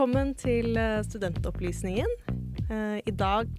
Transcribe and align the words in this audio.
Velkommen 0.00 0.30
til 0.32 0.78
eh, 0.80 1.02
Studentopplysningen. 1.04 2.12
Eh, 2.72 3.00
I 3.04 3.12
dag 3.12 3.50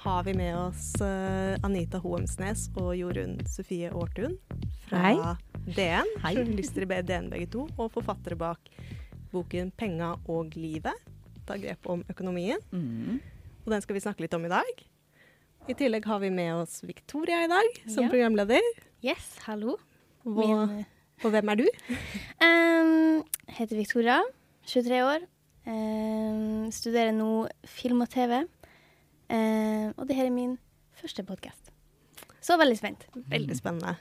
har 0.00 0.22
vi 0.24 0.32
med 0.32 0.54
oss 0.56 0.86
eh, 1.04 1.58
Anita 1.68 1.98
Hoemsnes 2.00 2.62
og 2.80 2.94
Jorunn 2.96 3.34
Sofie 3.44 3.90
Aartun 3.92 4.38
fra 4.86 5.02
Hei. 5.02 5.34
DN. 5.66 6.08
Hei. 6.22 6.30
Journalister 6.38 6.86
i 6.86 7.02
DN 7.04 7.28
begge 7.28 7.50
to, 7.52 7.66
og 7.76 7.90
forfattere 7.92 8.38
bak 8.40 8.70
boken 9.34 9.68
'Penga 9.76 10.14
og 10.32 10.56
livet'. 10.56 10.96
Ta 11.44 11.58
grep 11.60 11.84
om 11.84 12.00
økonomien. 12.08 12.64
Mm. 12.72 13.20
Og 13.66 13.68
den 13.74 13.84
skal 13.84 13.92
vi 13.92 14.04
snakke 14.06 14.24
litt 14.24 14.32
om 14.32 14.48
i 14.48 14.54
dag. 14.54 14.82
I 15.68 15.76
tillegg 15.76 16.08
har 16.08 16.24
vi 16.24 16.32
med 16.32 16.54
oss 16.54 16.80
Victoria 16.88 17.44
i 17.44 17.52
dag 17.52 17.68
som 17.84 18.06
Ja. 18.06 18.08
programleder. 18.08 18.64
Yes, 19.04 19.36
hallo. 19.44 19.76
Og, 20.24 20.72
og 21.20 21.28
hvem 21.36 21.52
er 21.52 21.60
du? 21.60 21.68
um, 22.48 23.22
heter 23.60 23.76
Victoria, 23.76 24.22
23 24.64 25.04
år. 25.04 25.28
Um, 25.66 26.70
studerer 26.74 27.12
nå 27.14 27.46
film 27.70 28.02
og 28.04 28.10
TV. 28.12 28.42
Eh, 29.32 29.88
og 29.96 30.08
det 30.08 30.16
her 30.18 30.28
er 30.28 30.34
min 30.34 30.56
første 30.98 31.24
podkast. 31.24 31.70
Så 32.42 32.56
veldig 32.58 32.78
spent. 32.80 33.06
Veldig 33.30 33.56
spennende. 33.56 33.94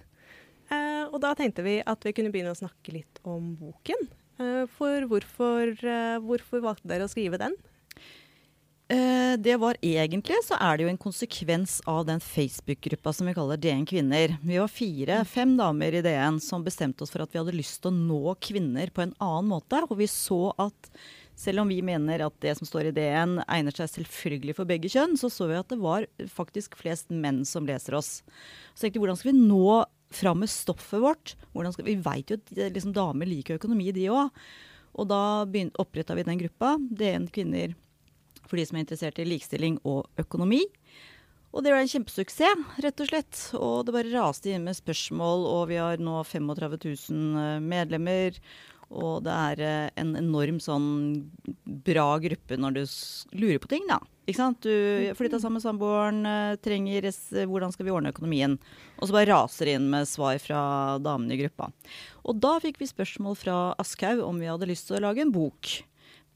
Eh, 0.71 1.03
og 1.11 1.19
da 1.23 1.35
tenkte 1.37 1.63
vi 1.65 1.77
at 1.85 2.07
vi 2.07 2.13
kunne 2.17 2.31
begynne 2.33 2.55
å 2.55 2.57
snakke 2.57 2.95
litt 2.95 3.21
om 3.27 3.53
boken. 3.59 4.07
Eh, 4.41 4.65
for 4.73 5.05
hvorfor, 5.11 5.75
eh, 5.77 6.17
hvorfor 6.25 6.63
valgte 6.65 6.89
dere 6.89 7.05
å 7.05 7.11
skrive 7.11 7.37
den? 7.37 7.53
Eh, 8.89 9.37
Det 9.37 9.55
var 9.61 9.77
egentlig 9.81 10.35
så 10.43 10.57
er 10.59 10.75
det 10.75 10.83
jo 10.83 10.89
en 10.89 10.97
konsekvens 10.97 11.79
av 11.87 12.05
den 12.05 12.19
Facebook-gruppa 12.19 13.13
som 13.15 13.27
vi 13.27 13.33
kaller 13.33 13.55
DN 13.55 13.85
Kvinner. 13.85 14.37
Vi 14.43 14.57
var 14.57 14.67
fire-fem 14.67 15.55
damer 15.55 15.95
i 15.95 16.01
DN 16.01 16.41
som 16.41 16.65
bestemte 16.65 17.03
oss 17.03 17.11
for 17.13 17.21
at 17.21 17.31
vi 17.31 17.39
hadde 17.39 17.55
lyst 17.55 17.81
til 17.81 17.91
å 17.91 17.95
nå 17.95 18.35
kvinner 18.41 18.91
på 18.91 19.05
en 19.05 19.15
annen 19.21 19.47
måte. 19.47 19.79
Og 19.89 19.95
vi 20.01 20.09
så 20.11 20.51
at 20.59 20.89
selv 21.39 21.63
om 21.63 21.71
vi 21.71 21.79
mener 21.85 22.25
at 22.25 22.35
det 22.43 22.53
som 22.57 22.67
står 22.67 22.89
i 22.89 22.95
DN 22.95 23.39
egner 23.47 23.75
seg 23.75 23.89
selvfølgelig 23.93 24.57
for 24.57 24.69
begge 24.69 24.91
kjønn, 24.91 25.17
så 25.19 25.29
så 25.31 25.47
vi 25.49 25.59
at 25.59 25.71
det 25.71 25.79
var 25.81 26.07
faktisk 26.29 26.77
flest 26.79 27.09
menn 27.09 27.43
som 27.47 27.67
leser 27.69 27.97
oss. 27.97 28.19
Så 28.73 28.85
tenkte 28.85 28.99
vi 28.99 29.05
hvordan 29.05 29.19
skal 29.21 29.31
vi 29.31 29.45
nå 29.47 29.79
fram 30.11 30.43
med 30.43 30.51
stoffet 30.51 31.01
vårt? 31.01 31.35
Skal, 31.53 31.88
vi 31.88 31.99
veit 32.03 32.31
jo 32.31 32.38
at 32.39 32.51
eh, 32.57 32.73
liksom, 32.73 32.93
damer 32.95 33.29
liker 33.29 33.59
økonomi, 33.61 33.91
de 33.95 34.09
òg. 34.11 34.43
Og 34.99 35.07
da 35.07 35.47
oppretta 35.79 36.17
vi 36.17 36.27
den 36.27 36.41
gruppa, 36.41 36.75
DN 36.91 37.29
Kvinner 37.31 37.77
for 38.51 38.59
de 38.59 38.67
som 38.67 38.77
er 38.77 38.83
interessert 38.83 39.21
i 39.21 39.27
likestilling 39.27 39.79
og 39.88 40.09
økonomi. 40.19 40.66
Og 41.51 41.63
det 41.63 41.73
var 41.73 41.83
en 41.83 41.91
kjempesuksess, 41.91 42.67
rett 42.83 43.01
og 43.03 43.09
slett. 43.09 43.39
Og 43.57 43.88
det 43.88 43.95
bare 43.95 44.11
raste 44.13 44.51
inn 44.51 44.67
med 44.67 44.77
spørsmål, 44.77 45.47
og 45.47 45.63
vi 45.71 45.79
har 45.79 46.03
nå 46.03 46.21
35 46.27 46.77
000 47.11 47.63
medlemmer. 47.63 48.38
Og 48.92 49.22
det 49.23 49.34
er 49.34 49.61
eh, 49.64 49.92
en 50.02 50.16
enorm 50.20 50.59
sånn 50.64 50.88
bra 51.88 52.16
gruppe 52.23 52.58
når 52.59 52.75
du 52.75 52.81
lurer 53.39 53.62
på 53.63 53.72
ting, 53.72 53.85
da. 53.88 54.02
Ikke 54.28 54.38
sant? 54.38 54.63
Du 54.63 55.16
flytta 55.18 55.40
sammen 55.41 55.59
med 55.59 55.66
samboeren, 55.66 56.19
eh, 56.28 56.57
trenger 56.63 57.07
hvordan 57.50 57.72
skal 57.74 57.88
vi 57.88 57.94
ordne 57.94 58.12
økonomien? 58.13 58.57
Og 59.00 59.07
så 59.07 59.16
bare 59.16 59.31
raser 59.31 59.69
det 59.69 59.78
inn 59.80 59.88
med 59.91 60.09
svar 60.09 60.38
fra 60.44 60.63
damene 61.03 61.38
i 61.38 61.40
gruppa. 61.41 61.72
Og 62.28 62.38
da 62.44 62.57
fikk 62.63 62.81
vi 62.81 62.91
spørsmål 62.91 63.40
fra 63.40 63.62
Aschhaug 63.81 64.22
om 64.25 64.44
vi 64.44 64.51
hadde 64.51 64.69
lyst 64.69 64.90
til 64.90 65.00
å 65.00 65.06
lage 65.07 65.24
en 65.24 65.34
bok 65.34 65.80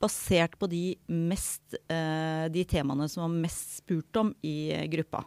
basert 0.02 0.58
på 0.60 0.68
de, 0.72 0.84
mest, 1.08 1.78
eh, 1.92 2.48
de 2.52 2.66
temaene 2.68 3.08
som 3.12 3.26
var 3.26 3.38
mest 3.46 3.80
spurt 3.80 4.22
om 4.22 4.34
i 4.46 4.72
eh, 4.76 4.88
gruppa. 4.92 5.24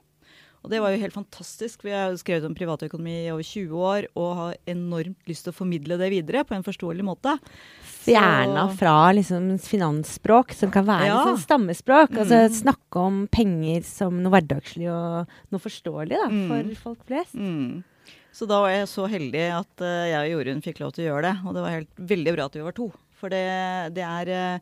Og 0.68 0.72
det 0.74 0.82
var 0.84 0.92
jo 0.92 0.98
helt 1.00 1.14
fantastisk. 1.16 1.80
Vi 1.86 1.94
har 1.96 2.12
skrevet 2.20 2.44
om 2.44 2.52
privatøkonomi 2.52 3.14
i 3.24 3.30
over 3.32 3.40
20 3.40 3.70
år 3.88 4.06
og 4.20 4.32
har 4.36 4.56
enormt 4.68 5.16
lyst 5.30 5.46
til 5.46 5.54
å 5.54 5.56
formidle 5.56 5.96
det 5.96 6.10
videre 6.12 6.42
på 6.44 6.52
en 6.52 6.66
forståelig 6.66 7.06
måte. 7.08 7.32
Fjerna 8.04 8.66
fra 8.76 9.08
liksom 9.16 9.54
finansspråk, 9.64 10.52
som 10.52 10.70
kan 10.70 10.84
være 10.84 11.06
Ja. 11.08 11.24
litt 11.24 11.40
stammespråk. 11.40 12.12
Altså 12.20 12.44
Mm. 12.50 12.52
snakke 12.52 12.96
om 13.00 13.26
penger 13.32 13.82
som 13.82 14.22
noe 14.22 14.30
hverdagslig 14.30 14.90
og 14.92 15.26
noe 15.50 15.58
forståelig 15.58 16.20
da, 16.20 16.28
Mm. 16.28 16.48
for 16.48 16.74
folk 16.82 17.06
flest. 17.06 17.34
Mm. 17.34 17.82
Så 18.30 18.46
da 18.46 18.60
var 18.60 18.68
jeg 18.68 18.88
så 18.88 19.08
heldig 19.08 19.50
at 19.60 19.80
eh, 19.80 20.10
jeg 20.12 20.20
og 20.36 20.44
Jorunn 20.44 20.62
fikk 20.62 20.80
lov 20.80 20.92
til 20.92 21.06
å 21.06 21.08
gjøre 21.16 21.22
det. 21.32 21.46
Og 21.48 21.54
det 21.54 21.62
var 21.62 21.70
helt 21.70 21.96
veldig 21.96 22.36
bra 22.36 22.44
at 22.44 22.52
vi 22.52 22.60
var 22.60 22.72
to. 22.72 22.92
For 23.14 23.30
det, 23.30 23.94
det 23.94 24.04
er 24.04 24.28
eh, 24.28 24.58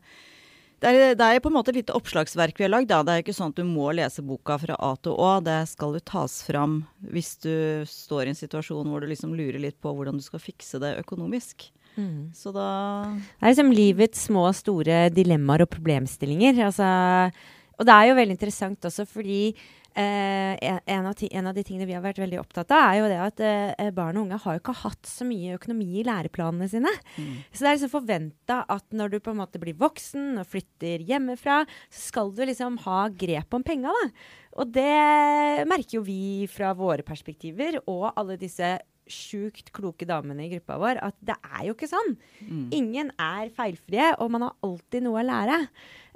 det 0.77 0.89
er, 0.89 1.15
det 1.17 1.25
er 1.25 1.41
på 1.41 1.49
en 1.49 1.55
måte 1.55 1.71
et 1.73 1.79
lite 1.79 1.95
oppslagsverk 1.97 2.59
vi 2.59 2.67
har 2.67 2.73
lagd. 2.73 2.91
Det 2.91 3.13
er 3.13 3.23
ikke 3.23 3.33
sånn 3.33 3.53
at 3.53 3.57
du 3.57 3.65
må 3.65 3.89
lese 3.97 4.21
boka 4.25 4.59
fra 4.61 4.75
A 4.77 4.91
til 5.01 5.15
Å. 5.17 5.31
Det 5.41 5.57
skal 5.71 5.95
jo 5.97 6.03
tas 6.05 6.35
fram 6.45 6.83
hvis 7.01 7.31
du 7.41 7.55
står 7.89 8.27
i 8.27 8.33
en 8.33 8.37
situasjon 8.37 8.91
hvor 8.91 9.01
du 9.01 9.09
liksom 9.09 9.33
lurer 9.37 9.57
litt 9.63 9.79
på 9.81 9.93
hvordan 9.93 10.21
du 10.21 10.25
skal 10.25 10.43
fikse 10.43 10.81
det 10.83 10.93
økonomisk. 11.01 11.71
Mm. 11.97 12.29
Så 12.37 12.53
da 12.53 12.69
Det 13.09 13.41
er 13.41 13.55
liksom 13.55 13.73
livets 13.73 14.27
små 14.29 14.45
og 14.51 14.57
store 14.59 15.07
dilemmaer 15.09 15.65
og 15.65 15.71
problemstillinger. 15.73 16.61
Altså, 16.69 16.85
og 17.77 17.89
det 17.89 17.95
er 17.95 18.11
jo 18.11 18.19
veldig 18.21 18.37
interessant 18.37 18.85
også 18.85 19.07
fordi 19.09 19.41
eh, 19.97 20.79
en, 20.79 21.07
av 21.09 21.15
ti, 21.17 21.29
en 21.33 21.49
av 21.49 21.55
de 21.57 21.63
tingene 21.65 21.87
vi 21.89 21.95
har 21.97 22.03
vært 22.05 22.21
veldig 22.21 22.39
opptatt 22.41 22.73
av, 22.75 22.91
er 22.91 22.99
jo 22.99 23.11
det 23.11 23.19
at 23.23 23.43
eh, 23.43 23.91
barn 23.95 24.19
og 24.19 24.27
unge 24.27 24.39
har 24.43 24.57
jo 24.57 24.61
ikke 24.61 24.75
hatt 24.83 25.09
så 25.09 25.27
mye 25.27 25.57
økonomi 25.57 26.01
i 26.01 26.05
læreplanene 26.07 26.69
sine. 26.71 26.91
mm. 27.17 27.31
Så 27.51 27.63
det 27.63 27.69
er 27.69 27.77
liksom 27.77 27.93
forventa 27.93 28.59
at 28.77 28.85
når 28.95 29.13
du 29.13 29.19
på 29.23 29.33
en 29.33 29.41
måte 29.41 29.61
blir 29.61 29.77
voksen 29.79 30.41
og 30.41 30.49
flytter 30.49 31.05
hjemmefra, 31.07 31.63
så 31.89 32.03
skal 32.11 32.33
du 32.35 32.43
liksom 32.47 32.77
ha 32.85 33.07
grep 33.09 33.57
om 33.57 33.65
penga, 33.65 33.95
da. 33.95 34.11
Og 34.57 34.69
det 34.73 35.65
merker 35.69 35.99
jo 35.99 36.05
vi 36.05 36.47
fra 36.49 36.71
våre 36.77 37.05
perspektiver, 37.05 37.77
og 37.85 38.09
alle 38.17 38.39
disse 38.41 38.77
sjukt 39.07 39.71
kloke 39.75 40.07
damene 40.07 40.45
i 40.45 40.51
gruppa 40.51 40.77
vår, 40.81 40.99
at 41.03 41.15
det 41.23 41.35
er 41.47 41.67
jo 41.67 41.75
ikke 41.75 41.89
sånn. 41.89 42.15
Mm. 42.43 42.63
Ingen 42.75 43.11
er 43.15 43.51
feilfrie, 43.55 44.11
og 44.21 44.31
man 44.33 44.47
har 44.47 44.57
alltid 44.67 45.05
noe 45.05 45.21
å 45.21 45.27
lære. 45.27 45.59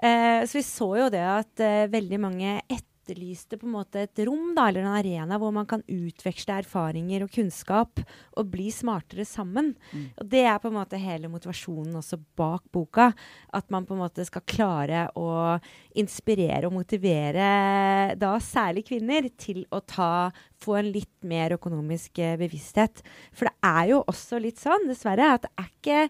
Eh, 0.02 0.42
så 0.50 0.60
vi 0.60 0.66
så 0.68 0.90
jo 1.00 1.12
det 1.14 1.24
at 1.24 1.64
eh, 1.64 1.90
veldig 1.92 2.20
mange 2.22 2.58
etterlyste 3.02 3.58
på 3.58 3.68
en 3.68 3.76
måte 3.76 4.04
et 4.06 4.22
rom 4.28 4.54
da, 4.56 4.68
eller 4.70 4.86
en 4.86 4.96
arena 5.00 5.38
hvor 5.42 5.54
man 5.56 5.68
kan 5.70 5.84
utveksle 5.90 6.60
erfaringer 6.62 7.26
og 7.26 7.32
kunnskap 7.34 8.02
og 8.38 8.52
bli 8.54 8.70
smartere 8.74 9.26
sammen. 9.26 9.74
Mm. 9.92 10.06
Og 10.22 10.30
det 10.32 10.44
er 10.46 10.60
på 10.62 10.70
en 10.70 10.78
måte 10.78 11.00
hele 11.02 11.32
motivasjonen 11.32 11.98
også 12.00 12.20
bak 12.38 12.64
boka. 12.74 13.12
At 13.54 13.70
man 13.74 13.88
på 13.88 13.96
en 13.96 14.04
måte 14.04 14.26
skal 14.28 14.46
klare 14.46 15.08
å 15.18 15.58
inspirere 15.98 16.70
og 16.70 16.78
motivere 16.78 18.14
da 18.20 18.36
særlig 18.44 18.86
kvinner 18.92 19.28
til 19.40 19.66
å 19.72 19.82
ta, 19.82 20.30
få 20.62 20.78
en 20.80 20.92
litt 20.94 21.26
mer 21.28 21.58
økonomisk 21.58 22.22
eh, 22.22 22.38
bevissthet. 22.40 23.02
For 23.34 23.50
det 23.50 23.72
er 23.72 23.90
jo 23.96 24.04
også 24.06 24.40
litt 24.42 24.62
sånn, 24.62 24.88
dessverre, 24.90 25.34
at 25.36 25.48
det 25.48 25.52
er 25.58 25.74
ikke 25.74 26.06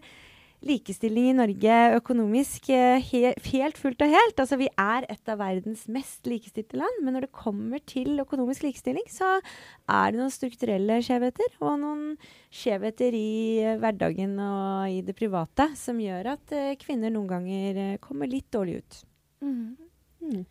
likestilling 0.66 1.30
i 1.30 1.34
Norge 1.36 1.76
økonomisk 1.98 2.68
eh, 2.72 3.02
he 3.02 3.32
helt 3.50 3.78
fullt 3.80 4.02
og 4.04 4.12
helt. 4.12 4.38
Altså, 4.38 4.58
vi 4.60 4.68
er 4.70 5.06
et 5.10 5.32
av 5.32 5.40
verdens 5.40 5.84
mest 5.92 6.28
likestilte 6.30 6.78
land, 6.80 7.02
men 7.02 7.16
når 7.16 7.26
det 7.26 7.32
kommer 7.36 7.82
til 7.88 8.22
økonomisk 8.22 8.66
likestilling, 8.66 9.06
så 9.10 9.34
er 9.38 10.12
det 10.12 10.20
noen 10.20 10.34
strukturelle 10.34 11.00
skjevheter 11.04 11.58
og 11.60 11.78
noen 11.82 12.04
skjevheter 12.54 13.16
i 13.18 13.34
eh, 13.62 13.78
hverdagen 13.82 14.34
og 14.42 14.92
i 14.92 15.00
det 15.06 15.16
private 15.18 15.70
som 15.78 16.00
gjør 16.02 16.34
at 16.36 16.56
uh, 16.56 16.72
kvinner 16.80 17.12
noen 17.12 17.30
ganger 17.30 17.80
kommer 18.02 18.30
litt 18.30 18.48
dårlig 18.54 18.80
ut. 18.82 18.98
Mm. 19.42 20.44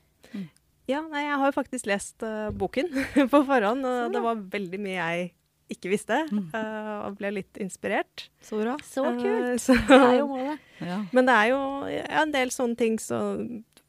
Ja, 0.89 1.03
nei, 1.05 1.27
jeg 1.27 1.37
har 1.39 1.51
jo 1.51 1.55
faktisk 1.55 1.87
lest 1.87 2.25
uh, 2.25 2.49
boken 2.51 2.89
på 3.31 3.45
forhånd, 3.47 3.85
og 3.85 3.93
Så 3.93 4.09
bra. 4.09 4.15
det 4.15 4.25
var 4.25 4.49
veldig 4.57 4.81
mye 4.81 4.97
jeg 4.97 5.29
ikke 5.71 5.89
visste, 5.91 6.17
Mm. 6.31 6.49
eh, 6.53 7.07
og 7.07 7.17
ble 7.17 7.31
litt 7.31 7.57
inspirert. 7.63 8.27
Så 8.41 8.59
bra. 8.61 8.75
Så 8.83 9.05
Eh, 9.07 9.21
kult! 9.21 9.61
så- 9.65 9.77
Det 9.87 9.99
er 9.99 10.17
jo 10.19 10.27
målet. 10.27 10.59
Ja. 10.81 11.05
Men 11.11 11.25
det 11.25 11.35
er 11.35 11.47
jo 11.53 11.61
ja, 11.87 12.05
en 12.21 12.31
del 12.31 12.49
sånne 12.49 12.77
ting 12.77 12.97
så 12.97 13.21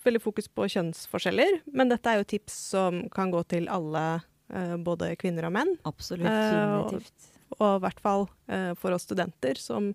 Veldig 0.02 0.19
fokus 0.20 0.49
på 0.50 0.64
kjønnsforskjeller. 0.67 1.61
Men 1.73 1.88
dette 1.88 2.11
er 2.11 2.17
jo 2.19 2.25
tips 2.25 2.52
som 2.73 3.08
kan 3.14 3.31
gå 3.31 3.38
til 3.46 3.69
alle, 3.70 4.20
eh, 4.52 4.75
både 4.82 5.12
kvinner 5.17 5.44
og 5.46 5.52
menn. 5.55 5.76
Absolutt. 5.87 6.26
Og- 6.26 6.90
Definitivt. 6.90 7.29
Og 7.61 7.76
i 7.76 7.82
hvert 7.85 8.00
fall 8.00 8.25
for 8.75 8.90
oss 8.90 9.05
studenter 9.06 9.56
som 9.56 9.94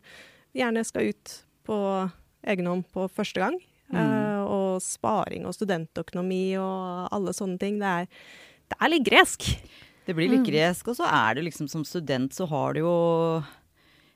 gjerne 0.55 0.85
skal 0.85 1.09
ut 1.09 1.43
på 1.65 2.11
egen 2.47 2.65
hånd 2.71 2.85
på 2.93 3.09
første 3.11 3.35
gang. 3.43 3.59
Mm. 3.91 3.99
Eh, 3.99 4.45
og 4.47 4.81
sparing 4.81 5.45
og 5.45 5.51
studentøkonomi 5.55 6.55
og 6.55 7.09
alle 7.11 7.33
sånne 7.35 7.59
ting. 7.59 7.79
Det 7.79 7.87
er, 7.87 8.07
det 8.69 8.77
er 8.79 8.89
litt 8.89 9.03
gresk. 9.09 9.43
Det 10.07 10.15
blir 10.15 10.31
litt 10.31 10.45
Mm. 10.45 10.51
gresk, 10.51 10.87
og 10.87 10.95
så 10.95 11.07
er 11.11 11.35
du 11.35 11.41
liksom 11.43 11.67
som 11.69 11.83
student 11.85 12.31
så 12.33 12.47
har 12.47 12.73
du 12.73 12.79
jo 12.85 13.43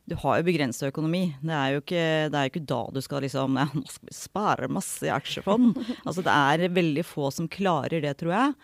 du 0.10 0.16
har 0.18 0.40
jo 0.40 0.48
begrensa 0.48 0.90
økonomi. 0.90 1.36
Det 1.44 1.54
er 1.56 1.74
jo 1.76 1.82
ikke, 1.84 2.06
det 2.32 2.36
er 2.36 2.48
jo 2.48 2.52
ikke 2.52 2.68
da 2.68 2.80
du 2.92 3.02
skal 3.06 3.22
liksom 3.24 3.60
ja, 3.60 3.68
Nå 3.76 3.84
skal 3.88 4.08
vi 4.10 4.16
spare 4.18 4.68
masse 4.72 5.06
i 5.08 5.12
aksjefond. 5.14 5.78
altså 6.08 6.24
det 6.26 6.34
er 6.34 6.74
veldig 6.74 7.04
få 7.06 7.30
som 7.32 7.48
klarer 7.52 8.02
det, 8.04 8.16
tror 8.20 8.34
jeg. 8.34 8.56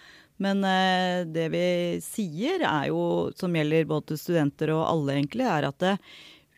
Men 0.43 0.63
eh, 0.67 1.25
det 1.29 1.45
vi 1.53 1.67
sier 2.03 2.65
er 2.67 2.89
jo, 2.89 3.29
som 3.37 3.53
gjelder 3.55 3.87
både 3.89 4.17
studenter 4.19 4.73
og 4.75 4.83
alle 4.89 5.15
egentlig, 5.19 5.45
er 5.49 5.69
at 5.69 5.79
det, 5.83 5.95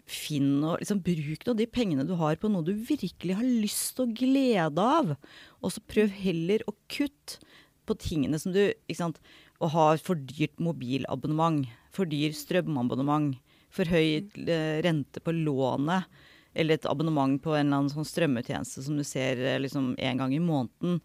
finn 0.10 0.64
og 0.66 0.80
liksom 0.82 1.04
Bruk 1.06 1.44
nå 1.46 1.54
de 1.60 1.68
pengene 1.70 2.08
du 2.08 2.16
har 2.18 2.40
på 2.42 2.50
noe 2.50 2.66
du 2.66 2.74
virkelig 2.74 3.36
har 3.38 3.46
lyst 3.46 4.00
og 4.02 4.16
glede 4.18 4.82
av. 4.82 5.14
Og 5.62 5.76
så 5.76 5.84
prøv 5.86 6.10
heller 6.24 6.64
å 6.66 6.74
kutte 6.90 7.38
på 7.86 7.98
tingene 8.02 8.40
som 8.42 8.54
du 8.54 8.64
ikke 8.72 8.98
sant, 8.98 9.22
Å 9.60 9.68
ha 9.74 9.86
for 10.00 10.16
dyrt 10.16 10.60
mobilabonnement, 10.64 11.68
for 11.92 12.08
dyr 12.08 12.32
strømabonnement, 12.36 13.36
for 13.74 13.90
høy 13.92 14.22
eh, 14.24 14.80
rente 14.86 15.22
på 15.24 15.36
lånet. 15.36 16.08
eller 16.56 16.80
et 16.80 16.86
abonnement 16.90 17.38
på 17.40 17.54
en 17.54 17.68
eller 17.68 17.78
annen 17.78 17.92
sånn 17.94 18.08
strømmetjeneste 18.08 18.82
som 18.82 18.98
du 18.98 19.04
ser 19.06 19.38
eh, 19.38 19.60
liksom 19.62 19.94
en 19.96 20.18
gang 20.18 20.34
i 20.34 20.40
måneden. 20.42 20.98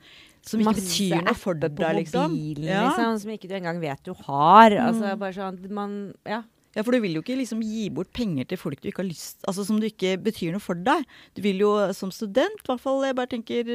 Som 0.44 0.60
ikke 0.60 0.78
betyr 0.80 1.20
noe 1.20 1.34
for 1.36 1.56
deg, 1.56 1.78
liksom. 1.98 2.32
mobilen, 2.32 2.88
liksom, 2.88 3.18
som 3.20 3.30
ikke 3.34 3.48
du 3.48 3.54
engang 3.58 3.78
vet 3.80 4.00
du 4.04 4.12
har. 4.24 4.74
Altså, 4.86 5.12
bare 5.20 5.36
sånn, 5.36 5.60
man, 5.72 5.94
ja. 6.28 6.42
Ja, 6.74 6.82
for 6.82 6.94
du 6.94 7.00
vil 7.02 7.14
jo 7.16 7.22
ikke 7.22 7.36
liksom 7.38 7.62
gi 7.64 7.86
bort 7.94 8.10
penger 8.14 8.48
til 8.50 8.58
folk 8.60 8.80
du 8.82 8.88
ikke 8.90 9.04
har 9.04 9.08
lyst 9.08 9.44
Altså 9.48 9.64
som 9.66 9.78
du 9.80 9.86
ikke 9.86 10.16
betyr 10.22 10.54
noe 10.54 10.62
for 10.62 10.78
deg. 10.78 11.04
Du 11.36 11.42
vil 11.44 11.62
jo 11.62 11.70
som 11.96 12.10
student, 12.14 12.58
i 12.60 12.68
hvert 12.68 12.82
fall 12.82 13.04
jeg 13.06 13.16
bare 13.18 13.30
tenker 13.30 13.70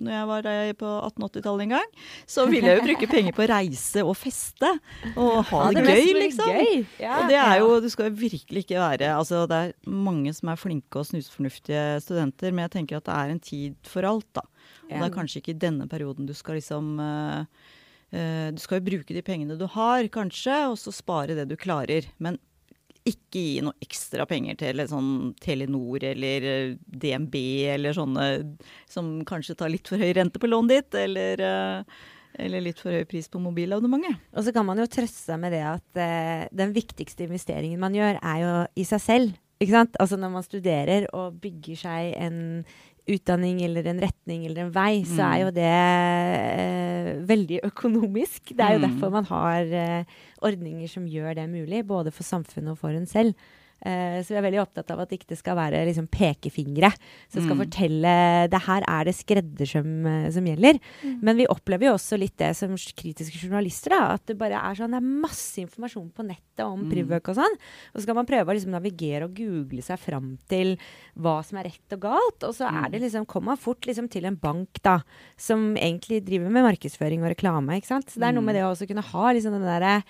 Når 0.00 0.12
jeg 0.14 0.30
var 0.30 0.48
på 0.80 0.92
1880-tallet 1.10 1.66
en 1.66 1.74
gang, 1.76 1.92
så 2.26 2.46
ville 2.50 2.70
jeg 2.70 2.80
jo 2.80 2.86
bruke 2.88 3.10
penger 3.10 3.36
på 3.36 3.44
å 3.44 3.50
reise 3.50 4.04
og 4.04 4.16
feste. 4.18 4.70
Og 5.14 5.36
ha 5.50 5.62
det, 5.74 5.84
det 5.84 5.98
gøy, 5.98 6.12
liksom. 6.22 6.50
gøy. 6.50 6.80
Ja. 7.02 7.18
Og 7.18 7.30
det 7.32 7.38
er 7.40 7.54
jo, 7.60 7.70
du 7.84 7.90
skal 7.92 8.10
jo 8.10 8.16
virkelig 8.24 8.64
ikke 8.64 8.80
være 8.80 9.12
Altså 9.14 9.44
det 9.50 9.60
er 9.60 9.74
mange 9.90 10.32
som 10.36 10.50
er 10.52 10.60
flinke 10.60 11.00
og 11.00 11.08
snusfornuftige 11.08 11.84
studenter, 12.04 12.54
men 12.54 12.66
jeg 12.66 12.76
tenker 12.78 13.00
at 13.00 13.08
det 13.08 13.20
er 13.20 13.34
en 13.34 13.42
tid 13.42 13.78
for 13.88 14.06
alt, 14.08 14.28
da. 14.36 14.44
Og 14.88 14.92
det 14.94 15.06
er 15.06 15.14
kanskje 15.14 15.40
ikke 15.40 15.54
i 15.54 15.62
denne 15.64 15.88
perioden 15.90 16.28
du 16.28 16.34
skal 16.36 16.58
liksom 16.58 16.98
eh, 17.02 17.40
eh, 17.40 17.72
Du 18.14 18.60
skal 18.62 18.78
jo 18.78 18.86
bruke 18.86 19.14
de 19.16 19.22
pengene 19.26 19.56
du 19.58 19.64
har, 19.74 20.06
kanskje, 20.14 20.54
og 20.70 20.76
så 20.78 20.92
spare 20.94 21.34
det 21.34 21.48
du 21.50 21.56
klarer. 21.58 22.06
Men 22.22 22.36
ikke 23.04 23.40
gi 23.40 23.60
noe 23.64 23.76
ekstra 23.84 24.24
penger 24.28 24.56
til 24.62 24.80
sånn 24.88 25.34
Telenor 25.42 26.04
eller 26.08 26.48
eh, 26.48 26.74
DNB 26.88 27.36
eller 27.74 27.96
sånne 27.96 28.26
som 28.90 29.18
kanskje 29.28 29.56
tar 29.60 29.72
litt 29.72 29.90
for 29.90 30.00
høy 30.00 30.14
rente 30.16 30.40
på 30.40 30.48
lånet 30.48 30.72
ditt, 30.72 30.98
eller, 31.02 31.42
eh, 31.44 32.00
eller 32.46 32.64
litt 32.64 32.80
for 32.80 32.96
høy 32.96 33.04
pris 33.08 33.28
på 33.28 33.42
mobilabonnementet. 33.44 34.24
Og 34.32 34.46
så 34.46 34.54
kan 34.56 34.66
man 34.68 34.80
jo 34.80 34.88
trøste 34.88 35.20
seg 35.20 35.42
med 35.42 35.52
det 35.52 35.64
at 35.68 36.00
eh, 36.00 36.46
den 36.56 36.72
viktigste 36.76 37.28
investeringen 37.28 37.82
man 37.82 37.96
gjør, 37.96 38.20
er 38.24 38.44
jo 38.44 38.54
i 38.80 38.88
seg 38.88 39.04
selv. 39.04 39.40
Altså 39.64 40.18
når 40.20 40.32
man 40.32 40.44
studerer 40.44 41.06
og 41.16 41.38
bygger 41.40 41.78
seg 41.78 42.16
en 42.20 42.40
utdanning 43.06 43.58
eller 43.64 43.84
en 43.90 44.00
retning 44.00 44.46
eller 44.46 44.64
en 44.64 44.70
vei, 44.72 45.02
så 45.04 45.20
er 45.26 45.42
jo 45.42 45.50
det 45.52 45.72
eh, 45.72 47.10
veldig 47.28 47.58
økonomisk. 47.68 48.54
Det 48.56 48.64
er 48.64 48.72
jo 48.78 48.80
Mm. 48.80 48.86
derfor 48.88 49.10
man 49.12 49.24
har 49.28 49.60
eh, 49.82 50.04
ordninger 50.42 50.88
som 50.88 51.04
gjør 51.06 51.34
det 51.36 51.48
mulig, 51.50 51.84
både 51.86 52.10
for 52.12 52.22
samfunnet 52.24 52.70
og 52.72 52.78
for 52.78 52.88
en 52.96 53.06
selv. 53.06 53.34
Eh, 53.84 54.22
så 54.24 54.32
vi 54.32 54.38
er 54.40 54.46
veldig 54.46 54.60
opptatt 54.62 54.90
av 54.94 55.00
at 55.04 55.10
ikke 55.12 55.36
skal 55.36 55.58
være 55.58 55.82
liksom, 55.84 56.06
pekefingre 56.08 56.88
som 57.28 57.42
skal 57.44 57.54
Mm. 57.54 57.62
fortelle 57.66 58.14
det 58.48 58.60
her 58.64 58.82
er 58.88 59.04
det 59.04 59.14
skreddersøm 59.14 60.06
eh, 60.08 60.30
som 60.32 60.44
gjelder. 60.48 60.78
Men 61.20 61.36
vi 61.36 61.46
opplever 61.46 61.90
jo 61.90 61.94
også 61.98 62.16
litt 62.18 62.36
det 62.40 62.54
som 62.56 62.72
kritiske 62.74 63.36
journalister. 63.44 63.90
Da, 63.92 64.14
at 64.14 64.24
det 64.26 64.38
bare 64.40 64.56
er 64.56 64.74
sånn, 64.74 64.90
det 64.96 65.02
er 65.02 65.20
masse 65.28 65.60
informasjon 65.60 66.10
på 66.16 66.24
nettet 66.26 66.64
om 66.64 66.84
Mm. 66.84 66.90
Privøk 66.90 67.28
og 67.28 67.36
sånn. 67.36 67.54
Og 67.92 67.96
så 67.98 68.02
skal 68.02 68.14
man 68.14 68.26
prøve 68.26 68.46
å 68.48 68.54
liksom 68.56 68.72
navigere 68.72 69.24
og 69.24 69.34
google 69.34 69.82
seg 69.82 69.98
fram 69.98 70.38
til 70.48 70.78
hva 71.18 71.42
som 71.44 71.58
er 71.58 71.64
rett 71.68 71.92
og 71.92 72.00
galt. 72.00 72.40
Og 72.48 72.54
så 72.54 72.64
er 72.70 72.88
det 72.90 73.00
liksom, 73.02 73.26
kommer 73.26 73.52
man 73.52 73.56
fort 73.60 73.82
liksom 73.84 74.08
til 74.08 74.24
en 74.24 74.36
bank 74.36 74.80
da, 74.82 75.00
som 75.36 75.74
egentlig 75.76 76.24
driver 76.24 76.48
med 76.50 76.64
markedsføring 76.64 77.20
og 77.22 77.36
reklame. 77.36 77.76
ikke 77.76 77.86
sant? 77.92 78.06
Så 78.08 78.20
det 78.20 78.28
er 78.28 78.32
noe 78.32 78.42
med 78.44 78.54
det 78.56 78.62
å 78.64 78.72
også 78.72 78.86
kunne 78.88 79.02
ha 79.04 79.32
liksom 79.32 79.52
den 79.52 79.62
derre 79.68 80.02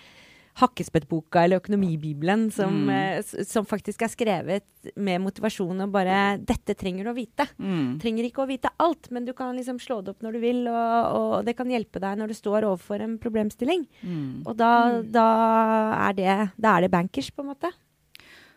Hakkespettboka 0.60 1.42
eller 1.44 1.58
Økonomibibelen 1.58 2.44
som, 2.54 2.86
Mm. 2.86 2.90
eh, 3.18 3.44
som 3.44 3.66
faktisk 3.66 4.02
er 4.02 4.08
skrevet 4.12 4.62
med 4.96 5.20
motivasjon 5.20 5.80
og 5.82 5.90
bare 5.90 6.38
'Dette 6.38 6.76
trenger 6.76 7.04
du 7.04 7.10
å 7.10 7.16
vite'. 7.16 7.48
Mm. 7.58 7.98
Trenger 8.00 8.24
ikke 8.24 8.44
å 8.44 8.48
vite 8.48 8.70
alt, 8.78 9.10
men 9.10 9.24
du 9.24 9.32
kan 9.32 9.56
liksom 9.56 9.78
slå 9.80 10.04
det 10.04 10.10
opp 10.14 10.22
når 10.22 10.32
du 10.32 10.40
vil, 10.40 10.68
og, 10.68 11.14
og 11.14 11.44
det 11.44 11.56
kan 11.56 11.66
hjelpe 11.66 11.98
deg 12.00 12.18
når 12.18 12.28
du 12.28 12.34
står 12.34 12.62
overfor 12.62 13.00
en 13.02 13.18
problemstilling. 13.18 13.86
Mm. 14.04 14.42
Og 14.46 14.56
da, 14.56 15.02
da, 15.02 16.08
er 16.08 16.12
det, 16.14 16.50
da 16.60 16.76
er 16.76 16.80
det 16.82 16.90
bankers, 16.90 17.30
på 17.30 17.40
en 17.42 17.50
måte. 17.54 17.72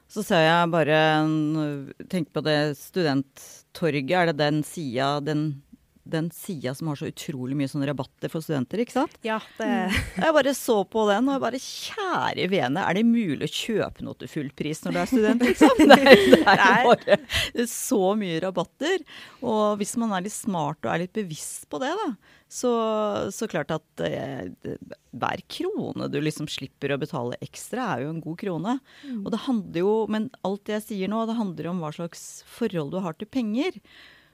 Så 0.08 0.24
ser 0.24 0.40
jeg 0.46 0.72
bare 0.72 1.28
Tenk 2.08 2.32
på 2.32 2.42
det 2.42 2.78
studenttorget. 2.78 4.12
Er 4.16 4.26
det 4.32 4.38
den 4.38 4.64
sida 4.64 5.20
den, 5.24 5.62
den 6.12 6.30
sida 6.36 6.74
som 6.78 6.92
har 6.92 7.00
så 7.00 7.10
utrolig 7.12 7.58
mye 7.60 7.70
sånne 7.72 7.90
rabatter 7.90 8.32
for 8.32 8.44
studenter, 8.44 8.82
ikke 8.84 8.96
sant? 8.96 9.18
Ja, 9.26 9.40
det 9.60 9.68
Jeg 9.70 10.36
bare 10.38 10.54
så 10.58 10.80
på 10.88 11.06
den, 11.10 11.28
og 11.28 11.38
jeg 11.38 11.44
bare 11.46 11.64
Kjære 11.68 12.48
vene, 12.52 12.84
er 12.84 12.98
det 12.98 13.06
mulig 13.08 13.48
å 13.48 13.52
kjøpe 13.52 14.06
noe 14.06 14.18
til 14.22 14.32
full 14.32 14.50
pris 14.58 14.84
når 14.86 14.96
du 14.96 15.02
er 15.02 15.12
student, 15.12 15.46
liksom? 15.50 15.76
Det 15.88 15.98
er, 15.98 16.24
det 16.34 16.42
er 16.44 16.88
bare 16.88 17.68
så 17.70 18.02
mye 18.20 18.42
rabatter. 18.44 19.04
Og 19.46 19.78
hvis 19.80 19.96
man 20.00 20.14
er 20.16 20.26
litt 20.26 20.36
smart 20.36 20.82
og 20.84 20.92
er 20.94 21.06
litt 21.06 21.16
bevisst 21.16 21.68
på 21.72 21.80
det, 21.82 21.94
da, 21.98 22.10
så, 22.48 22.72
så 23.34 23.48
klart 23.52 23.72
at 23.76 24.04
eh, 24.08 24.76
hver 25.18 25.42
krone 25.52 26.08
du 26.12 26.20
liksom 26.24 26.48
slipper 26.52 26.94
å 26.96 27.00
betale 27.02 27.40
ekstra, 27.44 27.90
er 27.96 28.06
jo 28.06 28.12
en 28.14 28.22
god 28.24 28.38
krone. 28.40 28.78
Og 29.24 29.32
det 29.34 29.44
handler 29.48 29.84
jo, 29.84 29.96
men 30.12 30.30
alt 30.48 30.64
det 30.68 30.78
jeg 30.80 30.86
sier 30.92 31.12
nå, 31.12 31.26
det 31.28 31.38
handler 31.40 31.72
om 31.74 31.82
hva 31.84 31.92
slags 31.96 32.28
forhold 32.58 32.94
du 32.96 33.02
har 33.04 33.18
til 33.20 33.30
penger. 33.32 33.80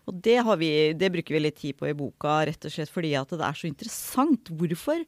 Og 0.10 0.18
det, 0.26 0.36
har 0.44 0.58
vi, 0.60 0.70
det 1.00 1.12
bruker 1.14 1.38
vi 1.38 1.44
litt 1.46 1.60
tid 1.62 1.78
på 1.80 1.88
i 1.88 1.96
boka, 1.96 2.42
rett 2.50 2.68
og 2.68 2.74
slett 2.74 2.92
fordi 2.92 3.14
at 3.16 3.32
det 3.32 3.46
er 3.46 3.56
så 3.60 3.70
interessant. 3.70 4.52
Hvorfor, 4.60 5.06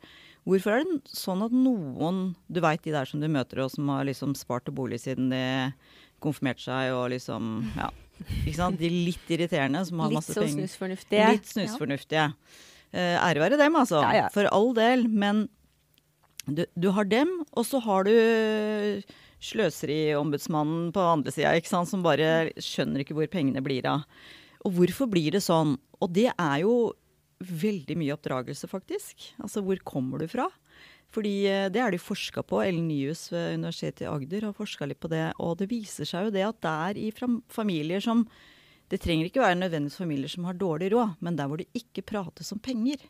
hvorfor 0.47 0.77
er 0.77 0.85
det 0.85 1.11
sånn 1.11 1.43
at 1.45 1.55
noen 1.55 2.21
Du 2.47 2.61
veit 2.63 2.83
de 2.85 2.93
der 2.95 3.09
som 3.09 3.19
du 3.19 3.27
møter 3.31 3.65
og 3.65 3.73
som 3.73 3.91
har 3.91 4.07
liksom 4.07 4.35
spart 4.39 4.67
til 4.69 4.77
bolig 4.77 5.01
siden 5.03 5.33
de 5.33 5.43
konfirmerte 6.23 6.63
seg 6.63 6.95
og 6.95 7.09
liksom 7.15 7.57
Ja. 7.75 7.91
Ikke 8.45 8.55
sant? 8.55 8.79
De 8.79 8.87
litt 8.87 9.27
irriterende 9.35 9.81
som 9.83 9.99
har 9.99 10.13
Litt 10.13 10.21
masse 10.21 10.31
Litt 10.31 10.39
så 10.39 10.53
snusfornuftige. 10.53 11.27
Litt 11.35 11.49
snusfornuftige. 11.51 12.29
Eh, 12.95 13.17
ære 13.19 13.41
være 13.43 13.59
dem, 13.59 13.75
altså. 13.75 13.99
Ja, 14.05 14.13
ja. 14.21 14.29
For 14.31 14.47
all 14.55 14.71
del. 14.77 15.03
Men 15.11 15.49
du, 16.47 16.63
du 16.79 16.87
har 16.95 17.03
dem, 17.11 17.41
og 17.51 17.67
så 17.67 17.81
har 17.83 18.07
du 18.07 19.03
Sløseriombudsmannen 19.45 20.93
på 20.95 21.03
andre 21.03 21.33
sida, 21.33 21.51
ikke 21.57 21.69
sant, 21.69 21.89
som 21.91 22.05
bare 22.05 22.53
skjønner 22.61 23.03
ikke 23.03 23.17
hvor 23.17 23.27
pengene 23.31 23.63
blir 23.65 23.85
av. 23.89 24.05
Og 24.65 24.77
hvorfor 24.79 25.09
blir 25.11 25.35
det 25.35 25.43
sånn? 25.45 25.75
Og 26.01 26.11
det 26.15 26.31
er 26.31 26.59
jo 26.63 26.93
veldig 27.45 27.97
mye 27.99 28.15
oppdragelse, 28.15 28.67
faktisk. 28.71 29.29
Altså 29.43 29.61
hvor 29.65 29.79
kommer 29.85 30.21
du 30.21 30.27
fra? 30.31 30.47
Fordi 31.13 31.45
eh, 31.47 31.67
det 31.71 31.81
er 31.81 31.93
det 31.93 32.01
forska 32.03 32.43
på. 32.47 32.61
Ellen 32.63 32.87
Nyhus 32.89 33.27
ved 33.33 33.59
Universitetet 33.59 34.05
i 34.05 34.09
Agder 34.09 34.49
har 34.49 34.57
forska 34.57 34.87
litt 34.89 35.01
på 35.03 35.11
det. 35.11 35.27
Og 35.43 35.55
det 35.59 35.69
viser 35.71 36.07
seg 36.09 36.27
jo 36.27 36.35
det 36.35 36.45
at 36.47 36.59
det 36.65 36.75
er 36.89 37.01
i 37.01 37.13
familier 37.53 38.03
som 38.03 38.27
Det 38.85 38.99
trenger 39.01 39.25
ikke 39.25 39.41
være 39.41 39.57
nødvendigvis 39.57 39.97
familier 39.97 40.29
som 40.29 40.45
har 40.45 40.53
dårlig 40.53 40.91
råd, 40.93 41.15
men 41.25 41.35
der 41.35 41.47
hvor 41.49 41.57
det 41.57 41.65
ikke 41.73 42.03
prates 42.05 42.51
om 42.53 42.59
penger. 42.61 43.01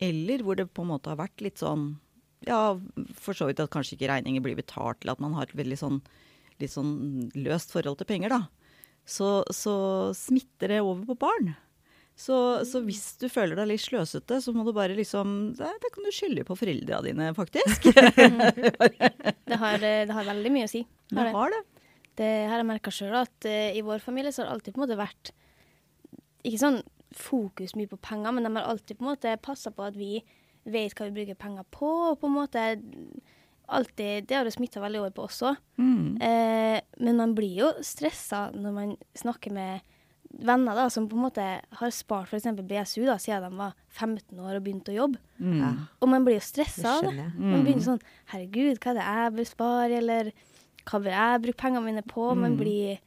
Eller 0.00 0.40
hvor 0.40 0.56
det 0.56 0.70
på 0.72 0.86
en 0.86 0.88
måte 0.88 1.10
har 1.12 1.20
vært 1.20 1.44
litt 1.44 1.60
sånn 1.60 1.98
Ja, 2.46 2.74
for 3.14 3.36
så 3.36 3.46
vidt 3.46 3.60
at 3.60 3.70
kanskje 3.70 3.94
ikke 3.94 4.08
regninger 4.08 4.42
blir 4.42 4.56
betalt, 4.56 5.02
eller 5.02 5.12
at 5.12 5.20
man 5.22 5.36
har 5.36 5.46
et 5.46 5.54
veldig 5.54 5.76
sånn 5.78 6.00
litt 6.62 6.72
sånn 6.72 7.28
løst 7.34 7.70
forhold 7.74 8.00
til 8.00 8.08
penger, 8.08 8.32
da. 8.32 8.40
Så, 9.08 9.42
så 9.50 9.74
smitter 10.14 10.76
det 10.76 10.80
over 10.84 11.04
på 11.10 11.18
barn. 11.26 11.52
Så, 12.18 12.36
så 12.68 12.82
hvis 12.84 13.16
du 13.18 13.26
føler 13.32 13.56
deg 13.58 13.70
litt 13.72 13.82
sløsete, 13.82 14.38
så 14.44 14.52
må 14.54 14.66
du 14.66 14.72
bare 14.76 14.94
liksom 14.94 15.54
Det, 15.56 15.70
det 15.82 15.90
kan 15.94 16.04
du 16.06 16.12
skylde 16.14 16.44
på 16.46 16.56
foreldra 16.58 17.00
dine, 17.06 17.32
faktisk. 17.36 17.88
Det 19.52 19.58
har, 19.60 19.82
det 19.82 20.14
har 20.16 20.24
veldig 20.24 20.50
mye 20.54 20.64
å 20.64 20.70
si. 20.70 20.80
Har 21.12 21.26
det. 21.28 21.32
har 21.34 21.50
det. 21.52 21.58
Det 22.16 22.28
har 22.48 22.60
jeg 22.60 22.68
merka 22.68 22.92
sjøl, 22.94 23.12
at 23.18 23.48
uh, 23.48 23.74
i 23.76 23.82
vår 23.84 24.00
familie 24.00 24.32
så 24.32 24.42
har 24.42 24.48
det 24.48 24.54
alltid 24.56 24.74
på 24.74 24.80
en 24.80 24.84
måte 24.86 24.96
vært 25.00 25.32
Ikke 26.48 26.60
sånn 26.62 26.78
fokus 27.12 27.74
mye 27.76 27.90
på 27.90 27.98
penger, 28.00 28.32
men 28.32 28.46
de 28.46 28.52
har 28.56 28.70
alltid 28.70 28.96
på 28.96 29.04
en 29.04 29.10
måte 29.10 29.34
passa 29.44 29.72
på 29.74 29.84
at 29.84 29.98
vi 29.98 30.22
vet 30.64 30.94
hva 30.96 31.10
vi 31.10 31.16
bruker 31.18 31.36
penger 31.36 31.66
på. 31.74 31.90
Og 32.12 32.20
på 32.22 32.30
en 32.30 32.36
måte 32.38 32.64
alltid 33.68 34.26
Det 34.26 34.34
har 34.36 34.44
jo 34.44 34.50
smitta 34.50 34.80
veldig 34.80 35.00
over 35.00 35.10
på 35.10 35.24
oss 35.24 35.42
òg. 35.42 35.56
Mm. 35.78 36.20
Eh, 36.22 36.80
men 37.00 37.16
man 37.16 37.34
blir 37.34 37.56
jo 37.62 37.72
stressa 37.82 38.50
når 38.54 38.72
man 38.74 38.96
snakker 39.14 39.52
med 39.52 39.80
venner 40.32 40.74
da, 40.74 40.88
som 40.88 41.08
på 41.08 41.16
en 41.16 41.26
måte 41.26 41.44
har 41.76 41.90
spart 41.92 42.28
f.eks. 42.32 42.46
BSU 42.64 43.04
da, 43.04 43.18
siden 43.20 43.42
de 43.50 43.56
var 43.58 43.74
15 43.92 44.38
år 44.40 44.56
og 44.56 44.64
begynte 44.64 44.92
å 44.92 44.96
jobbe. 44.96 45.18
Mm. 45.38 45.58
Ja, 45.60 45.72
Og 46.00 46.08
man 46.08 46.24
blir 46.24 46.38
jo 46.38 46.44
stressa 46.46 46.98
av 46.98 47.04
det. 47.04 47.12
Mm. 47.36 47.50
Man 47.50 47.60
Mm. 47.60 47.64
begynner 47.66 47.84
sånn 47.84 48.00
Herregud, 48.32 48.78
hva 48.80 48.90
er 48.90 48.94
det 48.94 49.04
jeg 49.04 49.32
bør 49.36 49.46
spare, 49.50 49.92
eller 49.98 50.32
hva 50.86 50.98
bør 51.02 51.12
jeg 51.12 51.42
bruke 51.42 51.60
pengene 51.60 51.84
mine 51.84 52.02
på? 52.02 52.34
Man 52.36 52.56
Mm. 52.56 52.58
blir 52.58 52.98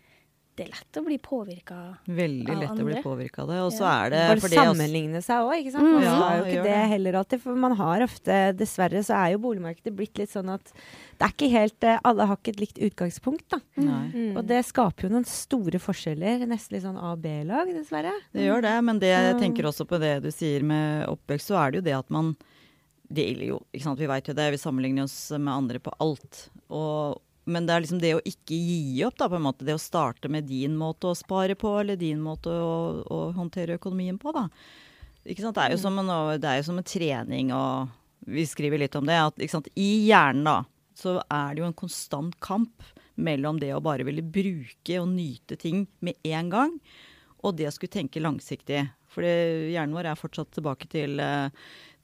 Det 0.55 0.63
er 0.63 0.69
lett 0.71 0.95
å 0.95 1.01
bli 1.03 1.17
påvirka. 1.19 1.77
Veldig 2.07 2.53
lett 2.61 2.69
å 2.71 2.75
bli 2.85 2.93
andre. 2.95 3.01
påvirka 3.03 3.41
av 3.43 3.49
det. 3.49 3.57
Og 3.59 3.71
så 3.75 3.81
Ja. 3.83 4.05
er 4.05 4.09
det 4.09 4.19
Bare 4.29 4.39
fordi 4.39 4.55
også- 4.55 4.71
sammenligne 4.71 5.21
seg 5.21 5.41
òg, 5.43 5.53
ikke 5.59 5.71
sant. 5.73 5.83
Mm. 5.83 5.93
Man 5.93 6.03
Ja, 6.03 6.15
skal 6.15 6.37
jo 6.37 6.43
ikke 6.45 6.63
det 6.63 6.63
det. 6.63 6.89
heller 6.93 7.13
alltid. 7.13 7.41
For 7.41 7.55
man 7.55 7.75
har 7.75 7.99
ofte, 7.99 8.55
dessverre, 8.55 8.99
så 9.03 9.13
er 9.19 9.31
jo 9.33 9.39
boligmarkedet 9.39 9.93
blitt 9.95 10.17
litt 10.17 10.29
sånn 10.31 10.53
at 10.53 10.63
det 11.19 11.21
er 11.27 11.33
ikke 11.33 11.51
helt 11.51 11.83
eh, 11.83 11.99
Alle 12.05 12.25
har 12.25 12.37
ikke 12.37 12.53
et 12.55 12.61
likt 12.63 12.79
utgangspunkt, 12.79 13.49
da. 13.49 13.59
Mm. 13.77 14.37
Og 14.37 14.47
det 14.47 14.63
skaper 14.65 15.01
jo 15.03 15.09
noen 15.09 15.25
store 15.25 15.77
forskjeller. 15.77 16.47
Nesten 16.47 16.71
litt 16.71 16.83
sånn 16.83 16.97
A- 17.03 17.11
og 17.11 17.21
B-lag, 17.21 17.67
dessverre. 17.67 18.13
Det 18.33 18.41
gjør 18.47 18.61
det, 18.61 18.83
men 18.83 18.99
det 18.99 19.07
jeg 19.11 19.35
tenker 19.41 19.63
også 19.67 19.85
på 19.85 19.99
det 19.99 20.23
du 20.23 20.29
sier 20.31 20.63
med 20.63 21.05
oppvekst, 21.07 21.47
så 21.51 21.67
er 21.67 21.71
det 21.71 21.83
jo 21.83 21.89
det 21.91 21.97
at 21.99 22.09
man 22.09 22.37
Det 23.11 23.21
gjelder 23.37 23.45
jo, 23.49 23.59
ikke 23.71 23.83
sant, 23.83 23.99
vi 23.99 24.07
veit 24.07 24.25
jo 24.25 24.33
det, 24.33 24.49
vi 24.51 24.57
sammenligner 24.57 25.03
oss 25.03 25.29
med 25.31 25.47
andre 25.53 25.77
på 25.79 25.91
alt. 26.01 26.49
Og, 26.71 27.19
men 27.45 27.67
det 27.67 27.75
er 27.75 27.83
liksom 27.83 28.01
det 28.01 28.15
å 28.17 28.23
ikke 28.25 28.57
gi 28.57 29.03
opp, 29.05 29.17
da, 29.19 29.29
på 29.29 29.37
en 29.37 29.45
måte. 29.45 29.65
Det 29.67 29.75
å 29.77 29.81
starte 29.81 30.29
med 30.31 30.47
din 30.49 30.75
måte 30.79 31.11
å 31.11 31.17
spare 31.17 31.57
på, 31.59 31.75
eller 31.81 31.99
din 31.99 32.21
måte 32.23 32.49
å, 32.49 33.03
å 33.05 33.19
håndtere 33.37 33.77
økonomien 33.79 34.17
på, 34.21 34.33
da. 34.35 34.47
Ikke 35.25 35.45
sant? 35.45 35.57
Det 35.57 35.65
er 35.65 35.75
jo 35.75 35.81
som 35.81 35.97
en, 36.01 36.09
jo 36.09 36.65
som 36.65 36.81
en 36.81 36.87
trening, 36.87 37.53
og 37.53 37.93
vi 38.25 38.45
skriver 38.49 38.81
litt 38.81 38.97
om 38.97 39.05
det. 39.05 39.17
At 39.21 39.69
i 39.77 39.89
hjernen, 40.07 40.45
da, 40.45 40.57
så 40.97 41.19
er 41.23 41.53
det 41.53 41.63
jo 41.63 41.69
en 41.69 41.77
konstant 41.77 42.37
kamp 42.43 42.85
mellom 43.15 43.59
det 43.61 43.71
å 43.75 43.83
bare 43.83 44.05
ville 44.07 44.25
bruke 44.25 44.99
og 44.99 45.09
nyte 45.13 45.57
ting 45.59 45.85
med 46.03 46.17
en 46.27 46.51
gang, 46.51 46.77
og 47.45 47.57
det 47.59 47.69
å 47.69 47.73
skulle 47.75 47.93
tenke 47.93 48.23
langsiktig. 48.23 48.87
For 49.15 49.23
hjernen 49.25 49.95
vår 49.95 50.11
er 50.11 50.19
fortsatt 50.19 50.51
tilbake 50.55 50.89
til, 50.91 51.19
eh, 51.23 51.47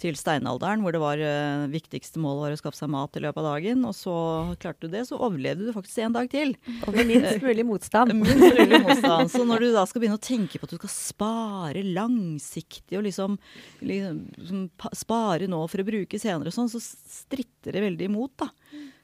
til 0.01 0.15
steinalderen, 0.17 0.81
hvor 0.81 0.95
det 0.95 1.01
var 1.01 1.19
uh, 1.21 1.67
viktigste 1.69 2.21
målet 2.23 2.41
var 2.41 2.55
å 2.55 2.59
skaffe 2.61 2.79
seg 2.79 2.89
mat 2.89 3.17
i 3.19 3.21
løpet 3.21 3.41
av 3.43 3.47
dagen. 3.51 3.83
Og 3.85 3.93
så 3.93 4.15
klarte 4.61 4.87
du 4.87 4.95
det, 4.95 5.03
så 5.09 5.19
overlevde 5.19 5.67
du 5.67 5.75
faktisk 5.75 6.01
en 6.05 6.15
dag 6.15 6.31
til. 6.31 6.55
Og 6.87 6.95
med 6.95 7.11
minst 7.11 7.43
mulig 7.45 7.67
motstand. 7.67 8.15
minst 8.23 8.41
mulig 8.41 8.79
motstand. 8.81 9.29
Så 9.33 9.43
når 9.45 9.67
du 9.67 9.69
da 9.75 9.85
skal 9.89 10.01
begynne 10.01 10.17
å 10.17 10.23
tenke 10.23 10.57
på 10.57 10.65
at 10.65 10.73
du 10.73 10.79
skal 10.79 10.95
spare 10.95 11.85
langsiktig, 11.85 12.97
og 12.97 13.05
liksom, 13.05 13.37
liksom 13.85 14.65
spare 15.03 15.51
nå 15.51 15.61
for 15.69 15.83
å 15.83 15.89
bruke 15.91 16.21
senere 16.21 16.49
og 16.49 16.57
sånn, 16.57 16.71
så 16.71 16.81
stritter 16.81 17.77
det 17.77 17.85
veldig 17.85 18.09
imot, 18.09 18.33
da. 18.41 18.49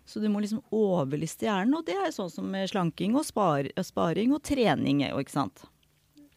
Så 0.07 0.23
du 0.23 0.29
må 0.31 0.39
liksom 0.39 0.63
overliste 0.73 1.49
hjernen, 1.49 1.75
og 1.75 1.85
det 1.85 1.97
er 1.99 2.13
sånn 2.15 2.31
som 2.31 2.53
slanking 2.71 3.17
og 3.19 3.27
spar, 3.27 3.67
sparing 3.83 4.31
og 4.33 4.45
trening. 4.47 5.03
ikke 5.11 5.35
sant? 5.35 5.67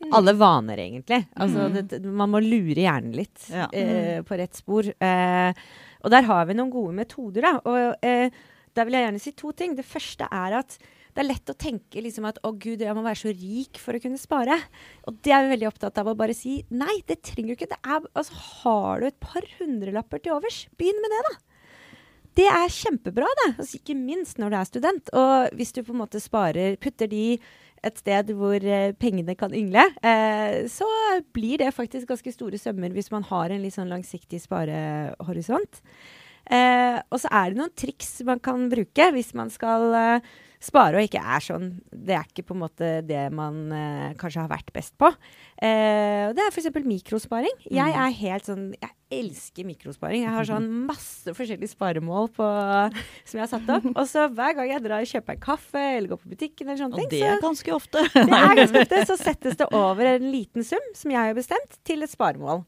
Mm. 0.01 0.15
Alle 0.17 0.33
vaner, 0.33 0.81
egentlig. 0.81 1.19
Altså, 1.37 1.67
mm. 1.69 1.81
det, 1.91 2.01
man 2.09 2.33
må 2.33 2.41
lure 2.41 2.79
hjernen 2.81 3.13
litt 3.19 3.51
ja. 3.53 3.67
eh, 3.77 4.23
på 4.25 4.39
rett 4.41 4.57
spor. 4.57 4.89
Eh, 4.89 5.67
og 6.01 6.15
der 6.15 6.25
har 6.29 6.47
vi 6.49 6.57
noen 6.57 6.73
gode 6.73 6.97
metoder, 6.97 7.45
da. 7.45 7.53
Og 7.69 8.07
eh, 8.07 8.33
der 8.77 8.89
vil 8.89 8.97
jeg 8.97 9.07
gjerne 9.07 9.21
si 9.21 9.35
to 9.37 9.53
ting. 9.57 9.77
Det 9.77 9.85
første 9.85 10.29
er 10.31 10.57
at 10.63 10.79
det 11.11 11.25
er 11.25 11.27
lett 11.27 11.51
å 11.51 11.59
tenke 11.59 12.03
liksom 12.05 12.27
at 12.29 12.39
å 12.47 12.53
gud, 12.55 12.81
jeg 12.85 12.97
må 12.97 13.03
være 13.05 13.19
så 13.19 13.33
rik 13.35 13.81
for 13.83 13.99
å 13.99 14.03
kunne 14.03 14.21
spare. 14.21 14.57
Og 15.11 15.21
det 15.27 15.35
er 15.35 15.45
vi 15.45 15.55
veldig 15.57 15.69
opptatt 15.69 16.01
av 16.01 16.09
å 16.09 16.17
bare 16.19 16.37
si 16.39 16.61
nei, 16.71 17.01
det 17.09 17.21
trenger 17.27 17.53
du 17.53 17.59
ikke. 17.59 17.73
Det 17.73 17.81
er, 17.83 18.05
altså, 18.15 18.43
har 18.63 19.03
du 19.03 19.09
et 19.11 19.23
par 19.23 19.47
hundrelapper 19.59 20.23
til 20.23 20.37
overs, 20.37 20.63
begynn 20.81 21.01
med 21.03 21.13
det, 21.13 21.23
da. 21.29 21.35
Det 22.39 22.47
er 22.47 22.71
kjempebra, 22.73 23.27
det. 23.43 23.49
Altså, 23.57 23.81
ikke 23.81 23.99
minst 23.99 24.39
når 24.41 24.53
du 24.53 24.57
er 24.61 24.69
student. 24.69 25.11
Og 25.19 25.59
hvis 25.59 25.75
du 25.75 25.83
på 25.83 25.93
en 25.97 26.01
måte 26.05 26.23
sparer, 26.23 26.79
putter 26.81 27.11
de 27.11 27.25
et 27.87 28.01
sted 28.01 28.33
hvor 28.37 28.61
eh, 28.61 28.93
pengene 29.01 29.37
kan 29.39 29.55
yngle, 29.57 29.87
eh, 30.05 30.67
så 30.69 30.89
blir 31.35 31.63
det 31.63 31.73
faktisk 31.77 32.11
ganske 32.11 32.35
store 32.35 32.61
sømmer 32.61 32.93
hvis 32.95 33.11
man 33.13 33.25
har 33.29 33.51
en 33.51 33.63
litt 33.65 33.77
sånn 33.77 33.91
langsiktig 33.93 34.43
sparehorisont. 34.45 35.81
Eh, 36.51 36.99
og 37.09 37.23
så 37.23 37.31
er 37.41 37.51
det 37.51 37.61
noen 37.61 37.75
triks 37.79 38.19
man 38.27 38.43
kan 38.43 38.69
bruke 38.73 39.11
hvis 39.15 39.33
man 39.39 39.53
skal 39.53 40.23
og 40.61 41.01
ikke 41.01 41.21
er 41.21 41.41
sånn 41.41 41.69
Det 41.89 42.15
er 42.15 42.27
ikke 42.29 42.45
på 42.51 42.55
en 42.55 42.61
måte 42.61 42.89
det 43.07 43.23
man 43.33 43.73
eh, 43.73 44.13
kanskje 44.21 44.43
har 44.43 44.51
vært 44.51 44.73
best 44.75 44.93
på. 45.01 45.09
Eh, 45.57 46.29
det 46.37 46.43
er 46.43 46.53
f.eks. 46.53 46.69
mikrosparing. 46.85 47.55
Mm. 47.65 47.73
Jeg 47.79 47.95
er 47.97 48.19
helt 48.21 48.51
sånn 48.51 48.67
Jeg 48.77 48.93
elsker 49.21 49.67
mikrosparing. 49.67 50.27
Jeg 50.27 50.35
har 50.37 50.49
sånn 50.53 50.69
masse 50.87 51.33
forskjellige 51.37 51.73
sparemål 51.73 52.31
på, 52.37 52.47
som 53.25 53.41
jeg 53.41 53.45
har 53.47 53.51
satt 53.51 53.73
opp. 53.73 53.89
Og 53.95 54.05
så 54.11 54.29
hver 54.29 54.55
gang 54.59 54.71
jeg 54.75 54.85
drar 54.85 55.01
og 55.01 55.13
kjøper 55.15 55.39
en 55.39 55.45
kaffe 55.49 55.85
eller 55.97 56.13
går 56.13 56.23
på 56.23 56.35
butikken, 56.35 56.69
eller 56.69 56.83
sånne 56.85 57.01
ting 57.01 57.09
og 57.09 57.17
det 57.17 57.25
er 57.33 57.43
ganske 57.43 57.75
ofte. 57.75 58.05
det 58.15 58.41
er 58.45 58.57
ganske 58.61 58.85
ofte, 58.85 59.03
så 59.11 59.19
settes 59.21 59.59
det 59.61 59.71
over 59.73 60.13
en 60.13 60.31
liten 60.31 60.67
sum 60.67 60.93
som 60.95 61.17
jeg 61.17 61.33
har 61.33 61.37
bestemt, 61.37 61.81
til 61.89 62.05
et 62.05 62.13
sparemål. 62.13 62.67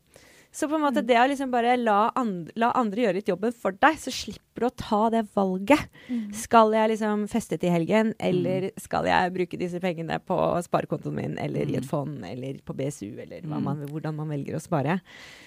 Så 0.54 0.68
på 0.68 0.74
en 0.76 0.82
måte 0.84 1.00
mm. 1.00 1.06
det 1.08 1.16
å 1.16 1.24
liksom 1.30 1.52
bare 1.52 1.76
la, 1.80 2.12
and, 2.18 2.50
la, 2.60 2.68
andre 2.76 3.06
gjøre 3.06 3.16
litt 3.16 3.30
jobben 3.30 3.54
for 3.56 3.72
deg, 3.80 3.96
så 3.96 4.12
slipper 4.12 4.60
du 4.60 4.66
å 4.68 4.74
ta 4.76 4.98
det 5.14 5.22
valget. 5.32 5.80
Mm. 6.12 6.26
Skal 6.36 6.76
jeg 6.76 6.90
liksom 6.92 7.22
feste 7.32 7.56
til 7.60 7.72
helgen, 7.72 8.12
eller 8.20 8.68
mm. 8.68 8.82
skal 8.84 9.08
jeg 9.08 9.32
bruke 9.32 9.60
disse 9.60 9.80
pengene 9.80 10.18
på 10.20 10.36
sparekontoen 10.68 11.16
min, 11.16 11.38
eller 11.40 11.64
mm. 11.64 11.72
i 11.72 11.78
et 11.80 11.86
mm. 11.86 11.88
fond, 11.88 12.18
eller 12.28 12.58
på 12.60 12.76
BSU, 12.76 13.08
eller 13.24 13.40
mm. 13.40 13.54
man, 13.64 13.80
hvordan 13.88 14.18
man 14.18 14.28
velger 14.34 14.58
å 14.58 14.60
spare. 14.60 14.98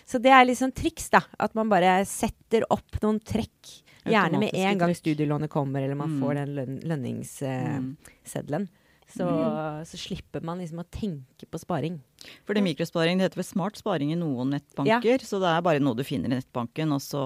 Så 0.09 0.17
det 0.23 0.33
er 0.33 0.49
liksom 0.49 0.73
triks, 0.73 1.11
da. 1.13 1.21
At 1.37 1.53
man 1.53 1.69
bare 1.69 1.99
setter 2.09 2.65
opp 2.73 2.97
noen 3.05 3.21
trekk. 3.21 3.83
Gjerne 4.09 4.37
med 4.41 4.57
en 4.57 4.81
gang 4.81 4.93
studielånet 4.97 5.49
kommer, 5.53 5.85
eller 5.85 5.97
man 5.97 6.17
får 6.21 6.33
den 6.41 6.51
løn 6.57 6.81
lønningsseddelen. 6.85 8.65
Uh, 8.65 8.84
så, 9.11 9.25
mm. 9.27 9.85
så, 9.85 9.97
slipper 10.01 10.45
man 10.45 10.61
liksom 10.61 10.81
å 10.81 10.87
tenke 10.89 11.47
på 11.49 11.61
sparing. 11.61 11.99
For 12.47 12.57
det 12.57 12.63
mikrosparing 12.65 13.19
det 13.19 13.29
heter 13.29 13.41
vel 13.43 13.47
smart 13.47 13.77
sparing 13.79 14.13
i 14.13 14.19
noen 14.19 14.55
nettbanker, 14.55 15.19
ja. 15.21 15.27
så 15.27 15.39
det 15.43 15.51
er 15.51 15.65
bare 15.65 15.83
noe 15.83 15.97
du 15.97 16.05
finner 16.07 16.31
i 16.31 16.39
nettbanken. 16.39 16.95
og 16.95 17.03
så 17.03 17.25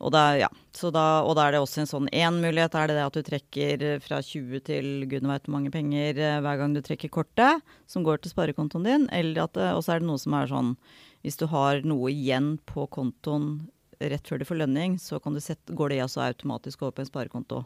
og, 0.00 0.08
da, 0.14 0.22
ja. 0.40 0.48
da, 0.48 1.04
og 1.28 1.34
da 1.36 1.44
er 1.44 1.52
det 1.52 1.58
også 1.60 1.82
en 1.82 1.90
sånn 1.90 2.06
én 2.08 2.38
mulighet. 2.40 2.72
Er 2.72 2.88
det 2.88 2.96
det 2.96 3.04
at 3.04 3.18
du 3.18 3.26
trekker 3.26 3.82
fra 4.00 4.22
20 4.24 4.62
til 4.64 4.86
gudene 5.04 5.34
veit 5.34 5.44
hvor 5.44 5.58
mange 5.58 5.72
penger 5.74 6.16
eh, 6.16 6.38
hver 6.40 6.56
gang 6.62 6.72
du 6.72 6.80
trekker 6.84 7.12
kortet, 7.12 7.60
som 7.90 8.06
går 8.06 8.22
til 8.22 8.32
sparekontoen 8.32 8.86
din. 8.88 9.04
Eller 9.12 9.44
at 9.44 9.60
Og 9.74 9.82
så 9.84 9.94
er 9.94 10.00
det 10.00 10.08
noe 10.08 10.22
som 10.22 10.38
er 10.38 10.48
sånn 10.48 10.72
Hvis 11.20 11.36
du 11.36 11.44
har 11.52 11.84
noe 11.84 12.08
igjen 12.14 12.54
på 12.64 12.86
kontoen 12.88 13.58
rett 14.00 14.24
før 14.24 14.40
du 14.40 14.46
får 14.48 14.62
lønning, 14.62 14.96
så 14.96 15.20
sette, 15.20 15.74
går 15.76 15.92
det 15.92 16.00
altså 16.00 16.24
automatisk 16.24 16.80
over 16.80 16.96
på 16.96 17.04
en 17.04 17.10
sparekonto. 17.10 17.64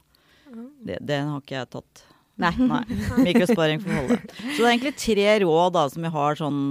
Det, 0.82 0.98
det 1.06 1.20
har 1.22 1.38
ikke 1.38 1.60
jeg 1.60 1.70
tatt. 1.70 2.02
Nei. 2.40 2.52
Nei. 2.58 2.82
Mikrosparing 3.28 3.82
for 3.82 3.94
holde. 3.94 4.18
Så 4.26 4.58
det 4.58 4.66
er 4.66 4.72
egentlig 4.72 4.96
tre 4.98 5.28
råd 5.44 5.76
da, 5.76 5.84
som 5.92 6.06
vi 6.06 6.12
har 6.16 6.40
sånn 6.40 6.62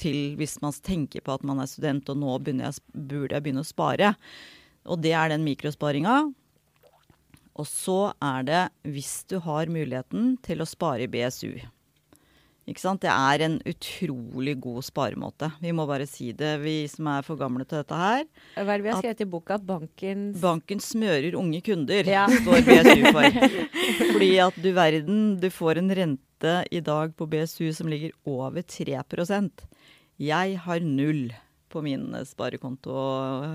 til 0.00 0.18
hvis 0.40 0.56
man 0.64 0.74
tenker 0.86 1.22
på 1.24 1.34
at 1.36 1.44
man 1.46 1.60
er 1.60 1.68
student 1.68 2.08
og 2.10 2.18
nå 2.18 2.38
jeg, 2.48 2.80
burde 2.94 3.36
jeg 3.36 3.44
begynne 3.44 3.64
å 3.64 3.68
spare. 3.68 4.14
Og 4.88 5.02
det 5.04 5.12
er 5.14 5.32
den 5.32 5.44
mikrosparinga. 5.46 6.22
Og 7.60 7.68
så 7.68 8.14
er 8.24 8.46
det 8.48 8.62
hvis 8.88 9.20
du 9.28 9.38
har 9.44 9.70
muligheten 9.70 10.38
til 10.46 10.62
å 10.64 10.68
spare 10.68 11.04
i 11.04 11.10
BSU. 11.12 11.52
Det 12.70 13.10
er 13.10 13.42
en 13.42 13.56
utrolig 13.66 14.54
god 14.62 14.84
sparemåte. 14.86 15.50
Vi 15.60 15.72
må 15.74 15.86
bare 15.88 16.06
si 16.06 16.30
det, 16.32 16.60
vi 16.62 16.86
som 16.88 17.08
er 17.10 17.26
for 17.26 17.36
gamle 17.36 17.64
til 17.64 17.80
dette 17.80 17.96
her. 17.98 18.24
Hva 18.54 18.62
er 18.62 18.78
det 18.78 18.84
vi 18.84 18.92
har 18.92 19.02
skrevet 19.02 19.20
i 19.20 19.26
boka? 19.26 19.58
Banken 19.58 20.22
Banken 20.38 20.80
smører 20.80 21.34
unge 21.34 21.60
kunder, 21.66 22.06
ja. 22.06 22.28
står 22.30 22.62
BSU 22.68 23.10
for. 23.10 23.26
Fordi 24.14 24.30
at 24.46 24.62
du 24.62 24.70
verden, 24.76 25.20
du 25.42 25.50
får 25.50 25.82
en 25.82 25.90
rente 25.90 26.56
i 26.70 26.80
dag 26.80 27.12
på 27.18 27.26
BSU 27.26 27.72
som 27.74 27.90
ligger 27.90 28.14
over 28.24 28.62
3% 28.62 29.66
Jeg 30.20 30.58
har 30.64 30.80
null 30.80 31.32
på 31.70 31.82
min 31.82 32.14
sparekonto. 32.26 32.94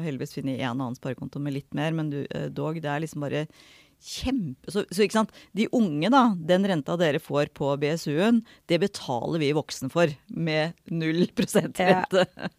Heldigvis 0.03 0.36
finner 0.38 0.55
jeg 0.55 0.69
en 0.69 0.79
annen 0.79 0.95
sparekonto 0.98 1.39
med 1.43 1.57
litt 1.57 1.74
mer, 1.75 1.95
men 1.95 2.12
du, 2.12 2.22
eh, 2.29 2.48
dog, 2.48 2.79
det 2.81 2.91
er 2.91 3.03
liksom 3.03 3.25
bare 3.25 3.45
kjempe... 4.02 4.72
Så, 4.72 4.84
så, 4.90 5.04
ikke 5.06 5.18
sant, 5.18 5.34
de 5.58 5.68
unge, 5.75 6.10
da, 6.14 6.24
den 6.50 6.68
renta 6.68 6.98
dere 7.00 7.22
får 7.24 7.52
på 7.58 7.72
BSU-en, 7.82 8.42
det 8.70 8.80
betaler 8.84 9.42
vi 9.42 9.54
voksne 9.56 9.90
for 9.94 10.12
med 10.30 10.75
null 10.92 11.25
prosent 11.38 11.80
rente. 11.82 12.25
Ja. 12.25 12.52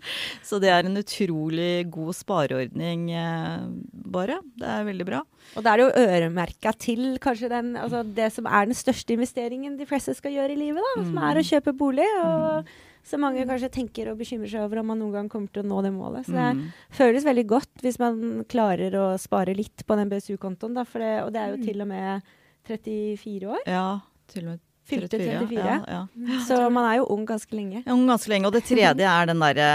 Så 0.46 0.60
det 0.62 0.72
er 0.72 0.86
en 0.86 1.00
utrolig 1.00 1.86
god 1.94 2.16
spareordning, 2.18 3.06
eh, 3.14 3.68
bare. 4.16 4.40
Det 4.58 4.72
er 4.78 4.88
veldig 4.88 5.08
bra. 5.08 5.22
Og 5.56 5.62
da 5.64 5.72
er 5.72 5.78
det 5.78 5.86
jo 5.86 6.08
øremerka 6.08 6.74
til 6.82 7.06
kanskje 7.22 7.52
den, 7.52 7.74
altså 7.80 8.02
det 8.02 8.32
som 8.34 8.48
er 8.50 8.68
den 8.68 8.78
største 8.78 9.14
investeringen 9.14 9.78
de 9.78 9.86
fleste 9.88 10.16
skal 10.18 10.34
gjøre 10.34 10.56
i 10.56 10.60
livet, 10.66 10.82
da, 10.82 11.06
som 11.06 11.22
er 11.22 11.38
å 11.38 11.44
mm. 11.44 11.50
kjøpe 11.52 11.78
bolig. 11.78 12.10
og 12.24 12.66
mm 12.66 12.85
så 13.06 13.20
mange 13.22 13.46
kanskje 13.46 13.70
tenker 13.72 14.10
og 14.10 14.18
bekymrer 14.18 14.50
seg 14.50 14.66
over 14.66 14.82
om 14.82 14.90
man 14.90 14.98
noen 15.02 15.14
gang 15.14 15.30
kommer 15.30 15.52
til 15.52 15.62
å 15.62 15.68
nå 15.70 15.80
det 15.86 15.92
målet. 15.94 16.26
Så 16.26 16.34
det 16.34 16.46
mm. 16.58 16.62
føles 16.98 17.26
veldig 17.28 17.46
godt 17.52 17.84
hvis 17.86 18.00
man 18.02 18.20
klarer 18.50 18.96
å 18.98 19.06
spare 19.20 19.54
litt 19.54 19.86
på 19.86 19.98
den 20.00 20.10
BSU-kontoen. 20.10 20.78
Og 20.82 21.32
det 21.32 21.42
er 21.42 21.54
jo 21.54 21.60
mm. 21.60 21.66
til 21.68 21.84
og 21.84 21.90
med 21.92 22.32
34 22.66 23.52
år. 23.54 23.62
Ja, 23.70 23.88
til 24.32 24.48
og 24.48 24.56
med 24.56 24.64
Fylte 24.86 25.18
34. 25.18 25.54
Ja, 25.58 25.84
ja. 25.88 26.08
Mm. 26.14 26.40
Så 26.46 26.56
man 26.70 26.84
er 26.86 27.00
jo 27.00 27.08
ung 27.10 27.24
ganske 27.26 27.56
lenge. 27.58 27.80
Ja, 27.82 27.94
ung 27.96 28.06
ganske 28.06 28.30
lenge. 28.30 28.46
Og 28.46 28.54
det 28.54 28.62
tredje 28.68 29.08
er 29.10 29.26
den 29.26 29.42
derre 29.42 29.70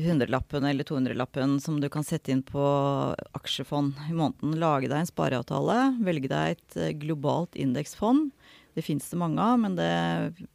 hundrelappen 0.00 0.64
eller 0.64 0.88
200-lappen 0.88 1.58
som 1.60 1.76
du 1.82 1.90
kan 1.92 2.06
sette 2.06 2.32
inn 2.32 2.40
på 2.46 2.64
aksjefond 3.36 4.00
i 4.08 4.16
måneden. 4.16 4.56
Lage 4.56 4.88
deg 4.88 5.02
en 5.02 5.10
spareavtale. 5.10 5.76
Velge 6.06 6.32
deg 6.32 6.56
et 6.56 6.78
eh, 6.80 6.94
globalt 6.96 7.60
indeksfond. 7.60 8.30
Det 8.78 8.84
fins 8.86 9.10
det 9.10 9.18
mange 9.18 9.42
av, 9.42 9.58
men 9.58 9.74
det 9.74 9.90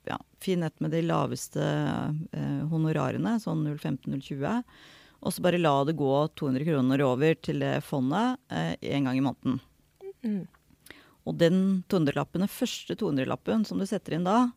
ja, 0.07 0.17
finn 0.39 0.63
et 0.63 0.83
med 0.83 0.93
de 0.95 1.01
laveste 1.03 1.63
eh, 1.63 2.61
honorarene, 2.71 3.35
sånn 3.43 3.65
015-020. 3.73 4.63
Og 5.23 5.31
så 5.35 5.43
bare 5.43 5.59
la 5.59 5.75
det 5.87 5.97
gå 5.99 6.11
200 6.39 6.67
kroner 6.67 7.03
over 7.03 7.35
til 7.43 7.63
det 7.63 7.77
fondet 7.87 8.39
eh, 8.51 8.75
en 8.95 9.09
gang 9.09 9.19
i 9.19 9.23
måneden. 9.23 9.61
Mm. 10.23 10.43
Og 11.23 11.37
den 11.39 11.57
200-lappen, 11.91 12.43
den 12.43 12.51
første 12.51 12.95
200-lappen 12.99 13.63
som 13.67 13.79
du 13.79 13.87
setter 13.87 14.17
inn 14.17 14.27
da, 14.27 14.51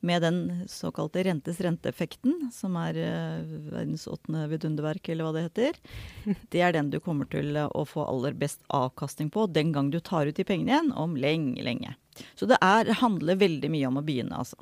med 0.00 0.24
den 0.24 0.40
såkalte 0.68 1.22
rentes 1.24 1.60
renteeffekten, 1.60 2.48
som 2.56 2.76
er 2.80 2.96
eh, 3.00 3.56
verdens 3.72 4.06
åttende 4.08 4.46
vidunderverk, 4.52 5.08
eller 5.12 5.28
hva 5.28 5.34
det 5.36 5.46
heter, 5.48 5.80
det 6.52 6.64
er 6.64 6.76
den 6.76 6.92
du 6.92 7.00
kommer 7.04 7.28
til 7.32 7.56
å 7.64 7.84
få 7.88 8.04
aller 8.08 8.36
best 8.36 8.64
avkastning 8.68 9.32
på 9.32 9.48
den 9.52 9.72
gang 9.76 9.92
du 9.92 10.00
tar 10.00 10.28
ut 10.28 10.36
de 10.36 10.46
pengene 10.48 10.72
igjen, 10.72 10.92
om 10.96 11.16
lenge, 11.20 11.60
lenge. 11.64 11.96
Så 12.38 12.48
det 12.50 12.58
er, 12.64 12.90
handler 13.00 13.38
veldig 13.40 13.70
mye 13.72 13.88
om 13.90 14.00
å 14.00 14.04
begynne, 14.04 14.40
altså. 14.42 14.58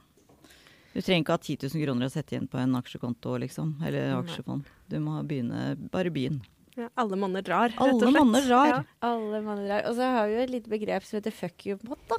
Du 0.94 1.02
trenger 1.04 1.22
ikke 1.22 1.34
ha 1.36 1.40
10 1.40 1.68
000 1.68 1.84
kroner 1.84 2.08
å 2.08 2.12
sette 2.12 2.34
igjen 2.34 2.48
på 2.50 2.58
en 2.58 2.78
aksjekonto, 2.78 3.36
liksom. 3.44 3.76
Eller 3.86 4.16
aksjefond. 4.16 4.66
Du 4.90 4.96
må 5.02 5.20
begynne 5.28 5.74
Bare 5.92 6.10
begynn. 6.10 6.40
Ja, 6.78 6.88
alle 7.02 7.18
monner 7.18 7.42
drar, 7.42 7.72
rett 7.72 7.80
og 7.82 8.00
slett. 8.00 8.06
Alle 8.06 8.22
monner 8.22 8.44
drar. 8.46 8.70
Ja, 8.70 8.80
alle 9.08 9.40
monner 9.42 9.66
drar. 9.66 9.84
Og 9.90 9.96
så 9.98 10.08
har 10.14 10.28
vi 10.28 10.36
jo 10.36 10.42
et 10.44 10.52
lite 10.52 10.70
begrep 10.70 11.06
som 11.06 11.18
heter 11.18 11.34
fuck 11.34 11.66
you 11.66 11.78
pot, 11.82 12.00
da. 12.10 12.18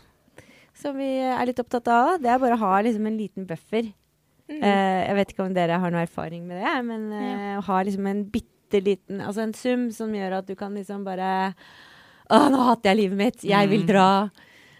Som 0.79 0.99
vi 0.99 1.07
er 1.23 1.47
litt 1.47 1.59
opptatt 1.59 1.87
av. 1.91 2.17
Det 2.23 2.31
er 2.31 2.41
bare 2.41 2.55
å 2.55 2.61
ha 2.61 2.73
liksom 2.85 3.07
en 3.07 3.19
liten 3.19 3.47
buffer. 3.47 3.89
Mm. 4.49 4.59
Uh, 4.63 4.99
jeg 5.05 5.15
vet 5.19 5.31
ikke 5.33 5.45
om 5.45 5.55
dere 5.55 5.79
har 5.79 5.93
noe 5.93 6.03
erfaring 6.03 6.45
med 6.49 6.59
det, 6.59 6.75
men 6.87 7.03
uh, 7.13 7.23
ja. 7.23 7.57
å 7.59 7.65
ha 7.67 7.81
liksom 7.85 8.07
en 8.09 8.23
bitte 8.33 8.79
liten 8.85 9.21
Altså 9.25 9.43
en 9.43 9.53
sum 9.57 9.87
som 9.93 10.11
gjør 10.13 10.39
at 10.39 10.49
du 10.49 10.55
kan 10.57 10.73
liksom 10.77 11.01
bare 11.05 11.29
Å, 12.29 12.39
nå 12.53 12.61
hater 12.67 12.91
jeg 12.91 12.99
livet 12.99 13.17
mitt. 13.17 13.45
Jeg 13.45 13.69
vil 13.71 13.85
mm. 13.85 13.89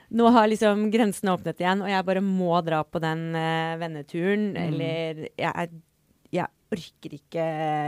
Nå 0.10 0.30
har 0.34 0.48
liksom 0.50 0.88
grensene 0.94 1.34
åpnet 1.36 1.60
igjen, 1.62 1.84
og 1.86 1.90
jeg 1.92 2.06
bare 2.08 2.22
må 2.26 2.56
dra 2.66 2.84
på 2.84 3.02
den 3.04 3.30
uh, 3.36 3.78
venneturen, 3.82 4.50
Mm. 4.54 4.60
eller 4.68 5.22
jeg, 5.38 5.70
jeg 6.34 6.48
orker 6.70 7.14
ikke 7.18 7.46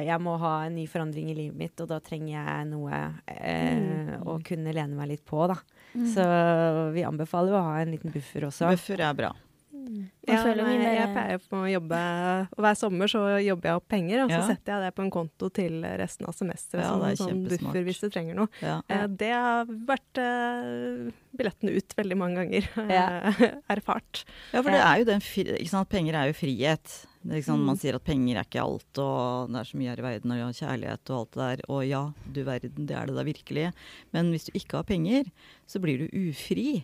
Jeg 0.07 0.17
må 0.25 0.37
ha 0.41 0.51
en 0.65 0.73
ny 0.75 0.87
forandring 0.89 1.29
i 1.29 1.35
livet 1.37 1.57
mitt, 1.57 1.81
og 1.83 1.87
da 1.91 1.99
trenger 2.01 2.33
jeg 2.33 2.67
noe 2.71 3.01
eh, 3.29 4.15
å 4.25 4.39
kunne 4.45 4.73
lene 4.73 4.97
meg 4.97 5.11
litt 5.13 5.25
på, 5.25 5.43
da. 5.51 5.57
Mm. 5.93 6.07
Så 6.15 6.25
vi 6.95 7.03
anbefaler 7.05 7.53
å 7.57 7.61
ha 7.67 7.75
en 7.83 7.91
liten 7.93 8.13
buffer 8.13 8.47
også. 8.49 8.71
Buffer 8.73 9.03
er 9.05 9.13
bra. 9.17 9.31
Ja, 10.27 10.43
nei, 10.55 10.75
jeg 10.79 11.07
pleier 11.15 11.39
på 11.50 11.57
å 11.63 11.69
jobbe 11.71 12.00
og 12.51 12.61
Hver 12.63 12.77
sommer 12.77 13.09
så 13.11 13.21
jobber 13.43 13.69
jeg 13.71 13.79
opp 13.79 13.88
penger, 13.91 14.23
og 14.23 14.29
så 14.29 14.38
Ja. 14.38 14.47
setter 14.47 14.73
jeg 14.77 14.85
det 14.85 14.95
på 14.95 15.03
en 15.03 15.11
konto 15.11 15.50
til 15.51 15.81
resten 15.83 16.27
av 16.29 16.33
semesteret. 16.38 16.83
Ja, 16.83 16.91
som 16.93 17.03
en 17.03 17.15
sånn 17.17 17.31
kjempesmart. 17.31 17.73
buffer 17.73 17.83
hvis 17.83 18.00
du 18.01 18.09
trenger 18.09 18.35
noe. 18.35 18.50
Eh, 18.61 19.07
det 19.07 19.31
har 19.33 19.65
vært 19.65 20.21
eh, 20.21 21.11
billetten 21.35 21.69
ut 21.75 21.95
veldig 21.97 22.17
mange 22.17 22.35
ganger. 22.45 22.67
Ja. 22.91 23.31
Erfart. 23.69 24.23
Ja, 24.53 24.61
for 24.61 24.69
det 24.71 24.81
er 24.81 24.97
jo 25.00 25.05
den 25.05 25.21
ikke 25.21 25.69
sant? 25.69 25.89
Penger 25.89 26.15
er 26.15 26.27
jo 26.31 26.33
frihet. 26.38 27.07
Er 27.29 27.41
sant? 27.45 27.61
Man 27.61 27.77
sier 27.77 27.95
at 27.95 28.03
penger 28.03 28.39
er 28.39 28.45
ikke 28.47 28.61
alt, 28.63 28.97
og 28.97 29.51
det 29.53 29.59
er 29.61 29.67
så 29.69 29.77
mye 29.77 29.91
her 29.91 30.00
i 30.01 30.05
verden, 30.07 30.31
og 30.33 30.55
kjærlighet 30.57 31.11
og 31.13 31.17
alt 31.19 31.31
det 31.31 31.41
der. 31.43 31.65
Og 31.69 31.81
ja, 31.85 32.01
du 32.33 32.43
verden, 32.43 32.88
det 32.89 32.95
er 32.97 33.05
det 33.05 33.15
da 33.15 33.23
virkelig. 33.27 33.65
Men 34.11 34.31
hvis 34.33 34.47
du 34.50 34.51
ikke 34.57 34.79
har 34.79 34.88
penger, 34.89 35.29
så 35.69 35.79
blir 35.83 36.01
du 36.01 36.07
ufri. 36.31 36.83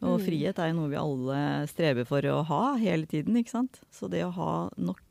Og 0.00 0.20
Mm. 0.20 0.24
frihet 0.26 0.58
er 0.58 0.68
jo 0.70 0.74
noe 0.78 0.88
vi 0.92 0.96
alle 0.96 1.66
strever 1.66 2.04
for 2.06 2.22
å 2.22 2.44
ha 2.46 2.76
hele 2.76 3.06
tiden, 3.06 3.34
ikke 3.36 3.50
sant. 3.50 3.80
Så 3.90 4.08
det 4.08 4.22
å 4.24 4.30
ha 4.32 4.70
nok 4.78 5.02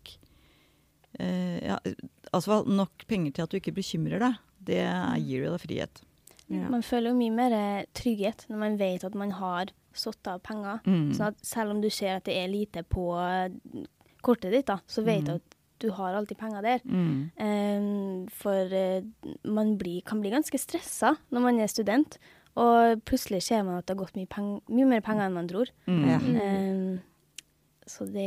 eh, 1.19 1.59
ja, 1.65 1.77
altså 2.33 2.61
nok 2.67 3.05
penger 3.07 3.31
til 3.33 3.43
at 3.43 3.49
du 3.49 3.57
ikke 3.59 3.73
bekymrer 3.75 4.19
deg, 4.19 4.35
det 4.63 4.79
er- 4.85 5.17
gir 5.19 5.43
jo 5.45 5.51
deg 5.57 5.61
frihet. 5.61 6.01
Ja. 6.49 6.69
Man 6.69 6.81
føler 6.81 7.09
jo 7.11 7.15
mye 7.19 7.33
mer 7.35 7.51
eh, 7.53 7.85
trygghet 7.93 8.45
når 8.49 8.57
man 8.57 8.77
vet 8.77 9.03
at 9.03 9.15
man 9.15 9.31
har 9.31 9.65
satt 9.93 10.27
av 10.27 10.41
penger. 10.43 10.79
Mm. 10.85 11.11
Sånn 11.13 11.27
at 11.27 11.41
selv 11.43 11.71
om 11.71 11.81
du 11.81 11.89
ser 11.89 12.15
at 12.17 12.23
det 12.25 12.35
er 12.37 12.47
lite 12.47 12.83
på 12.87 13.09
eh, 13.19 13.83
kortet 14.23 14.51
ditt, 14.51 14.65
da, 14.67 14.79
så 14.87 15.03
vet 15.03 15.23
Mm. 15.23 15.25
du 15.25 15.31
at 15.33 15.41
du 15.79 15.91
har 15.91 16.13
alltid 16.15 16.37
penger 16.37 16.61
der. 16.61 16.79
Mm. 16.85 17.31
Um, 17.39 18.27
for 18.29 18.65
uh, 18.65 19.01
man 19.45 19.77
blir, 19.77 20.01
kan 20.03 20.19
bli 20.21 20.31
ganske 20.31 20.57
stressa 20.57 21.17
når 21.31 21.39
man 21.41 21.59
er 21.59 21.67
student, 21.67 22.17
og 22.57 23.03
plutselig 23.05 23.43
ser 23.45 23.61
man 23.67 23.77
at 23.77 23.85
det 23.85 23.93
har 23.95 24.01
gått 24.05 24.15
mye, 24.17 24.27
peng 24.31 24.47
mye 24.73 24.87
mer 24.89 25.03
penger 25.05 25.27
enn 25.29 25.35
man 25.37 25.47
tror. 25.51 25.69
Mm. 25.85 26.07
Em, 26.41 26.81
så 27.87 28.03
det, 28.11 28.23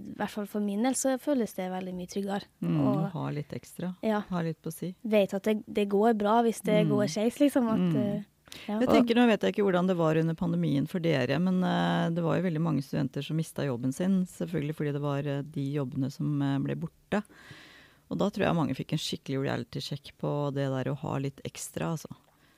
i 0.00 0.14
hvert 0.18 0.32
fall 0.32 0.48
for 0.50 0.64
min 0.64 0.82
del, 0.82 0.96
så 0.98 1.12
føles 1.22 1.52
det 1.54 1.68
veldig 1.70 1.92
mye 1.94 2.10
tryggere. 2.10 2.48
Mm. 2.64 2.80
Og 2.82 3.04
Ha 3.12 3.26
litt 3.36 3.52
ekstra. 3.54 3.92
ja, 4.02 4.22
Ha 4.30 4.40
litt 4.42 4.58
på 4.64 4.72
si. 4.74 4.94
vet 5.04 5.34
at 5.38 5.44
det, 5.46 5.60
det 5.68 5.84
går 5.92 6.16
bra 6.18 6.40
hvis 6.42 6.62
det 6.66 6.80
Mm. 6.86 6.90
går 6.96 7.06
skeis, 7.12 7.38
liksom. 7.38 7.68
At, 7.68 7.78
Mm. 7.78 7.96
eh, 7.96 8.24
ja. 8.66 8.78
Jeg 8.80 8.88
tenker, 8.88 9.14
Nå 9.14 9.26
vet 9.28 9.40
jeg 9.42 9.52
ikke 9.54 9.62
hvordan 9.68 9.86
det 9.86 9.96
var 9.96 10.16
under 10.16 10.34
pandemien 10.34 10.88
for 10.88 10.98
dere, 10.98 11.38
men 11.38 11.62
uh, 11.62 12.08
det 12.10 12.24
var 12.24 12.38
jo 12.40 12.48
veldig 12.48 12.60
mange 12.64 12.82
studenter 12.82 13.22
som 13.22 13.36
mista 13.36 13.62
jobben 13.62 13.92
sin. 13.94 14.24
Selvfølgelig 14.26 14.74
fordi 14.74 14.92
det 14.92 15.02
var 15.02 15.18
uh, 15.28 15.42
de 15.42 15.72
jobbene 15.74 16.10
som 16.10 16.40
uh, 16.42 16.58
ble 16.58 16.74
borte. 16.74 17.22
Og 18.10 18.16
da 18.18 18.30
tror 18.30 18.46
jeg 18.48 18.56
mange 18.56 18.74
fikk 18.74 18.92
en 18.96 18.98
skikkelig 18.98 19.42
reality-sjekk 19.44 20.14
på 20.18 20.52
det 20.54 20.66
der 20.72 20.90
å 20.90 20.96
ha 20.96 21.18
litt 21.18 21.40
ekstra, 21.44 21.92
altså. 21.94 22.08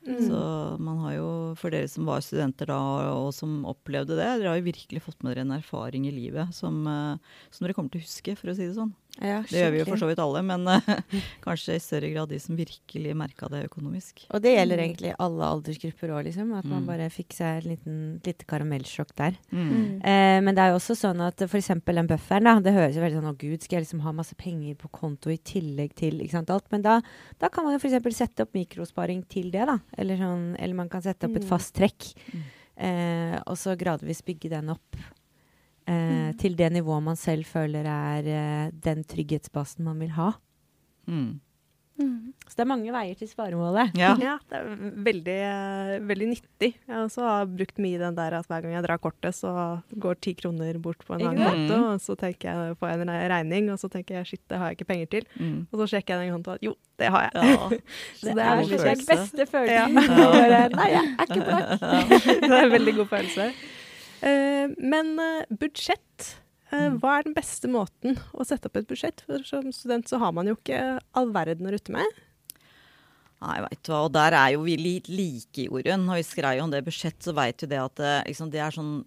Mm. 0.01 0.21
Så 0.25 0.37
man 0.81 0.97
har 1.03 1.13
jo, 1.13 1.29
for 1.59 1.73
dere 1.73 1.89
som 1.91 2.07
var 2.09 2.23
studenter 2.25 2.71
da 2.71 2.79
og 3.11 3.29
som 3.37 3.59
opplevde 3.69 4.17
det, 4.17 4.29
dere 4.41 4.49
har 4.49 4.57
jo 4.57 4.65
virkelig 4.65 5.03
fått 5.05 5.21
med 5.21 5.35
dere 5.35 5.45
en 5.45 5.53
erfaring 5.59 6.07
i 6.09 6.15
livet 6.15 6.55
som, 6.57 6.81
eh, 6.89 7.37
som 7.53 7.65
dere 7.65 7.77
kommer 7.77 7.93
til 7.93 8.01
å 8.01 8.07
huske, 8.07 8.35
for 8.39 8.49
å 8.49 8.57
si 8.57 8.65
det 8.65 8.77
sånn. 8.79 8.95
Ja, 9.19 9.41
Det 9.43 9.59
gjør 9.59 9.71
vi 9.73 9.79
jo 9.81 9.85
for 9.85 9.99
så 9.99 10.07
vidt 10.07 10.19
alle, 10.23 10.39
men 10.41 10.63
uh, 10.65 10.79
kanskje 11.45 11.75
i 11.75 11.81
større 11.83 12.09
grad 12.13 12.29
de 12.31 12.37
som 12.39 12.55
virkelig 12.55 13.11
merka 13.19 13.49
det 13.51 13.65
økonomisk. 13.67 14.23
Og 14.31 14.39
det 14.41 14.53
gjelder 14.55 14.79
egentlig 14.81 15.11
alle 15.19 15.49
aldersgrupper 15.51 16.13
òg, 16.15 16.23
liksom. 16.29 16.53
At 16.57 16.65
man 16.65 16.81
Mm. 16.81 16.87
bare 16.87 17.09
fikk 17.11 17.35
seg 17.35 17.57
et 17.59 17.67
liten, 17.73 17.97
lite 18.25 18.45
karamellsjokk 18.47 19.11
der. 19.19 19.35
Mm. 19.51 19.99
Uh, 19.99 20.39
men 20.47 20.55
det 20.55 20.63
er 20.63 20.71
jo 20.71 20.79
også 20.79 20.95
sånn 20.97 21.21
at 21.27 21.43
f.eks. 21.45 21.67
den 21.85 22.07
bufferen, 22.09 22.47
da, 22.47 22.55
det 22.63 22.73
høres 22.73 22.95
jo 22.95 23.03
veldig 23.03 23.19
sånn 23.19 23.29
å 23.33 23.37
gud, 23.37 23.61
skal 23.61 23.77
jeg 23.81 23.85
liksom 23.85 24.01
ha 24.07 24.11
masse 24.15 24.33
penger 24.39 24.75
på 24.79 24.89
konto 24.95 25.29
i 25.29 25.37
tillegg 25.37 25.93
til 25.99 26.17
ikke 26.23 26.37
sant, 26.39 26.49
alt. 26.49 26.71
Men 26.71 26.81
da, 26.87 27.01
da 27.37 27.49
kan 27.51 27.67
man 27.67 27.75
jo 27.77 27.83
f.eks. 27.83 28.15
sette 28.17 28.47
opp 28.47 28.55
mikrosparing 28.57 29.25
til 29.27 29.51
det, 29.51 29.67
da. 29.67 29.77
Eller, 29.99 30.17
sånn, 30.17 30.55
eller 30.57 30.73
man 30.73 30.89
kan 30.89 31.01
sette 31.03 31.27
opp 31.27 31.35
et 31.35 31.43
Mm. 31.43 31.49
fast 31.51 31.75
trekk. 31.75 32.13
Mm. 32.33 32.43
Uh, 32.81 33.37
og 33.45 33.57
så 33.59 33.75
gradvis 33.77 34.23
bygge 34.25 34.49
den 34.55 34.69
opp. 34.73 34.95
Eh, 35.91 36.09
Mm. 36.31 36.33
Til 36.39 36.55
det 36.55 36.71
nivået 36.71 37.03
man 37.03 37.19
selv 37.19 37.45
føler 37.45 37.87
er 37.91 38.27
eh, 38.31 38.71
den 38.71 39.03
trygghetsbasen 39.03 39.83
man 39.83 39.99
vil 39.99 40.13
ha. 40.15 40.31
Mm. 41.07 41.39
Mm. 42.01 42.33
Så 42.47 42.57
det 42.57 42.63
er 42.63 42.69
mange 42.71 42.93
veier 42.93 43.17
til 43.19 43.29
sparemålet. 43.29 43.93
Ja. 43.99 44.13
Ja, 44.21 44.35
det 44.49 44.57
er 44.59 44.93
veldig, 45.05 45.35
eh, 45.47 45.91
veldig 46.09 46.27
nyttig. 46.31 46.71
Jeg 46.73 46.93
har 46.95 47.03
også 47.05 47.27
brukt 47.51 47.81
mye 47.83 47.99
den 48.01 48.17
der 48.17 48.35
at 48.39 48.47
hver 48.49 48.63
gang 48.65 48.75
jeg 48.75 48.85
drar 48.85 49.01
kortet, 49.03 49.35
så 49.37 49.51
går 50.05 50.19
ti 50.23 50.33
kroner 50.39 50.79
bort 50.83 51.03
på 51.05 51.15
en 51.17 51.27
annen 51.29 51.43
konto, 51.45 51.77
mm. 51.77 51.89
og 51.93 52.03
så 52.03 52.15
tenker 52.19 52.49
jeg 52.49 52.79
på 52.81 52.89
en 52.89 53.11
regning, 53.33 53.69
og 53.73 53.79
så 53.81 53.91
tenker 53.91 54.19
jeg 54.19 54.31
shit, 54.31 54.43
det 54.49 54.59
har 54.61 54.71
jeg 54.71 54.79
ikke 54.79 54.89
penger 54.93 55.11
til. 55.17 55.27
Mm. 55.37 55.59
Og 55.71 55.83
så 55.83 55.89
sjekker 55.93 56.15
jeg 56.17 56.27
den 56.27 56.39
kontoen, 56.39 56.63
jo, 56.65 56.75
det 57.01 57.11
har 57.13 57.27
jeg. 57.27 57.51
Ja. 57.51 57.83
Så 58.21 58.25
Det 58.27 58.35
det 58.37 58.47
er 58.47 58.63
den 58.63 59.05
beste 59.11 59.45
følelsen. 59.51 60.01
Ja. 60.51 60.65
Nei, 60.71 60.87
jeg 60.91 61.05
er 61.05 61.27
ikke 61.27 61.45
blakk. 61.45 61.69
det 62.41 62.49
er 62.51 62.65
en 62.65 62.73
veldig 62.73 62.95
god 62.99 63.07
følelse. 63.13 63.47
Eh, 64.21 64.69
men 64.77 65.17
eh, 65.19 65.45
budsjett. 65.49 66.37
eh, 66.71 66.87
Mm. 66.87 66.99
hva 67.01 67.17
er 67.19 67.23
den 67.27 67.33
beste 67.35 67.67
måten 67.67 68.15
å 68.31 68.45
sette 68.47 68.69
opp 68.69 68.77
et 68.79 68.87
budsjett? 68.87 69.21
For 69.27 69.43
som 69.43 69.71
student 69.75 70.07
så 70.07 70.19
har 70.21 70.31
man 70.31 70.47
jo 70.47 70.55
ikke 70.55 70.99
all 71.13 71.31
verden 71.35 71.67
å 71.67 71.73
rutte 71.73 71.91
med. 71.91 72.05
Nei, 73.41 73.57
vet 73.65 73.81
du 73.83 73.91
hva, 73.91 74.03
og 74.05 74.13
der 74.13 74.31
er 74.37 74.51
jo 74.53 74.61
vi 74.63 74.77
litt 74.77 75.09
like, 75.09 75.65
Jorunn. 75.65 76.05
Når 76.05 76.21
vi 76.21 76.27
skrev 76.29 76.61
om 76.63 76.69
det 76.71 76.83
budsjett, 76.85 77.17
så 77.25 77.33
vet 77.33 77.57
du 77.57 77.65
det 77.67 77.79
at 77.81 77.99
liksom, 78.29 78.51
det 78.53 78.61
er 78.61 78.71
sånn 78.71 79.01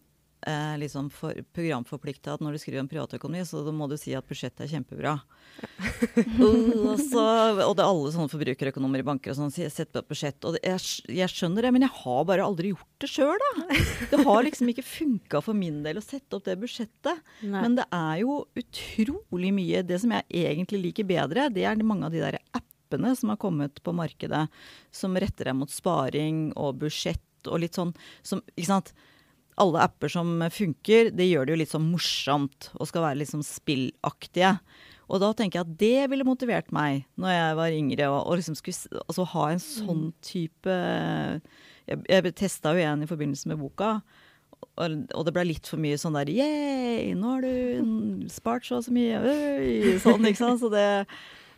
eh, 0.46 0.74
liksom 0.80 1.09
for, 1.12 1.37
programforplikta 1.57 2.35
at 2.35 2.42
når 2.44 2.54
du 2.54 2.61
skriver 2.62 2.83
om 2.83 2.88
privatøkonomi, 2.90 3.42
så 3.46 3.62
må 3.74 3.88
du 3.90 3.96
si 4.00 4.14
at 4.16 4.26
budsjettet 4.28 4.64
er 4.66 4.70
kjempebra. 4.74 5.14
og, 6.44 7.00
så, 7.00 7.24
og 7.64 7.74
det 7.76 7.85
er 7.85 7.88
alle 7.88 8.12
sånne 8.14 8.33
forbrukerøkonomer 8.33 9.02
i 9.02 9.07
banker 9.07 9.33
og 9.33 9.38
sånn 9.38 9.54
setter 9.54 9.74
sett 9.74 9.92
på 9.94 10.02
et 10.02 10.11
budsjett. 10.12 10.38
Og 10.44 10.57
det, 10.57 10.62
jeg, 10.66 11.14
jeg 11.20 11.33
skjønner 11.33 11.66
det, 11.66 11.72
men 11.76 11.87
jeg 11.87 11.94
har 12.02 12.28
bare 12.28 12.46
aldri 12.46 12.74
gjort 12.74 13.04
det 13.04 13.11
sjøl, 13.11 13.46
da. 13.46 13.80
Det 14.12 14.20
har 14.26 14.46
liksom 14.46 14.70
ikke 14.72 14.87
funka 14.87 15.42
for 15.44 15.59
min 15.59 15.83
del 15.87 16.00
å 16.00 16.04
sette 16.04 16.37
opp 16.37 16.46
det 16.46 16.59
budsjettet. 16.61 17.24
Nei. 17.42 17.64
Men 17.64 17.78
det 17.80 17.88
er 17.94 18.20
jo 18.22 18.42
utrolig 18.59 19.50
mye 19.54 19.83
Det 19.87 19.98
som 20.02 20.12
jeg 20.14 20.44
egentlig 20.44 20.80
liker 20.88 21.09
bedre, 21.09 21.48
det 21.52 21.66
er 21.66 21.83
mange 21.85 22.09
av 22.09 22.14
de 22.14 22.22
der 22.22 22.38
appene 22.57 23.14
som 23.18 23.33
har 23.33 23.40
kommet 23.42 23.80
på 23.85 23.94
markedet, 23.96 24.46
som 24.94 25.16
retter 25.18 25.50
deg 25.50 25.59
mot 25.59 25.72
sparing 25.72 26.50
og 26.54 26.78
budsjett 26.85 27.22
og 27.50 27.61
litt 27.61 27.76
sånn 27.76 27.92
som 28.24 28.40
Ikke 28.54 28.70
sant. 28.70 28.94
Alle 29.60 29.84
apper 29.86 30.10
som 30.10 30.42
funker, 30.50 31.12
det 31.14 31.28
gjør 31.28 31.46
det 31.46 31.54
jo 31.54 31.60
litt 31.60 31.72
sånn 31.74 31.86
morsomt 31.92 32.70
og 32.74 32.88
skal 32.90 33.06
være 33.06 33.20
litt 33.20 33.30
sånn 33.30 33.46
spillaktige. 33.46 34.56
Og 35.12 35.20
da 35.20 35.30
tenker 35.36 35.60
jeg 35.60 35.66
at 35.66 35.78
det 35.80 36.10
ville 36.10 36.26
motivert 36.26 36.70
meg 36.74 37.04
når 37.20 37.34
jeg 37.34 37.56
var 37.60 37.78
yngre, 37.78 38.10
og, 38.10 38.20
og 38.24 38.38
liksom 38.40 38.56
skulle 38.58 39.02
altså 39.04 39.26
ha 39.34 39.48
en 39.52 39.62
sånn 39.62 40.04
type 40.24 40.76
Jeg, 41.84 42.00
jeg 42.08 42.36
testa 42.40 42.72
jo 42.72 42.80
en 42.80 43.04
i 43.04 43.10
forbindelse 43.10 43.50
med 43.50 43.60
boka. 43.60 43.98
Og, 44.80 44.94
og 45.12 45.26
det 45.26 45.34
ble 45.36 45.44
litt 45.50 45.68
for 45.68 45.82
mye 45.82 45.98
sånn 46.00 46.16
der 46.16 46.32
Yeah, 46.32 47.12
nå 47.18 47.34
har 47.36 47.44
du 47.44 48.26
spart 48.32 48.64
så 48.66 48.80
og 48.80 48.86
så 48.86 48.94
mye. 48.96 49.20
Øy, 49.20 49.98
sånn, 50.02 50.24
ikke 50.24 50.40
sant. 50.40 50.62
Så 50.64 50.70
det 50.72 50.86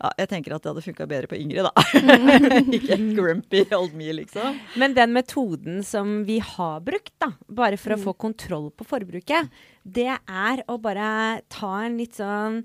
ja, 0.00 0.10
Jeg 0.18 0.28
tenker 0.28 0.54
at 0.56 0.62
det 0.62 0.70
hadde 0.74 0.84
funka 0.84 1.06
bedre 1.08 1.26
på 1.30 1.38
yngre, 1.40 1.64
da. 1.66 1.72
ikke 2.76 2.98
grumpy 3.16 3.62
old 3.76 3.94
me, 3.96 4.10
liksom. 4.12 4.58
Men 4.76 4.94
den 4.96 5.12
metoden 5.16 5.82
som 5.86 6.24
vi 6.28 6.38
har 6.44 6.80
brukt, 6.84 7.12
da, 7.22 7.32
bare 7.48 7.76
for 7.80 7.94
å 7.94 7.96
Mm. 7.96 8.04
få 8.04 8.16
kontroll 8.16 8.70
på 8.76 8.84
forbruket, 8.86 9.48
det 9.84 10.08
er 10.28 10.62
å 10.68 10.76
bare 10.82 11.40
ta 11.48 11.78
en 11.86 11.96
litt 11.98 12.14
sånn 12.20 12.64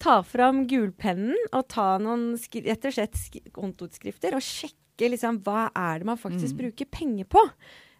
Ta 0.00 0.22
fram 0.24 0.62
gulpennen 0.66 1.36
og 1.52 1.66
ta 1.68 1.98
noen 2.00 2.30
rett 2.64 2.84
og 2.88 2.92
slett 2.94 3.18
kontoutskrifter 3.52 4.32
og 4.32 4.40
sjekke 4.40 5.10
liksom 5.12 5.42
hva 5.44 5.66
er 5.76 5.98
det 6.00 6.06
man 6.08 6.16
faktisk 6.16 6.54
Mm. 6.54 6.60
bruker 6.62 6.86
penger 6.88 7.24
på. 7.28 7.42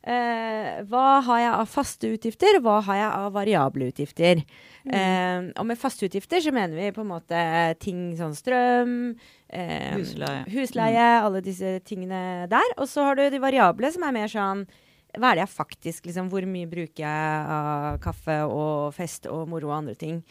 Eh, 0.00 0.80
hva 0.88 1.06
har 1.26 1.40
jeg 1.42 1.52
av 1.52 1.66
faste 1.68 2.08
utgifter, 2.14 2.56
hva 2.64 2.78
har 2.86 2.96
jeg 2.96 3.08
av 3.10 3.32
variable 3.34 3.90
utgifter? 3.92 4.40
Eh, 4.88 5.50
og 5.60 5.66
med 5.68 5.76
faste 5.76 6.06
utgifter 6.08 6.40
så 6.40 6.54
mener 6.56 6.72
vi 6.78 6.92
på 6.96 7.02
en 7.04 7.10
måte 7.10 7.40
ting 7.84 8.14
sånn 8.16 8.32
strøm, 8.32 8.94
eh, 9.52 9.98
Husleie. 9.98 10.46
husleie, 10.48 11.08
alle 11.20 11.42
disse 11.44 11.80
tingene 11.84 12.48
der. 12.48 12.72
Og 12.78 12.88
så 12.88 13.04
har 13.04 13.20
du 13.20 13.28
de 13.28 13.42
variable 13.42 13.92
som 13.92 14.06
er 14.08 14.16
mer 14.16 14.32
sånn 14.32 14.64
hva 15.18 15.32
er 15.32 15.40
det 15.40 15.42
jeg 15.48 15.56
faktisk 15.56 16.06
liksom, 16.06 16.28
Hvor 16.30 16.44
mye 16.46 16.70
bruker 16.70 17.02
jeg 17.02 17.46
av 17.50 17.98
kaffe 17.98 18.36
og 18.46 18.94
fest 18.94 19.26
og 19.26 19.48
moro 19.50 19.72
og 19.72 19.78
andre 19.82 19.96
ting? 19.98 20.22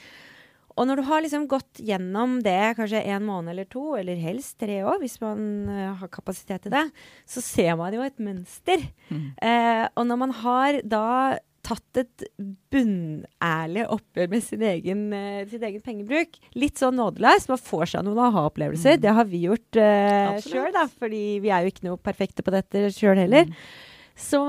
Og 0.79 0.87
når 0.87 1.01
du 1.01 1.07
har 1.09 1.23
liksom 1.25 1.47
gått 1.51 1.81
gjennom 1.83 2.39
det 2.45 2.75
kanskje 2.77 3.03
en 3.11 3.25
måned 3.27 3.51
eller 3.51 3.67
to, 3.67 3.83
eller 3.99 4.19
helst 4.21 4.55
tre 4.61 4.79
år, 4.87 5.01
hvis 5.03 5.19
man 5.19 5.41
eh, 5.67 5.91
har 5.99 6.11
kapasitet 6.13 6.63
til 6.63 6.73
det, 6.75 6.85
så 7.27 7.43
ser 7.43 7.75
man 7.79 7.95
jo 7.95 8.05
et 8.05 8.17
mønster. 8.23 8.87
Mm. 9.11 9.27
Eh, 9.43 9.85
og 9.91 10.07
når 10.07 10.21
man 10.23 10.35
har 10.39 10.79
da 10.87 11.05
tatt 11.65 11.99
et 11.99 12.23
bunnærlig 12.71 13.83
oppgjør 13.91 14.31
med 14.31 14.45
sin 14.45 14.63
egen, 14.71 15.03
eh, 15.13 15.43
sin 15.51 15.67
egen 15.67 15.83
pengebruk, 15.83 16.39
litt 16.55 16.79
sånn 16.79 16.97
nådeløs, 16.97 17.49
man 17.51 17.61
får 17.61 17.93
seg 17.93 18.07
noen 18.07 18.23
aha-opplevelser. 18.29 18.97
Mm. 18.97 19.03
Det 19.03 19.15
har 19.19 19.29
vi 19.29 19.43
gjort 19.43 19.81
uh, 19.83 20.39
sjøl, 20.45 20.71
da, 20.75 20.87
fordi 21.03 21.23
vi 21.43 21.51
er 21.53 21.65
jo 21.65 21.75
ikke 21.75 21.87
noe 21.89 22.01
perfekte 22.01 22.45
på 22.45 22.55
dette 22.55 22.87
sjøl 22.95 23.19
heller. 23.19 23.51
Mm. 23.51 23.61
så, 24.15 24.41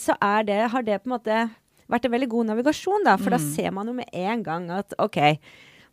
så 0.00 0.16
er 0.16 0.48
det, 0.48 0.60
har 0.72 0.88
det 0.88 1.02
på 1.02 1.12
en 1.12 1.18
måte 1.18 1.42
vært 1.90 2.04
en 2.04 2.12
veldig 2.12 2.28
god 2.28 2.46
navigasjon, 2.52 3.04
da. 3.04 3.16
For 3.16 3.30
da 3.30 3.38
Mm. 3.38 3.54
ser 3.54 3.70
man 3.72 3.86
jo 3.86 3.92
med 3.94 4.08
en 4.12 4.42
gang 4.42 4.70
at 4.70 4.92
OK, 4.98 5.38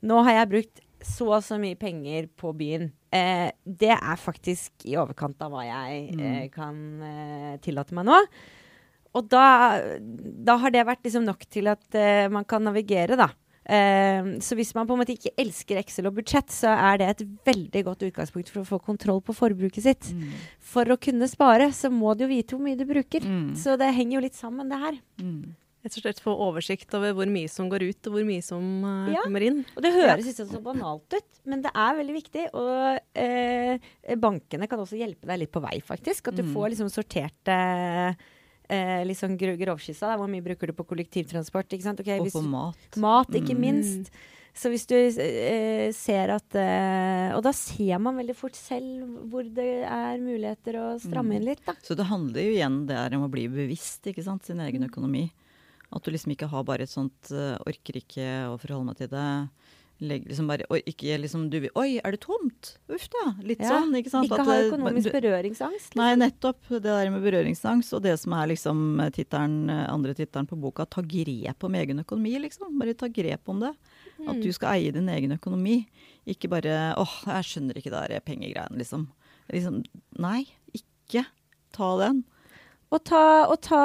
nå 0.03 0.23
har 0.23 0.33
jeg 0.45 0.49
brukt 0.49 0.81
så 1.05 1.27
og 1.35 1.43
så 1.43 1.59
mye 1.61 1.77
penger 1.77 2.27
på 2.35 2.51
byen. 2.57 2.91
Eh, 3.13 3.51
det 3.65 3.91
er 3.91 4.17
faktisk 4.17 4.71
i 4.85 4.95
overkant 4.97 5.39
av 5.41 5.51
hva 5.51 5.63
jeg 5.63 6.11
Mm. 6.15 6.21
eh, 6.43 6.47
kan 6.49 7.01
eh, 7.01 7.57
tillate 7.57 7.93
meg 7.93 8.05
nå. 8.05 8.19
Og 9.15 9.29
da, 9.29 9.79
da 10.43 10.57
har 10.57 10.71
det 10.71 10.85
vært 10.85 11.03
liksom 11.03 11.23
nok 11.23 11.45
til 11.49 11.67
at 11.67 11.95
eh, 11.95 12.27
man 12.27 12.43
kan 12.43 12.61
navigere, 12.63 13.15
da. 13.15 13.29
Eh, 13.65 14.21
så 14.43 14.53
hvis 14.55 14.75
man 14.75 14.85
på 14.85 14.93
en 14.93 14.99
måte 15.01 15.15
ikke 15.17 15.31
elsker 15.41 15.77
Excel 15.79 16.05
og 16.07 16.15
budsjett, 16.15 16.51
så 16.53 16.67
er 16.75 16.97
det 16.97 17.07
et 17.09 17.23
veldig 17.45 17.83
godt 17.87 18.03
utgangspunkt 18.11 18.49
for 18.49 18.61
å 18.61 18.67
få 18.67 18.81
kontroll 18.83 19.21
på 19.21 19.33
forbruket 19.33 19.81
sitt. 19.87 20.11
Mm. 20.13 20.33
For 20.59 20.85
å 20.85 20.97
kunne 20.99 21.27
spare, 21.31 21.69
så 21.73 21.89
må 21.89 22.15
du 22.17 22.25
jo 22.27 22.33
vite 22.35 22.53
hvor 22.57 22.61
mye 22.65 22.77
du 22.77 22.85
bruker. 22.85 23.21
Mm. 23.25 23.55
Så 23.55 23.77
det 23.77 23.93
henger 23.95 24.19
jo 24.19 24.25
litt 24.27 24.35
sammen, 24.37 24.69
det 24.69 24.77
her. 24.79 24.99
Mm. 25.21 25.55
Rett 25.85 25.97
og 25.99 26.01
slett 26.01 26.19
få 26.23 26.33
oversikt 26.33 26.93
over 26.97 27.13
hvor 27.13 27.29
mye 27.29 27.47
som 27.51 27.67
går 27.69 27.83
ut, 27.85 28.07
og 28.09 28.15
hvor 28.15 28.23
mye 28.25 28.41
som 28.41 28.63
uh, 28.83 29.11
Ja. 29.13 29.21
kommer 29.21 29.43
inn. 29.45 29.59
Og 29.77 29.83
det 29.85 29.91
høres 29.93 30.25
ikke 30.31 30.47
så 30.49 30.61
banalt 30.65 31.13
ut, 31.13 31.41
men 31.45 31.61
det 31.61 31.69
er 31.77 31.99
veldig 31.99 32.15
viktig. 32.15 32.45
Og 32.57 32.99
eh, 33.13 33.77
bankene 34.17 34.65
kan 34.67 34.81
også 34.81 34.97
hjelpe 34.97 35.29
deg 35.29 35.43
litt 35.43 35.51
på 35.53 35.61
vei, 35.61 35.77
faktisk. 35.85 36.29
At 36.31 36.35
du 36.39 36.43
Mm. 36.43 36.53
får 36.55 36.71
liksom 36.73 36.89
sorterte 36.89 37.59
eh, 38.67 39.03
litt 39.05 39.17
sånn 39.19 39.37
gro- 39.37 39.53
da. 39.55 40.17
Hvor 40.17 40.27
mye 40.27 40.41
bruker 40.41 40.65
du 40.67 40.73
på 40.73 40.87
kollektivtransport? 40.89 41.69
ikke 41.69 41.83
sant? 41.85 41.99
Ok, 42.01 42.09
Og 42.19 42.31
på 42.33 42.41
du- 42.41 42.49
mat. 42.49 42.97
Mat, 42.97 43.27
ikke 43.29 43.53
Mm. 43.53 43.59
minst. 43.61 44.09
Så 44.55 44.69
hvis 44.71 44.87
du 44.87 44.95
eh, 44.95 45.91
ser 45.91 46.31
at 46.31 46.55
eh, 46.55 47.35
Og 47.35 47.43
da 47.43 47.51
ser 47.51 47.99
man 47.99 48.15
veldig 48.17 48.35
fort 48.35 48.55
selv 48.55 49.29
hvor 49.29 49.43
det 49.43 49.83
er 49.85 50.17
muligheter 50.17 50.73
å 50.79 50.99
stramme 50.99 51.33
Mm. 51.33 51.35
inn 51.35 51.45
litt, 51.45 51.65
da. 51.65 51.73
Så 51.83 51.95
det 51.95 52.05
handler 52.07 52.41
jo 52.41 52.53
igjen 52.57 52.87
der 52.87 53.13
om 53.15 53.27
å 53.27 53.29
bli 53.29 53.47
bevisst, 53.47 54.01
ikke 54.07 54.23
sant, 54.23 54.45
sin 54.45 54.57
egen 54.59 54.81
Mm. 54.81 54.89
økonomi. 54.89 55.31
At 55.93 56.03
du 56.03 56.11
liksom 56.11 56.31
ikke 56.33 56.49
har 56.49 56.63
bare 56.63 56.81
et 56.87 56.89
sånt 56.89 57.31
uh, 57.31 57.57
orker 57.67 57.97
ikke 58.01 58.25
å 58.49 58.57
forholde 58.59 58.85
meg 58.85 58.97
til 58.97 59.07
det. 59.13 59.49
Legg 60.03 60.25
liksom 60.27 60.49
bare 60.49 60.65
og 60.67 60.81
ikke 60.91 61.15
liksom 61.21 61.45
du 61.49 61.55
vil 61.63 61.71
Oi, 61.79 62.01
er 62.03 62.11
det 62.11 62.19
tomt? 62.25 62.73
Uff 62.91 63.05
da. 63.13 63.21
Litt 63.47 63.61
Ja, 63.63 63.77
sånn, 63.77 63.93
ikke 63.95 64.11
sant. 64.11 64.27
Ikke 64.27 64.43
ha 64.43 64.57
økonomisk 64.65 65.07
berøringsangst. 65.13 65.93
berøringsangst. 65.93 65.95
Nei, 65.95 66.09
nettopp. 66.19 66.59
Det 66.67 66.81
der 66.83 67.09
med 67.13 67.23
berøringsangst 67.23 67.93
og 67.95 68.01
det 68.03 68.17
som 68.19 68.33
er 68.35 68.49
liksom 68.51 68.81
tittelen, 69.15 69.69
andre 69.71 70.13
tittelen 70.17 70.49
på 70.51 70.59
boka, 70.59 70.83
ta 70.85 70.99
grep 71.01 71.63
om 71.63 71.77
egen 71.79 72.03
økonomi, 72.03 72.33
liksom. 72.43 72.75
Bare 72.81 72.93
ta 72.93 73.07
grep 73.07 73.47
om 73.47 73.61
det. 73.63 73.71
At 74.27 74.35
Mm. 74.35 74.41
du 74.43 74.51
skal 74.51 74.73
eie 74.75 74.91
din 74.91 75.07
egen 75.07 75.31
økonomi. 75.31 75.87
Ikke 76.27 76.49
bare 76.49 76.93
åh, 76.99 77.15
jeg 77.27 77.43
skjønner 77.47 77.77
ikke 77.79 77.91
det 77.95 78.09
der 78.09 78.19
pengegreiene, 78.19 78.75
liksom. 78.77 79.07
liksom. 79.49 79.83
Nei, 80.19 80.43
ikke 80.75 81.25
ta 81.71 81.97
den. 82.03 82.25
Og 82.95 83.01
ta, 83.03 83.21
og 83.51 83.57
ta 83.65 83.79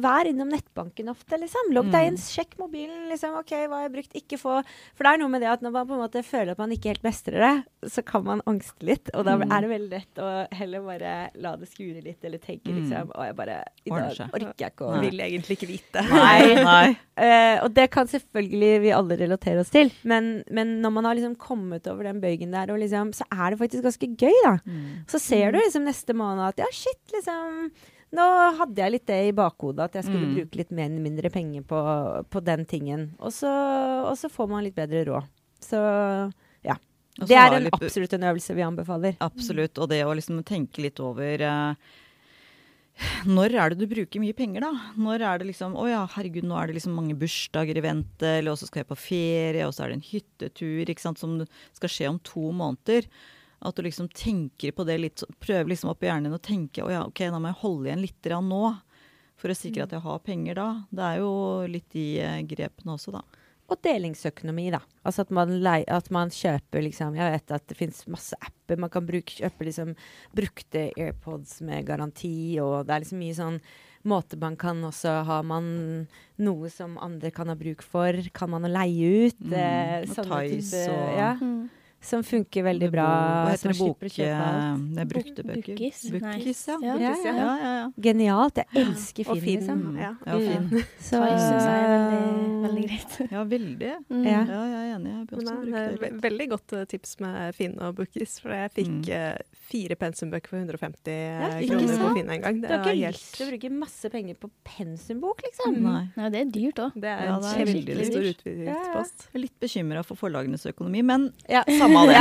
Vær 0.00 0.28
innom 0.30 0.48
nettbanken 0.48 1.10
ofte, 1.12 1.36
liksom. 1.40 1.72
Logg 1.76 1.90
deg 1.92 2.06
inn, 2.08 2.16
Mm. 2.16 2.22
sjekk 2.24 2.56
mobilen. 2.58 3.08
liksom, 3.10 3.34
OK, 3.38 3.50
hva 3.68 3.80
har 3.80 3.88
jeg 3.88 3.92
brukt? 3.94 4.14
Ikke 4.16 4.38
få 4.40 4.62
For 4.96 5.04
det 5.04 5.12
er 5.12 5.18
noe 5.20 5.28
med 5.28 5.42
det 5.42 5.48
at 5.50 5.60
når 5.64 5.72
man 5.74 5.86
på 5.88 5.94
en 5.96 6.02
måte 6.04 6.22
føler 6.24 6.52
at 6.54 6.58
man 6.62 6.70
ikke 6.72 6.90
helt 6.94 7.02
mestrer 7.04 7.38
det, 7.44 7.90
så 7.90 8.04
kan 8.04 8.24
man 8.24 8.40
angste 8.46 8.82
litt. 8.86 9.10
Og 9.14 9.24
da 9.26 9.36
Mm. 9.36 9.50
er 9.52 9.60
det 9.60 9.70
veldig 9.70 9.90
lett 9.90 10.14
å 10.22 10.30
heller 10.56 10.80
bare 10.80 11.30
la 11.36 11.56
det 11.56 11.68
skure 11.68 12.02
litt, 12.02 12.24
eller 12.24 12.38
tenke 12.38 12.70
Mm. 12.70 12.80
liksom 12.80 13.10
Å, 13.12 13.24
jeg 13.26 13.36
bare 13.36 13.58
I 13.86 13.90
dag 13.90 14.30
orker 14.32 14.54
jeg 14.58 14.72
ikke 14.72 14.86
å 14.88 15.00
Vil 15.00 15.20
egentlig 15.20 15.56
ikke 15.58 15.68
vite. 15.68 16.00
Nei, 16.08 16.54
nei. 16.64 16.88
uh, 17.18 17.56
og 17.64 17.74
det 17.74 17.90
kan 17.90 18.06
selvfølgelig 18.06 18.80
vi 18.80 18.90
alle 18.96 19.16
relatere 19.18 19.60
oss 19.60 19.70
til, 19.70 19.90
men, 20.04 20.42
men 20.50 20.80
når 20.80 20.92
man 20.92 21.04
har 21.04 21.14
liksom 21.14 21.36
kommet 21.36 21.86
over 21.86 22.04
den 22.04 22.20
bøygen 22.20 22.50
der, 22.52 22.70
og 22.72 22.78
liksom, 22.80 23.12
så 23.12 23.24
er 23.32 23.50
det 23.50 23.58
faktisk 23.60 23.82
ganske 23.84 24.16
gøy, 24.16 24.32
da. 24.44 24.56
Mm. 24.66 25.04
Så 25.06 25.20
ser 25.20 25.52
du 25.52 25.58
liksom 25.58 25.84
neste 25.84 26.14
måned 26.14 26.48
at 26.48 26.56
ja, 26.58 26.66
shit, 26.72 27.00
liksom 27.12 27.70
Nå 28.12 28.24
hadde 28.58 28.74
jeg 28.82 28.90
litt 28.96 29.06
det 29.06 29.18
i 29.28 29.32
bakhodet, 29.36 29.84
at 29.84 29.92
jeg 30.00 30.04
skulle 30.08 30.26
Mm. 30.26 30.34
bruke 30.34 30.56
litt 30.58 30.70
mer, 30.74 30.88
mindre 30.90 31.30
penger 31.30 31.62
på, 31.62 31.80
på 32.28 32.40
den 32.42 32.64
tingen. 32.66 33.10
Og 33.20 33.30
så, 33.30 33.46
og 34.10 34.16
så 34.18 34.28
får 34.28 34.48
man 34.50 34.64
litt 34.66 34.74
bedre 34.74 35.04
råd. 35.06 35.28
Så 35.62 35.78
ja. 36.66 36.74
Og 37.20 37.26
så 37.26 37.28
Det 37.28 37.36
er 37.38 37.54
en 37.54 37.64
litt- 37.68 37.74
absolutt 37.78 38.12
en 38.14 38.26
øvelse 38.32 38.54
vi 38.56 38.62
anbefaler. 38.66 39.16
Absolutt. 39.20 39.78
Og 39.78 39.88
det 39.90 40.02
å 40.04 40.14
liksom 40.16 40.42
tenke 40.42 40.82
litt 40.82 40.98
over 40.98 41.40
eh, 41.40 41.74
Når 43.24 43.54
er 43.56 43.70
det 43.72 43.78
du 43.80 43.86
bruker 43.88 44.20
mye 44.20 44.34
penger, 44.36 44.60
da? 44.60 44.72
Når 44.98 45.22
er 45.24 45.38
det 45.40 45.46
liksom 45.48 45.72
Å 45.78 45.86
ja, 45.88 46.02
herregud, 46.06 46.44
nå 46.44 46.56
er 46.60 46.66
det 46.68 46.74
liksom 46.76 46.92
mange 46.98 47.14
bursdager 47.16 47.78
i 47.78 47.80
vente, 47.84 48.26
eller 48.40 48.52
også 48.52 48.66
skal 48.68 48.82
jeg 48.82 48.90
på 48.90 48.98
ferie, 48.98 49.64
og 49.66 49.72
så 49.72 49.84
er 49.86 49.88
det 49.94 50.00
en 50.00 50.08
hyttetur, 50.10 50.84
ikke 50.90 51.00
sant, 51.00 51.18
som 51.22 51.38
skal 51.72 51.88
skje 51.88 52.10
om 52.10 52.18
to 52.26 52.50
måneder. 52.52 53.06
At 53.60 53.76
du 53.76 53.82
liksom 53.84 54.08
tenker 54.08 54.72
på 54.72 54.86
det 54.88 54.96
litt, 55.02 55.22
prøver 55.40 55.68
liksom 55.68 55.90
opp 55.92 56.02
i 56.02 56.08
hjernen 56.08 56.30
din 56.30 56.38
å 56.38 56.40
tenke 56.40 56.84
å 56.84 56.90
ja, 56.92 57.02
ok, 57.04 57.26
da 57.28 57.38
må 57.42 57.50
jeg 57.52 57.60
holde 57.60 57.90
igjen 57.90 58.00
litt 58.06 58.30
nå. 58.46 58.62
For 59.40 59.52
å 59.52 59.56
sikre 59.56 59.84
at 59.84 59.92
jeg 59.92 60.00
har 60.04 60.18
penger 60.24 60.54
da. 60.58 60.68
Det 60.92 61.04
er 61.04 61.20
jo 61.22 61.30
litt 61.68 61.88
de 61.92 62.06
eh, 62.20 62.40
grepene 62.48 62.92
også, 62.96 63.12
da. 63.12 63.22
Og 63.70 63.78
delingsøkonomi, 63.86 64.66
da. 64.74 64.80
Altså 65.06 65.22
at 65.22 65.30
man, 65.30 65.52
lei, 65.62 65.78
at 65.88 66.08
man 66.10 66.28
kjøper 66.34 66.82
liksom 66.82 67.14
Jeg 67.14 67.36
vet 67.36 67.52
at 67.54 67.68
det 67.70 67.76
fins 67.78 68.00
masse 68.10 68.34
apper. 68.42 68.80
Man 68.82 68.90
kan 68.90 69.06
bruke, 69.06 69.36
kjøpe 69.38 69.64
liksom 69.68 69.94
brukte 70.36 70.88
AirPods 70.98 71.60
med 71.68 71.86
garanti, 71.86 72.58
og 72.60 72.84
det 72.88 72.96
er 72.96 73.04
liksom 73.04 73.22
mye 73.22 73.36
sånn 73.38 73.60
måte 74.10 74.38
man 74.40 74.56
kan 74.56 74.78
også 74.88 75.18
Har 75.28 75.42
man 75.44 76.06
noe 76.40 76.70
som 76.72 76.96
andre 77.04 77.30
kan 77.36 77.48
ha 77.52 77.56
bruk 77.60 77.84
for, 77.84 78.16
kan 78.36 78.50
man 78.50 78.64
leie 78.72 79.28
ut. 79.28 79.40
Mm, 79.44 79.52
eh, 79.54 80.08
og 80.08 80.32
Tice 80.50 80.86
og- 80.90 81.16
ja, 81.16 81.34
Mm. 81.40 81.68
Som 82.00 82.22
funker 82.24 82.62
veldig 82.64 82.88
bra. 82.92 83.06
Hva 83.44 83.50
heter 83.52 83.72
det? 83.72 83.78
Bok... 83.78 83.98
Det 84.00 84.24
er 84.24 85.08
brukte 85.10 85.42
Bok- 85.44 85.50
bøker. 85.50 85.74
Bukkis. 85.76 86.00
Bukkis, 86.14 86.62
ja. 86.68 86.76
Ja. 86.82 86.94
Ja. 86.96 87.10
Ja. 87.12 87.32
ja, 87.34 87.56
ja, 87.60 87.72
ja. 87.80 87.86
Genialt. 88.00 88.56
Jeg 88.56 88.86
elsker 88.86 89.28
Og 89.28 89.36
Finn, 89.36 89.44
Finn. 89.44 89.60
liksom. 89.60 89.98
Ja. 90.00 90.12
Ja, 90.26 90.38
fin. 90.38 90.70
Så, 91.10 91.20
Tice 91.20 91.44
syns 91.44 91.66
jeg 91.68 91.82
er 91.84 91.92
veldig, 91.92 92.62
veldig 92.64 92.84
greit. 92.88 93.18
Ja, 93.30 93.44
veldig. 93.44 93.92
Mm. 94.08 94.24
Ja. 94.24 94.40
Ja, 94.48 94.60
jeg 94.70 94.80
er 94.80 94.94
enig. 94.96 95.10
Jeg 95.10 95.20
Men 95.20 95.26
bør 95.26 95.36
også 95.36 95.50
det 95.50 95.60
bruke 95.60 95.80
er 95.84 95.90
det. 95.90 96.00
ve- 96.00 96.22
veldig 96.28 96.48
godt 96.54 96.72
eh, 96.80 96.84
tips 96.94 97.14
med 97.20 97.54
Finn 97.60 97.76
og 97.84 97.94
Bukkis. 98.00 98.38
For 98.40 98.56
jeg 98.56 98.72
fikk 98.78 98.88
Mm. 98.90 99.08
eh, 99.12 99.38
fire 99.70 99.94
pensumbøker 99.94 100.48
for 100.50 100.58
150 100.58 101.68
kroner 101.68 101.98
på? 102.00 102.08
Finn 102.16 102.30
en 102.34 102.40
gang. 102.42 102.56
du 102.60 102.66
Det 102.66 102.70
har 102.70 102.80
var 102.82 102.90
ikke 102.90 103.04
helt 103.04 103.20
lyst 103.20 103.36
til 103.36 103.46
å 103.46 103.50
bruke 103.52 103.70
masse 103.76 104.10
penger 104.10 104.34
på 104.40 104.50
pensumbok, 104.66 105.42
liksom? 105.46 105.76
Mm. 105.76 105.82
Nei. 105.86 106.02
Nei, 106.16 106.28
det 106.34 106.40
er 106.40 106.50
dyrt 106.56 106.80
òg. 106.86 106.96
Det 106.96 107.10
er 107.12 107.24
Ja, 107.28 107.36
en 107.36 107.42
det 107.44 107.52
er 107.52 107.70
veldig 107.70 108.06
stor 108.08 108.26
utgiftspost. 108.32 109.28
Litt 109.34 109.56
bekymra 109.62 110.02
for 110.04 110.16
forlagenes 110.18 110.66
økonomi, 110.66 111.02
men 111.04 111.32
Ja. 111.48 111.62
samme 111.68 111.89
av 111.96 112.10
det. 112.10 112.20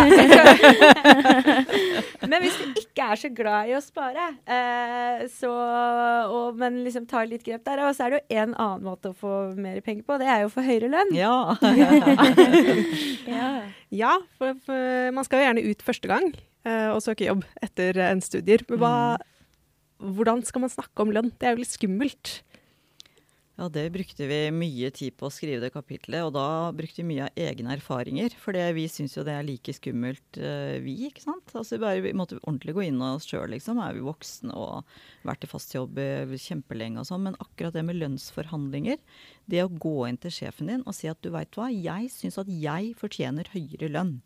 Men 2.29 2.43
hvis 2.43 2.57
du 2.59 2.79
ikke 2.81 3.05
er 3.13 3.19
så 3.21 3.29
glad 3.33 3.69
i 3.71 3.75
å 3.77 3.81
spare, 3.83 4.25
eh, 4.45 5.23
så, 5.33 5.49
og, 6.29 6.57
men 6.59 6.81
liksom 6.85 7.07
tar 7.09 7.29
litt 7.29 7.45
grep 7.45 7.63
der, 7.65 7.81
og 7.87 7.95
så 7.95 8.05
er 8.05 8.11
det 8.11 8.19
jo 8.19 8.41
en 8.43 8.53
annen 8.59 8.85
måte 8.85 9.11
å 9.13 9.17
få 9.17 9.33
mer 9.57 9.79
penger 9.85 10.03
på, 10.05 10.19
det 10.21 10.27
er 10.29 10.43
jo 10.43 10.49
å 10.49 10.53
få 10.53 10.65
høyere 10.65 10.91
lønn. 10.91 11.15
Ja. 11.15 11.55
Ja. 13.29 13.49
Ja, 13.93 14.11
for, 14.39 14.55
for 14.65 15.11
man 15.13 15.25
skal 15.25 15.41
jo 15.41 15.45
gjerne 15.47 15.63
ut 15.69 15.83
første 15.85 16.09
gang 16.09 16.25
eh, 16.65 16.89
og 16.89 17.01
søke 17.05 17.27
jobb 17.27 17.43
etter 17.63 17.97
en 18.09 18.21
studier. 18.25 18.63
Men 18.69 18.81
hva, 18.81 18.93
hvordan 20.17 20.41
skal 20.47 20.63
man 20.65 20.73
snakke 20.73 21.05
om 21.05 21.13
lønn? 21.13 21.31
Det 21.37 21.49
er 21.49 21.55
jo 21.55 21.61
litt 21.63 21.73
skummelt. 21.73 22.39
Ja, 23.59 23.65
det 23.67 23.89
brukte 23.91 24.23
vi 24.23 24.37
mye 24.55 24.87
tid 24.95 25.17
på 25.19 25.27
å 25.27 25.33
skrive 25.35 25.59
det 25.59 25.73
kapitlet, 25.73 26.21
og 26.23 26.31
da 26.31 26.71
brukte 26.71 27.01
vi 27.01 27.09
mye 27.09 27.25
av 27.25 27.39
egne 27.43 27.73
erfaringer. 27.75 28.31
For 28.39 28.55
vi 28.55 28.85
syns 28.87 29.17
jo 29.17 29.25
det 29.27 29.33
er 29.35 29.43
like 29.43 29.73
skummelt, 29.75 30.39
eh, 30.39 30.77
vi, 30.79 30.93
ikke 31.09 31.25
sant. 31.25 31.51
Altså 31.51 31.75
bare, 31.81 31.99
Vi 31.99 32.13
måtte 32.15 32.39
ordentlig 32.39 32.77
gå 32.77 32.85
inn 32.87 33.01
oss 33.03 33.27
sjøl, 33.27 33.49
liksom. 33.51 33.81
Er 33.83 33.97
vi 33.97 34.05
voksne 34.05 34.55
og 34.55 34.87
vært 35.27 35.43
i 35.43 35.51
fast 35.51 35.75
jobb 35.75 35.99
eh, 35.99 36.37
kjempelenge 36.39 37.03
og 37.03 37.09
sånn. 37.09 37.25
Men 37.27 37.35
akkurat 37.43 37.75
det 37.75 37.83
med 37.83 37.99
lønnsforhandlinger, 37.99 39.03
det 39.51 39.65
å 39.65 39.67
gå 39.67 40.07
inn 40.07 40.21
til 40.23 40.31
sjefen 40.31 40.71
din 40.71 40.87
og 40.87 40.95
si 40.95 41.11
at 41.11 41.19
du 41.19 41.27
veit 41.35 41.51
hva, 41.59 41.67
jeg 41.67 42.07
syns 42.15 42.39
at 42.39 42.47
jeg 42.47 42.95
fortjener 42.95 43.51
høyere 43.51 43.91
lønn. 43.91 44.21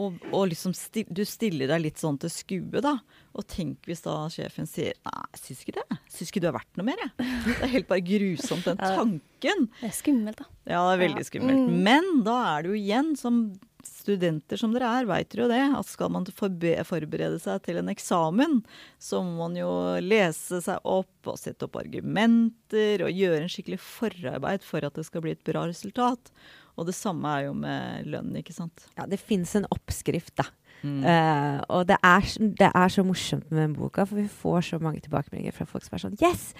Og, 0.00 0.22
og 0.32 0.46
liksom 0.48 0.72
sti, 0.72 1.04
du 1.12 1.20
stiller 1.28 1.68
deg 1.68 1.82
litt 1.84 2.00
sånn 2.00 2.16
til 2.20 2.32
skue, 2.32 2.80
da. 2.80 2.94
Og 3.36 3.44
tenk 3.48 3.88
hvis 3.88 4.00
da 4.04 4.14
sjefen 4.32 4.68
sier 4.68 4.96
nei, 5.04 5.24
jeg 5.34 5.42
syns 5.42 5.64
ikke 5.64 5.74
det. 5.80 5.98
Syns 6.14 6.32
ikke 6.32 6.42
du 6.44 6.48
er 6.48 6.56
verdt 6.56 6.80
noe 6.80 6.88
mer, 6.88 7.02
jeg. 7.02 7.12
Det 7.44 7.58
er 7.58 7.74
helt 7.74 7.90
bare 7.90 8.06
grusomt, 8.06 8.64
den 8.68 8.80
tanken. 9.00 9.68
Det 9.82 9.90
er 9.90 9.98
skummelt, 9.98 10.40
da. 10.40 10.48
Ja, 10.64 10.80
det 10.86 10.94
er 10.96 11.04
veldig 11.04 11.26
skummelt. 11.28 11.68
Mm. 11.68 11.76
Men 11.84 12.08
da 12.24 12.38
er 12.54 12.64
det 12.64 12.72
jo 12.72 12.80
igjen, 12.80 13.12
som 13.20 13.44
studenter 13.82 14.58
som 14.60 14.72
dere 14.74 14.88
er, 15.00 15.08
veit 15.10 15.30
dere 15.32 15.44
jo 15.44 15.50
det, 15.50 15.62
at 15.78 15.90
skal 15.90 16.12
man 16.14 16.26
forberede 16.36 17.38
seg 17.42 17.62
til 17.66 17.80
en 17.80 17.90
eksamen, 17.92 18.60
så 19.02 19.22
må 19.24 19.34
man 19.44 19.58
jo 19.58 19.70
lese 20.02 20.62
seg 20.64 20.82
opp 20.88 21.30
og 21.30 21.38
sette 21.40 21.66
opp 21.66 21.78
argumenter 21.82 23.04
og 23.04 23.12
gjøre 23.12 23.44
en 23.44 23.52
skikkelig 23.52 23.80
forarbeid 23.82 24.66
for 24.66 24.86
at 24.86 24.98
det 24.98 25.06
skal 25.08 25.24
bli 25.24 25.34
et 25.36 25.44
bra 25.46 25.66
resultat. 25.70 26.32
Og 26.78 26.88
det 26.88 26.96
samme 26.96 27.28
er 27.28 27.46
jo 27.48 27.54
med 27.56 28.08
lønn, 28.08 28.32
ikke 28.40 28.54
sant. 28.56 28.86
Ja, 28.96 29.06
det 29.08 29.20
fins 29.20 29.54
en 29.58 29.68
oppskrift, 29.72 30.34
da. 30.40 30.48
Mm. 30.82 31.02
Uh, 31.04 31.58
og 31.76 31.84
det 31.86 31.98
er, 32.02 32.30
det 32.58 32.68
er 32.74 32.90
så 32.90 33.04
morsomt 33.06 33.46
med 33.52 33.60
den 33.60 33.74
boka, 33.76 34.06
for 34.08 34.18
vi 34.18 34.26
får 34.26 34.64
så 34.72 34.80
mange 34.82 35.02
tilbakemeldinger 35.04 35.54
fra 35.54 35.66
folk 35.68 35.84
som 35.86 35.94
er 35.94 36.02
sånn 36.06 36.16
Yes! 36.22 36.50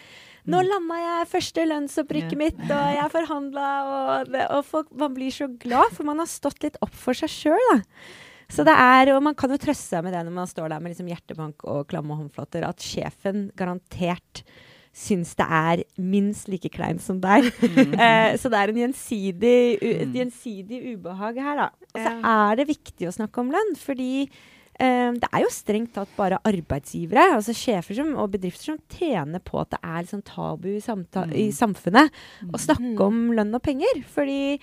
Nå 0.42 0.58
Mm. 0.58 0.68
landa 0.68 0.98
jeg 0.98 1.30
første 1.30 1.64
lønnsopprykket 1.70 2.34
yeah. 2.34 2.40
mitt, 2.40 2.62
og 2.66 2.86
jeg 2.96 3.10
forhandla, 3.12 3.66
og, 3.86 4.30
det, 4.32 4.42
og 4.50 4.64
folk, 4.66 4.88
man 4.98 5.14
blir 5.14 5.30
så 5.30 5.46
glad, 5.46 5.94
for 5.94 6.06
man 6.08 6.18
har 6.18 6.30
stått 6.30 6.64
litt 6.66 6.78
opp 6.82 6.94
for 6.98 7.14
seg 7.14 7.30
sjøl, 7.30 7.66
da. 7.70 7.78
Så 8.52 8.66
det 8.68 8.74
er, 8.74 9.14
og 9.14 9.22
man 9.24 9.36
kan 9.38 9.52
jo 9.54 9.56
trøste 9.60 9.94
seg 9.94 10.02
med 10.04 10.12
det 10.12 10.26
når 10.26 10.34
man 10.36 10.50
står 10.50 10.74
der 10.74 10.82
med 10.82 10.92
liksom 10.92 11.08
hjertebank 11.08 11.62
og 11.64 11.86
klamme 11.88 12.18
håndflater, 12.18 12.66
at 12.68 12.84
sjefen 12.84 13.46
garantert 13.56 14.42
syns 14.92 15.34
det 15.38 15.46
er 15.48 15.82
minst 15.96 16.48
like 16.52 16.68
kleint 16.68 17.00
som 17.00 17.20
deg. 17.20 17.46
eh, 17.96 18.36
så 18.36 18.50
det 18.52 18.58
er 18.60 18.72
en 18.74 18.80
gjensidig, 18.84 19.54
et 19.80 20.08
Mm. 20.08 20.12
gjensidig 20.20 20.80
ubehag 20.96 21.38
her, 21.40 21.56
da. 21.56 21.68
Og 21.94 22.00
så 22.00 22.12
er 22.24 22.56
det 22.60 22.68
viktig 22.68 23.08
å 23.08 23.14
snakke 23.16 23.40
om 23.40 23.50
lønn, 23.54 23.72
fordi 23.80 24.28
eh, 24.80 25.12
det 25.16 25.28
er 25.32 25.42
jo 25.44 25.50
strengt 25.52 25.92
tatt 25.96 26.12
bare 26.16 26.38
arbeidsgivere, 26.48 27.32
altså 27.38 27.54
sjefer 27.56 27.94
som, 27.94 28.14
og 28.18 28.30
bedrifter 28.32 28.72
som 28.72 28.78
tjener 28.92 29.40
på 29.44 29.60
at 29.60 29.70
det 29.76 29.80
er 29.82 30.00
liksom 30.04 30.22
tabu 30.24 30.68
i, 30.72 30.78
mm. 30.80 31.32
i 31.32 31.48
Mm. 31.48 31.52
samfunnet 31.56 32.10
å 32.48 32.56
Mm. 32.56 32.64
snakke 32.68 33.00
om 33.06 33.30
lønn 33.32 33.54
og 33.54 33.62
penger. 33.62 34.02
Fordi 34.08 34.58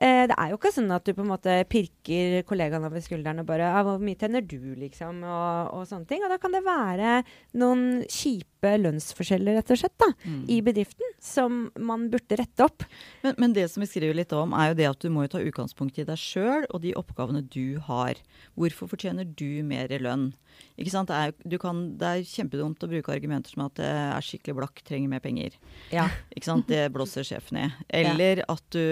eh, 0.00 0.26
det 0.26 0.34
er 0.38 0.48
jo 0.50 0.56
ikke 0.56 0.72
sånn 0.72 0.90
at 0.94 1.04
du 1.04 1.12
på 1.12 1.20
en 1.20 1.28
måte 1.28 1.52
pirker 1.68 2.42
kollegaen 2.48 2.84
over 2.86 3.00
skulderen 3.04 3.40
og 3.40 3.46
bare 3.46 3.68
ah, 3.68 3.82
'Hvor 3.84 4.00
mye 4.00 4.16
tjener 4.16 4.40
du?' 4.40 4.74
liksom, 4.80 5.22
og, 5.24 5.74
og 5.74 5.86
sånne 5.86 6.06
ting. 6.08 6.22
Og 6.24 6.30
da 6.30 6.38
kan 6.38 6.52
det 6.52 6.64
være 6.64 7.22
noen 7.54 8.02
kjipe 8.08 8.59
lønnsforskjeller, 8.62 9.54
rett 9.56 9.70
og 9.70 9.78
slett, 9.78 9.96
da, 9.98 10.06
Mm. 10.26 10.44
i 10.48 10.60
bedriften 10.60 11.14
som 11.20 11.70
man 11.78 12.08
burde 12.10 12.36
rette 12.36 12.60
opp. 12.64 12.82
Men, 13.22 13.34
men 13.38 13.52
det 13.52 13.70
som 13.70 13.80
vi 13.80 13.86
skriver 13.86 14.14
litt 14.14 14.32
om, 14.32 14.52
er 14.52 14.68
jo 14.70 14.74
det 14.74 14.88
at 14.90 14.98
du 15.00 15.08
må 15.10 15.22
jo 15.24 15.28
ta 15.28 15.38
utgangspunkt 15.40 15.98
i 15.98 16.04
deg 16.04 16.16
sjøl 16.18 16.66
og 16.70 16.80
de 16.82 16.92
oppgavene 16.94 17.42
du 17.48 17.78
har. 17.78 18.14
Hvorfor 18.56 18.88
fortjener 18.88 19.24
du 19.24 19.62
mer 19.64 19.88
lønn? 19.88 20.34
Ikke 20.76 20.90
sant? 20.90 21.08
Det, 21.08 21.16
er, 21.16 21.58
kan, 21.58 21.96
det 21.96 22.06
er 22.06 22.22
kjempedumt 22.26 22.82
å 22.84 22.88
bruke 22.90 23.12
argumenter 23.14 23.50
som 23.54 23.64
at 23.64 23.74
det 23.80 23.86
er 23.88 24.20
skikkelig 24.20 24.56
blakk, 24.56 24.82
trenger 24.84 25.08
mer 25.08 25.20
penger. 25.20 25.56
Ja. 25.92 26.08
Ikke 26.36 26.44
sant? 26.50 26.66
Det 26.68 26.90
blåser 26.92 27.24
sjefen 27.24 27.58
i. 27.62 27.66
Eller 28.02 28.44
at 28.48 28.62
du 28.70 28.84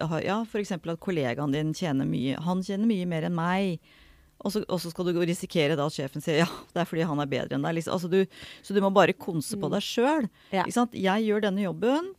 har 0.00 0.22
Ja, 0.24 0.40
f.eks. 0.46 0.72
at 0.72 1.00
kollegaen 1.00 1.52
din 1.52 1.74
tjener 1.76 2.06
mye. 2.08 2.38
Han 2.40 2.62
tjener 2.62 2.86
mye 2.88 3.06
mer 3.06 3.28
enn 3.28 3.34
meg. 3.36 3.80
Og 4.46 4.52
så, 4.54 4.62
og 4.70 4.78
så 4.82 4.92
skal 4.92 5.08
du 5.10 5.18
risikere 5.26 5.74
da 5.78 5.88
at 5.88 5.96
sjefen 5.96 6.22
sier 6.22 6.44
ja, 6.44 6.48
det 6.72 6.82
er 6.82 6.88
fordi 6.88 7.06
han 7.08 7.22
er 7.22 7.30
bedre 7.30 7.58
enn 7.58 7.66
deg. 7.66 7.78
Liksom. 7.80 7.96
Altså 7.96 8.10
du, 8.12 8.20
så 8.62 8.76
du 8.76 8.80
må 8.84 8.92
bare 8.94 9.16
konse 9.16 9.58
på 9.58 9.70
deg 9.72 9.82
sjøl. 9.84 10.28
Ja. 10.54 10.66
Jeg 10.66 11.26
gjør 11.26 11.44
denne 11.48 11.66
jobben. 11.66 12.12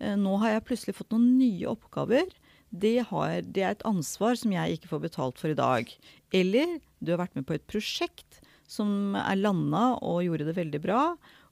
Eh, 0.00 0.16
Nå 0.20 0.36
har 0.42 0.56
jeg 0.56 0.66
plutselig 0.68 0.96
fått 0.98 1.14
noen 1.14 1.32
nye 1.38 1.70
oppgaver. 1.72 2.28
Det, 2.70 2.96
har, 3.08 3.40
det 3.42 3.64
er 3.64 3.74
et 3.74 3.88
ansvar 3.88 4.36
som 4.38 4.52
jeg 4.54 4.76
ikke 4.76 4.92
får 4.92 5.02
betalt 5.08 5.40
for 5.40 5.50
i 5.50 5.58
dag. 5.58 5.90
Eller 6.36 6.78
du 7.00 7.14
har 7.14 7.24
vært 7.24 7.38
med 7.38 7.48
på 7.48 7.56
et 7.56 7.66
prosjekt 7.70 8.42
som 8.70 9.16
er 9.18 9.40
landa 9.40 9.96
og 9.98 10.22
gjorde 10.22 10.46
det 10.46 10.54
veldig 10.60 10.80
bra. 10.84 11.02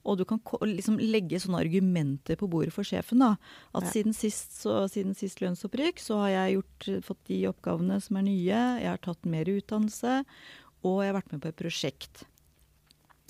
Og 0.05 0.17
du 0.17 0.23
kan 0.25 0.39
liksom 0.63 0.97
legge 0.97 1.39
sånne 1.43 1.59
argumenter 1.59 2.37
på 2.39 2.47
bordet 2.49 2.71
for 2.73 2.83
sjefen. 2.87 3.19
da. 3.19 3.35
At 3.75 3.83
Ja. 3.83 3.89
siden, 3.91 4.13
sist, 4.15 4.53
så, 4.61 4.87
siden 4.89 5.13
sist 5.15 5.39
lønnsopprykk 5.41 5.99
så 5.99 6.17
har 6.23 6.29
jeg 6.29 6.55
gjort, 6.63 7.03
fått 7.03 7.23
de 7.27 7.41
oppgavene 7.51 8.01
som 8.01 8.17
er 8.17 8.21
nye. 8.23 8.81
Jeg 8.81 8.87
har 8.89 8.97
tatt 8.97 9.25
mer 9.25 9.45
utdannelse. 9.45 10.23
Og 10.83 11.03
jeg 11.03 11.11
har 11.13 11.21
vært 11.21 11.31
med 11.33 11.41
på 11.41 11.47
et 11.49 11.57
prosjekt. 11.57 12.23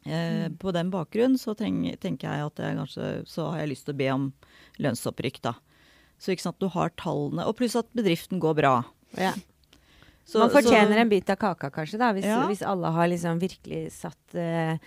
Eh, 0.05 0.47
På 0.61 0.71
den 0.71 0.91
bakgrunn 0.91 1.37
så 1.37 1.55
treng, 1.57 1.81
tenker 1.99 2.29
jeg 2.29 2.45
at 2.45 2.55
jeg 2.61 2.77
kanskje, 2.77 3.07
så 3.27 3.49
har 3.51 3.59
jeg 3.59 3.69
lyst 3.73 3.85
til 3.85 3.93
å 3.95 3.97
be 3.97 4.09
om 4.13 4.33
lønnsopprykk, 4.79 5.41
da. 5.41 5.53
Så 6.19 6.31
ikke 6.35 6.41
sant, 6.45 6.59
du 6.59 6.67
har 6.69 6.89
tallene. 6.91 7.45
Og 7.47 7.57
pluss 7.57 7.75
at 7.75 7.87
bedriften 7.95 8.39
går 8.39 8.55
bra. 8.55 8.73
Ja. 9.17 9.33
Så, 10.25 10.37
man 10.39 10.51
fortjener 10.53 10.93
så, 10.93 11.01
en 11.01 11.09
bit 11.09 11.29
av 11.33 11.37
kaka, 11.41 11.71
kanskje, 11.73 11.97
da, 11.97 12.11
hvis, 12.13 12.25
Ja. 12.25 12.45
hvis 12.47 12.61
alle 12.61 12.91
har 12.93 13.07
liksom 13.07 13.39
virkelig 13.41 13.91
satt 13.91 14.35
uh, 14.35 14.77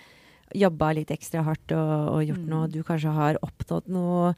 Jobba 0.53 0.91
litt 0.93 1.09
ekstra 1.09 1.43
hardt 1.43 1.71
og, 1.71 1.93
og 2.13 2.23
gjort 2.27 2.43
Mm. 2.43 2.49
noe, 2.49 2.67
du 2.69 2.83
kanskje 2.83 3.13
har 3.13 3.39
oppnådd 3.41 3.87
noe, 3.89 4.35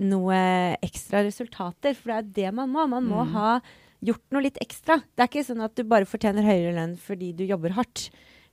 noe 0.00 0.76
ekstra 0.82 1.22
resultater. 1.26 1.94
For 1.94 2.08
det 2.08 2.16
er 2.16 2.32
det 2.50 2.54
man 2.54 2.70
må. 2.72 2.86
Man 2.88 3.04
må 3.04 3.24
Mm. 3.26 3.32
ha 3.32 3.60
gjort 4.02 4.22
noe 4.32 4.42
litt 4.42 4.56
ekstra. 4.62 4.96
Det 5.16 5.20
er 5.20 5.28
ikke 5.28 5.44
sånn 5.44 5.62
at 5.62 5.74
du 5.74 5.82
bare 5.84 6.06
fortjener 6.08 6.42
høyere 6.42 6.72
lønn 6.74 6.96
fordi 6.96 7.34
du 7.36 7.44
jobber 7.44 7.70
hardt. 7.76 8.08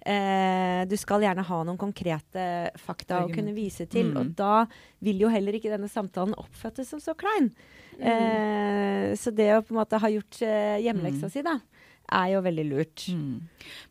Eh, 0.05 0.85
du 0.85 0.95
skal 0.95 1.19
gjerne 1.21 1.43
ha 1.43 1.63
noen 1.63 1.77
konkrete 1.77 2.71
fakta 2.77 3.25
å 3.25 3.33
kunne 3.33 3.53
vise 3.55 3.87
til. 3.89 4.11
Mm. 4.13 4.17
Og 4.19 4.35
da 4.35 4.65
vil 5.01 5.19
jo 5.19 5.27
heller 5.29 5.53
ikke 5.53 5.71
denne 5.71 5.89
samtalen 5.89 6.35
oppfattes 6.37 6.87
som 6.87 6.99
så 6.99 7.15
klein. 7.15 7.51
Eh, 7.99 9.15
så 9.15 9.33
det 9.35 9.49
å 9.55 9.61
på 9.65 9.73
en 9.73 9.79
måte 9.81 9.99
ha 9.99 10.07
gjort 10.11 10.41
eh, 10.45 10.77
hjemmeleksa 10.85 11.27
Mm. 11.27 11.31
si, 11.31 11.41
da, 11.41 11.59
er 12.11 12.27
jo 12.33 12.41
veldig 12.41 12.65
lurt. 12.69 13.07
Mm. 13.11 13.41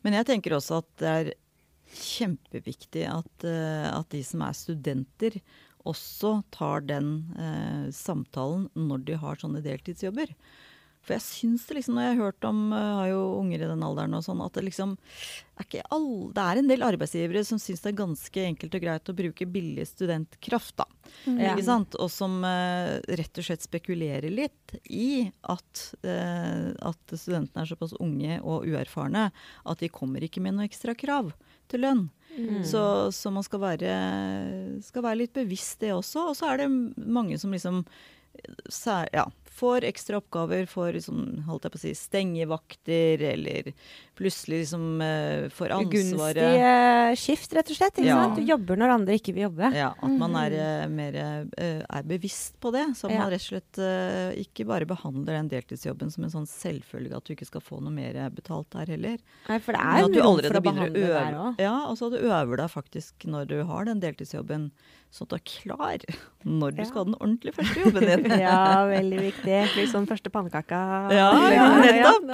Men 0.03 0.13
jeg 0.13 0.25
tenker 0.25 0.51
også 0.57 0.77
at 0.79 0.89
det 0.97 1.07
er 1.07 1.33
kjempeviktig 1.93 3.07
at, 3.09 3.47
eh, 3.47 3.87
at 3.91 4.09
de 4.13 4.23
som 4.25 4.43
er 4.45 4.57
studenter, 4.57 5.39
også 5.87 6.41
tar 6.51 6.83
den 6.87 7.11
eh, 7.39 7.91
samtalen 7.95 8.67
når 8.75 9.05
de 9.07 9.19
har 9.21 9.39
sånne 9.39 9.63
deltidsjobber. 9.63 10.33
For 11.07 11.15
jeg 11.15 11.23
syns 11.23 11.63
det 11.69 11.77
liksom, 11.77 11.95
når 11.95 12.03
jeg 12.03 12.15
har 12.17 12.25
hørt 12.25 12.45
om 12.49 12.57
eh, 12.75 12.87
har 12.99 13.09
jo 13.13 13.21
unger 13.37 13.63
i 13.63 13.69
den 13.69 13.83
alderen 13.87 14.17
og 14.17 14.25
sånn, 14.25 14.43
at 14.43 14.57
det 14.57 14.65
liksom 14.65 14.97
er 15.55 15.63
ikke 15.63 15.85
all, 15.95 16.09
Det 16.35 16.43
er 16.43 16.59
en 16.59 16.69
del 16.69 16.83
arbeidsgivere 16.85 17.43
som 17.47 17.61
syns 17.61 17.81
det 17.85 17.93
er 17.93 18.01
ganske 18.01 18.43
enkelt 18.43 18.75
og 18.75 18.83
greit 18.83 19.11
å 19.11 19.15
bruke 19.15 19.47
billig 19.49 19.87
studentkraft, 19.87 20.75
da. 20.83 20.87
Mm. 21.23 21.39
Ikke 21.53 21.67
sant? 21.69 21.95
Og 22.03 22.11
som 22.11 22.41
eh, 22.47 22.97
rett 23.21 23.39
og 23.39 23.47
slett 23.47 23.63
spekulerer 23.63 24.27
litt 24.33 24.75
i 24.91 25.29
at, 25.47 25.85
eh, 26.03 26.73
at 26.75 27.15
studentene 27.15 27.63
er 27.63 27.71
såpass 27.71 27.95
unge 28.03 28.41
og 28.43 28.67
uerfarne 28.67 29.29
at 29.31 29.83
de 29.83 29.93
kommer 29.93 30.27
ikke 30.27 30.43
med 30.43 30.57
noe 30.57 30.67
ekstra 30.67 30.97
krav 30.97 31.31
til 31.71 31.83
lønn. 31.85 32.05
Mm. 32.37 32.61
Så, 32.67 32.83
så 33.15 33.31
man 33.33 33.45
skal 33.45 33.63
være, 33.63 33.95
skal 34.85 35.05
være 35.05 35.23
litt 35.23 35.33
bevisst 35.33 35.81
det 35.81 35.95
også. 35.95 36.29
Og 36.31 36.37
så 36.37 36.51
er 36.51 36.61
det 36.61 36.69
mange 36.97 37.39
som 37.41 37.55
liksom 37.55 37.81
sær, 38.69 39.09
ja, 39.15 39.25
får 39.57 39.85
ekstra 39.89 40.21
oppgaver 40.21 40.65
for 40.71 40.95
sånn, 41.03 41.43
holdt 41.47 41.67
jeg 41.67 41.73
på 41.73 41.79
å 41.79 41.83
si, 41.83 41.93
stengevakter, 41.97 43.23
eller 43.33 43.71
plutselig 44.17 44.63
liksom 44.63 45.01
uh, 45.03 45.45
får 45.53 45.75
ansvaret 45.75 46.41
Ugunstige 46.41 47.17
skift, 47.21 47.53
rett 47.53 47.69
og 47.69 47.77
slett. 47.77 47.99
Ja. 48.05 48.17
Du 48.33 48.41
jobber 48.47 48.79
når 48.81 48.95
andre 48.95 49.17
ikke 49.19 49.35
vil 49.35 49.45
jobbe. 49.47 49.69
Ja, 49.77 49.91
at 49.93 50.15
man 50.17 50.37
er 50.41 50.55
uh, 50.57 50.87
mer 50.89 51.19
eh, 51.21 51.83
er 51.85 52.07
bevisst 52.07 52.57
på 52.63 52.71
det. 52.73 52.87
Så 52.97 53.11
Ja. 53.11 53.21
man 53.21 53.31
rett 53.31 53.45
og 53.45 53.51
slett 53.51 53.81
ikke 54.41 54.65
bare 54.67 54.89
behandler 54.89 55.37
den 55.37 55.51
deltidsjobben 55.51 56.09
som 56.13 56.25
en 56.25 56.33
sånn 56.33 56.49
selvfølge 56.49 57.17
at 57.17 57.27
du 57.27 57.35
ikke 57.35 57.47
skal 57.47 57.61
få 57.63 57.79
noe 57.83 57.93
mer 57.93 58.17
betalt 58.33 58.71
der 58.73 58.89
heller. 58.95 59.21
Nei, 59.47 59.59
for 59.63 59.77
det 59.77 59.85
er 59.85 60.01
jo 60.01 60.09
noe 60.15 60.41
for 60.47 60.59
å 60.59 60.65
behandle 60.65 61.05
å 61.05 61.13
der 61.13 61.37
òg. 61.37 61.61
ja, 61.61 61.75
altså 61.85 62.07
så 62.07 62.13
du 62.13 62.23
øver 62.23 62.57
deg 62.61 62.71
faktisk 62.71 63.25
når 63.27 63.49
du 63.51 63.57
har 63.67 63.87
den 63.87 63.99
deltidsjobben, 64.03 64.69
sånn 65.13 65.27
at 65.27 65.31
du 65.31 65.37
er 65.37 65.45
klar 65.47 66.03
når 66.47 66.75
du 66.77 66.81
skal 66.87 67.01
ha 67.01 67.07
den 67.09 67.15
ordentlige 67.17 67.55
første 67.57 67.81
jobben 67.81 68.05
din. 68.07 68.25
Ja, 68.43 68.85
veldig 68.87 69.19
viktig. 69.19 69.55
Litt 69.75 69.91
sånn 69.91 70.07
første 70.07 70.31
pannekaka. 70.31 70.81
Ja, 71.15 71.29
ja, 71.51 71.65
nettopp. 71.81 72.29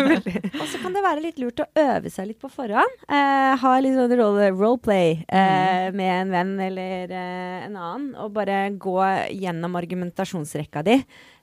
Og 0.60 0.66
så 0.70 0.80
kan 0.82 0.96
det 0.96 1.02
være 1.04 1.24
litt 1.24 1.40
lurt 1.42 1.60
å 1.64 1.68
øve 1.80 2.12
seg 2.12 2.30
litt 2.30 2.40
på 2.40 2.50
forhånd. 2.52 3.02
Eh, 3.08 3.50
ha 3.60 3.74
litt 3.82 3.98
sånn 3.98 4.14
role, 4.20 4.50
roleplay 4.54 5.18
eh, 5.26 5.90
med 5.96 6.14
en 6.14 6.32
venn 6.36 6.54
eller 6.70 7.12
eh, 7.12 7.66
en 7.66 7.76
annen, 7.76 8.08
og 8.20 8.32
bare 8.36 8.62
gå 8.80 8.96
gjennom 9.36 9.76
argumentasjonsrekka 9.80 10.84
di. 10.86 11.00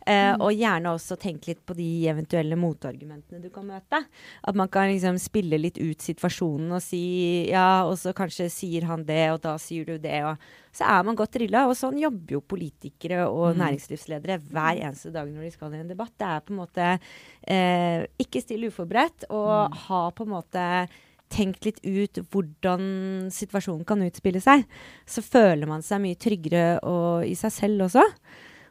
Eh, 0.08 0.34
Og 0.40 0.54
gjerne 0.56 0.94
også 0.96 1.18
tenke 1.20 1.50
litt 1.52 1.66
på 1.68 1.76
de 1.76 2.08
eventuelle 2.08 2.56
motargumentene 2.56 3.42
du 3.44 3.50
kan 3.52 3.66
møte. 3.68 4.00
At 4.48 4.56
man 4.56 4.70
kan 4.72 4.88
liksom 4.88 5.18
spille 5.20 5.60
litt 5.60 5.78
ut 5.78 6.00
situasjonen 6.00 6.72
og 6.72 6.80
si 6.82 7.50
ja, 7.50 7.84
og 7.84 7.98
så 8.00 8.14
kanskje 8.16 8.48
sier 8.54 8.86
han 8.88 9.04
det, 9.04 9.26
og 9.34 9.42
da 9.44 9.58
sier 9.60 9.84
du 9.86 9.98
det. 9.98 10.24
og 10.24 10.38
så 10.78 10.86
er 10.86 11.04
man 11.04 11.16
godt 11.18 11.34
drilla. 11.34 11.66
Og 11.68 11.76
sånn 11.76 12.00
jobber 12.00 12.38
jo 12.38 12.42
politikere 12.42 13.26
og 13.28 13.56
Mm. 13.56 13.60
næringslivsledere 13.66 14.40
hver 14.48 14.78
eneste 14.80 15.12
dag 15.12 15.28
når 15.28 15.42
de 15.42 15.52
skal 15.52 15.74
i 15.74 15.78
en 15.82 15.88
debatt. 15.90 16.14
Det 16.18 16.28
er 16.28 16.40
på 16.40 16.54
en 16.54 16.62
måte 16.62 17.00
eh, 17.48 18.06
ikke 18.20 18.42
stille 18.42 18.68
uforberedt, 18.72 19.26
og 19.30 19.74
ha 19.88 20.10
på 20.12 20.24
en 20.24 20.30
måte 20.38 20.88
tenkt 21.30 21.66
litt 21.66 21.80
ut 21.84 22.22
hvordan 22.32 23.28
situasjonen 23.30 23.84
kan 23.86 24.00
utspille 24.06 24.40
seg. 24.40 24.64
Så 25.06 25.20
føler 25.22 25.68
man 25.68 25.82
seg 25.82 26.00
mye 26.00 26.16
tryggere 26.16 26.80
og, 26.84 27.26
i 27.28 27.34
seg 27.36 27.52
selv 27.52 27.82
også. 27.90 28.06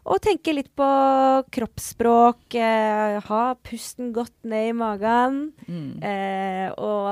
Og 0.06 0.20
tenke 0.22 0.52
litt 0.54 0.68
på 0.78 0.86
kroppsspråk. 1.50 2.54
Eh, 2.54 3.16
ha 3.26 3.40
pusten 3.66 4.12
godt 4.14 4.36
ned 4.46 4.68
i 4.68 4.74
magen. 4.76 5.40
Mm. 5.66 5.88
Eh, 5.98 6.68
og, 6.78 7.08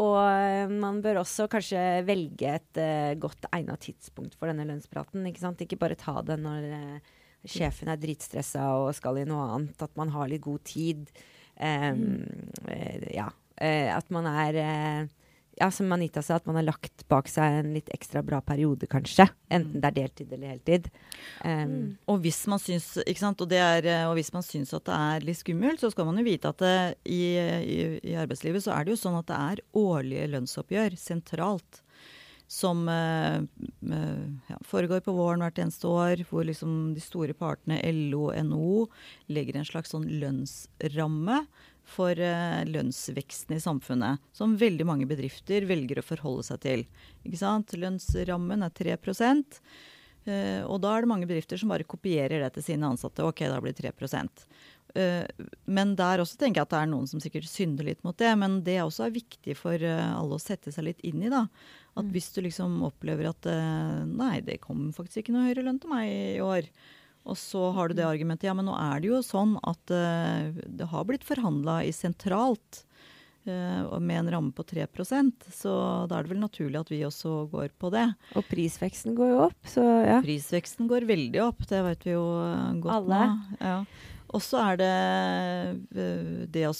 og 0.00 0.72
man 0.72 1.02
bør 1.04 1.20
også 1.22 1.48
kanskje 1.52 1.82
velge 2.08 2.54
et 2.56 2.80
eh, 2.80 3.12
godt 3.20 3.50
egna 3.52 3.76
tidspunkt 3.76 4.38
for 4.38 4.48
denne 4.48 4.64
lønnspraten. 4.70 5.26
Ikke, 5.28 5.44
sant? 5.44 5.60
ikke 5.60 5.80
bare 5.82 5.98
ta 6.00 6.16
det 6.24 6.38
når 6.40 6.70
eh, 6.78 7.12
sjefen 7.44 7.92
er 7.92 8.00
dritstressa 8.00 8.70
og 8.80 8.94
skal 8.96 9.20
i 9.20 9.28
noe 9.28 9.50
annet. 9.58 9.84
At 9.84 9.92
man 10.00 10.14
har 10.16 10.32
litt 10.32 10.46
god 10.46 10.64
tid. 10.72 11.12
Mm. 11.60 12.64
eh, 12.72 13.10
ja. 13.12 13.28
Eh, 13.60 13.92
at 13.92 14.08
man 14.14 14.24
er 14.32 14.56
ja, 15.60 15.68
som 15.70 15.92
Anita 15.92 16.22
sa, 16.22 16.38
at 16.38 16.46
man 16.48 16.56
har 16.56 16.64
lagt 16.64 17.04
bak 17.12 17.28
seg 17.28 17.58
en 17.58 17.72
litt 17.76 17.90
ekstra 17.92 18.22
bra 18.24 18.40
periode, 18.44 18.88
kanskje. 18.90 19.26
Enten 19.52 19.82
det 19.82 19.90
er 19.90 19.98
deltid 19.98 20.32
eller 20.32 20.54
heltid. 20.54 20.88
Em, 21.44 21.98
Og 22.08 22.22
hvis 22.24 22.40
man 22.48 22.62
syns, 22.62 22.96
og 22.96 23.46
det 23.50 23.60
er, 23.60 23.86
eh, 23.86 24.08
og 24.08 24.16
hvis 24.16 24.32
man 24.32 24.46
syns 24.46 24.72
at 24.74 24.86
det 24.88 24.96
er 24.96 25.28
litt 25.28 25.42
skummelt, 25.42 25.80
så 25.80 25.92
skal 25.92 26.08
man 26.08 26.18
jo 26.18 26.24
vite 26.24 26.48
at 26.48 26.58
det, 26.64 26.76
i, 27.04 27.22
i, 27.36 27.78
i 28.00 28.16
arbeidslivet 28.16 28.64
så 28.64 28.72
er 28.74 28.84
det 28.84 28.94
jo 28.94 29.02
sånn 29.04 29.20
at 29.20 29.28
det 29.28 29.38
er 29.38 29.64
årlige 29.76 30.30
lønnsoppgjør 30.32 30.96
sentralt. 30.96 31.82
Som 32.52 32.84
uh, 32.84 33.40
ja, 33.40 34.56
foregår 34.68 35.00
på 35.00 35.14
våren 35.16 35.40
hvert 35.40 35.60
eneste 35.62 35.88
år, 35.88 36.20
hvor 36.28 36.44
liksom 36.44 36.92
de 36.92 37.00
store 37.00 37.32
partene 37.32 37.78
LO 38.10 38.26
og 38.26 38.36
NHO 38.44 38.82
legger 39.32 39.56
en 39.56 39.68
slags 39.68 39.94
sånn 39.94 40.04
lønnsramme 40.20 41.38
for 41.88 42.18
eh, 42.18 42.62
lønnsveksten 42.68 43.56
i 43.56 43.62
samfunnet, 43.62 44.22
som 44.32 44.56
veldig 44.58 44.86
mange 44.88 45.08
bedrifter 45.10 45.66
velger 45.68 46.00
å 46.00 46.06
forholde 46.06 46.46
seg 46.46 46.62
til. 46.64 46.84
Lønnsrammen 47.26 48.64
er 48.64 48.74
3 48.76 48.96
eh, 50.26 50.62
og 50.62 50.80
da 50.82 50.94
er 50.94 51.02
det 51.02 51.10
mange 51.10 51.28
bedrifter 51.28 51.60
som 51.60 51.72
bare 51.72 51.88
kopierer 51.88 52.44
det 52.44 52.52
til 52.54 52.68
sine 52.70 52.88
ansatte. 52.88 53.24
Ok, 53.26 53.44
da 53.50 53.60
blir 53.60 53.74
det 53.74 53.92
3 53.98 54.22
eh, 54.94 55.26
Men 55.66 55.96
der 55.96 56.22
også 56.22 56.38
tenker 56.38 56.62
jeg 56.62 56.68
at 56.68 56.74
det 56.74 56.80
er 56.82 56.92
noen 56.94 57.10
som 57.10 57.20
sikkert 57.20 57.50
synder 57.50 57.84
litt 57.84 58.02
mot 58.04 58.16
det. 58.16 58.32
Men 58.38 58.62
det 58.62 58.80
også 58.82 59.08
er 59.08 59.18
viktig 59.18 59.56
for 59.58 59.74
alle 59.82 60.38
å 60.38 60.42
sette 60.42 60.72
seg 60.72 60.84
litt 60.90 61.00
inn 61.02 61.22
i. 61.22 61.28
da. 61.28 61.48
At 61.96 62.04
Mm. 62.04 62.12
hvis 62.12 62.32
du 62.32 62.40
liksom 62.42 62.82
opplever 62.82 63.28
at 63.28 63.44
nei, 64.08 64.40
det 64.40 64.60
kommer 64.62 64.92
faktisk 64.92 65.24
ikke 65.24 65.32
noe 65.32 65.50
høyere 65.50 65.64
lønn 65.66 65.80
til 65.80 65.90
meg 65.90 66.08
i 66.08 66.40
år. 66.40 66.70
Og 67.28 67.38
så 67.38 67.68
har 67.76 67.88
du 67.88 67.98
det 67.98 68.06
argumentet 68.06 68.48
ja, 68.48 68.54
men 68.56 68.66
nå 68.66 68.76
er 68.78 69.02
det 69.02 69.12
jo 69.12 69.20
sånn 69.24 69.54
at 69.62 69.92
uh, 69.94 70.50
det 70.66 70.88
har 70.90 71.06
blitt 71.06 71.26
forhandla 71.26 71.82
i 71.86 71.92
sentralt 71.94 72.82
uh, 73.46 73.98
med 74.02 74.16
en 74.24 74.30
ramme 74.34 74.54
på 74.56 74.64
3% 74.66 75.46
så 75.54 75.74
da 76.10 76.18
er 76.18 76.26
det 76.26 76.32
vel 76.34 76.42
naturlig 76.42 76.80
at 76.80 76.90
vi 76.90 77.02
også 77.06 77.36
går 77.52 77.76
på 77.78 77.92
det. 77.94 78.08
Og 78.38 78.46
prisveksten 78.50 79.14
går 79.18 79.34
jo 79.34 79.44
opp, 79.46 79.60
så 79.70 79.86
ja. 80.02 80.18
Prisveksten 80.24 80.90
går 80.90 81.06
veldig 81.10 81.44
opp, 81.46 81.62
det 81.70 81.84
vet 81.86 82.08
vi 82.08 82.16
jo 82.16 82.26
godt 82.82 82.96
Alle. 82.98 83.22
nå. 83.22 83.60
Ja. 83.62 83.78
Og 84.32 84.40
så 84.40 84.58
er 84.72 84.76
det 84.80 84.90
eh, 85.96 86.46
det 86.52 86.64
å 86.68 86.72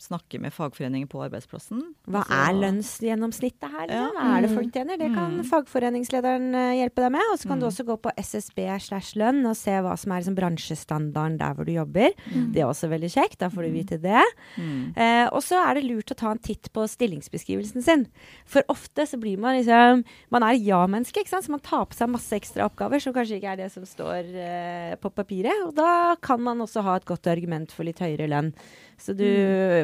snakke 0.00 0.40
med 0.40 0.52
fagforeninger 0.54 1.08
på 1.12 1.20
arbeidsplassen. 1.26 1.82
Hva 2.08 2.22
Altså- 2.24 2.38
er 2.48 2.54
lønnsgjennomsnittet 2.62 3.70
her? 3.70 3.86
Ja. 3.90 4.06
Hva 4.14 4.38
er 4.38 4.42
det 4.46 4.50
folk 4.56 4.72
tjener? 4.72 4.96
Det 4.98 5.10
kan 5.14 5.36
Mm. 5.40 5.44
fagforeningslederen 5.50 6.54
eh, 6.54 6.74
hjelpe 6.80 7.02
deg 7.04 7.12
med. 7.12 7.22
Og 7.32 7.38
så 7.38 7.48
kan 7.48 7.58
du 7.60 7.66
Mm. 7.66 7.72
også 7.72 7.84
gå 7.86 7.96
på 8.00 8.10
SSB 8.16 8.78
slash 8.80 9.14
lønn 9.16 9.44
og 9.46 9.56
se 9.56 9.70
hva 9.72 9.96
som 9.98 10.12
er 10.12 10.20
liksom, 10.22 10.34
bransjestandarden 10.36 11.38
der 11.38 11.54
hvor 11.54 11.64
du 11.66 11.72
jobber. 11.72 12.10
Mm. 12.32 12.52
Det 12.52 12.60
er 12.62 12.66
også 12.66 12.88
veldig 12.88 13.10
kjekt. 13.12 13.38
Da 13.38 13.48
får 13.48 13.62
du 13.66 13.70
vite 13.72 14.00
det. 14.00 14.24
Mm. 14.56 14.96
Eh, 14.96 15.28
og 15.32 15.42
så 15.42 15.60
er 15.68 15.74
det 15.74 15.84
lurt 15.84 16.10
å 16.12 16.16
ta 16.16 16.30
en 16.30 16.38
titt 16.38 16.72
på 16.72 16.86
stillingsbeskrivelsen 16.88 17.82
sin. 17.82 18.06
For 18.46 18.62
ofte 18.70 19.02
så 19.06 19.18
blir 19.20 19.38
man 19.38 19.56
liksom 19.62 20.04
Man 20.30 20.42
er 20.42 20.54
ja-menneske, 20.58 21.20
ikke 21.22 21.28
sant? 21.28 21.44
så 21.44 21.50
man 21.50 21.60
tar 21.60 21.84
på 21.86 21.94
seg 21.94 22.08
masse 22.08 22.30
ekstra 22.32 22.64
oppgaver 22.70 23.00
som 23.00 23.12
kanskje 23.12 23.40
ikke 23.40 23.52
er 23.52 23.56
det 23.56 23.72
som 23.72 23.82
står 23.84 24.24
eh, 24.34 24.94
på 24.96 25.10
papiret. 25.12 25.66
Og 25.66 25.74
da 25.74 26.14
kan 26.20 26.40
man 26.40 26.58
også 26.58 26.82
ha 26.82 26.85
et 26.94 27.04
godt 27.04 27.26
argument 27.26 27.72
for 27.72 27.84
litt 27.84 27.98
høyere 27.98 28.28
lønn. 28.30 28.52
Så 28.96 29.12
du 29.16 29.24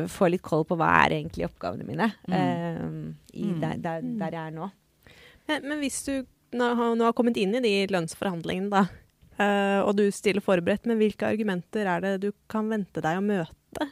får 0.09 0.31
litt 0.31 0.43
koll 0.43 0.63
på 0.65 0.77
hva 0.79 0.89
er 1.05 1.17
egentlig 1.19 1.45
oppgavene 1.49 1.85
mine 1.85 2.13
Mm. 2.29 2.33
uh, 2.37 3.15
i 3.35 3.45
Mm. 3.51 3.61
der, 3.61 3.77
der, 3.83 4.01
der 4.21 4.31
jeg 4.31 4.47
er 4.47 4.55
nå. 4.57 4.71
Men, 5.49 5.63
men 5.69 5.79
hvis 5.81 6.05
du 6.07 6.25
nå, 6.53 6.75
har- 6.77 6.95
nå 6.95 7.05
har 7.05 7.13
kommet 7.13 7.37
inn 7.37 7.55
i 7.55 7.61
de 7.61 7.87
lønnsforhandlingene, 7.93 8.71
da, 8.71 8.83
uh, 9.41 9.87
og 9.89 9.97
du 9.97 10.11
stiller 10.11 10.41
forberedt, 10.41 10.87
men 10.87 10.99
hvilke 10.99 11.27
argumenter 11.27 11.87
er 11.87 12.01
det 12.01 12.21
du 12.21 12.33
kan 12.49 12.69
vente 12.69 13.01
deg 13.03 13.19
å 13.19 13.25
møte 13.25 13.89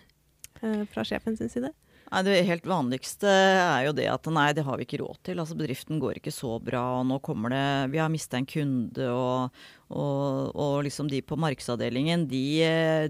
uh, 0.63 0.85
fra 0.93 1.03
sjefen 1.03 1.37
sin 1.37 1.49
side? 1.49 1.73
Nei, 2.11 2.23
Det 2.27 2.39
helt 2.49 2.67
vanligste 2.67 3.31
er 3.31 3.85
jo 3.87 3.93
det 3.95 4.09
at 4.11 4.27
nei, 4.35 4.51
det 4.57 4.65
har 4.67 4.79
vi 4.79 4.87
ikke 4.87 5.03
råd 5.05 5.21
til. 5.29 5.39
Altså 5.39 5.57
Bedriften 5.59 6.01
går 6.03 6.19
ikke 6.19 6.35
så 6.35 6.57
bra, 6.63 6.83
og 7.01 7.07
nå 7.07 7.21
kommer 7.23 7.55
det 7.55 7.93
Vi 7.93 8.01
har 8.03 8.11
mista 8.11 8.39
en 8.41 8.49
kunde, 8.51 9.07
og, 9.15 9.63
og, 9.95 10.51
og 10.59 10.75
liksom 10.87 11.07
de 11.11 11.21
på 11.23 11.39
markedsavdelingen, 11.39 12.27
de, 12.31 12.43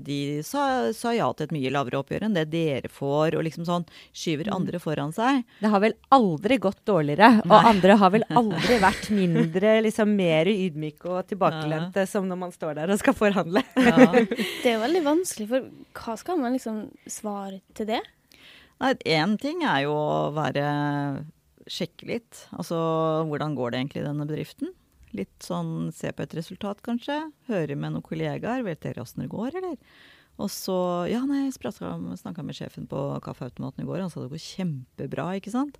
de 0.05 0.19
sa, 0.45 0.93
sa 0.97 1.15
ja 1.17 1.31
til 1.33 1.49
et 1.49 1.57
mye 1.57 1.73
lavere 1.73 2.03
oppgjør 2.03 2.29
enn 2.29 2.37
det 2.37 2.47
dere 2.53 2.93
får, 2.93 3.39
og 3.39 3.47
liksom 3.49 3.65
sånn 3.69 3.89
skyver 4.13 4.53
andre 4.53 4.83
foran 4.83 5.17
seg. 5.17 5.47
Det 5.63 5.73
har 5.73 5.85
vel 5.85 5.97
aldri 6.13 6.61
gått 6.61 6.85
dårligere, 6.89 7.41
og 7.47 7.57
Nei. 7.57 7.65
andre 7.73 7.99
har 8.05 8.15
vel 8.19 8.29
aldri 8.43 8.79
vært 8.85 9.11
mindre, 9.17 9.75
liksom 9.89 10.13
mer 10.21 10.53
ydmyke 10.53 11.09
og 11.09 11.33
tilbakelente 11.33 12.05
som 12.11 12.29
når 12.29 12.43
man 12.45 12.53
står 12.53 12.77
der 12.83 12.93
og 12.93 13.01
skal 13.01 13.17
forhandle. 13.17 13.65
Ja. 13.81 13.97
Det 14.61 14.75
er 14.75 14.81
veldig 14.83 15.07
vanskelig, 15.07 15.49
for 15.51 15.69
hva 15.97 16.21
skal 16.21 16.41
man 16.41 16.53
liksom 16.53 16.89
svare 17.09 17.63
til 17.77 17.89
det? 17.95 18.01
Nei, 18.81 18.95
én 19.13 19.37
ting 19.41 19.61
er 19.69 19.85
jo 19.85 19.95
å 19.95 20.31
være 20.33 20.67
Sjekke 21.71 22.07
litt. 22.09 22.47
Altså 22.57 22.77
hvordan 23.29 23.53
går 23.55 23.71
det 23.73 23.81
egentlig 23.83 24.01
i 24.01 24.07
denne 24.07 24.25
bedriften? 24.27 24.73
Litt 25.15 25.45
sånn 25.45 25.91
se 25.95 26.11
på 26.15 26.25
et 26.25 26.33
resultat, 26.35 26.81
kanskje. 26.83 27.19
Høre 27.51 27.77
med 27.79 27.95
noen 27.95 28.07
kollegaer. 28.07 28.65
Vet 28.67 28.81
dere 28.83 29.05
åssen 29.05 29.23
det 29.23 29.31
går, 29.31 29.55
eller? 29.61 29.77
Og 30.41 30.49
så 30.51 30.79
Ja, 31.11 31.21
nei, 31.29 31.45
jeg 31.51 31.59
snakka 31.61 32.43
med 32.43 32.57
sjefen 32.57 32.89
på 32.91 32.99
kaffeautomaten 33.25 33.85
i 33.85 33.89
går, 33.89 34.01
han 34.01 34.11
sa 34.11 34.23
det 34.23 34.33
går 34.33 34.43
kjempebra, 34.43 35.29
ikke 35.39 35.53
sant. 35.53 35.77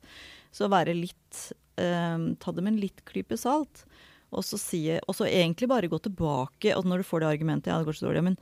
Så 0.53 0.69
være 0.71 0.95
litt 0.99 1.43
eh, 1.81 2.19
Ta 2.39 2.53
det 2.53 2.65
med 2.65 2.75
en 2.75 2.83
litt 2.83 3.03
klype 3.09 3.39
salt. 3.41 3.87
Og 4.31 4.45
så, 4.47 4.61
si, 4.61 4.85
og 5.01 5.17
så 5.17 5.27
egentlig 5.27 5.71
bare 5.73 5.91
gå 5.91 5.99
tilbake, 6.05 6.77
og 6.77 6.87
når 6.87 7.03
du 7.03 7.09
får 7.09 7.25
det 7.25 7.33
argumentet 7.33 7.73
Ja, 7.73 7.81
det 7.81 7.89
går 7.89 7.99
så 7.99 8.11
dårlig, 8.11 8.23
men, 8.29 8.37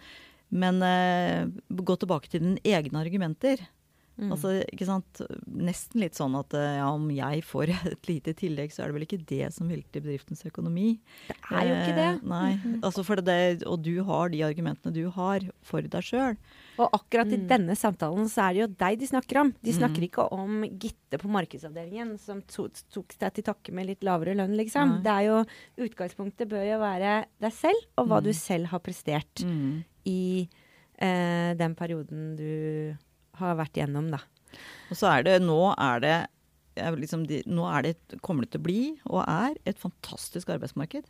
men 0.51 0.83
eh, 0.85 1.49
gå 1.71 1.97
tilbake 1.97 2.29
til 2.29 2.44
dine 2.44 2.61
egne 2.66 3.07
argumenter. 3.07 3.62
Mm. 4.18 4.33
Altså, 4.35 4.50
ikke 4.66 4.87
sant? 4.88 5.20
Nesten 5.46 6.00
litt 6.02 6.16
sånn 6.18 6.35
at 6.35 6.52
eh, 6.59 6.78
ja, 6.81 6.88
om 6.90 7.04
jeg 7.14 7.44
får 7.46 7.70
et 7.92 8.09
lite 8.11 8.33
tillegg, 8.35 8.72
så 8.74 8.83
er 8.83 8.88
det 8.90 8.96
vel 8.96 9.07
ikke 9.07 9.20
det 9.31 9.52
som 9.54 9.68
velter 9.70 10.02
bedriftens 10.02 10.42
økonomi. 10.48 10.98
Det 11.28 11.37
er 11.54 11.68
jo 11.68 11.76
ikke 11.78 11.94
det. 12.00 12.09
Eh, 12.16 12.24
nei, 12.26 12.81
altså 12.83 13.04
for 13.07 13.22
det, 13.22 13.62
Og 13.70 13.81
du 13.87 14.02
har 14.02 14.28
de 14.35 14.42
argumentene 14.42 14.92
du 14.92 15.04
har 15.14 15.46
for 15.62 15.81
deg 15.83 16.02
sjøl. 16.02 16.37
Og 16.78 16.90
akkurat 16.98 17.31
i 17.33 17.38
Mm. 17.38 17.46
denne 17.48 17.76
samtalen 17.78 18.26
så 18.28 18.48
er 18.48 18.54
det 18.54 18.61
jo 18.64 18.68
deg 18.83 18.98
de 18.98 19.07
snakker 19.07 19.40
om. 19.40 19.54
De 19.62 19.72
snakker 19.72 20.02
Mm. 20.02 20.09
ikke 20.11 20.28
om 20.33 20.62
Gitte 20.78 21.18
på 21.22 21.31
markedsavdelingen 21.31 22.18
som 22.18 22.42
to 22.42 22.68
tok 22.92 23.14
deg 23.18 23.35
til 23.35 23.44
takke 23.44 23.72
med 23.72 23.87
litt 23.87 24.00
lavere 24.02 24.35
lønn, 24.35 24.57
liksom. 24.59 24.96
Nei. 24.98 25.02
Det 25.02 25.12
er 25.14 25.24
jo 25.31 25.44
Utgangspunktet 25.88 26.48
bør 26.50 26.66
jo 26.66 26.78
være 26.83 27.24
deg 27.40 27.52
selv, 27.52 27.87
og 27.96 28.09
hva 28.09 28.18
Mm. 28.20 28.24
du 28.24 28.33
selv 28.33 28.66
har 28.66 28.81
prestert 28.81 29.44
i 30.04 30.48
eh, 31.00 31.54
den 31.54 31.74
perioden 31.76 32.35
du 32.37 32.96
har 33.40 33.57
vært 33.59 33.79
gjennom, 33.81 34.11
da. 34.14 34.20
Og 34.90 34.96
så 34.98 35.11
er 35.12 35.24
det 35.27 35.38
Nå 35.44 35.61
er 35.77 36.01
det 36.05 36.18
liksom, 36.98 37.27
de, 37.27 37.42
nå 37.46 37.64
er 37.66 37.83
det, 37.83 37.90
et- 37.96 38.20
kommer 38.22 38.44
det 38.44 38.53
til 38.53 38.61
å 38.61 38.66
bli, 38.68 38.83
og 39.11 39.24
er, 39.27 39.57
et 39.66 39.79
fantastisk 39.79 40.48
arbeidsmarked. 40.55 41.09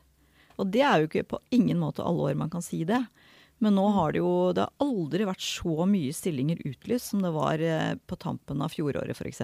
Og 0.58 0.70
det 0.72 0.80
er 0.82 1.02
jo 1.02 1.08
ikke 1.10 1.26
på 1.34 1.38
ingen 1.54 1.78
måte 1.78 2.02
alle 2.02 2.30
år 2.32 2.38
man 2.40 2.50
kan 2.50 2.62
si 2.64 2.84
det. 2.88 3.02
Men 3.60 3.74
nå 3.74 3.88
har 3.90 4.12
det 4.14 4.20
jo 4.20 4.52
Det 4.54 4.62
har 4.62 4.72
aldri 4.86 5.24
vært 5.26 5.42
så 5.42 5.84
mye 5.86 6.14
stillinger 6.14 6.60
utlyst 6.64 7.10
som 7.10 7.22
det 7.22 7.32
var 7.34 7.58
eh, 7.58 7.94
på 8.06 8.16
tampen 8.16 8.62
av 8.62 8.70
fjoråret 8.70 9.18
f.eks. 9.18 9.42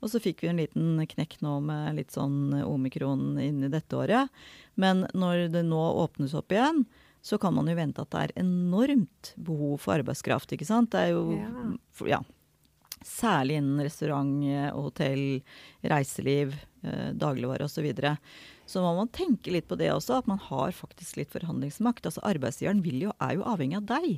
Og 0.00 0.08
så 0.10 0.20
fikk 0.22 0.42
vi 0.44 0.48
en 0.52 0.60
liten 0.62 1.06
knekk 1.06 1.40
nå 1.42 1.56
med 1.60 1.96
litt 1.98 2.14
sånn 2.14 2.54
omikron 2.62 3.38
inn 3.42 3.64
i 3.66 3.68
dette 3.72 3.98
året. 3.98 4.30
Men 4.76 5.06
når 5.12 5.48
det 5.50 5.64
nå 5.66 5.82
åpnes 6.04 6.34
opp 6.38 6.54
igjen, 6.54 6.84
så 7.22 7.38
kan 7.38 7.54
man 7.54 7.70
jo 7.70 7.76
vente 7.78 8.02
at 8.02 8.10
det 8.10 8.22
er 8.22 8.40
enormt 8.42 9.32
behov 9.38 9.76
for 9.80 9.94
arbeidskraft. 9.94 10.52
ikke 10.52 10.66
sant? 10.66 10.90
Det 10.90 11.00
er 11.00 11.12
jo 11.14 11.38
Ja. 11.38 12.16
ja, 12.16 12.22
Særlig 13.02 13.56
innen 13.58 13.80
restaurant, 13.82 14.44
eh, 14.46 14.70
hotell, 14.70 15.42
reiseliv, 15.82 16.54
eh, 16.84 17.10
dagligvare 17.12 17.64
osv. 17.64 17.74
Så, 17.74 17.82
videre. 17.82 18.18
Så 18.72 18.82
må 18.84 18.94
man 18.96 19.10
tenke 19.12 19.52
litt 19.52 19.68
på 19.68 19.76
det 19.80 19.90
også, 19.92 20.22
at 20.22 20.28
man 20.30 20.40
har 20.48 20.72
faktisk 20.76 21.18
litt 21.20 21.32
forhandlingsmakt. 21.34 22.06
Altså 22.08 22.24
Arbeidsgiveren 22.24 22.80
vil 22.84 23.04
jo, 23.08 23.16
er 23.20 23.36
jo 23.36 23.44
avhengig 23.52 23.78
av 23.82 23.88
deg. 23.92 24.12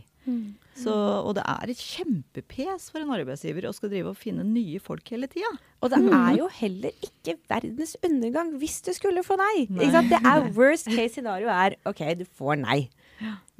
Så, 0.78 0.90
og 0.94 1.34
det 1.36 1.42
er 1.44 1.70
et 1.70 1.80
kjempepes 1.84 2.86
for 2.90 3.02
en 3.02 3.10
arbeidsgiver 3.12 3.66
å 3.68 3.74
skal 3.76 3.90
drive 3.92 4.14
og 4.14 4.16
finne 4.18 4.42
nye 4.46 4.80
folk 4.82 5.10
hele 5.12 5.28
tida. 5.30 5.50
Og 5.84 5.92
det 5.92 6.00
er 6.16 6.38
jo 6.38 6.48
heller 6.62 6.94
ikke 7.04 7.36
verdens 7.50 7.92
undergang 8.00 8.54
hvis 8.62 8.78
du 8.86 8.90
skulle 8.96 9.22
få 9.26 9.36
nei. 9.38 9.66
Nei. 9.68 9.90
Det 10.08 10.22
er 10.22 10.48
worst 10.56 10.88
case 10.88 11.18
scenario 11.18 11.50
er 11.52 11.76
OK, 11.90 12.00
du 12.22 12.24
får 12.24 12.56
nei. 12.62 12.80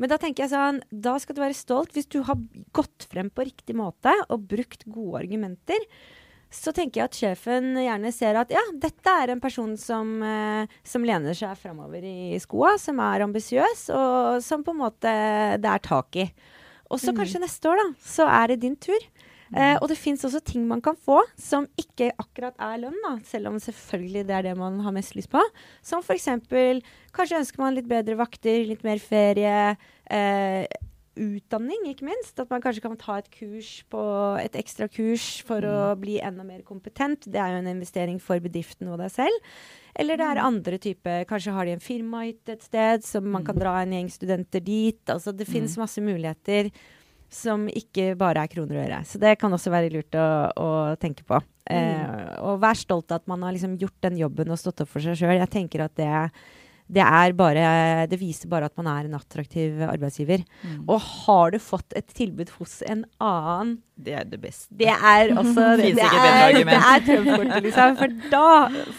Men 0.00 0.10
da 0.10 0.18
tenker 0.18 0.46
jeg 0.46 0.54
sånn, 0.54 0.80
da 0.90 1.14
skal 1.22 1.36
du 1.36 1.44
være 1.44 1.54
stolt 1.58 1.94
hvis 1.94 2.08
du 2.10 2.22
har 2.26 2.40
gått 2.74 3.06
frem 3.12 3.28
på 3.30 3.46
riktig 3.46 3.76
måte 3.78 4.14
og 4.26 4.48
brukt 4.50 4.82
gode 4.90 5.20
argumenter. 5.20 5.84
Så 6.54 6.72
tenker 6.74 7.00
jeg 7.00 7.10
at 7.10 7.18
sjefen 7.18 7.72
gjerne 7.82 8.12
ser 8.14 8.38
at 8.38 8.52
ja, 8.54 8.62
dette 8.80 9.14
er 9.24 9.32
en 9.32 9.42
person 9.42 9.72
som, 9.80 10.16
eh, 10.22 10.70
som 10.86 11.06
lener 11.06 11.34
seg 11.36 11.56
framover 11.58 12.04
i 12.06 12.38
skoa, 12.42 12.76
som 12.78 13.00
er 13.02 13.26
ambisiøs, 13.26 13.88
og 13.94 14.42
som 14.44 14.62
på 14.62 14.74
en 14.74 14.82
måte 14.84 15.14
det 15.58 15.70
er 15.72 15.82
tak 15.82 16.20
i. 16.22 16.28
Og 16.92 17.00
så 17.02 17.14
kanskje 17.16 17.42
neste 17.42 17.70
år, 17.70 17.80
da, 17.80 17.86
så 18.06 18.28
er 18.30 18.52
det 18.52 18.62
din 18.62 18.76
tur. 18.78 19.02
Eh, 19.54 19.76
og 19.78 19.86
det 19.90 19.98
fins 20.00 20.24
også 20.26 20.40
ting 20.42 20.64
man 20.66 20.80
kan 20.82 20.96
få 20.98 21.20
som 21.38 21.66
ikke 21.78 22.08
akkurat 22.18 22.56
er 22.62 22.80
lønn, 22.82 22.96
da, 23.04 23.12
selv 23.28 23.52
om 23.52 23.58
selvfølgelig 23.62 24.24
det 24.28 24.36
er 24.38 24.48
det 24.48 24.54
man 24.58 24.80
har 24.82 24.94
mest 24.94 25.14
lyst 25.18 25.30
på. 25.32 25.42
Som 25.84 26.02
f.eks. 26.02 26.30
kanskje 27.14 27.42
ønsker 27.42 27.62
man 27.62 27.76
litt 27.76 27.90
bedre 27.90 28.16
vakter, 28.18 28.64
litt 28.66 28.82
mer 28.86 29.02
ferie. 29.02 29.76
Eh, 30.10 30.64
utdanning, 31.20 31.86
ikke 31.90 32.06
minst. 32.08 32.38
At 32.40 32.50
man 32.52 32.62
kanskje 32.64 32.82
kan 32.84 32.96
ta 33.00 33.18
et 33.20 33.30
kurs 33.32 33.70
på 33.92 34.02
et 34.40 34.58
ekstra 34.58 34.88
kurs 34.90 35.28
for 35.46 35.64
å 35.66 35.94
bli 36.00 36.18
enda 36.24 36.46
mer 36.46 36.64
kompetent. 36.66 37.28
Det 37.30 37.40
er 37.40 37.54
jo 37.54 37.62
en 37.62 37.72
investering 37.74 38.20
for 38.22 38.42
bedriften 38.42 38.90
og 38.92 39.00
deg 39.02 39.12
selv. 39.14 39.54
Eller 39.94 40.18
det 40.18 40.26
er 40.26 40.40
andre 40.42 40.78
typer 40.82 41.22
Kanskje 41.30 41.52
har 41.54 41.68
de 41.68 41.76
en 41.76 41.82
firmahytte 41.82 42.56
et 42.56 42.64
sted, 42.66 43.04
så 43.06 43.22
man 43.22 43.44
kan 43.46 43.58
dra 43.58 43.76
en 43.80 43.94
gjeng 43.94 44.10
studenter 44.10 44.64
dit. 44.64 45.00
Altså 45.06 45.34
det 45.34 45.46
finnes 45.46 45.78
masse 45.78 46.02
muligheter 46.02 46.72
som 47.34 47.66
ikke 47.70 48.12
bare 48.18 48.44
er 48.44 48.50
kroner 48.50 48.78
og 48.78 48.84
øre. 48.84 49.00
Så 49.08 49.18
det 49.22 49.36
kan 49.40 49.52
også 49.54 49.72
være 49.72 49.92
lurt 49.94 50.18
å, 50.18 50.26
å 50.54 50.68
tenke 51.00 51.26
på. 51.26 51.40
Eh, 51.70 52.34
og 52.44 52.60
vær 52.62 52.76
stolt 52.78 53.10
av 53.10 53.22
at 53.22 53.30
man 53.30 53.42
har 53.46 53.54
liksom 53.56 53.78
gjort 53.80 53.96
den 54.04 54.18
jobben 54.20 54.52
og 54.52 54.60
stått 54.60 54.84
opp 54.84 54.90
for 54.92 55.04
seg 55.04 55.18
sjøl. 55.18 55.38
Jeg 55.38 55.52
tenker 55.52 55.86
at 55.86 55.96
det 55.98 56.10
det 56.84 57.00
er 57.00 57.32
bare 57.32 58.06
Det 58.10 58.18
viser 58.20 58.48
bare 58.52 58.68
at 58.68 58.76
man 58.76 58.88
er 58.92 59.08
en 59.08 59.16
attraktiv 59.16 59.80
arbeidsgiver. 59.86 60.44
Mm. 60.62 60.82
Og 60.84 61.00
har 61.00 61.54
du 61.54 61.58
fått 61.62 61.96
et 61.96 62.06
tilbud 62.12 62.52
hos 62.58 62.82
en 62.84 63.06
annen 63.24 63.78
Det 63.96 64.12
er 64.20 64.28
det 64.28 64.40
beste. 64.42 64.68
det 64.70 64.92
er 64.92 65.32
også 65.32 65.70
Det, 65.80 65.94
det 65.96 66.04
er, 66.04 66.58
det 66.60 66.76
er 66.76 67.04
trumfkortet, 67.06 67.62
liksom. 67.68 67.96
For 68.00 68.16
da 68.30 68.48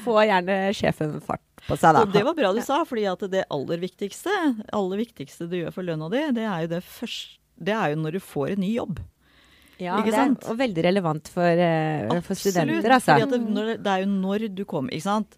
får 0.04 0.22
gjerne 0.32 0.60
sjefen 0.78 1.18
fart 1.22 1.44
på 1.66 1.78
seg, 1.78 1.96
da. 1.96 2.04
Og 2.06 2.14
det 2.14 2.24
var 2.26 2.38
bra 2.38 2.54
du 2.56 2.62
sa, 2.66 2.82
fordi 2.88 3.06
at 3.10 3.26
det 3.32 3.46
aller 3.54 3.82
viktigste, 3.82 4.34
aller 4.74 5.02
viktigste 5.02 5.50
du 5.52 5.60
gjør 5.62 5.76
for 5.76 5.88
lønna 5.88 6.10
di, 6.14 6.24
det 6.38 6.46
er 6.46 6.66
jo 6.66 6.72
det 6.78 6.86
første 6.86 7.42
Det 7.56 7.72
er 7.72 7.94
jo 7.94 8.02
når 8.02 8.18
du 8.18 8.24
får 8.24 8.56
en 8.56 8.66
ny 8.66 8.74
jobb. 8.76 8.98
Ja, 9.80 10.00
Ikke 10.00 10.12
det 10.12 10.20
er, 10.22 10.36
og 10.52 10.58
veldig 10.60 10.84
relevant 10.86 11.30
for, 11.32 11.62
eh, 11.66 12.08
for 12.24 12.40
studenter, 12.40 12.94
altså. 12.96 13.18
det, 13.28 13.80
det 13.84 13.92
er 13.92 14.04
jo 14.06 14.12
når 14.12 14.48
du 14.56 14.64
kommer, 14.68 14.96
ikke 14.96 15.08
sant. 15.10 15.36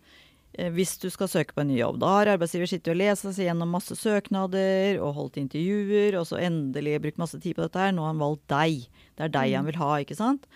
Eh, 0.57 0.71
Hvis 0.73 0.95
du 1.01 1.07
skal 1.13 1.29
søke 1.29 1.53
på 1.53 1.61
en 1.63 1.69
ny 1.71 1.77
jobb. 1.79 1.99
Da 2.01 2.13
har 2.17 2.31
arbeidsgiver 2.33 2.69
sittet 2.69 2.93
og 2.95 2.99
lest 2.99 3.27
seg 3.27 3.45
gjennom 3.45 3.69
masse 3.77 3.95
søknader 3.97 4.97
og 5.03 5.13
holdt 5.19 5.37
intervjuer, 5.43 6.17
og 6.19 6.25
så 6.29 6.41
endelig 6.41 6.97
brukt 7.03 7.21
masse 7.21 7.39
tid 7.43 7.55
på 7.57 7.67
dette 7.67 7.79
her. 7.81 7.93
Nå 7.93 8.05
har 8.05 8.15
han 8.15 8.23
valgt 8.25 8.47
deg. 8.51 8.87
Det 9.17 9.27
er 9.27 9.33
deg 9.37 9.55
han 9.59 9.69
vil 9.69 9.79
ha, 9.81 9.91
ikke 10.01 10.17
sant. 10.17 10.49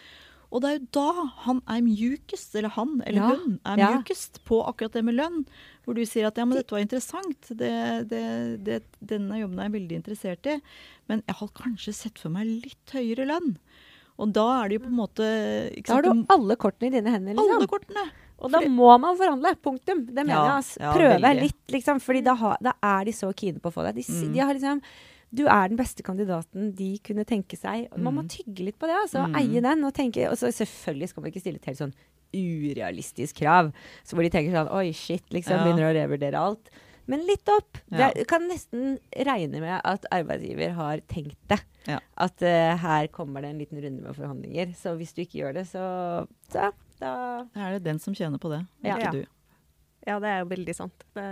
Og 0.52 0.60
det 0.60 0.68
er 0.68 0.80
jo 0.82 0.88
da 0.98 1.28
han 1.46 1.62
er 1.72 1.84
mjukest, 1.86 2.56
eller 2.60 2.74
han 2.76 2.98
eller 3.08 3.22
Ja, 3.22 3.28
hun 3.40 3.54
er 3.64 3.78
ja. 3.80 3.92
mjukest 3.94 4.42
på 4.50 4.60
akkurat 4.68 4.98
det 4.98 5.06
med 5.08 5.16
lønn. 5.16 5.46
Hvor 5.86 5.96
du 5.96 6.02
sier 6.04 6.28
at 6.28 6.38
ja, 6.38 6.44
men 6.46 6.60
dette 6.60 6.76
var 6.76 6.84
interessant, 6.84 7.54
det, 7.62 7.72
det, 8.12 8.26
det, 8.68 8.82
denne 9.00 9.40
jobben 9.40 9.62
er 9.62 9.70
jeg 9.70 9.78
veldig 9.78 10.00
interessert 10.02 10.50
i. 10.52 10.58
Men 11.08 11.24
jeg 11.24 11.38
har 11.40 11.54
kanskje 11.62 11.94
sett 11.96 12.20
for 12.20 12.34
meg 12.36 12.50
litt 12.52 12.92
høyere 12.98 13.30
lønn. 13.32 13.56
Og 14.22 14.34
da 14.36 14.44
er 14.60 14.68
det 14.70 14.76
jo 14.78 14.84
på 14.84 14.92
en 14.92 15.00
måte 15.00 15.30
Da 15.72 15.96
har 15.96 16.04
du 16.06 16.26
alle 16.36 16.60
kortene 16.60 16.92
i 16.92 16.98
dine 16.98 17.16
hender, 17.16 17.38
liksom. 17.38 17.56
alle 17.56 17.72
kortene. 17.72 18.04
Og 18.42 18.52
da 18.52 18.60
Fordi- 18.60 18.74
må 18.76 19.00
man 19.00 19.16
forhandle. 19.18 19.56
Punktum. 19.62 20.06
Det 20.08 20.26
mener 20.26 20.34
jeg. 20.34 20.58
Altså. 20.58 20.80
ja, 20.82 20.94
Prøve 20.94 21.22
veldig. 21.22 21.42
litt, 21.42 21.68
liksom. 21.70 22.00
Fordi 22.02 22.22
da, 22.24 22.36
da 22.62 22.74
er 22.84 23.06
de 23.06 23.12
så 23.12 23.32
kine 23.36 23.60
på 23.62 23.70
å 23.70 23.74
få 23.74 23.84
deg. 23.86 23.96
De, 23.96 24.02
Mm. 24.12 24.34
de 24.34 24.40
har 24.40 24.54
liksom 24.54 24.82
du 25.34 25.46
er 25.48 25.70
den 25.70 25.78
beste 25.78 26.04
kandidaten 26.04 26.76
de 26.76 26.98
kunne 27.00 27.24
tenke 27.24 27.56
seg. 27.58 27.88
Man 27.98 28.14
må 28.16 28.22
Mm. 28.24 28.28
tygge 28.28 28.66
litt 28.66 28.78
på 28.78 28.86
det. 28.90 28.98
altså, 29.00 29.28
Mm. 29.30 29.36
Eie 29.40 29.62
den. 29.62 29.84
Og 29.86 29.94
tenke, 29.94 30.28
og 30.30 30.36
så 30.38 30.52
selvfølgelig 30.52 31.08
skal 31.10 31.22
man 31.24 31.32
ikke 31.32 31.40
stille 31.40 31.56
et 31.56 31.66
helt 31.66 31.78
sånn 31.78 31.94
urealistisk 32.34 33.36
krav. 33.42 33.72
Så 34.04 34.16
hvor 34.16 34.24
de 34.24 34.30
tenker 34.34 34.52
sånn 34.52 34.72
Oi, 34.74 34.92
shit, 34.92 35.24
liksom. 35.32 35.56
Ja. 35.58 35.64
Begynner 35.66 35.88
å 35.92 35.96
revurdere 35.96 36.36
alt. 36.40 36.70
Men 37.08 37.26
litt 37.26 37.48
opp. 37.50 37.78
Ja. 37.92 38.12
Du 38.14 38.24
kan 38.26 38.46
nesten 38.48 39.00
regne 39.16 39.60
med 39.60 39.82
at 39.84 40.06
arbeidsgiver 40.14 40.74
har 40.78 41.02
tenkt 41.12 41.36
det. 41.50 41.60
Ja. 41.88 42.00
At 42.18 42.42
uh, 42.46 42.78
her 42.78 43.08
kommer 43.08 43.42
det 43.42 43.50
en 43.52 43.60
liten 43.60 43.82
runde 43.82 44.02
med 44.04 44.16
forhandlinger. 44.16 44.76
Så 44.78 44.94
hvis 45.00 45.14
du 45.16 45.24
ikke 45.26 45.42
gjør 45.42 45.54
det, 45.54 45.66
så, 45.68 46.28
så 46.52 46.72
da 47.02 47.14
er 47.58 47.78
det 47.78 47.84
den 47.90 48.00
som 48.00 48.14
tjener 48.18 48.40
på 48.42 48.52
det, 48.54 48.64
Ja. 48.86 48.98
ikke 48.98 49.12
du. 49.22 49.24
Ja, 50.08 50.20
det 50.24 50.30
er 50.32 50.40
jo 50.46 50.52
veldig 50.56 50.76
sant. 50.78 51.04
Det 51.18 51.26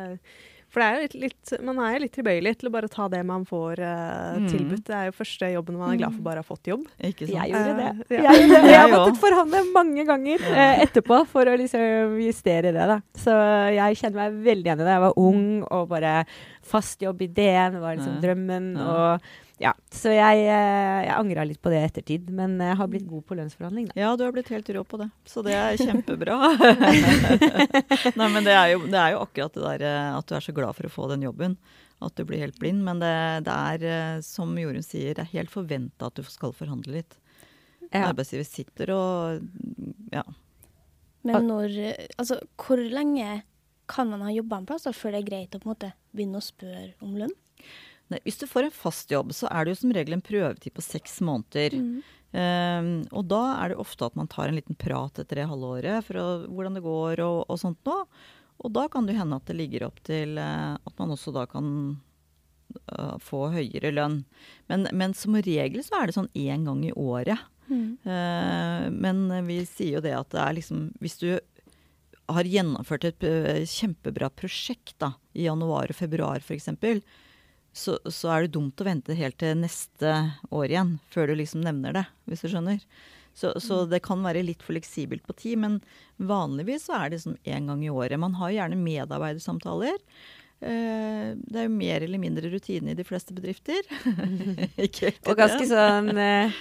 for 0.70 0.84
det 0.84 0.86
er 0.86 0.94
jo 0.94 1.02
litt, 1.02 1.14
litt, 1.50 1.52
man 1.66 1.80
er 1.82 1.96
jo 1.96 2.00
litt 2.04 2.12
tilbøyelig 2.14 2.52
til 2.62 2.70
å 2.70 2.72
bare 2.76 2.88
ta 2.94 3.08
det 3.10 3.24
man 3.26 3.42
får 3.50 3.80
uh, 3.82 4.36
Mm. 4.38 4.44
tilbudt. 4.52 4.84
Det 4.86 4.94
er 4.94 5.08
jo 5.08 5.16
første 5.18 5.48
jobben 5.50 5.80
man 5.80 5.96
er 5.96 5.98
glad 5.98 6.14
for 6.14 6.22
bare 6.28 6.44
å 6.44 6.46
ha 6.46 6.46
fått 6.46 6.70
jobb. 6.70 6.84
Ikke 7.02 7.26
sant? 7.26 7.34
Jeg 7.40 7.50
gjorde 7.56 7.74
det. 7.80 7.88
Uh, 8.06 8.14
Jeg, 8.14 8.22
ja. 8.22 8.36
jeg, 8.38 8.70
jeg 8.70 8.78
har 8.78 8.92
måttet 8.94 9.18
forhandle 9.24 9.64
mange 9.74 10.06
ganger 10.06 10.46
uh, 10.46 10.84
etterpå 10.86 11.24
for 11.32 11.50
å 11.50 11.58
liksom 11.58 12.20
justere 12.22 12.70
det. 12.76 12.86
da. 12.94 13.00
Så 13.18 13.34
jeg 13.80 13.98
kjenner 14.04 14.22
meg 14.30 14.38
veldig 14.46 14.70
igjen 14.70 14.84
i 14.86 14.86
det. 14.86 14.94
Jeg 14.94 15.06
var 15.08 15.18
ung, 15.26 15.44
og 15.74 15.90
bare 15.90 16.14
fast 16.70 17.02
jobb 17.02 17.26
i 17.26 17.32
DN 17.34 17.82
var 17.82 17.98
liksom 17.98 18.20
Ja. 18.20 18.22
drømmen. 18.28 18.70
Ja. 18.78 18.94
og 18.94 19.22
ja, 19.60 19.74
Så 19.92 20.14
jeg, 20.14 20.44
eh, 20.48 21.00
jeg 21.04 21.16
angra 21.18 21.44
litt 21.44 21.60
på 21.60 21.72
det 21.72 21.82
i 21.82 21.88
ettertid, 21.90 22.30
men 22.32 22.56
jeg 22.64 22.78
har 22.80 22.88
blitt 22.88 23.08
god 23.10 23.26
på 23.28 23.36
lønnsforhandling. 23.36 23.90
da. 23.90 23.98
Ja, 24.00 24.14
du 24.16 24.24
har 24.24 24.32
blitt 24.32 24.52
helt 24.54 24.70
rå 24.72 24.86
på 24.88 25.00
det, 25.02 25.10
så 25.28 25.44
det 25.44 25.56
er 25.58 25.76
kjempebra. 25.82 26.38
Nei, 28.20 28.30
men 28.32 28.48
det 28.48 28.56
er, 28.56 28.70
jo, 28.72 28.86
det 28.88 29.02
er 29.02 29.18
jo 29.18 29.24
akkurat 29.26 29.58
det 29.58 29.66
der 29.66 29.86
eh, 29.90 30.12
at 30.16 30.30
du 30.30 30.36
er 30.38 30.46
så 30.46 30.56
glad 30.56 30.78
for 30.78 30.88
å 30.88 30.94
få 30.94 31.10
den 31.12 31.28
jobben. 31.28 31.58
At 32.00 32.16
du 32.16 32.24
blir 32.24 32.40
helt 32.40 32.56
blind. 32.62 32.86
Men 32.88 33.02
det, 33.04 33.12
det 33.50 33.58
er, 33.74 33.84
eh, 33.92 34.22
som 34.24 34.56
Jorunn 34.56 34.86
sier, 34.86 35.12
det 35.18 35.26
er 35.26 35.34
helt 35.34 35.52
forventa 35.52 36.08
at 36.08 36.16
du 36.16 36.24
skal 36.24 36.56
forhandle 36.56 37.02
litt. 37.02 37.20
Ja. 37.90 38.06
Arbeidsgiver 38.14 38.48
sitter 38.48 38.94
og 38.96 39.44
ja. 40.14 40.24
Men 41.28 41.48
når 41.50 41.74
Altså, 42.22 42.38
hvor 42.56 42.80
lenge 42.80 43.42
kan 43.90 44.08
man 44.08 44.22
ha 44.24 44.32
jobba 44.32 44.62
en 44.62 44.68
plass 44.70 44.86
da, 44.86 44.94
før 44.96 45.18
det 45.18 45.24
er 45.24 45.30
greit 45.34 45.58
å 45.58 45.60
på 45.60 45.68
en 45.68 45.74
måte 45.74 45.92
begynne 46.16 46.40
å 46.40 46.46
spørre 46.46 46.94
om 47.04 47.18
lønn? 47.20 47.34
Nei, 48.10 48.20
Hvis 48.26 48.40
du 48.42 48.48
får 48.50 48.68
en 48.68 48.74
fast 48.76 49.12
jobb, 49.14 49.34
så 49.38 49.50
er 49.52 49.66
det 49.66 49.76
jo 49.76 49.82
som 49.84 49.94
regel 49.94 50.18
en 50.18 50.26
prøvetid 50.26 50.74
på 50.76 50.86
seks 50.86 51.20
måneder. 51.26 51.78
Um, 52.30 52.90
og 53.10 53.26
da 53.30 53.42
er 53.58 53.72
det 53.72 53.80
ofte 53.82 54.06
at 54.06 54.18
man 54.18 54.30
tar 54.30 54.50
en 54.50 54.58
liten 54.58 54.78
prat 54.78 55.18
etter 55.18 55.42
det 55.42 55.48
halvåret 55.50 56.06
for 56.06 56.20
å, 56.22 56.28
hvordan 56.46 56.78
det 56.78 56.86
går 56.86 57.24
og, 57.26 57.40
og 57.50 57.62
sånt 57.62 57.82
noe. 57.90 58.06
Og 58.60 58.74
da 58.76 58.90
kan 58.92 59.08
det 59.08 59.16
hende 59.18 59.38
at 59.40 59.48
det 59.50 59.56
ligger 59.58 59.88
opp 59.88 60.02
til 60.06 60.38
uh, 60.38 60.76
at 60.78 61.02
man 61.02 61.16
også 61.16 61.34
da 61.34 61.46
kan 61.50 61.70
uh, 62.92 63.16
få 63.24 63.48
høyere 63.54 63.94
lønn. 63.96 64.24
Men, 64.70 64.90
men 64.94 65.16
som 65.18 65.38
regel 65.38 65.86
så 65.86 66.02
er 66.02 66.10
det 66.10 66.18
sånn 66.20 66.34
én 66.38 66.68
gang 66.70 66.84
i 66.86 66.94
året. 66.94 67.40
Eh, 67.70 68.86
men 68.90 69.28
vi 69.46 69.60
sier 69.70 70.00
jo 70.00 70.02
det 70.02 70.16
at 70.18 70.32
det 70.34 70.40
er 70.42 70.56
liksom 70.58 70.88
Hvis 70.98 71.20
du 71.22 71.28
har 72.30 72.48
gjennomført 72.50 73.06
et 73.06 73.26
kjempebra 73.70 74.32
prosjekt 74.34 74.96
da, 75.02 75.12
i 75.38 75.46
januar 75.46 75.94
og 75.94 75.98
februar 75.98 76.42
f.eks., 76.42 76.70
så, 77.76 78.00
så 78.06 78.34
er 78.34 78.46
det 78.46 78.56
dumt 78.56 78.82
å 78.82 78.88
vente 78.88 79.16
helt 79.18 79.38
til 79.40 79.58
neste 79.60 80.16
år 80.50 80.72
igjen 80.72 80.98
før 81.14 81.30
du 81.30 81.38
liksom 81.40 81.64
nevner 81.66 81.96
det, 81.96 82.06
hvis 82.30 82.44
du 82.46 82.50
skjønner. 82.52 82.84
Så, 83.38 83.54
så 83.64 83.84
det 83.88 84.02
kan 84.04 84.24
være 84.26 84.44
litt 84.44 84.64
fleksibelt 84.66 85.24
på 85.28 85.36
tid, 85.38 85.62
men 85.62 85.78
vanligvis 86.18 86.90
så 86.90 86.98
er 86.98 87.14
det 87.14 87.22
sånn 87.24 87.38
én 87.48 87.70
gang 87.70 87.86
i 87.86 87.92
året. 87.94 88.20
Man 88.20 88.36
har 88.40 88.52
gjerne 88.52 88.80
medarbeidersamtaler. 88.82 89.96
Eh, 90.60 91.28
det 91.40 91.62
er 91.62 91.70
jo 91.70 91.76
mer 91.78 92.04
eller 92.04 92.20
mindre 92.20 92.52
rutine 92.52 92.92
i 92.92 92.98
de 93.00 93.06
fleste 93.08 93.36
bedrifter. 93.38 93.86
Ikke 94.90 95.14
Og 95.24 95.40
ganske 95.40 95.70
sånn 95.70 96.12
eh, 96.20 96.58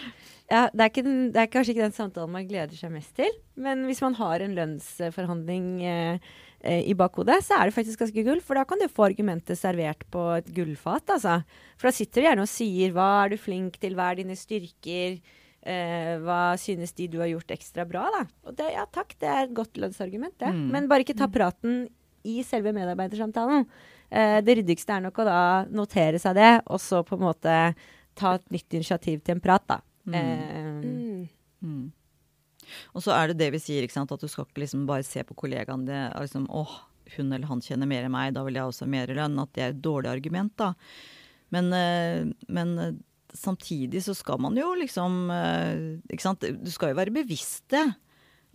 ja, 0.49 0.69
det, 0.73 0.81
er 0.81 0.89
ikke 0.89 1.05
den, 1.05 1.17
det 1.35 1.43
er 1.43 1.51
kanskje 1.53 1.75
ikke 1.75 1.85
den 1.85 1.97
samtalen 1.97 2.33
man 2.33 2.47
gleder 2.49 2.79
seg 2.79 2.93
mest 2.95 3.11
til. 3.19 3.35
Men 3.61 3.83
hvis 3.85 4.01
man 4.01 4.15
har 4.17 4.41
en 4.41 4.55
lønnsforhandling 4.57 5.67
eh, 5.85 6.31
i 6.65 6.95
bakhodet, 6.99 7.37
så 7.47 7.55
er 7.55 7.69
det 7.69 7.75
faktisk 7.77 8.01
ganske 8.03 8.23
gull. 8.27 8.41
For 8.43 8.59
da 8.59 8.65
kan 8.67 8.81
du 8.83 8.89
få 8.91 9.05
argumentet 9.07 9.59
servert 9.61 10.01
på 10.11 10.25
et 10.41 10.49
gullfat. 10.57 11.13
Altså. 11.15 11.37
For 11.79 11.89
da 11.89 11.93
sitter 11.95 12.21
du 12.21 12.27
gjerne 12.27 12.47
og 12.47 12.51
sier 12.51 12.95
hva 12.97 13.11
er 13.25 13.31
du 13.31 13.37
flink 13.39 13.77
til, 13.79 13.95
hva 13.95 14.09
er 14.11 14.19
dine 14.23 14.35
styrker, 14.39 15.21
eh, 15.63 16.15
hva 16.25 16.41
synes 16.59 16.95
de 16.99 17.07
du 17.13 17.21
har 17.23 17.31
gjort 17.31 17.55
ekstra 17.55 17.87
bra, 17.89 18.09
da. 18.15 18.25
Og 18.49 18.57
det, 18.59 18.73
ja 18.75 18.87
takk, 18.91 19.15
det 19.23 19.31
er 19.31 19.45
et 19.47 19.55
godt 19.55 19.79
lønnsargument, 19.79 20.35
det. 20.43 20.51
Mm. 20.57 20.67
Men 20.75 20.89
bare 20.91 21.07
ikke 21.07 21.19
ta 21.19 21.31
praten 21.31 21.85
i 22.27 22.41
selve 22.43 22.75
medarbeidersamtalen. 22.75 23.67
Eh, 24.11 24.41
det 24.43 24.59
ryddigste 24.59 24.97
er 24.97 25.05
nok 25.07 25.23
å 25.23 25.29
da 25.29 25.41
notere 25.71 26.19
seg 26.19 26.35
det, 26.41 26.53
og 26.67 26.83
så 26.83 27.05
på 27.07 27.15
en 27.19 27.27
måte 27.29 27.55
ta 28.19 28.35
et 28.35 28.51
nytt 28.51 28.75
initiativ 28.81 29.23
til 29.23 29.37
en 29.37 29.45
prat, 29.45 29.67
da. 29.71 29.81
Eh, 30.11 31.29
Mm. 31.59 31.93
Og 32.97 33.05
så 33.05 33.15
er 33.15 33.31
det 33.31 33.39
det 33.43 33.51
vi 33.55 33.63
sier, 33.63 33.85
at 33.85 34.21
du 34.21 34.29
skal 34.29 34.47
ikke 34.47 34.65
liksom 34.65 34.87
bare 34.89 35.07
se 35.07 35.23
på 35.27 35.37
kollegaen 35.39 35.87
din 35.89 36.09
liksom 36.17 36.49
åh, 36.51 36.73
hun 37.17 37.33
eller 37.33 37.49
han 37.49 37.63
tjener 37.65 37.89
mer 37.89 38.07
enn 38.07 38.13
meg, 38.15 38.35
da 38.37 38.45
vil 38.47 38.59
jeg 38.59 38.69
også 38.69 38.87
ha 38.87 38.93
mer 38.93 39.13
lønn. 39.17 39.39
At 39.41 39.55
det 39.57 39.65
er 39.65 39.73
et 39.75 39.85
dårlig 39.85 40.11
argument, 40.13 40.53
da. 40.61 40.73
Men, 41.55 41.71
eh, 41.73 42.29
men 42.53 42.75
eh, 42.79 42.99
samtidig 43.33 44.03
så 44.05 44.15
skal 44.17 44.41
man 44.41 44.57
jo 44.59 44.75
liksom 44.77 45.31
eh, 45.33 45.79
Ikke 46.13 46.27
sant. 46.27 46.45
Du 46.45 46.71
skal 46.73 46.93
jo 46.93 47.01
være 47.01 47.15
bevisst 47.15 47.65
det. 47.73 47.87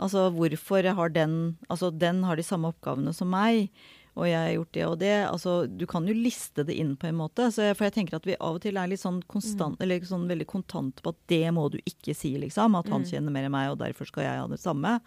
Altså 0.02 0.28
hvorfor 0.34 0.86
har 0.98 1.14
den 1.14 1.58
Altså 1.70 1.90
den 1.90 2.24
har 2.28 2.38
de 2.38 2.46
samme 2.46 2.70
oppgavene 2.74 3.14
som 3.14 3.32
meg. 3.34 3.72
Og 4.16 4.28
jeg 4.28 4.38
har 4.38 4.54
gjort 4.54 4.72
det 4.78 4.86
og 4.86 5.00
det. 5.00 5.14
Altså, 5.28 5.54
du 5.68 5.86
kan 5.90 6.06
jo 6.06 6.14
liste 6.14 6.64
det 6.68 6.76
inn 6.78 6.96
på 6.96 7.08
en 7.10 7.16
måte. 7.18 7.48
Så 7.52 7.64
jeg, 7.66 7.76
for 7.78 7.86
jeg 7.90 7.94
tenker 7.96 8.16
at 8.20 8.26
vi 8.30 8.36
av 8.40 8.56
og 8.60 8.62
til 8.62 8.78
er 8.78 8.88
litt 8.92 9.02
sånn 9.02 9.24
konstant, 9.26 9.80
eller 9.82 10.00
sånn 10.06 10.28
veldig 10.30 10.46
kontant 10.48 11.02
på 11.02 11.10
at 11.16 11.22
det 11.28 11.48
må 11.52 11.70
du 11.74 11.80
ikke 11.82 12.14
si, 12.16 12.36
liksom. 12.38 12.76
At 12.78 12.90
han 12.94 13.04
kjenner 13.10 13.32
mer 13.34 13.46
enn 13.50 13.52
meg, 13.56 13.72
og 13.72 13.80
derfor 13.82 14.06
skal 14.06 14.24
jeg 14.28 14.38
ha 14.44 14.48
det 14.48 14.60
samme. 14.62 15.00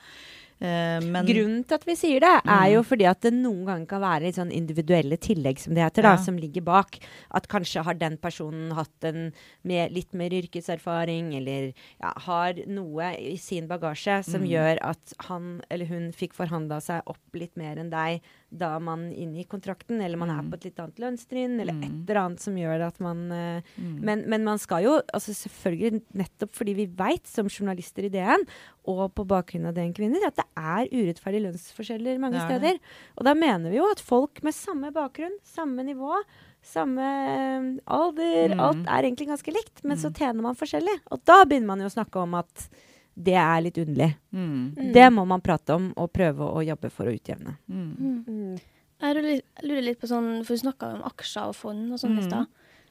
Eh, 0.58 1.00
men 1.04 1.26
Grunnen 1.28 1.64
til 1.68 1.76
at 1.76 1.84
vi 1.84 1.94
sier 2.00 2.18
det, 2.24 2.30
er 2.48 2.64
Mm. 2.66 2.72
jo 2.72 2.82
fordi 2.82 3.04
at 3.04 3.20
det 3.20 3.32
noen 3.34 3.66
ganger 3.66 3.86
kan 3.86 4.00
være 4.00 4.22
litt 4.24 4.36
sånn 4.36 4.50
individuelle 4.50 5.18
tillegg, 5.20 5.58
som 5.60 5.74
det 5.74 5.82
heter, 5.84 6.02
da, 6.02 6.12
Ja. 6.12 6.16
som 6.16 6.36
ligger 6.38 6.64
bak. 6.64 6.98
At 7.30 7.46
kanskje 7.46 7.84
har 7.84 7.92
den 7.94 8.16
personen 8.16 8.72
hatt 8.72 9.04
en 9.04 9.34
med 9.62 9.92
litt 9.92 10.14
mer 10.14 10.30
yrkeserfaring, 10.30 11.34
eller 11.36 11.74
ja, 12.00 12.12
har 12.16 12.54
noe 12.66 13.12
i 13.20 13.36
sin 13.36 13.68
bagasje 13.68 14.24
som 14.24 14.40
Mm. 14.42 14.48
gjør 14.48 14.78
at 14.82 15.12
han 15.28 15.60
eller 15.70 15.84
hun 15.86 16.10
fikk 16.12 16.32
forhandla 16.32 16.80
seg 16.80 17.02
opp 17.06 17.18
litt 17.34 17.54
mer 17.56 17.76
enn 17.76 17.90
deg 17.90 18.22
da 18.58 18.78
man 18.78 19.10
inngikk 19.12 19.48
kontrakten, 19.48 20.00
eller 20.02 20.16
man 20.18 20.30
er 20.30 20.42
Mm. 20.42 20.50
på 20.50 20.54
et 20.54 20.64
litt 20.64 20.78
annet 20.80 20.96
lønnstrinn, 21.02 21.60
eller 21.60 21.72
Mm. 21.74 21.82
et 21.84 22.10
eller 22.10 22.20
annet 22.22 22.40
som 22.40 22.54
gjør 22.54 22.86
at 22.86 23.00
man 23.00 23.30
uh, 23.32 23.60
Mm. 23.78 24.00
men, 24.00 24.24
men 24.28 24.44
man 24.44 24.58
skal 24.58 24.82
jo, 24.84 25.00
altså 25.14 25.32
selvfølgelig 25.34 26.02
nettopp 26.14 26.52
fordi 26.54 26.74
vi 26.74 26.86
veit 26.86 27.26
som 27.26 27.46
journalister 27.48 28.04
i 28.04 28.08
DN, 28.08 28.44
og 28.86 29.14
på 29.14 29.26
bakgrunn 29.26 29.66
av 29.66 29.74
DN 29.74 29.92
Kvinner, 29.94 30.26
at 30.26 30.36
det 30.36 30.44
er 30.56 30.86
urettferdige 30.92 31.42
lønnsforskjeller 31.50 32.18
mange 32.20 32.36
er 32.36 32.46
steder. 32.48 32.78
Og 33.18 33.24
da 33.24 33.34
mener 33.34 33.70
vi 33.70 33.76
jo 33.78 33.90
at 33.90 34.00
folk 34.00 34.42
med 34.42 34.54
samme 34.54 34.92
bakgrunn, 34.92 35.34
samme 35.42 35.82
nivå, 35.84 36.22
samme 36.62 37.02
eh, 37.02 37.80
alder, 37.86 38.54
Mm. 38.54 38.60
alt 38.60 38.86
er 38.86 39.02
egentlig 39.06 39.28
ganske 39.28 39.52
likt, 39.52 39.84
men 39.84 39.96
så 39.96 40.10
tjener 40.12 40.42
man 40.42 40.54
forskjellig. 40.54 41.00
Og 41.10 41.24
da 41.24 41.44
begynner 41.44 41.66
man 41.66 41.80
jo 41.80 41.86
å 41.86 41.94
snakke 41.94 42.16
om 42.22 42.34
at 42.34 42.68
det 43.16 43.34
er 43.40 43.60
litt 43.64 43.78
underlig. 43.80 44.10
Mm. 44.32 44.74
Mm. 44.76 44.92
Det 44.92 45.06
må 45.12 45.24
man 45.26 45.40
prate 45.44 45.74
om 45.74 45.88
og 45.96 46.10
prøve 46.12 46.44
å 46.52 46.60
jobbe 46.66 46.90
for 46.92 47.08
å 47.08 47.14
utjevne. 47.16 47.56
Mm. 47.68 48.24
Mm. 48.28 48.58
Jeg 49.00 49.42
lurer 49.64 49.82
litt, 49.84 49.98
på 50.00 50.08
sånn, 50.08 50.44
for 50.44 50.56
du 50.56 50.62
snakka 50.62 50.94
om 50.98 51.02
aksjer 51.08 51.50
og 51.50 51.56
fond 51.56 51.92
og 51.92 51.98
sånn 52.00 52.16
i 52.18 52.22
Mm. 52.22 52.28
stad. 52.28 52.46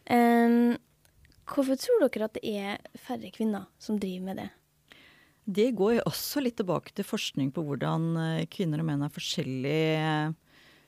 Um, 0.10 0.78
hvorfor 1.50 1.78
tror 1.82 2.08
dere 2.10 2.26
at 2.26 2.34
det 2.34 2.44
er 2.46 2.78
færre 2.98 3.32
kvinner 3.34 3.66
som 3.80 3.98
driver 4.00 4.26
med 4.26 4.38
det? 4.38 4.50
Det 5.48 5.76
går 5.78 5.96
jo 6.00 6.02
også 6.10 6.42
litt 6.42 6.58
tilbake 6.58 6.94
til 6.98 7.06
forskning 7.06 7.52
på 7.54 7.62
hvordan 7.66 8.18
eh, 8.18 8.46
kvinner 8.50 8.80
og 8.82 8.86
menn 8.88 9.04
er 9.06 9.10
forskjellige. 9.14 10.36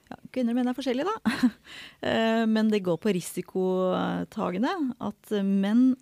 Ja, 0.10 0.16
kvinner 0.34 0.54
og 0.54 0.58
menn 0.58 0.68
er 0.72 0.78
forskjellige, 0.78 1.06
da. 1.06 1.50
Eh, 2.02 2.46
Men 2.50 2.70
det 2.70 2.82
går 2.86 2.98
på 2.98 3.14
risikotagende. 3.14 4.72
At 5.00 5.30
menn 5.44 5.96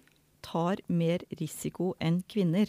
tar 0.46 0.78
mer 0.88 1.20
risiko 1.40 1.96
enn 2.00 2.22
kvinner. 2.30 2.68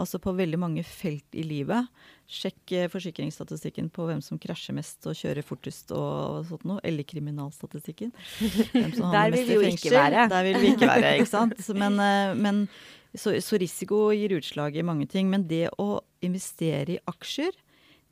Altså 0.00 0.16
på 0.22 0.32
veldig 0.32 0.56
mange 0.56 0.82
felt 0.88 1.36
i 1.36 1.42
livet. 1.44 1.88
Sjekk 2.32 2.72
eh, 2.78 2.88
forsikringsstatistikken 2.88 3.90
på 3.92 4.06
hvem 4.08 4.22
som 4.24 4.38
krasjer 4.40 4.76
mest 4.76 5.04
og 5.08 5.18
kjører 5.18 5.44
fortest 5.44 5.92
og 5.92 6.46
sånt 6.48 6.64
noe. 6.68 6.80
Eller 6.86 7.04
kriminalstatistikken. 7.08 8.14
Der 8.72 9.34
vil 9.34 9.44
vi 9.50 9.58
jo 9.58 9.66
ikke 9.68 9.92
være. 9.92 10.24
Der 10.32 10.48
vil 10.48 10.58
vi 10.62 10.72
ikke 10.72 10.88
være, 10.88 11.12
ikke 11.18 11.28
sant. 11.28 11.60
Men, 11.82 12.00
eh, 12.00 12.32
men 12.38 12.64
så, 13.12 13.34
så 13.44 13.60
risiko 13.60 14.06
gir 14.16 14.32
utslag 14.38 14.78
i 14.80 14.86
mange 14.86 15.06
ting. 15.12 15.28
Men 15.32 15.44
det 15.50 15.66
å 15.76 16.00
investere 16.24 16.96
i 16.96 17.02
aksjer, 17.12 17.52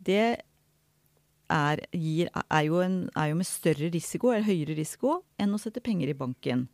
det 0.05 0.27
er, 1.51 1.81
gir, 1.97 2.29
er, 2.45 2.65
jo 2.67 2.83
en, 2.85 2.99
er 3.17 3.33
jo 3.33 3.39
med 3.41 3.49
større 3.49 3.89
risiko, 3.93 4.35
eller 4.35 4.47
høyere 4.47 4.77
risiko, 4.79 5.23
enn 5.41 5.57
å 5.57 5.61
sette 5.61 5.83
penger 5.85 6.13
i 6.13 6.19
banken. 6.19 6.69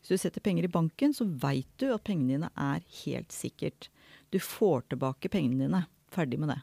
Hvis 0.00 0.14
du 0.14 0.22
setter 0.22 0.44
penger 0.44 0.68
i 0.68 0.72
banken, 0.72 1.12
så 1.16 1.26
veit 1.28 1.68
du 1.80 1.90
at 1.92 2.04
pengene 2.06 2.36
dine 2.36 2.52
er 2.56 2.84
helt 3.02 3.34
sikkert. 3.34 3.90
Du 4.30 4.38
får 4.42 4.88
tilbake 4.92 5.30
pengene 5.32 5.66
dine. 5.66 5.84
Ferdig 6.14 6.38
med 6.42 6.52
det. 6.54 6.60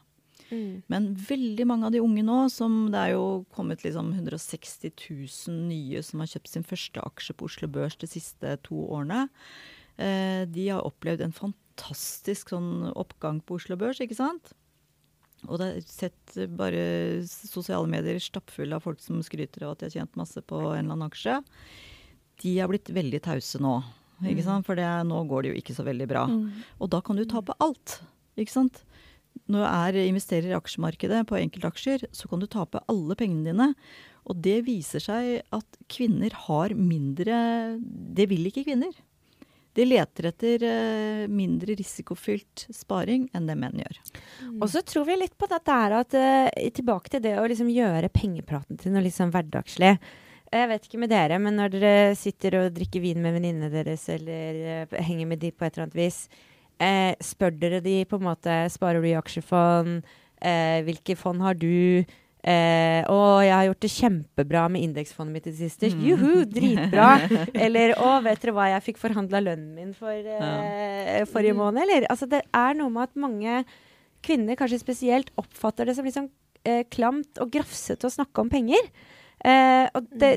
Mm. 0.48 0.82
Men 0.88 1.08
veldig 1.28 1.66
mange 1.68 1.88
av 1.88 1.92
de 1.92 2.00
unge 2.00 2.24
nå, 2.24 2.38
som 2.52 2.86
det 2.92 3.00
er 3.00 3.14
jo 3.16 3.44
kommet 3.54 3.82
liksom 3.84 4.12
160 4.14 4.92
000 4.96 5.56
nye 5.68 6.02
som 6.04 6.22
har 6.22 6.30
kjøpt 6.32 6.52
sin 6.52 6.66
første 6.66 7.02
aksje 7.04 7.36
på 7.36 7.48
Oslo 7.50 7.68
Børs 7.72 7.98
de 8.00 8.08
siste 8.08 8.54
to 8.64 8.86
årene, 8.86 9.26
eh, 10.00 10.46
de 10.48 10.70
har 10.70 10.86
opplevd 10.88 11.26
en 11.26 11.36
fantastisk 11.36 12.54
sånn 12.54 12.88
oppgang 12.94 13.42
på 13.44 13.60
Oslo 13.60 13.76
Børs, 13.80 14.00
ikke 14.04 14.16
sant? 14.18 14.54
Og 15.46 15.60
det 15.60 15.68
er 15.68 15.84
sett 15.86 16.38
bare 16.58 16.82
sosiale 17.28 17.86
medier 17.90 18.18
stappfulle 18.22 18.74
av 18.74 18.82
folk 18.88 19.02
som 19.04 19.20
skryter 19.22 19.66
av 19.66 19.76
at 19.76 19.84
de 19.84 19.90
har 19.90 20.00
tjent 20.00 20.18
masse 20.18 20.42
på 20.42 20.58
en 20.72 20.80
eller 20.80 20.96
annen 20.96 21.06
aksje. 21.06 21.36
De 22.42 22.56
har 22.58 22.70
blitt 22.70 22.90
veldig 22.94 23.20
tause 23.22 23.60
nå, 23.62 23.76
ikke 24.26 24.44
sant? 24.44 24.66
for 24.66 24.74
det, 24.74 24.84
er- 24.84 25.04
nå 25.06 25.22
går 25.30 25.42
det 25.42 25.50
jo 25.52 25.58
ikke 25.60 25.74
så 25.76 25.84
veldig 25.86 26.08
bra. 26.10 26.26
Og 26.80 26.90
da 26.90 27.00
kan 27.00 27.16
du 27.16 27.24
tape 27.24 27.54
alt, 27.60 28.00
ikke 28.36 28.50
sant? 28.50 28.82
Når 29.48 29.62
du 29.62 29.68
er 29.70 29.98
investerer 30.08 30.50
i 30.50 30.56
aksjemarkedet 30.58 31.26
på 31.28 31.38
enkeltaksjer, 31.38 32.04
så 32.12 32.28
kan 32.28 32.40
du 32.42 32.46
tape 32.50 32.80
alle 32.88 33.14
pengene 33.14 33.52
dine. 33.52 33.68
Og 34.28 34.40
det 34.42 34.64
viser 34.66 35.00
seg 35.00 35.42
at 35.54 35.78
kvinner 35.88 36.34
har 36.48 36.74
mindre 36.74 37.78
Det 37.80 38.26
vil 38.28 38.44
ikke 38.50 38.64
kvinner. 38.66 38.92
De 39.78 39.84
leter 39.86 40.26
etter 40.32 40.62
eh, 40.66 41.26
mindre 41.30 41.76
risikofylt 41.78 42.66
sparing 42.74 43.28
enn 43.36 43.46
det 43.46 43.54
menn 43.56 43.78
gjør. 43.78 44.00
Og 44.58 44.66
så 44.72 44.82
tror 44.82 45.06
vi 45.06 45.14
litt 45.20 45.36
på 45.38 45.46
dette 45.46 45.70
her 45.70 45.94
at 46.00 46.16
eh, 46.18 46.70
Tilbake 46.74 47.12
til 47.12 47.22
det 47.22 47.36
å 47.38 47.46
liksom 47.46 47.70
gjøre 47.70 48.10
pengepraten 48.10 48.76
til 48.80 48.92
noe 48.92 49.04
liksom 49.06 49.30
hverdagslig. 49.30 49.94
Jeg 50.52 50.68
vet 50.70 50.86
ikke 50.86 51.00
med 51.02 51.12
dere, 51.12 51.40
men 51.42 51.58
når 51.58 51.74
dere 51.74 51.96
sitter 52.18 52.60
og 52.62 52.70
drikker 52.76 53.02
vin 53.04 53.20
med 53.24 53.34
venninnene 53.36 53.68
deres, 53.72 54.06
eller 54.12 54.86
uh, 54.88 55.00
henger 55.04 55.28
med 55.28 55.42
de 55.42 55.52
på 55.52 55.66
et 55.66 55.74
eller 55.74 55.88
annet 55.88 55.98
vis, 55.98 56.22
uh, 56.80 57.12
spør 57.20 57.58
dere 57.58 57.82
de 57.84 57.98
på 58.08 58.16
en 58.16 58.28
måte 58.30 58.62
Sparer 58.72 59.04
du 59.04 59.10
i 59.10 59.18
aksjefond? 59.18 60.00
Uh, 60.38 60.78
hvilke 60.86 61.18
fond 61.18 61.44
har 61.44 61.58
du? 61.58 62.06
Eh, 62.38 63.02
å, 63.10 63.16
jeg 63.42 63.50
har 63.50 63.66
gjort 63.66 63.82
det 63.82 63.90
kjempebra 63.90 64.62
med 64.70 64.84
indeksfondet 64.86 65.34
mitt 65.34 65.48
i 65.48 65.52
det 65.52 65.58
siste. 65.58 65.90
Mm. 65.90 66.04
Juhu, 66.06 66.34
dritbra! 66.46 67.08
Eller 67.66 67.96
å, 67.98 68.12
vet 68.24 68.40
dere 68.44 68.54
hva, 68.54 68.68
jeg 68.72 68.84
fikk 68.86 69.00
forhandla 69.02 69.42
lønnen 69.42 69.74
min 69.74 69.90
for 69.96 70.14
eh, 70.14 71.24
forrige 71.28 71.56
måned, 71.58 71.82
eller? 71.82 72.06
Altså, 72.12 72.28
det 72.30 72.44
er 72.46 72.78
noe 72.78 72.94
med 72.94 73.08
at 73.08 73.18
mange 73.18 73.62
kvinner, 74.24 74.58
kanskje 74.58 74.80
spesielt, 74.80 75.32
oppfatter 75.40 75.88
det 75.88 75.96
som 75.98 76.06
liksom 76.06 76.30
eh, 76.62 76.84
klamt 76.90 77.42
og 77.42 77.50
grafsete 77.54 78.06
å 78.06 78.14
snakke 78.14 78.44
om 78.44 78.52
penger. 78.52 78.86
Eh, 79.44 79.86
og 79.94 80.08
det, 80.18 80.32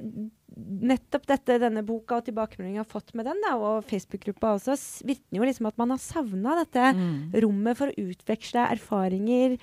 nettopp 0.82 1.26
dette 1.30 1.58
denne 1.62 1.82
boka 1.88 2.20
og 2.20 2.26
tilbakemeldingen 2.28 2.84
har 2.84 2.90
fått 2.90 3.14
med 3.18 3.26
den, 3.26 3.40
da, 3.42 3.56
og 3.58 3.86
Facebook-gruppa 3.88 4.56
også, 4.58 4.76
vitner 5.08 5.40
jo 5.40 5.48
liksom 5.48 5.70
at 5.72 5.78
man 5.82 5.94
har 5.96 6.02
savna 6.04 6.58
dette 6.60 6.92
Mm. 6.96 7.32
rommet 7.42 7.78
for 7.78 7.88
å 7.88 8.10
utveksle 8.12 8.68
erfaringer 8.76 9.58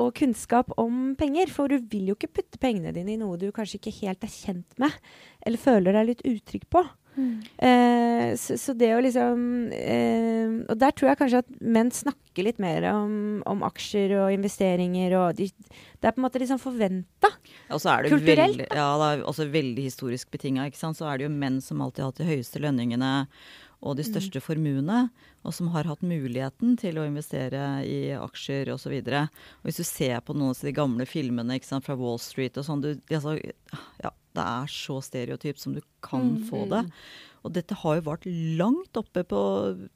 og 0.00 0.14
kunnskap 0.14 0.72
om 0.80 1.14
penger. 1.14 1.50
For 1.52 1.68
du 1.68 1.78
vil 1.78 2.08
jo 2.08 2.14
ikke 2.16 2.32
putte 2.32 2.58
pengene 2.58 2.94
dine 2.96 3.12
i 3.12 3.20
noe 3.20 3.36
du 3.36 3.50
kanskje 3.52 3.78
ikke 3.78 4.06
helt 4.06 4.24
er 4.24 4.32
kjent 4.32 4.78
med, 4.78 4.92
eller 5.44 5.58
føler 5.58 5.92
deg 5.92 6.06
litt 6.06 6.22
utrygg 6.24 6.64
på. 6.70 6.82
Eh, 7.12 8.32
så, 8.40 8.56
så 8.56 8.72
det 8.72 8.88
å 8.96 9.00
liksom 9.04 9.40
eh, 9.76 10.54
Og 10.72 10.78
der 10.80 10.94
tror 10.96 11.10
jeg 11.10 11.18
kanskje 11.20 11.42
at 11.42 11.50
menn 11.60 11.90
snakker 11.92 12.46
litt 12.46 12.60
mer 12.62 12.86
om, 12.88 13.42
om 13.48 13.64
aksjer 13.68 14.14
og 14.16 14.32
investeringer, 14.32 15.12
og 15.20 15.36
de, 15.36 15.50
det 15.52 16.08
er 16.08 16.14
på 16.14 16.22
en 16.22 16.26
måte 16.26 16.40
liksom 16.40 16.60
forventa. 16.62 17.28
Det 17.68 18.14
Kulturelt, 18.14 18.56
veldig, 18.56 18.70
ja, 18.72 18.88
det 19.02 19.10
er 19.10 19.26
også 19.28 19.48
veldig 19.52 19.84
historisk 19.90 20.32
betinga. 20.32 20.70
Så 20.72 21.04
er 21.08 21.20
det 21.20 21.28
jo 21.28 21.34
menn 21.34 21.60
som 21.64 21.84
alltid 21.84 22.06
har 22.06 22.14
hatt 22.14 22.22
de 22.22 22.30
høyeste 22.30 22.62
lønningene 22.64 23.12
og 23.82 23.96
de 23.98 24.04
største 24.06 24.40
formuene, 24.40 25.08
og 25.42 25.54
som 25.56 25.70
har 25.74 25.88
hatt 25.90 26.04
muligheten 26.06 26.76
til 26.80 27.00
å 27.00 27.06
investere 27.08 27.82
i 27.86 28.12
aksjer 28.14 28.70
osv. 28.74 28.94
Hvis 29.66 29.80
du 29.80 29.84
ser 29.86 30.20
på 30.22 30.36
noen 30.36 30.54
av 30.54 30.62
de 30.62 30.74
gamle 30.76 31.06
filmene 31.08 31.58
sant, 31.66 31.86
fra 31.86 31.98
Wall 31.98 32.20
Street 32.22 32.58
og 32.60 32.68
sånn, 32.68 32.84
altså, 33.10 33.36
ja, 34.02 34.12
det 34.32 34.46
er 34.46 34.72
så 34.72 35.00
stereotypt 35.04 35.60
som 35.60 35.74
du 35.76 35.82
kan 36.04 36.38
få 36.48 36.64
det. 36.70 36.86
Og 37.42 37.50
dette 37.56 37.74
har 37.74 37.96
jo 37.98 38.04
vart 38.06 38.26
langt 38.58 38.98
oppe 38.98 39.24
på 39.26 39.40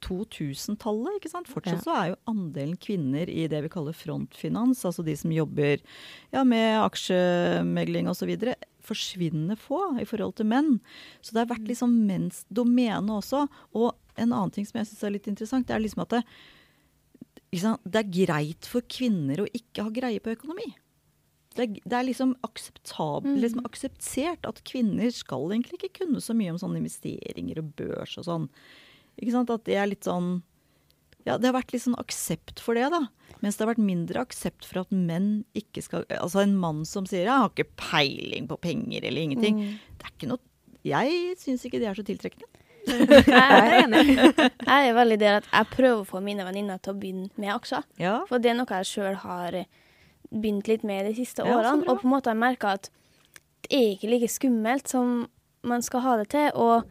2000-tallet. 0.03 1.15
ikke 1.17 1.31
sant? 1.31 1.47
Fortsatt 1.47 1.79
Ja. 1.79 1.83
så 1.85 1.93
er 1.95 2.09
jo 2.11 2.17
andelen 2.27 2.75
kvinner 2.75 3.29
i 3.29 3.47
det 3.47 3.61
vi 3.63 3.71
kaller 3.71 3.95
frontfinans, 3.95 4.83
altså 4.83 5.03
de 5.03 5.15
som 5.15 5.31
jobber 5.31 5.79
ja, 6.33 6.43
med 6.43 6.81
aksjemegling 6.83 8.09
osv., 8.11 8.35
forsvinnende 8.87 9.57
få 9.59 9.99
i 9.99 10.05
forhold 10.07 10.35
til 10.35 10.47
menn. 10.47 10.79
Så 11.21 11.33
det 11.33 11.43
har 11.43 11.55
vært 11.55 11.67
liksom 11.67 12.05
menns 12.07 12.45
domene 12.51 13.19
også. 13.19 13.47
Og 13.75 13.95
en 14.17 14.33
annen 14.33 14.53
ting 14.53 14.65
som 14.67 14.79
jeg 14.79 14.89
syns 14.89 15.05
er 15.05 15.13
litt 15.15 15.29
interessant, 15.29 15.67
det 15.69 15.75
er 15.75 15.83
liksom 15.83 16.03
at 16.03 16.17
det, 16.17 16.23
liksom, 17.53 17.79
det 17.85 18.01
er 18.01 18.11
greit 18.25 18.69
for 18.69 18.85
kvinner 18.89 19.43
å 19.43 19.47
ikke 19.53 19.85
ha 19.87 19.93
greie 19.93 20.23
på 20.23 20.33
økonomi. 20.33 20.71
Det 21.57 21.63
er, 21.65 21.77
det 21.89 21.97
er 21.97 22.05
liksom, 22.05 22.35
akseptabel, 22.45 23.39
liksom 23.41 23.63
akseptert 23.65 24.45
at 24.45 24.61
kvinner 24.67 25.09
skal 25.13 25.49
egentlig 25.49 25.79
ikke 25.79 26.03
kunne 26.03 26.21
så 26.21 26.35
mye 26.37 26.53
om 26.53 26.59
sånne 26.61 26.83
investeringer 26.83 27.63
og 27.63 27.71
børs 27.79 28.13
og 28.21 28.27
sånn. 28.27 28.45
Ikke 29.17 29.33
sant? 29.33 29.53
At 29.53 29.65
det 29.65 29.79
er 29.79 29.89
litt 29.89 30.05
sånn 30.05 30.37
Ja, 31.25 31.35
det 31.35 31.49
har 31.49 31.57
vært 31.57 31.73
litt 31.73 31.83
sånn 31.83 31.97
aksept 31.99 32.61
for 32.63 32.77
det, 32.77 32.85
da. 32.93 33.07
Mens 33.41 33.57
det 33.57 33.65
har 33.65 33.73
vært 33.73 33.83
mindre 33.83 34.21
aksept 34.21 34.67
for 34.69 34.83
at 34.83 34.93
menn 34.93 35.41
ikke 35.57 35.81
skal 35.83 36.05
Altså 36.13 36.43
en 36.43 36.55
mann 36.61 36.85
som 36.85 37.05
sier 37.09 37.25
'jeg 37.25 37.41
har 37.41 37.49
ikke 37.49 37.73
peiling 37.75 38.47
på 38.47 38.59
penger' 38.61 39.03
eller 39.03 39.21
ingenting. 39.21 39.57
Det 39.97 40.05
er 40.05 40.13
ikke 40.13 40.29
noe 40.29 40.39
Jeg 40.85 41.35
syns 41.37 41.65
ikke 41.65 41.81
det 41.81 41.89
er 41.89 41.97
så 41.97 42.05
tiltrekkende. 42.05 42.47
Jeg 42.87 43.83
er. 43.83 44.51
Jeg 44.67 44.89
er 44.89 44.93
veldig 44.97 45.17
der 45.21 45.39
at 45.41 45.47
jeg 45.51 45.69
prøver 45.73 46.01
å 46.01 46.07
få 46.07 46.21
mine 46.23 46.45
venninner 46.47 46.79
til 46.83 46.93
å 46.93 46.99
begynne 46.99 47.29
med 47.39 47.53
aksjer. 47.55 47.85
Ja. 48.01 48.19
For 48.29 48.41
det 48.43 48.51
er 48.51 48.57
noe 48.59 48.79
jeg 48.79 48.89
sjøl 48.89 49.17
har 49.23 49.57
begynt 50.31 50.67
litt 50.67 50.83
med 50.87 51.07
de 51.07 51.15
siste 51.17 51.45
Ja, 51.45 51.57
årene. 51.57 51.87
Og 51.87 52.01
på 52.01 52.07
en 52.07 52.13
måte 52.13 52.31
har 52.31 52.37
jeg 52.37 52.43
merka 52.43 52.75
at 52.77 52.89
det 53.67 53.71
er 53.75 53.89
ikke 53.95 54.11
like 54.11 54.29
skummelt 54.31 54.91
som 54.91 55.25
man 55.67 55.83
skal 55.83 56.03
ha 56.05 56.15
det 56.21 56.29
til. 56.35 56.49
Og 56.55 56.87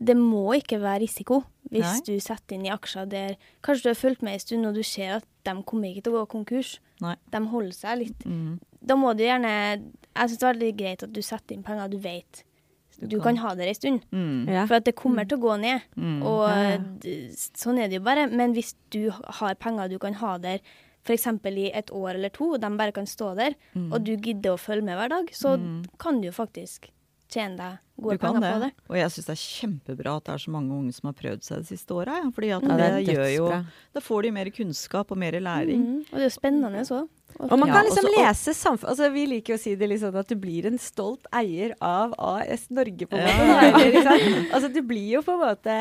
det 0.00 0.16
må 0.16 0.46
ikke 0.58 0.80
være 0.82 1.02
risiko 1.04 1.42
hvis 1.70 1.86
Nei. 1.86 2.00
du 2.08 2.24
setter 2.24 2.56
inn 2.56 2.64
i 2.66 2.72
aksjer 2.72 3.06
der 3.06 3.34
Kanskje 3.62 3.84
du 3.84 3.90
har 3.92 3.98
fulgt 4.00 4.22
med 4.26 4.34
en 4.34 4.42
stund 4.42 4.66
og 4.66 4.74
du 4.74 4.82
ser 4.82 5.18
at 5.20 5.26
de 5.46 5.52
kommer 5.68 5.92
ikke 5.92 6.06
til 6.08 6.16
å 6.16 6.22
gå 6.22 6.30
konkurs. 6.34 6.78
Nei. 7.04 7.14
De 7.32 7.40
holder 7.52 7.76
seg 7.76 8.00
litt. 8.00 8.24
Mm. 8.26 8.58
Da 8.80 8.96
må 8.96 9.12
du 9.14 9.22
gjerne 9.24 9.52
Jeg 9.52 10.30
syns 10.32 10.38
det 10.40 10.46
er 10.46 10.54
veldig 10.54 10.70
greit 10.80 11.04
at 11.06 11.12
du 11.14 11.20
setter 11.24 11.54
inn 11.56 11.64
penger 11.66 11.92
du 11.92 11.98
vet 12.02 12.42
Du 13.00 13.06
du 13.06 13.16
kan. 13.20 13.36
kan 13.36 13.36
ha 13.44 13.54
det 13.54 13.66
ei 13.68 13.72
stund. 13.74 14.02
Mm. 14.12 14.48
Ja. 14.48 14.66
For 14.66 14.74
at 14.76 14.84
det 14.84 14.94
kommer 14.94 15.24
til 15.28 15.38
å 15.38 15.40
gå 15.40 15.58
ned. 15.60 15.80
Mm. 15.96 16.22
Og 16.22 16.48
Ja, 16.48 16.70
ja. 16.70 16.78
sånn 17.56 17.78
er 17.80 17.88
det 17.88 17.94
jo 18.00 18.00
bare. 18.04 18.26
Men 18.30 18.52
hvis 18.54 18.74
du 18.90 19.10
har 19.10 19.54
penger 19.54 19.88
du 19.88 19.98
kan 19.98 20.14
ha 20.14 20.36
der 20.38 20.60
f.eks. 21.04 21.26
i 21.26 21.70
et 21.72 21.90
år 21.90 22.14
eller 22.14 22.28
to, 22.28 22.52
og 22.54 22.60
de 22.60 22.68
bare 22.76 22.92
kan 22.92 23.06
stå 23.06 23.34
der, 23.36 23.54
Mm. 23.74 23.92
og 23.92 24.04
du 24.04 24.16
gidder 24.16 24.52
å 24.52 24.58
følge 24.58 24.84
med 24.84 24.96
hver 24.98 25.08
dag, 25.08 25.26
så 25.32 25.56
Mm. 25.58 25.84
kan 25.98 26.20
du 26.20 26.26
jo 26.28 26.32
faktisk 26.32 26.90
tjene 27.32 27.56
deg 27.60 27.78
gode 28.00 28.16
penger 28.22 28.40
det. 28.40 28.50
på 28.52 28.60
det. 28.64 28.70
Og 28.88 28.96
jeg 28.98 29.12
syns 29.14 29.28
det 29.28 29.34
er 29.34 29.40
kjempebra 29.44 30.16
at 30.16 30.26
det 30.26 30.34
er 30.34 30.42
så 30.44 30.52
mange 30.54 30.76
unge 30.76 30.92
som 30.96 31.10
har 31.10 31.16
prøvd 31.20 31.46
seg 31.46 31.62
det 31.62 31.68
siste 31.70 31.96
året. 31.96 32.18
Ja, 32.22 32.30
fordi 32.36 32.50
at 32.56 32.66
Ja, 32.66 32.76
det, 32.80 32.90
det 33.06 33.16
gjør 33.16 33.30
jo. 33.34 33.48
Da 33.96 34.02
får 34.04 34.22
de 34.26 34.34
mer 34.40 34.50
kunnskap 34.56 35.10
og 35.12 35.20
mer 35.20 35.36
læring. 35.40 35.82
Mm. 35.86 35.98
Og 36.08 36.14
det 36.16 36.24
er 36.24 36.28
jo 36.30 36.36
spennende 36.36 36.84
så. 36.88 37.00
Og 37.38 37.54
man 37.60 37.70
kan 37.70 37.86
liksom 37.86 38.08
ja, 38.10 38.10
også, 38.10 38.50
lese 38.50 38.54
samfunn... 38.58 38.88
Altså, 38.90 39.08
vi 39.14 39.22
liker 39.30 39.54
å 39.54 39.60
si 39.60 39.76
det 39.78 39.86
litt 39.88 40.02
sånn 40.02 40.16
at 40.18 40.28
du 40.28 40.34
blir 40.36 40.66
en 40.68 40.80
stolt 40.82 41.28
eier 41.32 41.76
av 41.80 42.12
AS 42.18 42.66
Norge, 42.74 43.06
på 43.06 43.16
en 43.16 43.28
Ja. 43.28 43.36
måte. 43.38 43.68
Eller, 43.84 44.00
ikke? 44.00 44.16
Altså, 44.54 44.68
du 44.74 44.80
blir 44.82 45.06
jo 45.14 45.22
på 45.24 45.36
en 45.36 45.44
måte 45.44 45.76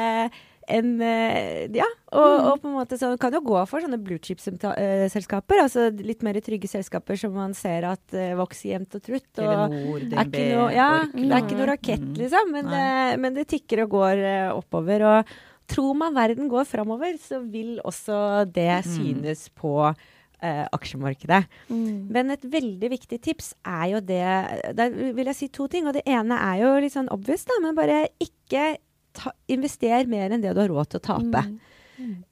en 0.70 0.90
eh, 1.02 1.68
Ja, 1.76 1.88
og, 2.14 2.36
og 2.50 2.62
på 2.64 2.70
en 2.70 2.76
måte 2.78 2.98
så 3.02 3.12
kan 3.22 3.34
jo 3.36 3.42
gå 3.46 3.60
for 3.70 3.84
sånne 3.84 4.00
blue 4.02 4.22
chip-selskaper. 4.22 5.62
Altså 5.66 5.88
litt 5.94 6.24
mer 6.26 6.40
trygge 6.46 6.70
selskaper 6.72 7.20
som 7.20 7.34
man 7.36 7.54
ser 7.58 7.86
at 7.90 8.16
uh, 8.18 8.34
vokser 8.40 8.74
jevnt 8.76 8.98
og 8.98 9.04
trutt. 9.06 9.28
Og 9.38 9.44
Telenor, 9.44 10.06
DNB, 10.14 10.38
noe, 10.54 10.70
ja, 10.76 10.90
det 11.14 11.28
er 11.30 11.44
ikke 11.44 11.60
noe 11.60 11.70
rakett, 11.74 12.06
Mm. 12.10 12.16
liksom, 12.18 12.52
men 12.56 12.70
det, 12.72 12.86
men 13.20 13.34
det 13.36 13.48
tikker 13.52 13.84
og 13.84 13.92
går 13.98 14.22
eh, 14.24 14.50
oppover. 14.56 15.04
Og 15.10 15.34
tror 15.70 15.98
man 16.00 16.16
verden 16.16 16.48
går 16.50 16.66
framover, 16.66 17.18
så 17.22 17.42
vil 17.46 17.78
også 17.86 18.46
det 18.50 18.70
Mm. 18.80 18.90
synes 18.96 19.50
på 19.54 19.74
uh, 19.92 20.66
aksjemarkedet. 20.74 21.44
Mm. 21.70 22.08
Men 22.10 22.32
et 22.32 22.42
veldig 22.48 22.90
viktig 22.96 23.20
tips 23.22 23.54
er 23.68 23.90
jo 23.92 24.00
det 24.00 24.24
Der 24.78 24.90
vil 24.90 25.26
jeg 25.30 25.36
si 25.36 25.48
to 25.50 25.68
ting. 25.68 25.86
Og 25.88 25.94
det 25.94 26.06
ene 26.08 26.38
er 26.40 26.62
jo 26.64 26.76
litt 26.80 26.96
sånn 26.96 27.12
obvious, 27.12 27.44
da, 27.46 27.60
men 27.62 27.76
bare 27.76 28.08
ikke 28.24 28.78
ta, 29.20 29.34
invester 29.52 30.08
mer 30.10 30.32
enn 30.32 30.42
det 30.44 30.56
du 30.56 30.62
har 30.64 30.72
råd 30.72 30.94
til 30.96 31.02
å 31.04 31.08
tape. 31.12 31.44
Mm. 31.50 31.60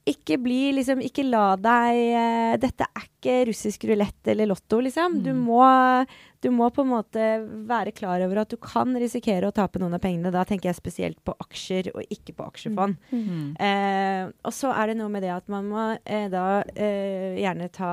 Ikke 0.08 0.38
bli 0.40 0.70
liksom 0.72 1.02
Ikke 1.04 1.26
la 1.28 1.50
deg 1.60 1.98
eh, 2.16 2.52
Dette 2.56 2.86
er 2.88 3.02
ikke 3.04 3.34
russisk 3.50 3.82
rulett 3.90 4.30
eller 4.32 4.48
lotto, 4.48 4.78
liksom. 4.80 5.18
Du, 5.20 5.28
Mm. 5.34 5.42
må, 5.44 6.06
du 6.40 6.48
må 6.56 6.70
på 6.72 6.80
en 6.86 6.92
måte 6.94 7.24
være 7.68 7.92
klar 7.92 8.22
over 8.24 8.40
at 8.40 8.48
du 8.48 8.56
kan 8.56 8.96
risikere 8.96 9.50
å 9.50 9.52
tape 9.52 9.76
noen 9.82 9.92
av 9.98 10.00
pengene. 10.00 10.32
Da 10.32 10.46
tenker 10.48 10.70
jeg 10.70 10.78
spesielt 10.78 11.20
på 11.22 11.34
aksjer 11.44 11.90
og 11.94 12.00
ikke 12.08 12.32
på 12.38 12.46
aksjefond. 12.48 12.96
Mm. 13.12 13.50
Eh, 13.60 14.30
og 14.48 14.54
så 14.56 14.72
er 14.72 14.86
det 14.94 14.96
noe 15.02 15.12
med 15.12 15.26
det 15.26 15.34
at 15.36 15.48
man 15.52 15.68
må 15.68 15.84
eh, 16.00 16.30
da 16.32 16.62
eh, 16.74 17.36
gjerne 17.42 17.68
ta 17.68 17.92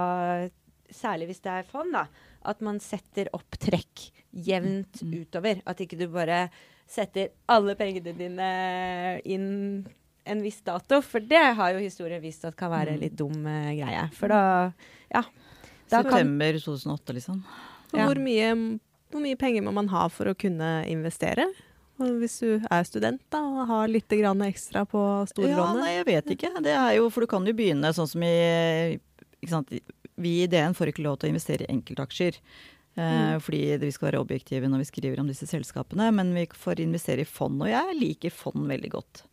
Særlig 0.96 1.26
hvis 1.28 1.42
det 1.44 1.52
er 1.52 1.64
fond, 1.68 1.92
da. 1.92 2.06
At 2.46 2.62
man 2.64 2.78
setter 2.80 3.28
opp 3.36 3.58
trekk 3.60 4.12
jevnt 4.32 5.02
Mm. 5.04 5.26
utover. 5.26 5.60
At 5.68 5.82
ikke 5.84 5.98
du 6.00 6.08
bare 6.14 6.46
setter 6.88 7.30
alle 7.50 7.76
pengene 7.76 8.14
dine 8.18 8.50
inn 9.26 9.86
en 10.26 10.42
viss 10.42 10.62
dato. 10.66 11.02
For 11.06 11.20
det 11.22 11.42
har 11.58 11.74
jo 11.76 11.80
historien 11.84 12.22
vist 12.24 12.46
at 12.46 12.56
kan 12.58 12.72
være 12.72 12.96
en 12.96 12.98
Mm. 13.00 13.02
litt 13.02 13.16
dum 13.16 13.46
eh, 13.48 13.76
greie. 13.78 14.10
For 14.14 14.28
da 14.28 14.42
Ja. 15.14 15.24
Da 15.90 16.02
September 16.02 16.54
2008, 16.58 17.14
liksom. 17.14 17.44
Ja. 17.94 18.08
Hvor, 18.08 18.16
mye, 18.18 18.80
hvor 19.12 19.22
mye 19.22 19.38
penger 19.38 19.62
må 19.62 19.72
man 19.74 19.88
ha 19.90 20.08
for 20.10 20.26
å 20.26 20.34
kunne 20.38 20.84
investere? 20.90 21.46
Og 22.00 22.18
hvis 22.20 22.40
du 22.42 22.60
er 22.70 22.84
student 22.84 23.22
da, 23.32 23.40
og 23.40 23.68
har 23.70 23.88
litt 23.88 24.10
grann 24.10 24.42
ekstra 24.42 24.82
på 24.90 25.00
Ja, 25.48 25.74
nei, 25.74 25.94
jeg 26.02 26.06
vet 26.10 26.26
ikke. 26.36 26.50
Det 26.64 26.74
er 26.74 26.96
jo, 26.98 27.10
for 27.10 27.22
du 27.22 27.28
kan 27.28 27.46
jo 27.46 27.54
begynne 27.54 27.94
sånn 27.94 28.10
som 28.10 28.24
i 28.24 29.00
ikke 29.42 29.50
sant? 29.50 29.70
Vi 30.18 30.44
i 30.44 30.48
DN 30.48 30.74
får 30.74 30.92
ikke 30.92 31.04
lov 31.04 31.20
til 31.20 31.30
å 31.30 31.34
investere 31.36 31.66
i 31.68 31.72
enkeltaksjer. 31.74 32.38
Eh, 32.96 33.38
Fordi 33.44 33.62
vi 33.82 33.92
skal 33.92 34.12
være 34.12 34.24
objektive 34.24 34.70
når 34.72 34.84
vi 34.84 34.90
skriver 34.90 35.20
om 35.22 35.30
disse 35.30 35.48
selskapene. 35.50 36.10
Men 36.16 36.34
vi 36.36 36.48
får 36.56 36.84
investere 36.84 37.26
i 37.26 37.30
fond, 37.30 37.62
og 37.62 37.72
jeg 37.72 38.00
liker 38.00 38.34
fond 38.34 38.68
veldig 38.72 38.92
godt. 38.96 39.26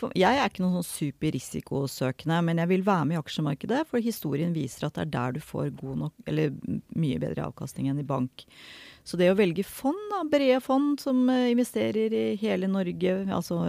For 0.00 0.16
jeg 0.18 0.38
er 0.38 0.48
ikke 0.48 0.64
noen 0.64 0.80
sånn 0.80 0.90
superrisikosøkende, 0.90 2.38
men 2.46 2.62
jeg 2.62 2.72
vil 2.72 2.84
være 2.86 3.08
med 3.08 3.18
i 3.18 3.20
aksjemarkedet, 3.20 3.82
for 3.90 4.02
historien 4.04 4.54
viser 4.56 4.88
at 4.88 4.96
det 4.96 5.06
er 5.06 5.12
der 5.16 5.36
du 5.36 5.42
får 5.44 5.74
god 5.80 6.06
nok, 6.06 6.14
eller 6.30 6.54
mye 6.96 7.20
bedre 7.22 7.50
avkastning 7.50 7.90
enn 7.90 8.00
i 8.00 8.06
bank. 8.06 8.46
Så 9.06 9.16
det 9.16 9.30
å 9.32 9.36
velge 9.38 9.64
fond, 9.64 9.98
da, 10.12 10.20
brede 10.28 10.60
fond 10.62 11.00
som 11.00 11.22
eh, 11.32 11.48
investerer 11.54 12.12
i 12.14 12.24
hele 12.40 12.68
Norge, 12.70 13.14
altså 13.32 13.60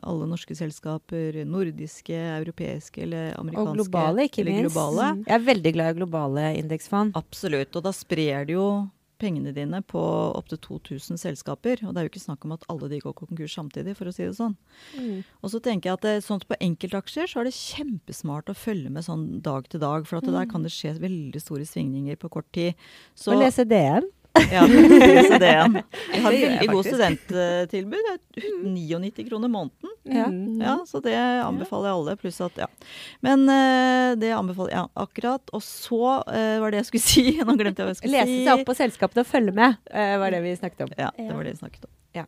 alle 0.00 0.28
norske 0.30 0.56
selskaper, 0.56 1.42
nordiske, 1.46 2.16
europeiske 2.40 3.04
eller 3.04 3.34
amerikanske. 3.38 3.74
og 3.74 3.82
globale, 3.82 4.26
ikke 4.30 4.46
minst. 4.48 4.70
Globale. 4.70 5.10
Jeg 5.26 5.36
er 5.36 5.44
veldig 5.50 5.74
glad 5.76 5.92
i 5.92 5.98
globale 6.00 6.46
indeksfond. 6.62 7.12
Absolutt. 7.20 7.76
Og 7.76 7.86
da 7.86 7.92
sprer 7.94 8.48
det 8.48 8.56
jo 8.56 8.70
pengene 9.20 9.52
dine 9.56 9.82
på 9.86 10.00
opptil 10.36 10.60
2000 10.64 11.20
selskaper. 11.20 11.84
Og 11.84 11.94
det 11.94 12.02
er 12.02 12.06
jo 12.06 12.12
ikke 12.12 12.22
snakk 12.24 12.46
om 12.46 12.54
at 12.56 12.66
alle 12.72 12.90
de 12.92 13.00
går 13.02 13.16
konkurs 13.18 13.56
samtidig, 13.56 13.96
for 13.98 14.10
å 14.10 14.14
si 14.14 14.24
det 14.26 14.36
sånn. 14.38 14.56
Mm. 14.96 15.20
Og 15.40 15.54
så 15.54 15.62
tenker 15.64 15.90
jeg 15.90 16.00
at 16.00 16.06
det, 16.06 16.14
sånn 16.26 16.42
på 16.44 16.58
enkeltaksjer 16.60 17.30
så 17.30 17.42
er 17.42 17.50
det 17.50 17.56
kjempesmart 17.56 18.52
å 18.52 18.56
følge 18.56 18.92
med 18.92 19.06
sånn 19.06 19.26
dag 19.44 19.68
til 19.70 19.82
dag. 19.84 20.08
For 20.08 20.20
at 20.20 20.28
mm. 20.28 20.34
der 20.38 20.48
kan 20.50 20.66
det 20.66 20.74
skje 20.74 20.96
veldig 21.00 21.42
store 21.42 21.68
svingninger 21.68 22.18
på 22.20 22.32
kort 22.32 22.48
tid. 22.56 22.88
Så, 23.14 23.34
Og 23.34 23.44
lese 23.44 23.68
DN. 23.68 24.08
ja, 24.56 24.62
lese 24.66 25.38
det 25.40 25.50
igjen. 25.50 25.76
Jeg 26.14 26.22
har 26.24 26.36
veldig 26.36 26.68
god 26.70 26.88
studenttilbud. 26.88 28.08
Det 28.34 28.44
er 28.44 28.56
99 28.64 29.26
kroner 29.28 29.52
måneden. 29.52 29.94
Ja. 30.04 30.26
Mm. 30.30 30.60
Ja, 30.62 30.76
så 30.88 31.02
det 31.04 31.14
anbefaler 31.16 31.90
jeg 31.90 31.98
alle. 31.98 32.16
Pluss 32.20 32.40
at, 32.44 32.56
ja. 32.60 32.68
Men 33.24 33.44
eh, 33.52 34.14
det 34.20 34.32
anbefaler 34.36 34.74
jeg 34.74 34.80
ja, 34.80 34.86
akkurat. 35.04 35.52
Og 35.56 35.62
så 35.64 36.00
eh, 36.32 36.56
var 36.62 36.72
det 36.72 36.82
jeg 36.82 36.90
skulle 36.90 37.06
si. 37.12 37.26
Nå 37.40 37.56
glemte 37.60 37.82
jeg 37.82 37.90
hva 37.90 37.94
jeg 37.94 38.00
skulle 38.00 38.16
Lese 38.16 38.32
si. 38.32 38.40
seg 38.46 38.54
opp 38.56 38.66
på 38.70 38.78
selskapene 38.78 39.26
og 39.26 39.30
følge 39.30 39.54
med, 39.56 39.78
eh, 39.92 40.16
var 40.22 40.34
det 40.34 40.42
vi 40.46 40.56
snakket 40.58 40.86
om. 40.86 40.96
Ja, 40.96 41.12
det 41.16 41.30
var 41.30 41.46
det 41.46 41.54
vi 41.54 41.62
snakket 41.62 41.86
om. 41.88 41.94
Ja. 42.16 42.26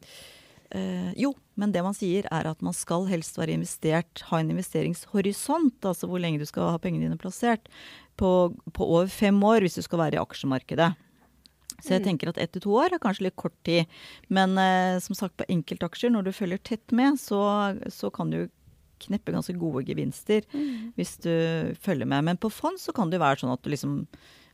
Uh, 0.73 1.11
jo, 1.21 1.35
men 1.61 1.73
det 1.75 1.83
man 1.85 1.93
sier 1.93 2.25
er 2.33 2.47
at 2.49 2.63
man 2.65 2.73
skal 2.73 3.05
helst 3.11 3.37
være 3.37 3.53
investert, 3.59 4.23
ha 4.31 4.39
en 4.41 4.55
investeringshorisont, 4.55 5.85
altså 5.85 6.09
hvor 6.09 6.23
lenge 6.23 6.41
du 6.41 6.47
skal 6.49 6.71
ha 6.73 6.81
pengene 6.81 7.05
dine 7.05 7.21
plassert, 7.21 7.69
på, 8.17 8.31
på 8.73 8.87
over 8.87 9.11
fem 9.13 9.37
år 9.45 9.67
hvis 9.67 9.77
du 9.77 9.83
skal 9.85 10.01
være 10.07 10.17
i 10.17 10.23
aksjemarkedet. 10.23 10.95
Så 11.83 11.97
jeg 11.97 12.05
tenker 12.07 12.31
at 12.31 12.41
ett 12.41 12.53
til 12.55 12.65
to 12.65 12.75
år 12.79 12.95
er 12.95 13.03
kanskje 13.03 13.27
litt 13.29 13.39
kort 13.41 13.57
tid. 13.67 13.91
Men 14.33 14.57
eh, 14.61 14.99
som 15.03 15.19
sagt, 15.19 15.37
på 15.41 15.49
enkeltaksjer, 15.51 16.13
når 16.15 16.29
du 16.29 16.35
følger 16.37 16.63
tett 16.63 16.95
med, 16.95 17.19
så, 17.21 17.43
så 17.91 18.11
kan 18.15 18.31
du 18.33 18.45
kneppe 19.03 19.35
ganske 19.35 19.57
gode 19.59 19.83
gevinster 19.89 20.45
hvis 20.95 21.17
du 21.25 21.33
følger 21.83 22.07
med. 22.07 22.29
Men 22.29 22.39
på 22.39 22.53
fond 22.55 22.79
så 22.79 22.95
kan 22.95 23.11
det 23.11 23.19
være 23.23 23.43
sånn 23.43 23.55
at 23.55 23.65
du 23.65 23.73
liksom 23.73 24.05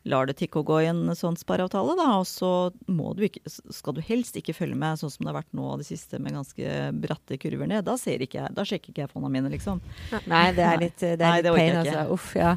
lar 0.09 0.29
det 0.29 0.39
tikke 0.39 0.61
og 0.63 0.69
gå 0.71 0.77
i 0.85 0.89
en 0.89 1.11
sånn 1.19 1.37
spareavtale, 1.37 1.97
da. 1.99 2.07
Og 2.21 2.27
så 2.29 2.71
må 2.89 3.13
du 3.19 3.25
ikke, 3.27 3.43
skal 3.75 3.97
du 3.97 4.03
helst 4.05 4.39
ikke 4.39 4.55
følge 4.57 4.79
med 4.79 5.01
sånn 5.01 5.13
som 5.13 5.27
det 5.27 5.33
har 5.33 5.41
vært 5.41 5.57
nå 5.59 5.73
det 5.81 5.89
siste 5.89 6.21
med 6.23 6.37
ganske 6.39 6.77
bratte 7.03 7.39
kurver 7.43 7.69
ned. 7.71 7.85
Da, 7.89 7.99
ser 8.01 8.23
ikke 8.25 8.41
jeg, 8.41 8.55
da 8.57 8.65
sjekker 8.69 8.95
ikke 8.95 9.05
jeg 9.05 9.13
fondene 9.13 9.35
mine, 9.35 9.53
liksom. 9.53 9.83
Nei, 10.31 10.47
det 10.57 10.65
er 10.65 10.81
litt, 10.81 10.97
det 11.03 11.19
er 11.19 11.25
Nei, 11.25 11.35
litt 11.41 11.49
det 11.49 11.53
orker 11.53 11.65
pain, 11.65 11.81
altså. 11.83 12.07
Uff, 12.15 12.31
ja. 12.39 12.55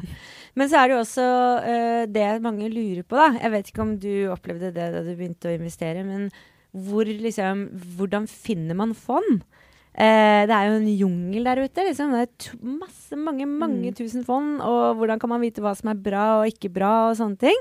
Men 0.54 0.68
så 0.68 0.82
er 0.82 0.88
det 0.90 0.96
jo 0.96 1.02
også 1.02 1.26
uh, 1.64 2.02
det 2.12 2.26
mange 2.44 2.68
lurer 2.68 3.02
på, 3.08 3.16
da. 3.16 3.30
Jeg 3.40 3.52
vet 3.54 3.70
ikke 3.70 3.84
om 3.86 3.94
du 4.02 4.10
opplevde 4.32 4.72
det 4.74 4.88
da 4.92 5.00
du 5.04 5.12
begynte 5.16 5.48
å 5.48 5.54
investere, 5.56 6.02
men 6.04 6.26
hvor, 6.72 7.04
liksom, 7.04 7.66
hvordan 7.96 8.28
finner 8.28 8.76
man 8.76 8.92
fond? 8.96 9.42
Uh, 9.92 10.44
det 10.48 10.54
er 10.56 10.68
jo 10.70 10.76
en 10.78 10.90
jungel 10.96 11.44
der 11.48 11.62
ute. 11.64 11.84
Liksom. 11.88 12.12
Det 12.16 12.22
er 12.24 12.60
masse, 12.80 13.16
mange, 13.16 13.44
mange 13.46 13.90
Mm. 13.92 13.96
tusen 13.96 14.24
fond. 14.24 14.60
Og 14.64 14.96
hvordan 14.96 15.20
kan 15.20 15.28
man 15.28 15.40
vite 15.44 15.60
hva 15.60 15.74
som 15.76 15.90
er 15.92 16.00
bra 16.00 16.40
og 16.40 16.48
ikke 16.48 16.72
bra, 16.72 17.10
og 17.10 17.16
sånne 17.16 17.38
ting. 17.38 17.58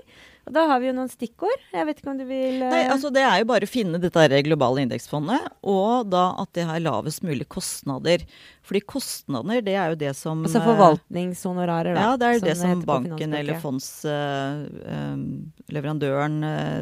Og 0.47 0.53
da 0.55 0.61
har 0.71 0.77
vi 0.81 0.87
jo 0.89 0.95
noen 0.97 1.11
stikkord. 1.11 1.59
Jeg 1.71 1.85
vet 1.87 1.97
ikke 2.01 2.11
om 2.11 2.19
du 2.19 2.25
vil 2.25 2.61
eh, 2.65 2.73
Nei, 2.73 2.83
altså 2.89 3.09
Det 3.13 3.21
er 3.21 3.37
jo 3.43 3.47
bare 3.51 3.65
å 3.67 3.69
finne 3.69 3.97
dette 4.01 4.41
globale 4.47 4.81
indeksfondet, 4.85 5.41
og 5.61 6.09
da 6.09 6.23
at 6.41 6.49
det 6.57 6.63
har 6.69 6.79
lavest 6.81 7.21
mulig 7.25 7.47
kostnader. 7.51 8.19
Fordi 8.65 8.81
kostnader, 8.81 9.61
det 9.65 9.75
er 9.77 9.87
jo 9.93 9.97
det 10.01 10.13
som 10.17 10.43
Altså 10.47 10.59
eh, 10.61 10.65
forvaltningshonorarer, 10.65 11.93
da. 11.93 11.99
Ja, 12.01 12.11
det 12.17 12.25
er 12.25 12.33
jo 12.33 12.39
det 12.43 12.49
det 12.51 12.57
som 12.63 12.85
banken 12.87 13.33
eller 13.37 13.55
fondsleverandøren 13.61 16.35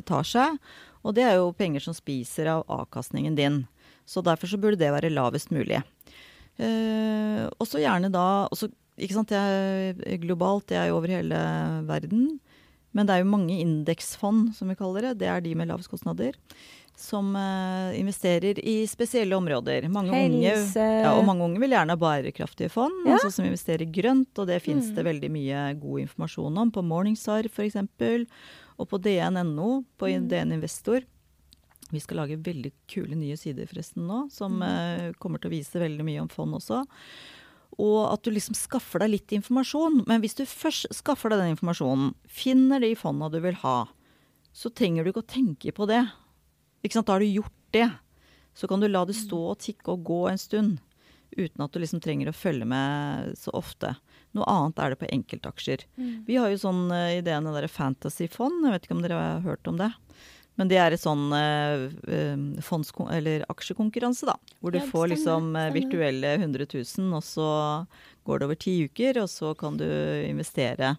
tar 0.08 0.26
seg. 0.28 0.50
Og 1.04 1.16
det 1.16 1.24
er 1.28 1.36
jo 1.40 1.54
penger 1.56 1.80
som 1.84 1.94
spiser 1.96 2.46
av 2.52 2.64
avkastningen 2.72 3.36
din. 3.36 3.68
Så 4.10 4.22
derfor 4.26 4.48
så 4.50 4.58
burde 4.60 4.80
det 4.82 4.92
være 4.92 5.14
lavest 5.14 5.52
mulig. 5.54 5.80
Uh, 6.60 7.48
og 7.56 7.68
så 7.70 7.80
gjerne 7.80 8.10
da 8.12 8.50
også, 8.52 8.68
ikke 9.00 9.16
sant, 9.16 9.32
Det 9.32 9.40
er 9.40 10.18
globalt, 10.20 10.68
det 10.68 10.76
er 10.76 10.90
jo 10.90 10.98
over 10.98 11.08
hele 11.14 11.40
verden. 11.88 12.26
Men 12.92 13.06
det 13.06 13.14
er 13.16 13.24
jo 13.24 13.30
mange 13.30 13.60
indeksfond, 13.62 14.54
som 14.58 14.70
vi 14.72 14.76
kaller 14.80 15.02
det. 15.10 15.20
Det 15.20 15.28
er 15.30 15.42
de 15.46 15.56
med 15.56 15.68
lavest 15.70 15.90
kostnader. 15.92 16.34
Som 17.00 17.30
uh, 17.38 17.94
investerer 17.96 18.58
i 18.60 18.82
spesielle 18.90 19.38
områder. 19.38 19.86
Mange 19.94 20.12
unge, 20.12 20.50
ja, 20.76 21.14
og 21.14 21.24
mange 21.28 21.46
unge 21.46 21.62
vil 21.62 21.72
gjerne 21.72 21.96
ha 21.96 22.00
bærekraftige 22.02 22.68
fond, 22.74 23.06
Ja. 23.08 23.14
altså 23.16 23.32
som 23.32 23.46
investerer 23.46 23.86
grønt. 23.94 24.34
Og 24.42 24.48
det 24.50 24.62
fins 24.66 24.90
Mm. 24.90 24.96
det 24.96 25.06
veldig 25.06 25.30
mye 25.32 25.62
god 25.80 26.00
informasjon 26.08 26.58
om 26.58 26.72
på 26.72 26.84
Morningstar 26.84 27.48
f.eks. 27.48 27.78
Og 28.80 28.90
på 28.90 28.98
dn.no, 29.00 29.84
på 29.98 30.10
Mm. 30.12 30.28
DN 30.28 30.52
Investor. 30.58 31.02
Vi 31.92 32.00
skal 32.00 32.18
lage 32.18 32.38
veldig 32.38 32.72
kule 32.88 33.16
nye 33.16 33.38
sider 33.38 33.66
forresten 33.66 34.06
nå, 34.06 34.30
som 34.32 34.62
uh, 34.62 35.12
kommer 35.20 35.40
til 35.40 35.50
å 35.50 35.56
vise 35.56 35.80
veldig 35.80 36.04
mye 36.06 36.22
om 36.22 36.28
fond 36.28 36.54
også. 36.54 36.84
Og 37.80 38.10
at 38.10 38.26
du 38.26 38.34
liksom 38.34 38.58
skaffer 38.58 39.04
deg 39.04 39.14
litt 39.14 39.34
informasjon. 39.36 40.04
Men 40.10 40.24
hvis 40.24 40.36
du 40.36 40.44
først 40.44 40.90
skaffer 40.96 41.32
deg 41.32 41.44
den 41.44 41.54
informasjonen, 41.56 42.12
finner 42.28 42.84
de 42.84 42.92
fonda 43.00 43.32
du 43.32 43.40
vil 43.44 43.56
ha, 43.62 43.78
så 44.52 44.72
trenger 44.74 45.06
du 45.06 45.14
ikke 45.14 45.24
å 45.24 45.34
tenke 45.36 45.74
på 45.76 45.88
det. 45.90 46.04
Ikke 46.84 46.98
sant? 46.98 47.08
Da 47.08 47.16
har 47.16 47.24
du 47.24 47.30
gjort 47.30 47.56
det. 47.76 47.88
Så 48.58 48.68
kan 48.68 48.82
du 48.84 48.90
la 48.90 49.06
det 49.08 49.16
stå 49.16 49.40
og 49.54 49.62
tikke 49.64 49.94
og 49.96 50.06
gå 50.10 50.22
en 50.32 50.42
stund. 50.42 50.80
Uten 51.38 51.64
at 51.64 51.72
du 51.72 51.80
liksom 51.80 52.02
trenger 52.04 52.32
å 52.32 52.36
følge 52.36 52.66
med 52.68 53.36
så 53.40 53.54
ofte. 53.56 53.94
Noe 54.36 54.50
annet 54.50 54.82
er 54.82 54.92
det 54.92 55.00
på 55.02 55.10
enkeltaksjer. 55.10 55.86
Mm. 55.96 56.14
Vi 56.28 56.38
har 56.38 56.52
jo 56.52 56.60
sånn 56.62 56.90
uh, 56.92 57.16
ideen 57.16 57.48
av 57.50 57.58
fantasyfond. 57.72 58.66
Jeg 58.66 58.76
vet 58.76 58.88
ikke 58.88 58.98
om 58.98 59.06
dere 59.06 59.22
har 59.22 59.46
hørt 59.46 59.70
om 59.70 59.80
det. 59.80 59.92
Men 60.60 60.68
det 60.68 60.80
er 60.84 60.92
et 60.92 61.00
sånn 61.02 61.30
eh, 61.32 62.60
fonds, 62.66 62.92
eller 63.16 63.46
aksjekonkurranse, 63.48 64.28
da. 64.28 64.36
Hvor 64.60 64.76
du 64.76 64.82
Ja, 64.82 64.88
får 64.90 65.14
liksom 65.14 65.54
eh, 65.56 65.70
virtuelle 65.72 66.34
100 66.36 66.68
000, 66.74 67.14
og 67.16 67.24
så 67.24 67.50
går 68.28 68.42
det 68.42 68.50
over 68.50 68.60
ti 68.60 68.74
uker, 68.90 69.22
og 69.24 69.30
så 69.32 69.54
kan 69.58 69.80
du 69.80 69.88
investere. 70.28 70.98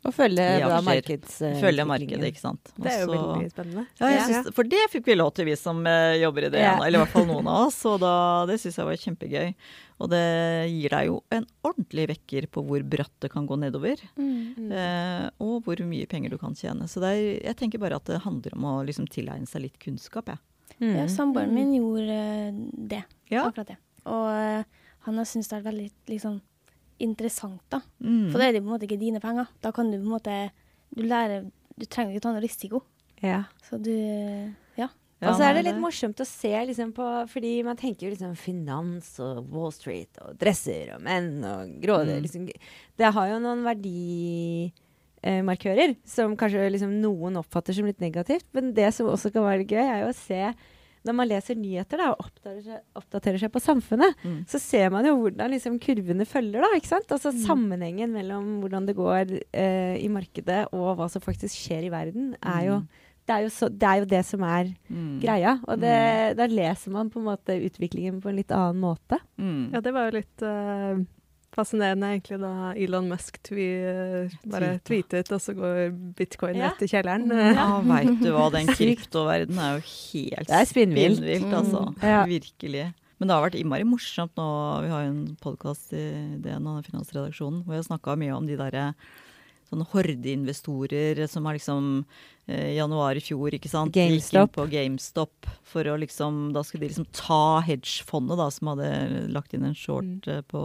Og 0.00 0.14
følge 0.16 0.44
ja, 0.62 0.68
markedsutviklingen. 0.80 1.60
Følge 1.60 1.84
markedet, 1.84 2.28
ikke 2.30 2.40
sant. 2.40 2.70
Også, 2.72 2.82
Det 2.86 2.92
er 2.94 3.00
jo 3.02 3.10
veldig 3.12 3.50
spennende. 3.52 3.82
ja, 4.00 4.08
jeg 4.14 4.22
synes, 4.30 4.54
For 4.56 4.64
det 4.72 4.80
fikk 4.94 5.10
vi 5.10 5.16
lov 5.18 5.34
til, 5.36 5.44
vi 5.50 5.56
som 5.60 5.82
eh, 5.86 6.14
jobber 6.22 6.46
i 6.46 6.50
det, 6.54 6.62
Ja. 6.62 6.72
eller 6.80 6.96
i 6.96 7.02
hvert 7.02 7.12
fall 7.12 7.26
noen 7.28 7.46
av 7.52 7.66
oss. 7.66 7.76
Og 7.90 7.98
da, 8.00 8.46
det 8.48 8.56
syns 8.62 8.78
jeg 8.80 8.88
var 8.88 8.96
kjempegøy. 8.96 9.54
Og 10.00 10.08
det 10.08 10.22
gir 10.72 10.88
deg 10.96 11.10
jo 11.10 11.18
en 11.36 11.44
ordentlig 11.68 12.06
vekker 12.14 12.48
på 12.48 12.64
hvor 12.64 12.82
bratt 12.88 13.12
det 13.20 13.30
kan 13.30 13.44
gå 13.46 13.58
nedover. 13.60 14.00
Mm. 14.16 14.72
Eh, 14.72 15.26
og 15.44 15.60
hvor 15.66 15.84
mye 15.84 16.08
penger 16.08 16.32
du 16.32 16.38
kan 16.40 16.56
tjene. 16.56 16.88
Så 16.88 17.04
det 17.04 17.12
er, 17.12 17.24
jeg 17.50 17.56
tenker 17.60 17.78
bare 17.82 18.00
at 18.00 18.08
det 18.08 18.22
handler 18.24 18.56
om 18.56 18.64
å 18.64 18.74
liksom 18.88 19.04
tilegne 19.12 19.46
seg 19.46 19.66
litt 19.68 19.78
kunnskap, 19.78 20.32
jeg. 20.32 20.40
Mm. 20.80 20.94
Ja, 20.96 21.06
samboeren 21.12 21.52
min 21.52 21.74
gjorde 21.76 22.08
eh, 22.08 22.52
det. 22.88 23.02
Ja. 23.28 23.44
Akkurat 23.50 23.74
det. 23.74 23.76
Og 24.08 24.30
eh, 24.32 24.64
han 25.04 25.20
har 25.20 25.28
syntes 25.28 25.52
det 25.52 25.58
er 25.60 25.68
veldig 25.68 25.90
liksom, 26.08 26.40
interessant, 27.02 27.62
da. 27.72 27.78
Mm. 28.02 28.30
For 28.30 28.36
da 28.38 28.44
er 28.46 28.52
det 28.54 28.62
på 28.62 28.68
en 28.68 28.74
måte 28.74 28.86
ikke 28.88 29.00
dine 29.00 29.20
penger. 29.22 29.46
Da 29.64 29.68
kan 29.74 29.90
du 29.90 29.96
på 29.98 30.06
en 30.06 30.16
måte 30.16 30.34
Du 30.94 31.02
lærer 31.06 31.40
Du 31.78 31.84
trenger 31.86 32.12
ikke 32.14 32.24
ta 32.26 32.32
noe 32.34 32.44
risiko. 32.44 32.76
Ja. 33.22 33.40
Så 33.66 33.74
du 33.80 33.94
Ja. 34.76 34.88
Ja, 35.20 35.26
og 35.28 35.34
så 35.36 35.42
er 35.44 35.52
det 35.58 35.66
litt 35.66 35.82
morsomt 35.82 36.20
å 36.22 36.24
se 36.24 36.52
liksom 36.70 36.90
på 36.96 37.06
Fordi 37.28 37.52
man 37.66 37.76
tenker 37.76 38.06
jo 38.06 38.12
liksom 38.14 38.32
finans 38.40 39.08
og 39.20 39.34
Wall 39.52 39.72
Street 39.76 40.12
og 40.24 40.30
dresser 40.40 40.94
og 40.96 41.00
menn 41.04 41.44
og 41.44 41.60
grådig. 41.82 42.16
Mm. 42.16 42.22
Liksom, 42.24 42.42
det 42.96 43.14
har 43.16 43.26
jo 43.28 43.36
noen 43.44 43.60
verdimarkører 43.68 45.90
som 46.08 46.36
kanskje 46.40 46.72
liksom 46.72 46.92
noen 47.02 47.36
oppfatter 47.42 47.72
som 47.76 47.86
litt 47.88 48.00
negativt. 48.00 48.48
Men 48.56 48.64
det 48.76 48.88
som 48.96 49.12
også 49.12 49.28
kan 49.34 49.44
være 49.44 49.68
gøy, 49.68 49.84
er 49.84 50.00
jo 50.06 50.10
å 50.14 50.16
se 50.16 50.40
når 51.06 51.14
man 51.16 51.28
leser 51.28 51.56
nyheter 51.56 51.96
da, 51.98 52.10
og 52.12 52.26
oppdaterer 52.26 52.62
seg, 52.62 52.80
oppdaterer 53.00 53.38
seg 53.40 53.50
på 53.54 53.60
samfunnet, 53.64 54.14
Mm. 54.24 54.44
så 54.46 54.58
ser 54.60 54.90
man 54.90 55.04
jo 55.06 55.16
hvordan 55.16 55.50
liksom 55.50 55.78
kurvene 55.80 56.26
følger. 56.26 56.60
da, 56.60 56.68
ikke 56.76 56.86
sant? 56.92 57.08
Altså 57.10 57.32
Mm. 57.32 57.44
Sammenhengen 57.46 58.10
mellom 58.12 58.60
hvordan 58.60 58.86
det 58.86 58.96
går 58.96 59.40
eh, 59.54 59.96
i 60.04 60.08
markedet 60.08 60.66
og 60.72 60.96
hva 60.98 61.08
som 61.10 61.22
faktisk 61.22 61.54
skjer 61.56 61.84
i 61.86 61.90
verden, 61.90 62.34
er 62.42 62.64
jo 62.66 62.76
Mm. 62.80 62.88
det 63.26 63.34
er 63.36 63.42
jo, 63.42 63.48
så, 63.48 63.68
det 63.70 63.86
er 63.88 63.98
jo 64.00 64.04
det 64.06 64.24
som 64.26 64.42
er 64.42 64.74
Mm. 64.90 65.20
greia. 65.20 65.60
Og 65.68 65.78
det, 65.80 66.36
da 66.36 66.46
leser 66.46 66.90
man 66.90 67.08
på 67.10 67.18
en 67.20 67.26
måte 67.30 67.56
utviklingen 67.64 68.20
på 68.20 68.28
en 68.28 68.36
litt 68.36 68.50
annen 68.50 68.80
måte. 68.80 69.18
Mm. 69.38 69.72
Ja, 69.72 69.80
det 69.80 69.92
var 69.94 70.10
jo 70.10 70.18
litt 70.18 70.42
eh, 70.42 71.04
fascinerende 71.56 72.06
egentlig 72.14 72.38
da 72.40 72.50
Elon 72.78 73.08
Musk 73.10 73.40
tvi, 73.46 73.66
bare 74.50 74.78
tweetet, 74.86 75.32
og 75.34 75.40
så 75.42 75.54
går 75.56 75.90
bitcoin 76.18 76.56
Ja. 76.60 76.68
rett 76.70 76.82
i 76.86 76.90
kjelleren. 76.92 77.26
Ja, 77.56 77.80
veit 77.82 78.20
du 78.22 78.30
hva, 78.32 78.50
den 78.54 78.66
kryptoverdenen 78.78 79.58
er 79.58 79.78
jo 79.78 79.84
helt 79.88 80.46
Det 80.48 80.58
er 80.60 80.68
spinnvilt. 80.70 81.18
spinnvilt, 81.18 81.52
altså. 81.54 81.82
Mm. 81.90 82.02
Ja. 82.06 82.24
Virkelig. 82.30 82.84
Men 83.20 83.28
det 83.28 83.34
har 83.36 83.44
vært 83.50 83.58
innmari 83.60 83.84
morsomt 83.84 84.32
nå. 84.38 84.46
Vi 84.86 84.88
har 84.88 85.02
jo 85.04 85.10
en 85.10 85.36
podkast 85.42 85.90
i 85.92 86.04
DN 86.40 86.66
og 86.70 86.84
Finansredaksjonen 86.86 87.64
hvor 87.66 87.74
jeg 87.76 87.84
snakka 87.90 88.14
mye 88.16 88.32
om 88.38 88.46
de 88.48 88.56
derre 88.56 88.94
sånne 89.70 89.84
hordeinvestorer 89.92 91.20
som 91.30 91.44
har 91.46 91.54
liksom 91.58 91.90
eh, 92.48 92.72
januar 92.78 93.14
i 93.14 93.22
fjor, 93.22 93.52
ikke 93.54 93.68
sant. 93.70 93.94
Gikk 93.94 94.32
inn 94.34 94.48
på 94.50 94.64
GameStop 94.72 95.46
for 95.70 95.86
å 95.86 95.98
liksom 96.00 96.52
Da 96.56 96.64
skulle 96.66 96.88
de 96.88 96.94
liksom 96.94 97.06
ta 97.14 97.60
hedgefondet, 97.66 98.40
da, 98.40 98.48
som 98.50 98.72
hadde 98.72 99.28
lagt 99.30 99.54
inn 99.54 99.64
en 99.68 99.74
short 99.78 100.04
Mm. 100.26 100.38
eh, 100.38 100.40
på 100.50 100.64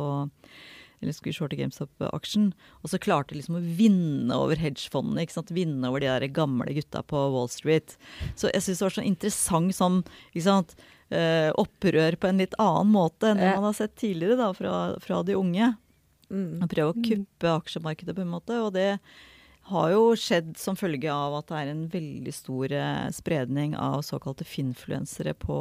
eller 1.02 1.16
skulle 1.16 1.36
shorte 1.36 1.58
GameStop-aksjen. 1.60 2.50
Og 2.82 2.92
så 2.92 3.00
klarte 3.02 3.34
de 3.34 3.40
liksom 3.40 3.60
å 3.60 3.64
vinne 3.78 4.40
over 4.40 4.60
hedgefondene. 4.60 5.26
ikke 5.26 5.38
sant? 5.38 5.54
Vinne 5.56 5.90
over 5.90 6.04
de 6.04 6.10
der 6.12 6.28
gamle 6.34 6.76
gutta 6.76 7.04
på 7.06 7.22
Wall 7.36 7.50
Street. 7.52 7.98
Så 8.36 8.52
jeg 8.54 8.66
syns 8.66 8.82
det 8.82 8.88
var 8.88 8.98
så 8.98 9.06
interessant 9.06 9.78
sånn 9.78 10.02
ikke 10.34 10.48
sant? 10.48 10.76
Eh, 11.14 11.52
opprør 11.62 12.18
på 12.18 12.32
en 12.32 12.42
litt 12.42 12.56
annen 12.58 12.90
måte 12.96 13.30
enn 13.30 13.38
det 13.38 13.52
man 13.54 13.68
har 13.68 13.76
sett 13.78 13.94
tidligere 14.02 14.40
da, 14.40 14.48
fra, 14.58 14.74
fra 15.04 15.22
de 15.28 15.36
unge. 15.38 15.76
Mm. 16.34 16.66
Prøve 16.72 16.92
å 16.92 17.04
kuppe 17.06 17.52
aksjemarkedet 17.60 18.16
på 18.18 18.24
en 18.26 18.34
måte. 18.34 18.58
Og 18.64 18.74
det 18.76 18.90
har 19.66 19.90
jo 19.96 20.02
skjedd 20.20 20.52
som 20.62 20.78
følge 20.78 21.10
av 21.10 21.40
at 21.40 21.48
det 21.50 21.58
er 21.58 21.72
en 21.72 21.86
veldig 21.90 22.34
stor 22.36 22.74
eh, 22.76 23.08
spredning 23.16 23.74
av 23.80 24.04
såkalte 24.06 24.46
finfluensere 24.46 25.34
på 25.42 25.58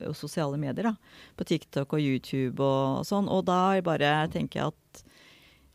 eh, 0.00 0.12
sosiale 0.14 0.58
medier. 0.62 0.92
da, 0.92 0.94
På 1.36 1.46
TikTok 1.48 1.96
og 1.96 2.02
YouTube 2.04 2.62
og 2.62 3.02
sånn. 3.08 3.26
Og 3.32 3.44
da 3.48 3.60
er 3.74 3.82
bare 3.86 4.12
tenker 4.30 4.60
jeg 4.62 4.72
at 4.74 5.02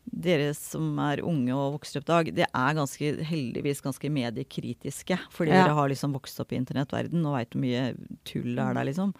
dere 0.02 0.48
som 0.58 0.96
er 0.98 1.20
unge 1.22 1.54
og 1.54 1.76
vokser 1.76 2.00
opp 2.00 2.08
i 2.08 2.12
dag, 2.12 2.30
det 2.40 2.46
er 2.48 2.74
ganske, 2.74 3.12
heldigvis 3.28 3.84
ganske 3.84 4.10
mediekritiske. 4.10 5.18
Fordi 5.30 5.52
Ja. 5.52 5.62
dere 5.62 5.76
har 5.78 5.88
liksom 5.92 6.16
vokst 6.16 6.40
opp 6.42 6.52
i 6.52 6.58
internettverden 6.58 7.20
og 7.24 7.36
veit 7.36 7.50
hvor 7.54 7.60
mye 7.62 7.84
tull 8.24 8.54
det 8.56 8.64
er 8.64 8.74
der, 8.74 8.88
liksom. 8.88 9.12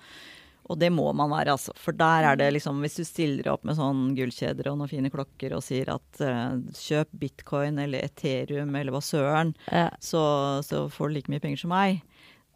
Og 0.71 0.79
det 0.79 0.93
må 0.95 1.09
man 1.17 1.31
være, 1.33 1.57
altså. 1.57 1.73
For 1.77 1.93
der 1.97 2.23
er 2.31 2.37
det 2.39 2.53
liksom 2.55 2.79
Hvis 2.85 2.95
du 3.01 3.05
stiller 3.05 3.49
opp 3.51 3.65
med 3.67 3.75
sånn 3.77 4.13
gullkjeder 4.15 4.69
og 4.71 4.79
noen 4.79 4.89
fine 4.93 5.11
klokker 5.11 5.57
og 5.57 5.65
sier 5.67 5.91
at 5.97 6.21
uh, 6.23 6.55
kjøp 6.79 7.11
bitcoin 7.19 7.81
eller 7.83 8.05
Ethereum 8.07 8.71
eller 8.79 8.95
hva 8.95 9.01
søren, 9.03 9.55
Ja. 9.73 9.89
så, 10.01 10.23
så 10.63 10.85
får 10.93 11.09
du 11.11 11.15
like 11.19 11.33
mye 11.35 11.43
penger 11.43 11.65
som 11.65 11.75
meg. 11.75 12.01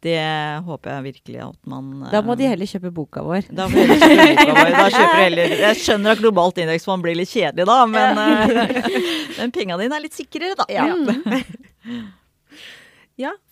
Det 0.05 0.13
håper 0.61 0.91
jeg 0.93 1.03
virkelig 1.07 1.39
at 1.41 1.57
man 1.65 2.03
eh, 2.05 2.11
Da 2.13 2.19
må 2.21 2.35
de 2.37 2.45
heller 2.45 2.69
kjøpe 2.69 2.91
boka 2.93 3.23
vår. 3.25 3.47
da, 3.49 3.65
må 3.67 3.81
de 3.81 3.95
heller 3.97 4.37
kjøpe 4.37 4.45
boka 4.45 4.53
vår. 4.61 4.75
da 4.77 4.83
kjøper 4.93 5.21
heller 5.23 5.55
Jeg 5.65 5.79
skjønner 5.81 6.11
at 6.13 6.21
globalt 6.21 6.61
indeksfond 6.61 7.01
blir 7.01 7.17
litt 7.17 7.31
kjedelig 7.33 7.65
da, 7.65 7.77
men, 7.89 8.21
eh, 8.21 8.91
men 9.39 9.51
penga 9.55 9.79
dine 9.81 9.97
er 9.97 10.05
litt 10.05 10.13
sikrere, 10.13 10.53
da. 10.59 10.67
Ja, 10.69 10.85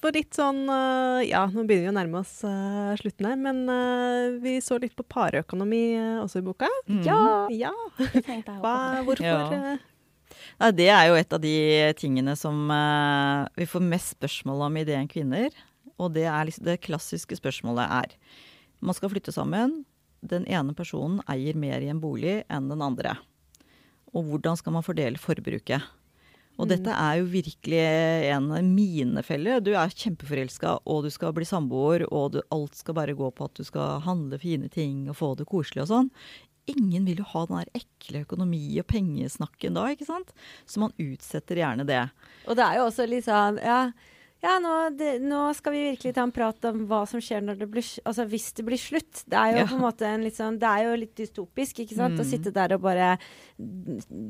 for 0.02 0.14
litt 0.14 0.38
sånn 0.38 0.68
eh, 0.70 1.26
Ja, 1.32 1.46
nå 1.50 1.64
begynner 1.66 1.88
vi 1.88 1.94
å 1.94 1.96
nærme 1.98 2.22
oss 2.22 2.38
eh, 2.46 2.94
slutten 3.02 3.30
her, 3.32 3.40
men 3.42 3.64
eh, 3.72 4.38
vi 4.44 4.60
så 4.62 4.78
litt 4.82 4.94
på 4.98 5.06
parøkonomi 5.10 5.84
eh, 5.98 6.22
også 6.22 6.44
i 6.44 6.46
boka. 6.46 6.70
Mm. 6.86 7.02
Ja! 7.08 7.22
ja. 7.50 7.74
Hva, 7.98 8.76
også. 9.02 9.06
hvorfor? 9.08 9.26
Ja. 9.26 9.76
Nei, 10.62 10.70
det 10.78 10.90
er 10.94 11.10
jo 11.10 11.18
et 11.18 11.34
av 11.34 11.42
de 11.42 11.56
tingene 11.98 12.36
som 12.38 12.70
vi 13.56 13.68
får 13.70 13.84
mest 13.84 14.14
spørsmål 14.16 14.66
om 14.68 14.78
i 14.80 14.86
DN 14.88 15.10
Kvinner. 15.12 15.54
Og 16.02 16.14
det, 16.16 16.26
er 16.28 16.48
liksom, 16.48 16.66
det 16.68 16.82
klassiske 16.84 17.38
spørsmålet 17.40 17.92
er 18.02 18.16
Man 18.84 18.98
skal 18.98 19.12
flytte 19.14 19.34
sammen. 19.34 19.84
Den 20.26 20.46
ene 20.50 20.76
personen 20.78 21.22
eier 21.32 21.58
mer 21.58 21.82
i 21.82 21.90
en 21.90 22.02
bolig 22.04 22.42
enn 22.52 22.70
den 22.70 22.84
andre. 22.86 23.16
Og 24.16 24.28
hvordan 24.30 24.60
skal 24.60 24.76
man 24.76 24.86
fordele 24.86 25.22
forbruket? 25.22 25.84
Og 26.56 26.70
dette 26.72 26.92
er 26.94 27.20
jo 27.20 27.28
virkelig 27.28 27.82
en 28.32 28.50
minefelle. 28.72 29.60
Du 29.60 29.74
er 29.76 29.92
kjempeforelska, 29.92 30.78
og 30.88 31.04
du 31.04 31.12
skal 31.12 31.34
bli 31.36 31.48
samboer, 31.48 32.06
og 32.08 32.38
du, 32.38 32.42
alt 32.56 32.80
skal 32.80 32.96
bare 32.96 33.16
gå 33.18 33.30
på 33.36 33.50
at 33.50 33.60
du 33.60 33.66
skal 33.68 34.00
handle 34.06 34.40
fine 34.40 34.70
ting 34.72 35.10
og 35.12 35.20
få 35.20 35.34
det 35.36 35.50
koselig 35.52 35.84
og 35.84 35.92
sånn. 35.92 36.12
Ingen 36.72 37.06
vil 37.06 37.20
jo 37.22 37.28
ha 37.34 37.44
den 37.46 37.60
der 37.60 37.82
ekle 37.82 38.24
økonomi- 38.26 38.80
og 38.82 38.88
pengesnakken 38.90 39.76
da, 39.78 39.86
ikke 39.94 40.08
sant? 40.08 40.32
Så 40.66 40.82
man 40.82 40.96
utsetter 40.98 41.60
gjerne 41.60 41.86
det. 41.86 42.06
Og 42.48 42.58
det 42.58 42.66
er 42.66 42.80
jo 42.80 42.88
også 42.88 43.06
sånn 43.28 43.60
Ja, 43.62 43.80
ja 44.46 44.56
nå, 44.62 44.72
det, 44.98 45.16
nå 45.26 45.40
skal 45.58 45.74
vi 45.74 45.80
virkelig 45.90 46.14
ta 46.16 46.24
en 46.28 46.32
prat 46.36 46.68
om 46.70 46.84
hva 46.90 47.02
som 47.10 47.20
skjer 47.24 47.42
når 47.42 47.58
det 47.64 47.68
blir, 47.74 47.88
altså 48.06 48.26
hvis 48.30 48.52
det 48.60 48.66
blir 48.68 48.78
slutt. 48.82 49.24
Det 49.26 49.40
er 49.42 49.52
jo 49.56 49.58
Ja. 49.64 49.66
på 49.72 49.76
en 49.80 49.82
måte 49.86 50.06
en 50.06 50.24
litt 50.26 50.38
sånn 50.38 50.60
Det 50.62 50.70
er 50.70 50.84
jo 50.86 50.96
litt 51.02 51.16
dystopisk, 51.18 51.80
ikke 51.84 51.98
sant? 51.98 52.20
Å 52.20 52.24
Mm. 52.24 52.30
sitte 52.30 52.54
der 52.54 52.76
og 52.78 52.82
bare 52.86 53.18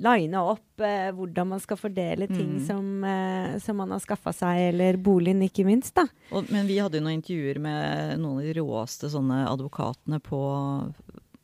line 0.07 0.35
opp 0.39 0.79
eh, 0.85 1.11
hvordan 1.15 1.47
man 1.53 1.59
skal 1.63 1.77
fordele 1.77 2.27
ting 2.31 2.55
Mm. 2.55 2.65
som, 2.67 3.03
eh, 3.03 3.59
som 3.59 3.77
man 3.77 3.91
har 3.91 3.99
skaffa 3.99 4.31
seg, 4.33 4.69
eller 4.73 4.97
boligen, 4.97 5.41
ikke 5.43 5.65
minst, 5.65 5.93
da. 5.95 6.05
Og, 6.31 6.49
men 6.51 6.67
vi 6.67 6.77
hadde 6.77 6.99
jo 6.99 7.03
noen 7.05 7.21
intervjuer 7.21 7.59
med 7.59 8.19
noen 8.19 8.39
av 8.39 8.43
de 8.45 8.53
råeste 8.61 9.09
sånne 9.11 9.45
advokatene 9.49 10.21
på 10.21 10.41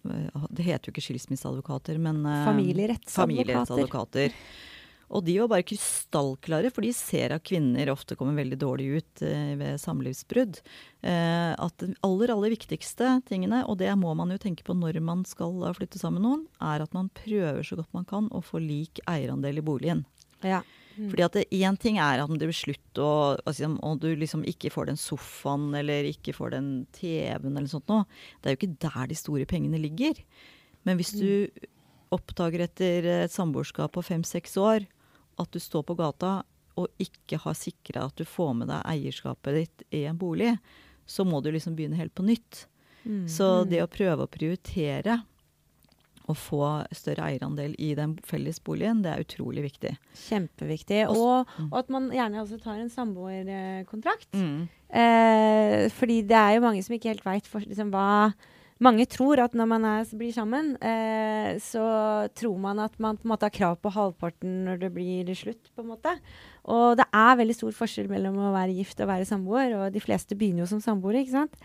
eh, 0.08 0.48
Det 0.52 0.66
heter 0.66 0.90
jo 0.90 0.94
ikke 0.96 1.06
skilsmisseadvokater, 1.10 2.00
men 2.00 2.26
eh, 2.26 2.46
Familierettsadvokater. 2.46 3.22
familierettsadvokater. 3.22 4.32
Og 5.12 5.26
de 5.28 5.34
var 5.42 5.50
bare 5.52 5.66
krystallklare, 5.68 6.70
for 6.72 6.86
de 6.86 6.94
ser 6.96 7.34
at 7.36 7.44
kvinner 7.44 7.90
ofte 7.92 8.16
kommer 8.16 8.38
veldig 8.40 8.58
dårlig 8.62 8.88
ut 8.96 9.24
eh, 9.28 9.54
ved 9.60 9.80
samlivsbrudd. 9.84 10.62
Eh, 11.04 11.52
at 11.52 11.76
det 11.84 11.98
aller, 12.08 12.32
aller 12.32 12.54
viktigste 12.54 13.18
tingene, 13.28 13.66
og 13.68 13.82
det 13.82 13.92
må 14.00 14.14
man 14.16 14.32
jo 14.32 14.40
tenke 14.40 14.64
på 14.68 14.76
når 14.78 15.02
man 15.04 15.26
skal 15.28 15.66
eh, 15.68 15.76
flytte 15.76 16.00
sammen 16.00 16.22
med 16.22 16.28
noen, 16.30 16.46
er 16.64 16.86
at 16.86 16.96
man 16.96 17.12
prøver 17.18 17.60
så 17.68 17.80
godt 17.80 17.92
man 17.98 18.08
kan 18.08 18.30
å 18.32 18.44
få 18.46 18.62
lik 18.64 19.04
eierandel 19.12 19.60
i 19.60 19.66
boligen. 19.66 20.06
Ja. 20.48 20.62
Fordi 20.96 21.26
at 21.26 21.38
én 21.44 21.78
ting 21.80 22.00
er 22.04 22.22
at 22.22 22.32
det 22.32 22.48
blir 22.48 22.56
slutt, 22.56 22.88
og, 23.00 23.44
altså, 23.48 23.68
og 23.84 24.00
du 24.04 24.10
liksom 24.16 24.46
ikke 24.48 24.72
får 24.72 24.92
den 24.92 25.00
sofaen 25.00 25.70
eller 25.76 26.08
ikke 26.08 26.36
får 26.36 26.56
den 26.56 26.72
TV-en 26.96 27.52
eller 27.52 27.70
sånt 27.72 27.92
noe. 27.92 28.08
Det 28.40 28.48
er 28.48 28.56
jo 28.56 28.62
ikke 28.62 28.80
der 28.88 29.12
de 29.12 29.20
store 29.20 29.48
pengene 29.50 29.80
ligger. 29.82 30.20
Men 30.88 31.00
hvis 31.00 31.14
du 31.16 31.48
oppdager 32.12 32.66
etter 32.66 33.08
et 33.22 33.34
samboerskap 33.34 33.94
på 33.96 34.04
fem-seks 34.04 34.58
år 34.60 34.88
at 35.42 35.52
du 35.54 35.60
står 35.62 35.86
på 35.88 35.98
gata 36.00 36.42
og 36.80 37.04
ikke 37.04 37.40
har 37.44 37.58
sikra 37.58 38.06
at 38.08 38.18
du 38.20 38.26
får 38.28 38.54
med 38.62 38.72
deg 38.72 38.86
eierskapet 38.94 39.58
ditt 39.58 39.84
i 39.94 40.06
en 40.10 40.20
bolig, 40.20 40.54
så 41.06 41.26
må 41.28 41.42
du 41.44 41.52
liksom 41.52 41.76
begynne 41.76 42.00
helt 42.00 42.16
på 42.16 42.26
nytt. 42.26 42.66
Mm. 43.04 43.26
Så 43.30 43.64
det 43.68 43.82
å 43.84 43.92
prøve 43.92 44.26
å 44.26 44.32
prioritere 44.32 45.20
å 46.30 46.36
få 46.38 46.62
større 46.96 47.26
eierandel 47.32 47.74
i 47.82 47.92
den 47.98 48.14
fellesboligen, 48.28 49.02
det 49.04 49.12
er 49.12 49.26
utrolig 49.26 49.66
viktig. 49.66 49.96
Kjempeviktig. 50.28 51.02
Og 51.10 51.18
Og, 51.18 51.52
mm. 51.58 51.70
og 51.72 51.78
at 51.82 51.92
man 51.94 52.10
gjerne 52.14 52.42
også 52.44 52.60
tar 52.62 52.80
en 52.80 52.94
samboerkontrakt. 52.94 54.30
Mm. 54.38 54.70
Eh, 55.02 55.90
fordi 55.98 56.22
det 56.30 56.38
er 56.38 56.56
jo 56.56 56.66
mange 56.66 56.84
som 56.86 56.96
ikke 56.96 57.14
helt 57.14 57.26
veit 57.26 57.50
liksom, 57.66 57.92
hva 57.94 58.32
Mange 58.82 59.06
tror 59.06 59.38
at 59.44 59.54
når 59.54 59.68
man 59.70 59.84
er, 59.86 60.08
blir 60.18 60.32
sammen, 60.34 60.72
eh, 60.82 61.60
så 61.62 61.84
tror 62.34 62.58
man 62.58 62.80
at 62.82 62.96
man 62.98 63.20
på 63.20 63.28
en 63.28 63.34
måte 63.36 63.46
har 63.46 63.54
krav 63.54 63.76
på 63.78 63.92
halvparten 63.94 64.64
når 64.66 64.80
det 64.82 64.90
blir 64.96 65.30
slutt. 65.38 65.70
på 65.76 65.84
en 65.84 65.92
måte. 65.94 66.16
Og 66.66 66.98
det 66.98 67.06
er 67.14 67.38
veldig 67.38 67.56
stor 67.56 67.78
forskjell 67.78 68.10
mellom 68.10 68.40
å 68.42 68.54
være 68.56 68.74
gift 68.74 69.00
og 69.02 69.12
være 69.12 69.30
samboer, 69.30 69.76
og 69.78 69.94
de 69.94 70.02
fleste 70.02 70.36
begynner 70.36 70.66
jo 70.66 70.72
som 70.74 70.82
samboere. 70.82 71.22
ikke 71.22 71.38
sant? 71.38 71.56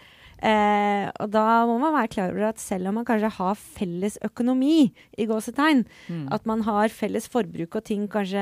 Eh, 0.43 1.11
og 1.20 1.30
da 1.32 1.64
må 1.66 1.78
man 1.80 1.95
være 1.95 2.11
klar 2.12 2.32
over 2.34 2.49
at 2.51 2.59
selv 2.61 2.89
om 2.91 2.99
man 2.99 3.07
kanskje 3.09 3.30
har 3.39 3.55
felles 3.57 4.18
økonomi, 4.26 4.93
i 5.16 5.26
gåsetegn, 5.26 5.84
Mm. 6.11 6.28
at 6.32 6.45
man 6.47 6.61
har 6.62 6.89
felles 6.89 7.26
forbruk 7.28 7.74
og 7.76 7.84
ting 7.84 8.07
kanskje 8.09 8.37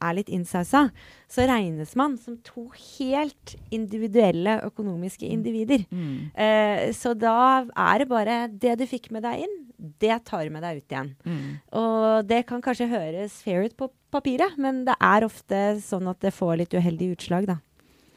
er 0.00 0.14
litt 0.14 0.28
innsausa, 0.28 0.90
så 1.28 1.46
regnes 1.46 1.94
man 1.96 2.16
som 2.18 2.36
to 2.42 2.68
helt 2.98 3.54
individuelle 3.70 4.60
økonomiske 4.66 5.28
individer. 5.28 5.86
Mm. 5.90 6.30
Eh, 6.34 6.90
så 6.92 7.14
da 7.16 7.64
er 7.76 7.98
det 7.98 8.08
bare 8.08 8.48
det 8.48 8.78
du 8.78 8.86
fikk 8.86 9.10
med 9.12 9.22
deg 9.22 9.44
inn, 9.46 9.56
det 10.00 10.24
tar 10.24 10.44
du 10.44 10.50
med 10.50 10.62
deg 10.62 10.78
ut 10.82 10.88
igjen. 10.88 11.14
Mm. 11.24 11.60
Og 11.72 12.26
det 12.26 12.46
kan 12.48 12.62
kanskje 12.62 12.88
høres 12.90 13.42
fair 13.44 13.64
ut 13.66 13.76
på 13.76 13.90
papiret, 14.10 14.56
men 14.58 14.84
det 14.86 14.94
er 15.00 15.26
ofte 15.26 15.76
sånn 15.84 16.08
at 16.08 16.20
det 16.20 16.32
får 16.34 16.56
litt 16.62 16.74
uheldige 16.74 17.16
utslag, 17.16 17.46
da. 17.46 17.58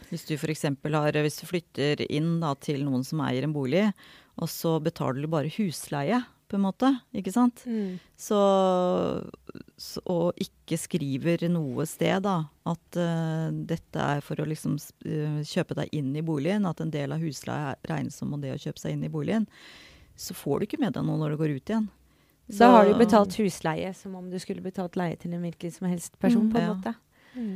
Hvis 0.10 0.26
du 0.26 0.34
f.eks. 0.38 0.64
har 0.66 1.12
Hvis 1.24 1.40
du 1.42 1.46
flytter 1.50 2.02
inn 2.10 2.40
da, 2.42 2.56
til 2.56 2.84
noen 2.86 3.04
som 3.06 3.22
eier 3.22 3.44
en 3.46 3.54
bolig, 3.54 3.88
og 4.40 4.50
så 4.50 4.78
betaler 4.82 5.22
du 5.22 5.28
bare 5.32 5.52
husleie, 5.58 6.24
på 6.50 6.58
en 6.58 6.64
måte, 6.66 6.88
ikke 7.14 7.30
sant? 7.30 7.62
Så, 8.18 8.38
så 9.78 10.02
Og 10.10 10.40
ikke 10.42 10.80
skriver 10.82 11.44
noe 11.52 11.86
sted 11.90 12.24
da, 12.26 12.40
at 12.70 12.98
uh, 12.98 13.50
dette 13.70 14.02
er 14.02 14.24
for 14.26 14.42
å 14.42 14.48
liksom 14.50 14.80
eh, 15.06 15.40
kjøpe 15.46 15.78
deg 15.78 15.94
inn 15.98 16.10
i 16.18 16.24
boligen, 16.26 16.66
at 16.70 16.82
en 16.82 16.90
del 16.94 17.14
av 17.16 17.22
husleie 17.22 17.76
er- 17.76 17.80
regnes 17.92 18.18
som 18.18 18.34
det 18.42 18.56
å 18.56 18.60
kjøpe 18.60 18.82
seg 18.82 18.96
inn 18.98 19.06
i 19.06 19.12
boligen, 19.14 19.46
så 20.20 20.34
får 20.36 20.60
du 20.60 20.68
ikke 20.68 20.82
med 20.82 20.98
deg 20.98 21.06
noe 21.08 21.22
når 21.22 21.36
du 21.36 21.42
går 21.44 21.54
ut 21.60 21.70
igjen. 21.72 21.88
Da 22.58 22.72
har 22.74 22.88
du 22.90 22.96
betalt 22.98 23.36
husleie 23.38 23.92
som 23.94 24.16
om 24.18 24.30
du 24.32 24.40
skulle 24.42 24.64
betalt 24.66 24.98
leie 24.98 25.20
til 25.22 25.36
en 25.38 25.44
hvilken 25.46 25.72
som 25.72 25.86
helst 25.88 26.18
person, 26.20 26.48
Mm, 26.48 26.52
på 26.54 26.58
en 26.58 26.66
ja. 26.66 26.74
måte. 26.74 26.96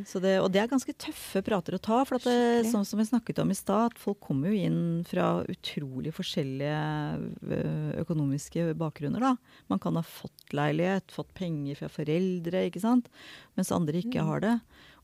Så 0.07 0.19
det, 0.21 0.35
og 0.43 0.51
det 0.53 0.61
er 0.61 0.69
ganske 0.69 0.93
tøffe 1.01 1.41
prater 1.45 1.75
å 1.77 1.81
ta. 1.81 2.01
For 2.05 2.19
at 2.19 2.27
det, 2.27 2.69
sånn 2.69 2.85
som 2.85 2.99
vi 3.01 3.07
snakket 3.07 3.41
om 3.41 3.51
i 3.51 3.57
stad, 3.57 3.97
folk 3.99 4.19
kommer 4.23 4.51
jo 4.51 4.67
inn 4.67 4.83
fra 5.07 5.41
utrolig 5.49 6.13
forskjellige 6.15 8.03
økonomiske 8.03 8.69
bakgrunner. 8.79 9.23
da. 9.23 9.33
Man 9.73 9.81
kan 9.83 9.97
ha 9.97 10.05
fått 10.05 10.53
leilighet, 10.55 11.11
fått 11.15 11.33
penger 11.37 11.81
fra 11.81 11.89
foreldre, 11.91 12.67
ikke 12.69 12.83
sant. 12.83 13.09
Mens 13.57 13.73
andre 13.75 14.03
ikke 14.03 14.25
har 14.27 14.43
det. 14.45 14.55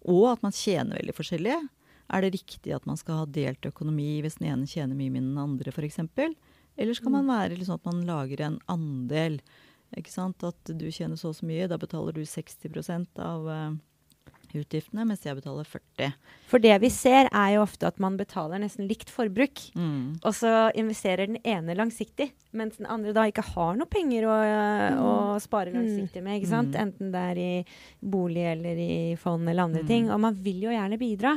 Og 0.06 0.30
at 0.34 0.46
man 0.46 0.56
tjener 0.56 1.02
veldig 1.02 1.18
forskjellig. 1.18 1.58
Er 2.10 2.26
det 2.26 2.34
riktig 2.38 2.74
at 2.74 2.88
man 2.90 2.98
skal 2.98 3.24
ha 3.24 3.26
delt 3.30 3.66
økonomi 3.70 4.20
hvis 4.24 4.40
den 4.40 4.50
ene 4.54 4.70
tjener 4.70 4.98
mye 4.98 5.14
mindre 5.14 5.30
enn 5.30 5.36
den 5.36 5.44
andre, 5.44 5.74
f.eks.? 5.74 6.00
Eller 6.80 6.96
skal 6.96 7.12
man 7.14 7.28
være 7.28 7.58
liksom 7.58 7.76
at 7.76 7.90
man 7.90 8.06
lager 8.08 8.46
en 8.46 8.62
andel? 8.72 9.42
At 9.90 10.70
du 10.70 10.86
tjener 10.94 11.18
så 11.18 11.32
og 11.32 11.38
så 11.40 11.48
mye, 11.50 11.68
da 11.70 11.78
betaler 11.82 12.14
du 12.14 12.22
60 12.22 13.18
av 13.18 13.48
ø, 13.50 13.60
utgiftene, 14.58 15.06
mens 15.06 15.22
jeg 15.24 15.36
betaler 15.38 15.64
40 15.70 16.14
For 16.50 16.58
det 16.60 16.74
vi 16.82 16.90
ser, 16.90 17.30
er 17.30 17.54
jo 17.56 17.62
ofte 17.62 17.86
at 17.88 18.00
man 18.02 18.18
betaler 18.18 18.58
nesten 18.60 18.88
likt 18.90 19.10
forbruk. 19.14 19.62
mm. 19.78 20.20
Og 20.26 20.34
så 20.34 20.72
investerer 20.76 21.28
den 21.28 21.38
ene 21.46 21.76
langsiktig, 21.78 22.32
mens 22.52 22.78
den 22.78 22.88
andre 22.90 23.14
da 23.14 23.28
ikke 23.30 23.46
har 23.54 23.76
noe 23.78 23.86
penger 23.86 24.26
å, 24.26 24.38
å 24.98 25.40
spare 25.40 25.72
langsiktig 25.76 26.24
med. 26.26 26.40
ikke 26.42 26.50
sant? 26.50 26.74
Mm. 26.74 26.82
Enten 26.88 27.12
det 27.14 27.26
er 27.34 27.38
i 27.44 27.66
bolig 28.02 28.48
eller 28.56 28.76
i 28.82 29.16
fond 29.22 29.48
eller 29.48 29.64
andre 29.70 29.84
Mm. 29.84 29.88
ting. 29.88 30.10
Og 30.12 30.20
man 30.20 30.34
vil 30.34 30.62
jo 30.66 30.70
gjerne 30.74 30.98
bidra. 30.98 31.36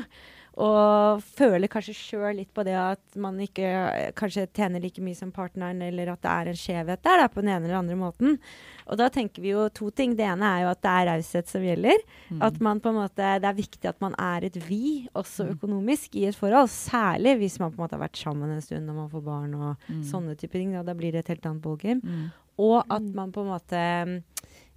Og 0.60 1.22
føler 1.24 1.70
kanskje 1.72 1.94
sjøl 1.96 2.36
litt 2.36 2.50
på 2.52 2.60
det 2.66 2.74
at 2.76 3.14
man 3.16 3.38
ikke 3.40 3.64
eh, 3.64 4.10
kanskje 4.12 4.44
tjener 4.52 4.82
like 4.84 5.00
mye 5.00 5.16
som 5.16 5.30
partneren, 5.32 5.80
eller 5.86 6.10
at 6.12 6.20
det 6.20 6.28
er 6.32 6.50
en 6.50 6.58
skjevhet 6.60 7.00
der 7.06 7.22
da, 7.22 7.28
på 7.32 7.40
den 7.40 7.48
ene 7.54 7.64
eller 7.64 7.78
andre 7.78 7.96
måten. 7.96 8.36
Og 8.84 8.98
da 9.00 9.06
tenker 9.08 9.40
vi 9.40 9.54
jo 9.54 9.68
to 9.72 9.88
ting. 9.96 10.12
Det 10.18 10.26
ene 10.28 10.44
er 10.44 10.66
jo 10.66 10.72
at 10.74 10.82
det 10.84 10.92
er 10.92 11.08
raushet 11.08 11.48
som 11.48 11.64
gjelder. 11.64 12.04
Mm. 12.28 12.42
At 12.44 12.60
man 12.60 12.80
på 12.84 12.92
en 12.92 12.98
måte, 13.00 13.30
Det 13.40 13.48
er 13.48 13.56
viktig 13.62 13.88
at 13.88 14.00
man 14.04 14.14
er 14.20 14.44
et 14.50 14.58
vi, 14.68 15.08
også 15.16 15.48
økonomisk, 15.54 16.16
i 16.20 16.26
et 16.28 16.36
forhold. 16.36 16.68
Særlig 16.68 17.38
hvis 17.40 17.58
man 17.62 17.72
på 17.72 17.80
en 17.80 17.84
måte 17.86 17.96
har 17.96 18.04
vært 18.04 18.20
sammen 18.20 18.50
en 18.52 18.60
stund 18.60 18.90
og 18.92 18.96
man 18.96 19.10
får 19.10 19.24
barn 19.24 19.54
og 19.54 19.76
Mm. 19.88 20.02
sånne 20.04 20.36
typer 20.36 20.58
ting. 20.60 20.72
Da, 20.76 20.82
da 20.82 20.92
blir 20.94 21.12
det 21.12 21.24
et 21.24 21.28
helt 21.32 21.46
annet 21.46 21.62
ballgame. 21.64 22.02
Mm. 22.04 22.30
Og 22.58 22.84
at 22.92 23.02
man 23.16 23.32
på 23.32 23.40
en 23.40 23.48
måte 23.48 24.22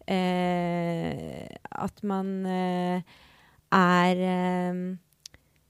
eh, 0.08 1.48
At 1.72 2.04
man 2.04 2.46
eh, 2.46 3.02
er 3.76 4.22
eh, 4.22 4.96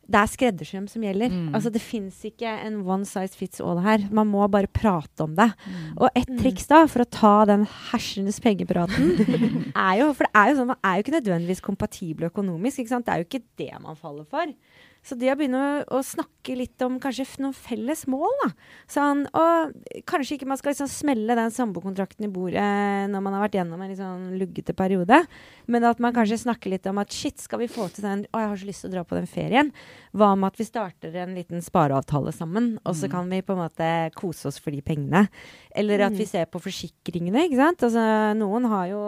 det 0.06 0.20
er 0.20 0.30
skreddersøm 0.30 0.86
som 0.90 1.04
gjelder. 1.06 1.34
Mm. 1.34 1.54
Altså 1.58 1.72
Det 1.74 1.82
fins 1.82 2.20
ikke 2.28 2.50
en 2.68 2.82
one 2.86 3.08
size 3.10 3.38
fits 3.38 3.62
all 3.64 3.82
her. 3.82 4.06
Man 4.14 4.30
må 4.30 4.46
bare 4.52 4.70
prate 4.70 5.26
om 5.26 5.34
det. 5.38 5.50
Mm. 5.66 5.86
Og 5.98 6.10
et 6.14 6.32
triks 6.40 6.70
da, 6.70 6.84
for 6.92 7.06
å 7.06 7.10
ta 7.10 7.36
den 7.50 7.66
hersenes 7.92 8.40
pengepraten, 8.44 9.16
er 9.88 10.02
jo 10.02 10.12
For 10.16 10.28
det 10.28 10.34
er 10.42 10.52
jo 10.52 10.58
sånn, 10.60 10.74
man 10.74 10.82
er 10.86 10.98
jo 10.98 11.06
ikke 11.06 11.18
nødvendigvis 11.18 11.64
kompatibel 11.66 12.30
økonomisk. 12.30 12.84
ikke 12.84 12.94
sant? 12.94 13.08
Det 13.08 13.16
er 13.16 13.24
jo 13.24 13.30
ikke 13.30 13.46
det 13.62 13.72
man 13.82 13.98
faller 13.98 14.28
for. 14.30 14.54
Så 15.06 15.18
det 15.20 15.30
å 15.30 15.36
begynne 15.38 15.60
å, 15.62 16.00
å 16.00 16.02
snakke 16.06 16.56
litt 16.58 16.82
om 16.82 16.98
kanskje 17.02 17.28
noen 17.44 17.54
felles 17.54 18.06
mål, 18.10 18.32
da. 18.42 18.48
Sånn, 18.90 19.24
og 19.38 19.76
kanskje 20.10 20.40
ikke 20.40 20.50
man 20.50 20.58
skal 20.58 20.74
liksom 20.74 20.90
smelle 20.90 21.38
den 21.38 21.54
samboerkontrakten 21.54 22.26
i 22.26 22.32
bordet 22.34 22.66
når 23.12 23.24
man 23.26 23.38
har 23.38 23.46
vært 23.46 23.60
gjennom 23.60 23.82
en 23.82 23.92
litt 23.92 24.02
sånn 24.02 24.34
luggete 24.40 24.74
periode, 24.78 25.22
men 25.70 25.86
at 25.86 26.02
man 26.02 26.16
kanskje 26.16 26.42
snakker 26.42 26.74
litt 26.74 26.90
om 26.90 27.02
at 27.02 27.14
shit, 27.14 27.38
skal 27.42 27.62
vi 27.62 27.70
få 27.70 27.88
til 27.94 28.08
den 28.08 28.26
Å, 28.32 28.42
jeg 28.42 28.50
har 28.50 28.60
så 28.60 28.70
lyst 28.70 28.86
til 28.86 28.92
å 28.92 28.96
dra 28.96 29.06
på 29.06 29.18
den 29.18 29.30
ferien. 29.30 29.72
Hva 30.16 30.32
med 30.34 30.54
at 30.54 30.60
vi 30.60 30.68
starter 30.68 31.16
en 31.22 31.38
liten 31.38 31.62
spareavtale 31.66 32.34
sammen, 32.34 32.76
og 32.82 32.98
så 32.98 33.10
kan 33.12 33.30
vi 33.30 33.44
på 33.46 33.54
en 33.54 33.62
måte 33.62 33.90
kose 34.18 34.50
oss 34.50 34.58
for 34.62 34.74
de 34.74 34.82
pengene? 34.86 35.28
Eller 35.76 36.08
at 36.08 36.18
vi 36.18 36.28
ser 36.30 36.50
på 36.50 36.62
forsikringene, 36.64 37.46
ikke 37.46 37.62
sant. 37.62 37.86
Altså, 37.86 38.06
noen 38.40 38.70
har 38.72 38.90
jo 38.90 39.02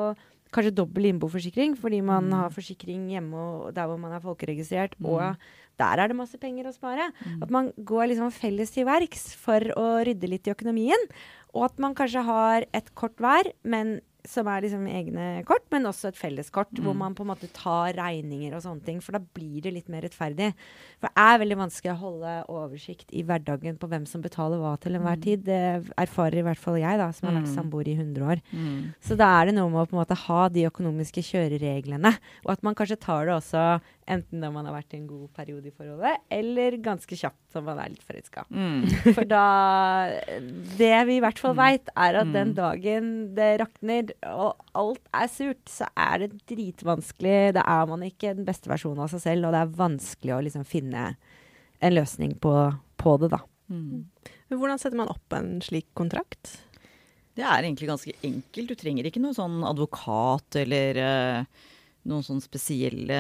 kanskje 0.58 0.76
dobbel 0.76 1.12
innboforsikring 1.12 1.78
fordi 1.80 2.02
man 2.06 2.32
har 2.34 2.54
forsikring 2.54 3.08
hjemme 3.14 3.38
og 3.38 3.72
der 3.78 3.88
hvor 3.90 4.02
man 4.02 4.18
er 4.18 4.24
folkeregistrert, 4.24 4.98
og 5.06 5.38
der 5.78 6.02
er 6.02 6.10
det 6.10 6.18
masse 6.18 6.40
penger 6.42 6.68
å 6.68 6.74
spare. 6.74 7.12
At 7.38 7.52
man 7.54 7.70
går 7.78 8.10
liksom 8.12 8.34
felles 8.34 8.74
til 8.74 8.88
verks 8.90 9.30
for 9.38 9.62
å 9.78 9.88
rydde 10.08 10.30
litt 10.32 10.50
i 10.50 10.54
økonomien. 10.56 11.04
Og 11.54 11.68
at 11.70 11.82
man 11.82 11.94
kanskje 11.98 12.26
har 12.26 12.66
et 12.76 12.90
kort 12.98 13.18
hver, 13.22 13.52
men 13.62 14.00
som 14.26 14.48
er 14.48 14.62
liksom 14.66 14.88
egne 14.92 15.44
kort, 15.48 15.64
men 15.72 15.86
også 15.88 16.10
et 16.10 16.18
felleskort 16.20 16.72
hvor 16.84 16.96
man 16.98 17.14
på 17.16 17.24
en 17.24 17.30
måte 17.30 17.48
tar 17.56 17.94
regninger 17.96 18.54
og 18.58 18.64
sånne 18.66 18.84
ting. 18.84 18.98
For 19.04 19.16
da 19.16 19.20
blir 19.22 19.62
det 19.64 19.72
litt 19.74 19.88
mer 19.90 20.02
rettferdig. 20.04 20.50
For 21.00 21.08
det 21.08 21.24
er 21.24 21.40
veldig 21.44 21.58
vanskelig 21.62 21.94
å 21.94 22.00
holde 22.02 22.34
oversikt 22.52 23.14
i 23.16 23.24
hverdagen 23.24 23.78
på 23.80 23.88
hvem 23.88 24.06
som 24.10 24.22
betaler 24.26 24.60
hva 24.60 24.74
til 24.84 24.98
enhver 25.00 25.22
tid. 25.24 25.46
Det 25.48 25.62
erfarer 25.98 26.42
i 26.42 26.46
hvert 26.50 26.60
fall 26.60 26.76
jeg, 26.82 26.98
da, 27.00 27.12
som 27.12 27.30
har 27.30 27.38
vært 27.40 27.48
Mm. 27.48 27.56
samboer 27.56 27.88
i 27.88 27.96
100 27.96 28.26
år. 28.28 28.42
Mm. 28.52 28.94
Så 29.00 29.16
da 29.16 29.30
er 29.42 29.46
det 29.46 29.56
noe 29.56 29.70
med 29.70 29.82
å 29.86 29.88
på 29.88 29.96
en 29.96 30.04
måte 30.04 30.18
ha 30.28 30.50
de 30.50 30.66
økonomiske 30.68 31.24
kjørereglene. 31.24 32.18
Og 32.46 32.52
at 32.52 32.64
man 32.64 32.76
kanskje 32.76 33.00
tar 33.00 33.26
det 33.26 33.34
også 33.38 33.82
enten 34.08 34.40
når 34.40 34.52
man 34.56 34.66
har 34.70 34.76
vært 34.78 34.94
i 34.96 34.98
en 35.02 35.08
god 35.10 35.28
periode 35.36 35.68
i 35.70 35.74
forholdet, 35.76 36.22
eller 36.32 36.78
ganske 36.84 37.18
kjapt 37.20 37.56
når 37.58 37.64
man 37.68 37.80
er 37.84 37.90
litt 37.94 38.06
forelska. 38.08 38.46
Mm. 38.50 38.86
For 39.18 39.28
da 39.28 39.42
Det 40.78 40.92
vi 41.10 41.18
i 41.18 41.24
hvert 41.24 41.40
fall 41.42 41.56
veit, 41.58 41.90
er 41.96 42.20
at 42.22 42.32
den 42.34 42.54
Mm. 42.54 42.56
dagen 42.58 43.10
det 43.36 43.50
rakner 43.62 44.14
og 44.32 44.56
alt 44.78 45.02
er 45.14 45.28
surt, 45.32 45.64
så 45.70 45.90
er 45.98 46.24
det 46.24 46.32
dritvanskelig. 46.48 47.54
Da 47.58 47.64
er 47.68 47.86
man 47.90 48.06
ikke 48.08 48.36
den 48.38 48.48
beste 48.48 48.70
versjonen 48.72 49.04
av 49.04 49.12
seg 49.12 49.22
selv, 49.26 49.48
og 49.50 49.56
det 49.56 49.62
er 49.66 49.76
vanskelig 49.82 50.36
å 50.38 50.44
liksom 50.46 50.66
finne 50.68 51.10
en 51.82 51.94
løsning 51.94 52.38
på, 52.42 52.54
på 52.98 53.18
det, 53.22 53.32
da. 53.36 53.42
Mm. 53.70 54.06
Men 54.50 54.60
hvordan 54.62 54.80
setter 54.80 54.98
man 54.98 55.12
opp 55.12 55.34
en 55.36 55.58
slik 55.62 55.90
kontrakt? 55.98 56.56
Det 57.38 57.44
er 57.46 57.68
egentlig 57.68 57.90
ganske 57.92 58.14
enkelt. 58.26 58.72
Du 58.72 58.76
trenger 58.80 59.06
ikke 59.06 59.22
noen 59.22 59.36
sånn 59.38 59.60
advokat 59.68 60.56
eller 60.64 60.98
eh, 60.98 61.66
noen 62.08 62.26
sånn 62.26 62.44
spesielle 62.44 63.18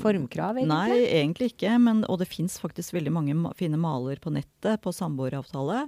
Formkrav, 0.00 0.58
egentlig. 0.60 0.70
Nei, 0.72 1.00
egentlig 1.20 1.50
ikke. 1.52 1.74
Men, 1.82 2.04
og 2.08 2.20
det 2.22 2.30
fins 2.30 2.58
faktisk 2.62 2.96
veldig 2.96 3.12
mange 3.14 3.54
fine 3.58 3.80
maler 3.80 4.20
på 4.22 4.32
nettet 4.34 4.82
på 4.84 4.94
samboeravtale. 4.94 5.84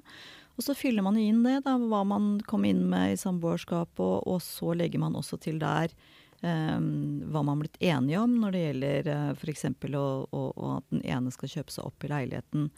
Og 0.57 0.65
så 0.65 0.77
fyller 0.77 1.05
man 1.05 1.19
inn 1.21 1.43
det, 1.45 1.61
da, 1.67 1.77
hva 1.77 2.03
man 2.09 2.37
kom 2.49 2.65
inn 2.69 2.87
med 2.89 3.13
i 3.13 3.19
samboerskap, 3.21 3.99
og, 4.01 4.23
og 4.25 4.41
så 4.45 4.73
legger 4.77 5.03
man 5.03 5.19
også 5.19 5.37
til 5.45 5.61
der 5.61 5.93
um, 6.41 7.21
hva 7.29 7.43
man 7.43 7.55
har 7.55 7.61
blitt 7.65 7.83
enige 7.85 8.23
om 8.23 8.39
når 8.41 8.55
det 8.55 8.63
gjelder 8.63 9.11
uh, 9.13 9.35
f.eks. 9.37 9.67
Å, 9.69 10.07
å, 10.33 10.47
at 10.79 10.89
den 10.95 11.05
ene 11.05 11.35
skal 11.35 11.53
kjøpe 11.59 11.75
seg 11.75 11.89
opp 11.89 12.07
i 12.07 12.13
leiligheten. 12.13 12.71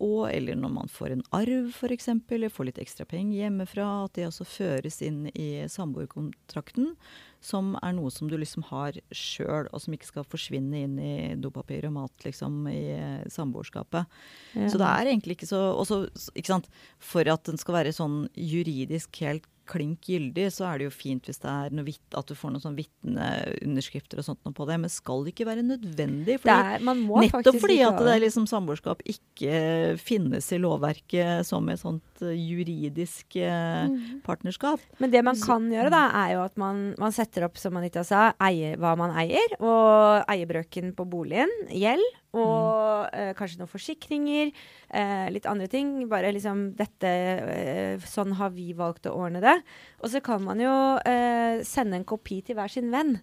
Og 0.00 0.30
eller 0.30 0.56
når 0.56 0.72
man 0.72 0.88
får 0.90 1.12
en 1.12 1.24
arv 1.36 1.68
f.eks., 1.72 2.08
eller 2.08 2.52
får 2.52 2.70
litt 2.70 2.80
ekstra 2.80 3.04
penger 3.08 3.44
hjemmefra. 3.44 3.88
At 4.06 4.16
det 4.16 4.28
også 4.28 4.46
føres 4.48 5.00
inn 5.04 5.26
i 5.34 5.66
samboerkontrakten, 5.68 6.94
som 7.42 7.74
er 7.82 7.96
noe 7.96 8.10
som 8.14 8.30
du 8.30 8.38
liksom 8.38 8.64
har 8.70 8.96
sjøl, 9.10 9.68
og 9.68 9.82
som 9.82 9.96
ikke 9.96 10.08
skal 10.08 10.28
forsvinne 10.28 10.84
inn 10.86 10.98
i 11.02 11.14
dopapir 11.42 11.88
og 11.88 11.96
mat 11.98 12.26
liksom 12.26 12.64
i 12.70 12.84
samboerskapet. 13.28 14.06
samboerskapet. 14.52 14.70
Så 14.70 14.78
det 14.80 14.88
er 14.88 15.10
egentlig 15.10 15.36
ikke 15.36 15.50
så 15.50 15.60
også, 15.76 16.06
ikke 16.34 16.54
sant, 16.54 16.68
For 16.98 17.26
at 17.28 17.44
den 17.44 17.58
skal 17.58 17.74
være 17.80 17.92
sånn 17.92 18.28
juridisk 18.36 19.16
helt 19.22 19.46
klink 19.68 20.08
gyldig, 20.08 20.48
så 20.52 20.66
er 20.70 20.78
det 20.82 20.86
jo 20.88 20.92
fint 20.94 21.26
hvis 21.28 21.38
det 21.42 21.48
er 21.50 21.74
noe 21.76 21.86
vitt, 21.86 22.16
at 22.18 22.26
du 22.28 22.34
får 22.36 22.52
noen 22.54 22.62
sånn 22.64 22.76
vitneunderskrifter 22.78 24.20
og 24.20 24.26
sånt 24.26 24.40
noe 24.46 24.54
på 24.56 24.66
det. 24.68 24.78
Men 24.82 24.92
skal 24.92 25.24
det 25.26 25.32
ikke 25.34 25.46
være 25.48 25.64
nødvendig? 25.66 26.38
Det 26.42 26.52
er, 26.54 26.82
man 26.84 27.00
må 27.06 27.20
nettopp 27.22 27.58
fordi 27.62 27.78
at 27.86 27.98
det 28.02 28.14
er 28.16 28.22
liksom 28.24 28.46
samboerskap 28.50 29.02
ikke 29.08 29.54
finnes 30.02 30.48
i 30.54 30.60
lovverket 30.62 31.46
som 31.48 31.68
et 31.72 31.80
sånt 31.82 32.24
eh, 32.24 32.34
juridisk 32.38 33.36
eh, 33.40 33.60
Mm. 33.82 34.20
partnerskap. 34.24 34.80
Men 35.02 35.10
det 35.10 35.22
man 35.24 35.36
kan 35.40 35.64
gjøre, 35.72 35.90
da, 35.92 36.02
er 36.22 36.34
jo 36.36 36.42
at 36.44 36.56
man, 36.60 36.82
man 37.00 37.12
setter 37.14 37.46
opp, 37.46 37.56
som 37.58 37.76
Anita 37.78 38.02
sa, 38.06 38.32
eier, 38.42 38.76
hva 38.80 38.92
man 38.98 39.14
eier. 39.18 39.54
Og 39.62 40.22
eierbrøken 40.30 40.92
på 40.96 41.06
boligen, 41.08 41.50
gjeld, 41.72 42.04
og 42.32 43.10
eh, 43.12 43.32
kanskje 43.36 43.60
noen 43.60 43.70
forsikringer. 43.70 44.52
Eh, 44.88 45.26
litt 45.34 45.48
andre 45.48 45.68
ting. 45.72 45.94
Bare 46.10 46.32
liksom 46.32 46.70
dette 46.78 47.08
eh, 47.08 48.06
Sånn 48.08 48.32
har 48.38 48.52
vi 48.54 48.70
valgt 48.76 49.08
å 49.08 49.14
ordne 49.16 49.42
det. 49.44 49.54
Og 50.00 50.12
så 50.12 50.22
kan 50.24 50.42
man 50.44 50.60
jo 50.62 50.72
eh, 51.08 51.60
sende 51.66 51.98
en 51.98 52.06
kopi 52.08 52.40
til 52.46 52.56
hver 52.58 52.72
sin 52.72 52.90
venn. 52.92 53.18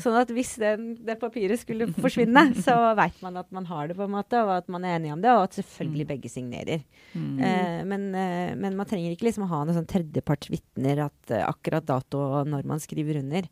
Sånn 0.00 0.18
at 0.20 0.32
hvis 0.34 0.54
den, 0.60 0.92
det 1.06 1.18
papiret 1.20 1.62
skulle 1.62 1.88
forsvinne, 1.96 2.50
så 2.66 2.76
veit 2.98 3.16
man 3.24 3.40
at 3.40 3.50
man 3.54 3.68
har 3.70 3.88
det, 3.88 3.96
på 3.98 4.06
en 4.06 4.14
måte, 4.14 4.40
og 4.44 4.54
at 4.60 4.70
man 4.72 4.84
er 4.86 4.98
enig 4.98 5.14
om 5.14 5.24
det, 5.24 5.32
og 5.34 5.48
at 5.48 5.58
selvfølgelig 5.58 6.08
begge 6.12 6.32
signerer. 6.32 6.84
Mm. 7.14 7.40
Eh, 7.40 7.80
men, 7.88 8.08
eh, 8.14 8.54
men 8.56 8.78
man 8.78 8.88
trenger 8.88 9.14
ikke 9.14 9.28
liksom 9.28 9.48
ha 9.50 9.64
noen 9.64 9.80
sånn 9.80 9.90
tredjepartsvitner 9.90 11.04
at 11.08 11.34
eh, 11.34 11.46
akkurat 11.46 11.86
dato 11.86 12.20
og 12.20 12.50
når 12.50 12.68
man 12.68 12.82
skriver 12.82 13.20
under. 13.22 13.48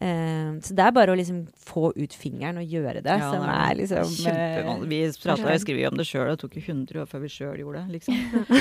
Eh, 0.00 0.52
så 0.64 0.72
det 0.72 0.80
er 0.86 0.92
bare 0.96 1.12
å 1.12 1.16
liksom 1.18 1.42
få 1.66 1.90
ut 1.92 2.14
fingeren 2.16 2.56
og 2.62 2.64
gjøre 2.72 3.02
det, 3.04 3.16
Ja, 3.20 3.30
som 3.34 3.42
det 3.44 3.52
er 3.52 3.74
liksom 3.76 3.98
eh, 3.98 4.22
Kjempevanlig. 4.22 4.88
Vi 4.88 5.00
prata 5.20 5.50
og 5.52 5.60
skrev 5.60 5.88
om 5.90 5.98
det 5.98 6.06
sjøl, 6.08 6.30
det 6.30 6.38
tok 6.40 6.54
jo 6.56 6.62
100 6.62 7.00
år 7.02 7.08
før 7.10 7.20
vi 7.20 7.28
sjøl 7.34 7.58
gjorde 7.60 7.82
det. 7.82 7.98
liksom. 7.98 8.14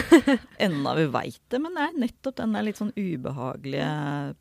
Enda 0.68 0.96
vi 0.98 1.06
veit 1.14 1.40
det, 1.54 1.62
men 1.64 1.78
det 1.78 1.86
er 1.86 1.94
nettopp 2.04 2.36
den 2.42 2.58
der 2.58 2.66
litt 2.68 2.82
sånn 2.82 2.92
ubehagelige 2.98 3.88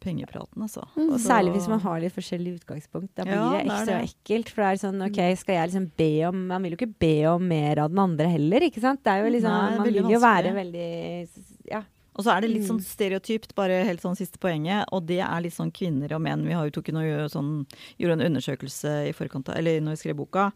pengepraten, 0.02 0.64
altså. 0.66 0.88
Mm. 0.96 1.12
Så- 1.12 1.20
Særlig 1.28 1.52
hvis 1.54 1.68
man 1.70 1.80
har 1.86 2.00
litt 2.02 2.16
forskjellig 2.16 2.56
utgangspunkt. 2.60 3.12
Da 3.14 3.24
blir 3.28 3.34
Ja, 3.36 3.50
det 3.52 3.60
ekstra 3.68 4.00
det. 4.00 4.10
ekkelt. 4.10 4.48
For 4.48 4.62
det 4.64 4.72
er 4.72 4.82
sånn, 4.88 5.02
OK, 5.06 5.20
skal 5.38 5.54
jeg 5.54 5.68
liksom 5.70 5.90
be 5.96 6.10
om 6.26 6.46
Man 6.48 6.62
vil 6.62 6.72
jo 6.74 6.78
ikke 6.80 6.98
be 6.98 7.14
om 7.30 7.46
mer 7.46 7.78
av 7.78 7.90
den 7.90 7.98
andre 8.02 8.26
heller, 8.32 8.60
ikke 8.66 8.80
sant? 8.80 9.04
Det 9.04 9.12
er 9.12 9.22
jo 9.22 9.30
liksom 9.36 9.52
Nei, 9.54 9.76
Man 9.76 9.86
vil 9.86 10.02
jo 10.02 10.18
være 10.18 10.52
veldig 10.56 11.28
Ja. 11.70 11.82
Og 12.18 12.24
så 12.26 12.34
er 12.34 12.42
det 12.42 12.50
litt 12.50 12.66
sånn 12.66 12.80
Mm. 12.80 12.88
stereotypt, 12.88 13.54
bare 13.54 13.84
helt 13.86 14.02
sånn 14.02 14.16
siste 14.18 14.38
poenget, 14.42 14.84
og 14.92 15.06
det 15.06 15.20
er 15.20 15.40
litt 15.40 15.54
sånn 15.54 15.70
kvinner 15.70 16.10
og 16.16 16.20
menn. 16.20 16.44
Vi 16.44 16.52
har 16.52 16.64
jo 16.66 16.74
tok 16.80 16.90
noe, 16.92 17.28
sånn, 17.30 17.64
gjorde 17.98 18.18
en 18.20 18.26
undersøkelse 18.34 19.08
i 19.08 19.12
forkant 19.14 19.48
av, 19.48 19.56
eller 19.56 19.78
når 19.80 19.94
vi 19.94 20.02
skrev 20.02 20.16
boka, 20.18 20.52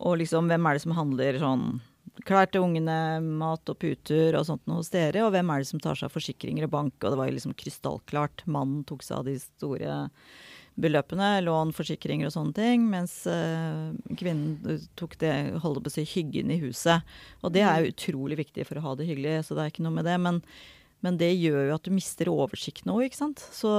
og 0.00 0.18
liksom 0.18 0.48
hvem 0.50 0.66
er 0.66 0.74
det 0.74 0.82
som 0.82 0.92
handler 0.98 1.38
sånn 1.38 1.80
klær 2.26 2.50
til 2.50 2.62
ungene, 2.62 3.22
mat 3.22 3.62
og 3.70 3.78
puter 3.78 4.34
og 4.34 4.44
sånt 4.44 4.66
hos 4.66 4.90
dere, 4.90 5.22
og 5.22 5.30
hvem 5.32 5.48
er 5.54 5.58
det 5.62 5.68
som 5.68 5.78
tar 5.78 5.94
seg 5.94 6.08
av 6.10 6.16
forsikringer 6.16 6.64
og 6.64 6.70
bank, 6.70 6.94
og 7.04 7.12
det 7.12 7.18
var 7.20 7.28
jo 7.28 7.36
liksom 7.36 7.54
krystallklart. 7.54 8.42
Mannen 8.46 8.82
tok 8.84 9.02
seg 9.06 9.18
av 9.18 9.24
de 9.24 9.38
store 9.38 10.08
beløpene, 10.78 11.42
lån, 11.42 11.72
forsikringer 11.74 12.26
og 12.26 12.34
sånne 12.34 12.54
ting, 12.54 12.88
mens 12.90 13.26
eh, 13.26 13.92
kvinnen 14.18 14.80
tok 14.96 15.16
det, 15.18 15.32
holdt 15.62 15.82
på 15.82 15.90
å 15.90 15.94
si, 15.94 16.04
hyggen 16.06 16.50
i 16.54 16.58
huset. 16.62 17.02
Og 17.42 17.52
det 17.54 17.62
er 17.66 17.82
jo 17.82 17.92
utrolig 17.92 18.38
viktig 18.38 18.66
for 18.66 18.78
å 18.78 18.84
ha 18.86 18.94
det 18.98 19.08
hyggelig, 19.08 19.44
så 19.46 19.54
det 19.54 19.64
er 19.64 19.70
ikke 19.72 19.86
noe 19.86 19.96
med 19.98 20.06
det. 20.06 20.18
Men, 20.22 20.42
men 21.04 21.18
det 21.20 21.30
gjør 21.38 21.68
jo 21.68 21.74
at 21.76 21.86
du 21.86 21.92
mister 21.94 22.30
oversikten 22.32 22.90
òg, 22.90 23.04
ikke 23.06 23.20
sant. 23.20 23.42
Så 23.54 23.70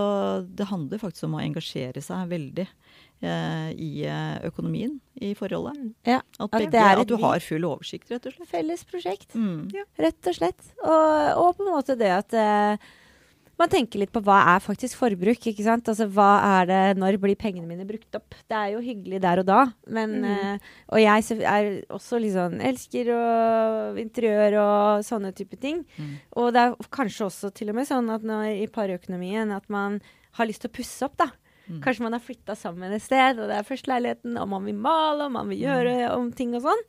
det 0.47 0.69
handler 0.69 1.01
faktisk 1.01 1.27
om 1.27 1.35
å 1.35 1.41
engasjere 1.43 2.03
seg 2.03 2.29
veldig 2.31 2.65
eh, 2.65 3.71
i 3.75 3.89
eh, 4.07 4.37
økonomien 4.47 4.95
i 5.19 5.33
forholdet. 5.35 5.91
Ja, 6.07 6.21
At, 6.37 6.47
at 6.47 6.55
begge, 6.55 6.71
det 6.77 6.85
er 6.85 7.03
at 7.03 7.11
du 7.11 7.17
har 7.19 7.43
full 7.43 7.67
oversikt, 7.67 8.07
rett 8.13 8.29
og 8.29 8.37
slett. 8.37 8.51
Felles 8.53 8.85
prosjekt. 8.87 9.35
Mm. 9.35 9.67
Rett 9.99 10.31
og 10.31 10.39
slett. 10.39 10.71
Og, 10.79 11.43
og 11.43 11.51
på 11.59 11.67
en 11.67 11.73
måte 11.73 11.99
det 11.99 12.13
at 12.21 12.39
eh, 12.39 12.89
man 13.59 13.69
tenker 13.69 13.99
litt 13.99 14.11
på 14.15 14.21
hva 14.23 14.37
er 14.55 14.61
faktisk 14.63 14.95
forbruk. 14.97 15.45
ikke 15.51 15.65
sant? 15.65 15.89
Altså 15.91 16.07
hva 16.07 16.29
er 16.61 16.69
det, 16.69 16.97
Når 16.97 17.17
blir 17.19 17.35
pengene 17.35 17.67
mine 17.67 17.85
brukt 17.87 18.15
opp? 18.15 18.33
Det 18.47 18.55
er 18.55 18.71
jo 18.73 18.79
hyggelig 18.79 19.19
der 19.21 19.39
og 19.43 19.45
da, 19.45 19.59
men 19.87 20.21
Mm. 20.21 20.55
uh, 20.55 20.57
Og 20.93 20.99
jeg 21.03 21.43
er 21.43 21.69
også 21.89 22.19
litt 22.21 22.33
sånn 22.33 22.61
Elsker 22.61 23.11
og 23.13 23.99
interiør 23.99 24.57
og 24.63 25.03
sånne 25.03 25.33
type 25.35 25.59
ting. 25.59 25.83
Mm. 25.97 26.15
Og 26.37 26.53
det 26.53 26.61
er 26.63 26.75
kanskje 26.89 27.27
også 27.27 27.53
til 27.53 27.69
og 27.69 27.75
med 27.75 27.87
sånn 27.87 28.09
at 28.13 28.23
når, 28.23 28.63
i 28.63 28.67
parøkonomien 28.67 29.51
at 29.55 29.69
man 29.69 30.01
har 30.39 30.45
lyst 30.47 30.61
til 30.61 30.69
å 30.71 30.77
pusse 30.79 31.03
opp, 31.05 31.17
da. 31.17 31.29
Mm. 31.69 31.81
Kanskje 31.83 32.01
man 32.01 32.13
har 32.13 32.23
flytta 32.23 32.55
sammen 32.57 32.91
et 32.95 33.01
sted, 33.03 33.37
og 33.37 33.47
det 33.49 33.57
er 33.59 33.67
førsteleiligheten, 33.67 34.37
og 34.41 34.47
man 34.49 34.65
vil 34.65 34.75
male, 34.75 35.25
og 35.27 35.31
man 35.35 35.49
vil 35.49 35.59
gjøre 35.67 36.11
om 36.15 36.31
ting 36.31 36.55
og 36.55 36.63
sånn. 36.65 36.83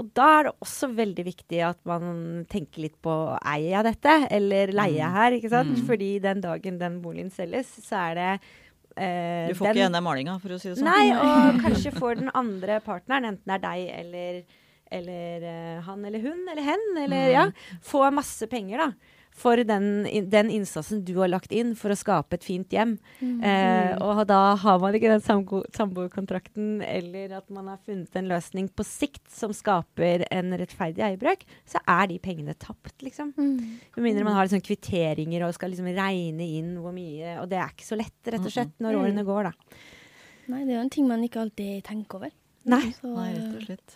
Og 0.00 0.06
da 0.16 0.26
er 0.38 0.42
det 0.48 0.52
også 0.64 0.88
veldig 0.96 1.24
viktig 1.26 1.58
at 1.66 1.78
man 1.84 2.46
tenker 2.48 2.80
litt 2.86 2.94
på 3.04 3.12
eier 3.44 3.74
jeg 3.74 3.84
dette, 3.90 4.14
eller 4.32 4.72
leier 4.72 5.02
jeg 5.02 5.10
her, 5.18 5.36
ikke 5.36 5.50
sant? 5.52 5.74
Mm. 5.76 5.86
Fordi 5.90 6.08
den 6.24 6.40
dagen 6.40 6.78
den 6.80 7.00
boligen 7.04 7.28
selges, 7.34 7.68
så 7.84 7.98
er 8.08 8.14
det 8.16 8.30
eh, 8.96 9.48
Du 9.50 9.54
får 9.58 9.66
den- 9.66 9.74
ikke 9.76 9.82
igjen 9.82 9.92
den 9.98 10.04
malinga, 10.04 10.38
for 10.40 10.48
å 10.56 10.58
si 10.60 10.70
det 10.70 10.78
sånn. 10.78 10.88
Nei, 10.88 11.12
og 11.20 11.60
kanskje 11.60 11.92
får 11.98 12.20
den 12.22 12.30
andre 12.34 12.80
partneren, 12.80 13.28
enten 13.34 13.44
det 13.52 13.58
er 13.58 13.64
deg 13.68 13.92
eller, 14.00 14.42
eller 14.92 15.46
eh, 15.52 15.80
han 15.84 16.04
eller 16.08 16.20
hun 16.24 16.40
eller 16.48 16.62
hen, 16.62 16.86
eller 16.96 17.28
Mm. 17.28 17.32
ja, 17.36 17.44
få 17.84 18.06
masse 18.12 18.48
penger, 18.48 18.78
da. 18.86 19.11
For 19.34 19.56
den, 19.64 20.04
den 20.28 20.50
innsatsen 20.52 21.00
du 21.08 21.14
har 21.18 21.30
lagt 21.32 21.52
inn 21.56 21.70
for 21.78 21.88
å 21.90 21.96
skape 21.96 22.36
et 22.36 22.44
fint 22.44 22.68
hjem. 22.74 22.98
Mm. 23.22 23.38
Eh, 23.48 23.94
og 24.04 24.20
da 24.28 24.54
har 24.60 24.78
man 24.82 24.92
ikke 24.94 25.08
den 25.08 25.24
samboerkontrakten, 25.72 26.82
eller 26.84 27.32
at 27.38 27.48
man 27.50 27.70
har 27.72 27.80
funnet 27.86 28.14
en 28.20 28.28
løsning 28.30 28.68
på 28.76 28.84
sikt 28.86 29.24
som 29.32 29.54
skaper 29.56 30.26
en 30.30 30.52
rettferdig 30.60 31.04
eierbrøk, 31.06 31.46
så 31.68 31.80
er 31.88 32.10
de 32.12 32.18
pengene 32.22 32.54
tapt, 32.60 32.94
liksom. 33.02 33.32
Mm. 33.38 33.56
Med 33.96 34.06
mindre 34.06 34.26
man 34.28 34.36
har 34.36 34.46
liksom 34.46 34.62
kvitteringer 34.68 35.46
og 35.48 35.56
skal 35.56 35.72
liksom 35.72 35.88
regne 35.96 36.46
inn 36.60 36.74
hvor 36.82 36.92
mye 36.94 37.38
Og 37.40 37.48
det 37.50 37.58
er 37.58 37.72
ikke 37.72 37.88
så 37.88 37.96
lett, 37.98 38.18
rett 38.28 38.44
og 38.44 38.52
slett, 38.52 38.76
når 38.82 38.92
Mm. 38.92 39.02
årene 39.02 39.24
går, 39.24 39.42
da. 39.48 39.52
Nei, 40.52 40.64
det 40.66 40.72
er 40.74 40.76
jo 40.76 40.84
en 40.84 40.90
ting 40.90 41.08
man 41.08 41.22
ikke 41.24 41.40
alltid 41.40 41.84
tenker 41.86 42.18
over. 42.20 42.30
Nei. 42.68 42.92
Så, 42.94 43.08
Nei, 43.10 43.32
rett 43.34 43.56
og 43.56 43.62
slett. 43.66 43.94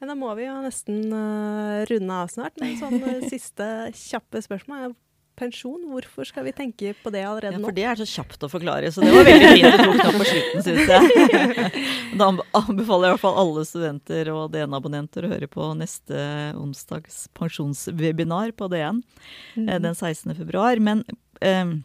Men 0.00 0.12
da 0.12 0.16
må 0.16 0.32
vi 0.38 0.46
jo 0.46 0.56
nesten 0.64 1.12
uh, 1.12 1.84
runde 1.90 2.18
av 2.22 2.32
snart. 2.32 2.56
Men 2.60 2.78
sånn 2.80 2.98
eh, 3.04 3.28
siste 3.32 3.64
kjappe 3.96 4.40
spørsmål 4.44 4.86
er 4.86 4.94
pensjon. 5.40 5.82
Hvorfor 5.92 6.28
skal 6.28 6.46
vi 6.46 6.54
tenke 6.56 6.92
på 7.02 7.12
det 7.12 7.22
allerede 7.24 7.58
nå? 7.58 7.62
Ja, 7.62 7.68
for 7.68 7.76
det 7.76 7.84
er 7.88 8.00
så 8.00 8.06
kjapt 8.08 8.44
å 8.44 8.50
forklare, 8.52 8.90
så 8.92 9.04
det 9.04 9.12
var 9.14 9.28
veldig 9.28 9.50
fint 9.54 9.76
du 9.76 9.84
tok 9.84 10.00
det 10.00 10.08
opp 10.08 10.18
på 10.20 10.28
slutten, 10.30 10.64
syns 10.66 10.92
jeg. 10.94 11.84
Da 12.20 12.26
anbefaler 12.58 13.06
jeg 13.06 13.12
i 13.12 13.14
hvert 13.14 13.22
fall 13.22 13.38
alle 13.40 13.62
studenter 13.68 14.32
og 14.34 14.50
DN-abonnenter 14.52 15.24
å 15.24 15.30
høre 15.30 15.48
på 15.48 15.68
neste 15.78 16.24
onsdags 16.58 17.22
pensjonswebinar 17.38 18.52
på 18.58 18.68
DN 18.72 19.00
mm. 19.56 19.70
den 19.86 19.94
16. 19.94 20.34
februar. 20.36 20.80
Men 20.82 21.04
eh, 21.40 21.78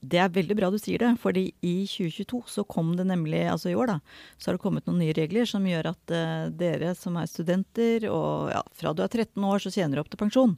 det 0.00 0.20
er 0.22 0.32
veldig 0.32 0.56
bra 0.56 0.70
du 0.72 0.78
sier 0.80 1.02
det, 1.02 1.10
fordi 1.20 1.50
i 1.66 1.74
2022 1.88 2.40
så 2.48 2.64
kom 2.68 2.94
det 2.96 3.06
nemlig, 3.08 3.42
altså 3.52 3.72
i 3.72 3.76
år 3.76 3.92
da, 3.92 3.98
så 4.38 4.50
har 4.50 4.56
det 4.56 4.64
kommet 4.64 4.88
noen 4.88 5.02
nye 5.02 5.16
regler 5.16 5.48
som 5.48 5.66
gjør 5.68 5.92
at 5.92 6.14
uh, 6.14 6.48
dere 6.56 6.94
som 6.98 7.18
er 7.20 7.28
studenter, 7.30 8.08
og 8.08 8.50
ja, 8.54 8.64
fra 8.76 8.94
du 8.96 9.04
er 9.04 9.12
13 9.12 9.44
år 9.44 9.62
så 9.62 9.72
tjener 9.74 9.98
du 9.98 10.04
opp 10.04 10.12
til 10.12 10.22
pensjon. 10.22 10.56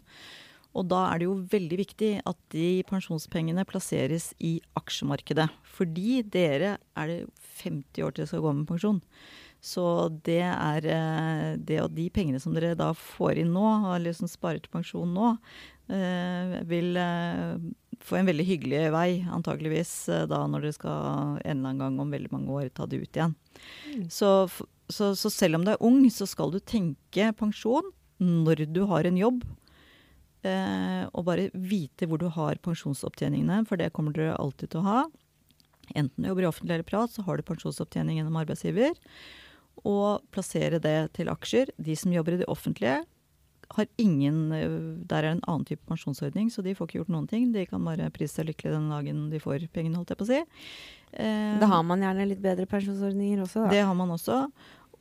Og 0.73 0.87
da 0.89 1.03
er 1.11 1.21
det 1.21 1.27
jo 1.27 1.37
veldig 1.53 1.79
viktig 1.83 2.13
at 2.25 2.39
de 2.55 2.69
pensjonspengene 2.89 3.67
plasseres 3.69 4.31
i 4.41 4.55
aksjemarkedet. 4.79 5.51
Fordi 5.69 6.23
dere 6.25 6.79
er 6.97 7.11
det 7.11 7.19
50 7.61 8.07
år 8.07 8.15
til 8.15 8.23
dere 8.23 8.31
skal 8.31 8.45
gå 8.47 8.55
med 8.57 8.71
pensjon. 8.71 9.03
Så 9.63 9.85
det 10.27 10.41
er 10.43 10.89
eh, 10.91 11.51
det 11.61 11.77
og 11.85 11.93
de 11.95 12.09
pengene 12.15 12.41
som 12.43 12.57
dere 12.57 12.73
da 12.79 12.89
får 12.97 13.43
inn 13.45 13.53
nå, 13.55 13.67
eller 13.93 14.17
som 14.17 14.31
sparer 14.31 14.65
til 14.65 14.73
pensjon 14.73 15.13
nå, 15.13 15.35
eh, 15.93 16.57
vil 16.73 16.97
få 18.07 18.19
en 18.19 18.29
veldig 18.29 18.47
hyggelig 18.47 18.83
vei, 18.95 19.09
antageligvis 19.31 19.95
eh, 20.13 20.27
da 20.31 20.43
når 20.51 20.67
dere 20.67 20.77
skal 20.77 21.41
en 21.41 21.57
eller 21.57 21.73
annen 21.73 21.83
gang 21.83 21.99
om 22.03 22.13
veldig 22.13 22.33
mange 22.35 22.59
år 22.59 22.71
ta 22.75 22.87
det 22.91 23.03
ut 23.03 23.19
igjen. 23.19 23.35
Mm. 23.95 24.07
Så, 24.13 24.31
så, 24.91 25.13
så 25.19 25.33
selv 25.33 25.59
om 25.59 25.67
du 25.67 25.73
er 25.75 25.83
ung, 25.85 26.05
så 26.11 26.29
skal 26.29 26.55
du 26.55 26.61
tenke 26.61 27.33
pensjon 27.39 27.93
når 28.23 28.67
du 28.71 28.85
har 28.91 29.09
en 29.09 29.19
jobb. 29.19 29.43
Eh, 30.43 31.05
og 31.15 31.27
bare 31.29 31.51
vite 31.55 32.09
hvor 32.11 32.19
du 32.19 32.29
har 32.35 32.59
pensjonsopptjeningene, 32.65 33.63
for 33.69 33.79
det 33.79 33.93
kommer 33.95 34.15
dere 34.17 34.39
alltid 34.39 34.73
til 34.73 34.83
å 34.83 34.89
ha. 34.89 35.03
Enten 35.95 36.23
du 36.23 36.31
jobber 36.31 36.47
i 36.47 36.51
offentlig 36.51 36.77
eller 36.77 36.89
privat, 36.89 37.15
så 37.15 37.25
har 37.27 37.39
du 37.39 37.47
pensjonsopptjening 37.47 38.19
gjennom 38.19 38.39
arbeidsgiver. 38.41 38.95
Og 39.89 40.23
plassere 40.35 40.81
det 40.83 41.15
til 41.17 41.31
aksjer. 41.33 41.73
De 41.81 41.97
som 41.99 42.13
jobber 42.15 42.37
i 42.37 42.43
det 42.43 42.51
offentlige, 42.51 43.03
har 43.77 43.87
ingen 43.99 44.37
eh, 44.53 44.75
Der 45.09 45.23
er 45.25 45.31
en 45.37 45.41
annen 45.49 45.65
type 45.69 45.85
pensjonsordning, 45.89 46.51
så 46.53 46.63
de 46.65 46.75
får 46.75 46.89
ikke 46.91 46.99
gjort 47.03 47.13
noen 47.15 47.29
ting. 47.31 47.51
De 47.55 47.65
kan 47.67 47.83
bare 47.85 48.11
prise 48.15 48.39
seg 48.39 48.49
lykkelig 48.51 48.73
den 48.77 48.91
dagen 48.93 49.25
de 49.33 49.41
får 49.43 49.69
pengene, 49.73 49.97
holdt 50.01 50.13
jeg 50.15 50.21
på 50.21 50.27
å 50.29 50.31
si. 50.33 50.41
Eh, 51.13 51.59
Da 51.61 51.67
har 51.71 51.83
man 51.83 52.01
gjerne 52.05 52.29
litt 52.29 52.43
bedre 52.45 52.67
pensjonsordninger 52.71 53.43
også, 53.45 53.65
da. 53.67 53.71
det 53.75 53.83
har 53.85 53.95
man 53.99 54.15
også. 54.17 54.47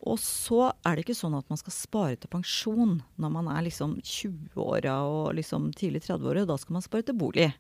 Og 0.02 0.18
så 0.18 0.72
er 0.84 0.96
det 0.98 1.04
ikke 1.06 1.14
sånn 1.20 1.36
at 1.38 1.46
man 1.52 1.60
skal 1.62 1.74
spare 1.76 2.16
til 2.18 2.32
pensjon 2.34 2.96
når 3.22 3.32
man 3.36 3.48
er 3.54 3.62
liksom 3.68 4.00
20-åra 4.02 4.96
og 5.06 5.36
liksom 5.38 5.70
tidlig 5.78 6.02
30-åra. 6.08 6.48
Da 6.50 6.58
skal 6.58 6.74
man 6.80 6.82
spare 6.82 7.06
til 7.06 7.18
bolig. 7.22 7.52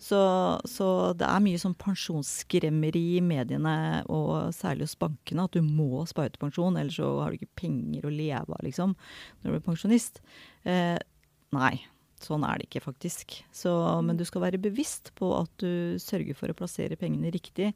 Så, 0.00 0.20
så 0.64 0.86
det 1.18 1.26
er 1.28 1.42
mye 1.44 1.60
sånn 1.60 1.76
pensjonsskremmeri 1.78 3.04
i 3.18 3.24
mediene, 3.24 3.74
og 4.12 4.54
særlig 4.56 4.86
hos 4.86 4.96
bankene, 5.00 5.44
at 5.44 5.56
du 5.56 5.60
må 5.64 6.04
spare 6.08 6.32
til 6.32 6.42
pensjon, 6.46 6.78
ellers 6.80 6.96
så 7.00 7.10
har 7.20 7.32
du 7.32 7.40
ikke 7.40 7.60
penger 7.64 8.06
å 8.08 8.14
leve 8.14 8.56
av, 8.56 8.62
liksom, 8.64 8.96
når 9.42 9.50
du 9.50 9.54
blir 9.56 9.66
pensjonist. 9.66 10.22
Eh, 10.64 10.96
nei. 11.56 11.74
sånn 12.24 12.46
er 12.48 12.58
det 12.58 12.70
ikke, 12.70 12.86
faktisk. 12.86 13.36
Så, 13.52 13.72
men 14.06 14.16
du 14.16 14.24
skal 14.24 14.46
være 14.46 14.62
bevisst 14.62 15.12
på 15.20 15.34
at 15.36 15.52
du 15.60 16.00
sørger 16.00 16.38
for 16.38 16.52
å 16.52 16.56
plassere 16.56 16.96
pengene 16.96 17.34
riktig, 17.34 17.74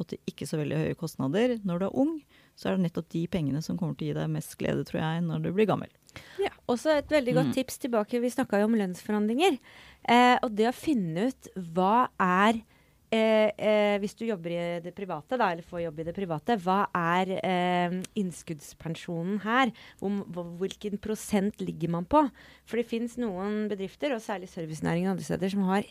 og 0.00 0.08
til 0.10 0.32
ikke 0.32 0.48
så 0.48 0.58
veldig 0.58 0.80
høye 0.80 0.98
kostnader. 0.98 1.58
Når 1.62 1.82
du 1.82 1.86
er 1.86 2.00
ung, 2.02 2.16
så 2.56 2.68
er 2.70 2.76
det 2.76 2.84
nettopp 2.88 3.08
de 3.10 3.26
pengene 3.26 3.62
som 3.62 3.76
kommer 3.78 3.96
til 3.98 4.08
å 4.08 4.12
gi 4.12 4.18
deg 4.20 4.30
mest 4.30 4.56
glede, 4.60 4.84
tror 4.86 5.00
jeg, 5.02 5.22
når 5.26 5.42
du 5.42 5.52
blir 5.52 5.66
gammel. 5.66 5.90
Ja. 6.38 6.50
Også 6.70 6.92
et 6.96 7.08
veldig 7.10 7.34
godt 7.34 7.50
Mm. 7.50 7.54
tips 7.56 7.78
tilbake. 7.82 8.20
Vi 8.22 8.30
snakka 8.30 8.60
jo 8.60 8.68
om 8.68 8.74
lønnsforhandlinger. 8.78 9.58
Eh, 10.08 10.38
og 10.42 10.54
det 10.54 10.68
å 10.68 10.72
finne 10.74 11.28
ut 11.32 11.48
hva 11.74 12.08
er 12.20 12.62
eh, 13.12 13.50
eh, 13.58 13.98
Hvis 13.98 14.14
du 14.18 14.24
jobber 14.26 14.50
i 14.50 14.80
det 14.82 14.94
private, 14.94 15.36
da, 15.38 15.50
eller 15.52 15.62
får 15.62 15.84
jobb 15.84 16.00
i 16.00 16.04
det 16.04 16.14
private, 16.16 16.56
hva 16.58 16.88
er 16.94 17.30
eh, 17.44 18.02
innskuddspensjonen 18.18 19.40
her? 19.44 19.70
Hvor, 20.00 20.48
hvilken 20.58 20.98
prosent 21.02 21.60
ligger 21.62 21.90
man 21.94 22.04
på? 22.06 22.24
For 22.66 22.76
det 22.80 22.86
fins 22.90 23.16
noen 23.20 23.68
bedrifter, 23.70 24.14
og 24.14 24.22
særlig 24.24 24.48
servicenæringen 24.50 25.10
og 25.10 25.16
andre 25.16 25.24
steder, 25.28 25.50
som 25.50 25.62
har 25.68 25.84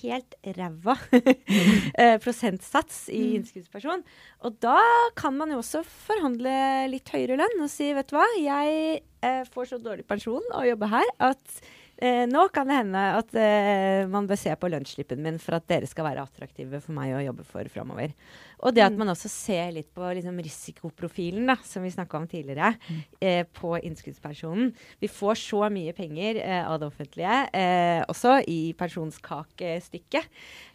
helt 0.00 0.36
ræva 0.56 0.96
eh, 2.00 2.16
prosentsats 2.22 3.08
i 3.12 3.36
innskuddsperson. 3.38 4.04
Og 4.46 4.56
da 4.62 4.78
kan 5.18 5.36
man 5.36 5.52
jo 5.52 5.60
også 5.60 5.82
forhandle 5.84 6.54
litt 6.92 7.12
høyere 7.14 7.38
lønn 7.40 7.64
og 7.64 7.70
si, 7.72 7.92
vet 7.96 8.10
du 8.10 8.16
hva, 8.16 8.26
jeg 8.40 9.02
eh, 9.24 9.42
får 9.52 9.72
så 9.72 9.82
dårlig 9.82 10.06
pensjon 10.08 10.44
og 10.54 10.68
jobber 10.68 10.92
her 10.94 11.12
at 11.30 11.60
eh, 12.00 12.24
nå 12.30 12.46
kan 12.54 12.70
det 12.70 12.80
hende 12.80 13.04
at 13.20 13.34
eh, 13.36 14.08
man 14.10 14.28
bør 14.30 14.40
se 14.40 14.54
på 14.56 14.70
lønnsslippen 14.72 15.22
min 15.24 15.40
for 15.42 15.58
at 15.58 15.68
dere 15.70 15.88
skal 15.90 16.08
være 16.08 16.24
attraktive 16.24 16.82
for 16.84 16.96
meg 16.96 17.16
å 17.16 17.24
jobbe 17.30 17.46
for 17.48 17.72
framover. 17.72 18.14
Og 18.62 18.74
det 18.76 18.82
at 18.84 18.96
man 19.00 19.08
også 19.08 19.28
ser 19.32 19.70
litt 19.72 19.88
på 19.96 20.04
liksom, 20.16 20.36
risikoprofilen, 20.44 21.46
da, 21.48 21.54
som 21.64 21.82
vi 21.82 21.90
snakka 21.94 22.18
om 22.18 22.26
tidligere, 22.28 22.74
eh, 23.20 23.44
på 23.56 23.70
innskuddspensjonen. 23.80 24.74
Vi 25.00 25.08
får 25.08 25.38
så 25.40 25.62
mye 25.72 25.94
penger 25.96 26.36
eh, 26.44 26.64
av 26.68 26.78
det 26.82 26.88
offentlige, 26.90 27.38
eh, 27.56 28.02
også 28.12 28.34
i 28.52 28.74
pensjonskakestykket, 28.76 30.28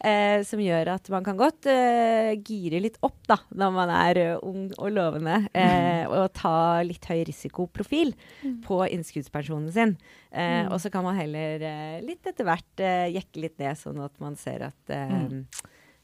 eh, 0.04 0.42
som 0.48 0.60
gjør 0.64 0.94
at 0.96 1.10
man 1.14 1.24
kan 1.28 1.38
godt 1.40 1.68
eh, 1.70 2.34
gire 2.42 2.82
litt 2.82 2.98
opp 3.06 3.22
da, 3.30 3.38
når 3.54 3.76
man 3.78 3.94
er 3.94 4.22
eh, 4.24 4.40
ung 4.42 4.72
og 4.78 4.92
lovende, 4.96 5.38
eh, 5.54 6.06
og 6.10 6.32
ta 6.34 6.82
litt 6.86 7.06
høy 7.10 7.24
risikoprofil 7.30 8.16
på 8.66 8.82
innskuddspensjonen 8.90 9.72
sin. 9.76 9.96
Eh, 10.32 10.66
Og 10.72 10.80
så 10.82 10.90
kan 10.92 11.04
man 11.06 11.16
heller 11.18 11.62
litt 12.04 12.26
etter 12.28 12.44
hvert 12.48 12.82
jekke 13.14 13.42
litt 13.46 13.60
ned, 13.62 13.78
sånn 13.78 14.02
at 14.04 14.18
man 14.20 14.36
ser 14.36 14.66
at 14.72 14.90
eh, 14.90 15.30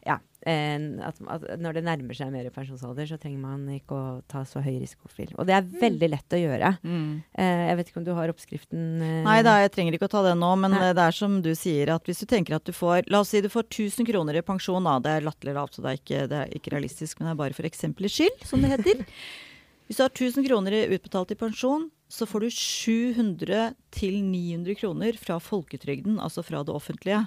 ja, 0.05 0.15
at, 0.41 1.19
at 1.29 1.43
når 1.61 1.75
det 1.77 1.83
nærmer 1.85 2.17
seg 2.17 2.31
mer 2.33 2.47
pensjonsalder, 2.53 3.05
så 3.11 3.17
trenger 3.21 3.41
man 3.43 3.67
ikke 3.75 3.93
å 3.93 4.05
ta 4.31 4.41
så 4.49 4.63
høy 4.65 4.79
risikofil. 4.81 5.35
Og 5.37 5.45
det 5.45 5.53
er 5.53 5.67
veldig 5.83 6.09
lett 6.09 6.33
å 6.33 6.39
gjøre. 6.41 6.71
Eh, 6.81 7.61
jeg 7.69 7.77
vet 7.77 7.91
ikke 7.91 8.01
om 8.01 8.07
du 8.07 8.13
har 8.17 8.33
oppskriften? 8.33 8.87
eh, 9.05 9.19
Nei 9.27 9.37
da, 9.45 9.59
jeg 9.61 9.73
trenger 9.75 9.97
ikke 9.99 10.09
å 10.09 10.13
ta 10.15 10.23
det 10.25 10.33
nå, 10.39 10.49
men 10.63 10.73
Nei. 10.73 10.89
det 10.97 11.05
er 11.05 11.17
som 11.19 11.37
du 11.45 11.51
sier, 11.57 11.93
at 11.93 12.09
hvis 12.09 12.23
du 12.23 12.27
tenker 12.31 12.57
at 12.57 12.65
du 12.65 12.73
får 12.73 13.05
La 13.13 13.21
oss 13.21 13.29
si 13.35 13.43
du 13.45 13.49
får 13.53 13.67
1000 13.69 14.09
kroner 14.09 14.39
i 14.39 14.45
pensjon, 14.45 14.81
da. 14.89 14.97
Det 15.03 15.13
er 15.19 15.27
latterlig 15.27 15.53
lavt, 15.59 15.77
så 15.77 15.85
det 15.85 15.93
er, 15.93 16.01
ikke, 16.01 16.25
det 16.31 16.41
er 16.41 16.57
ikke 16.57 16.73
realistisk, 16.73 17.19
men 17.19 17.29
det 17.29 17.35
er 17.35 17.41
bare 17.43 17.57
for 17.57 17.69
eksempelets 17.69 18.17
skyld, 18.17 18.45
som 18.49 18.65
det 18.65 18.73
heter. 18.73 19.05
Hvis 19.91 19.99
du 19.99 20.05
har 20.05 20.13
1000 20.15 20.45
kroner 20.47 20.77
utbetalt 20.95 21.33
i 21.35 21.37
pensjon, 21.37 21.89
så 22.11 22.25
får 22.27 22.45
du 22.45 22.49
700 22.55 23.73
til 23.93 24.17
900 24.23 24.77
kroner 24.79 25.17
fra 25.19 25.37
folketrygden, 25.43 26.17
altså 26.23 26.43
fra 26.47 26.61
det 26.63 26.73
offentlige. 26.73 27.25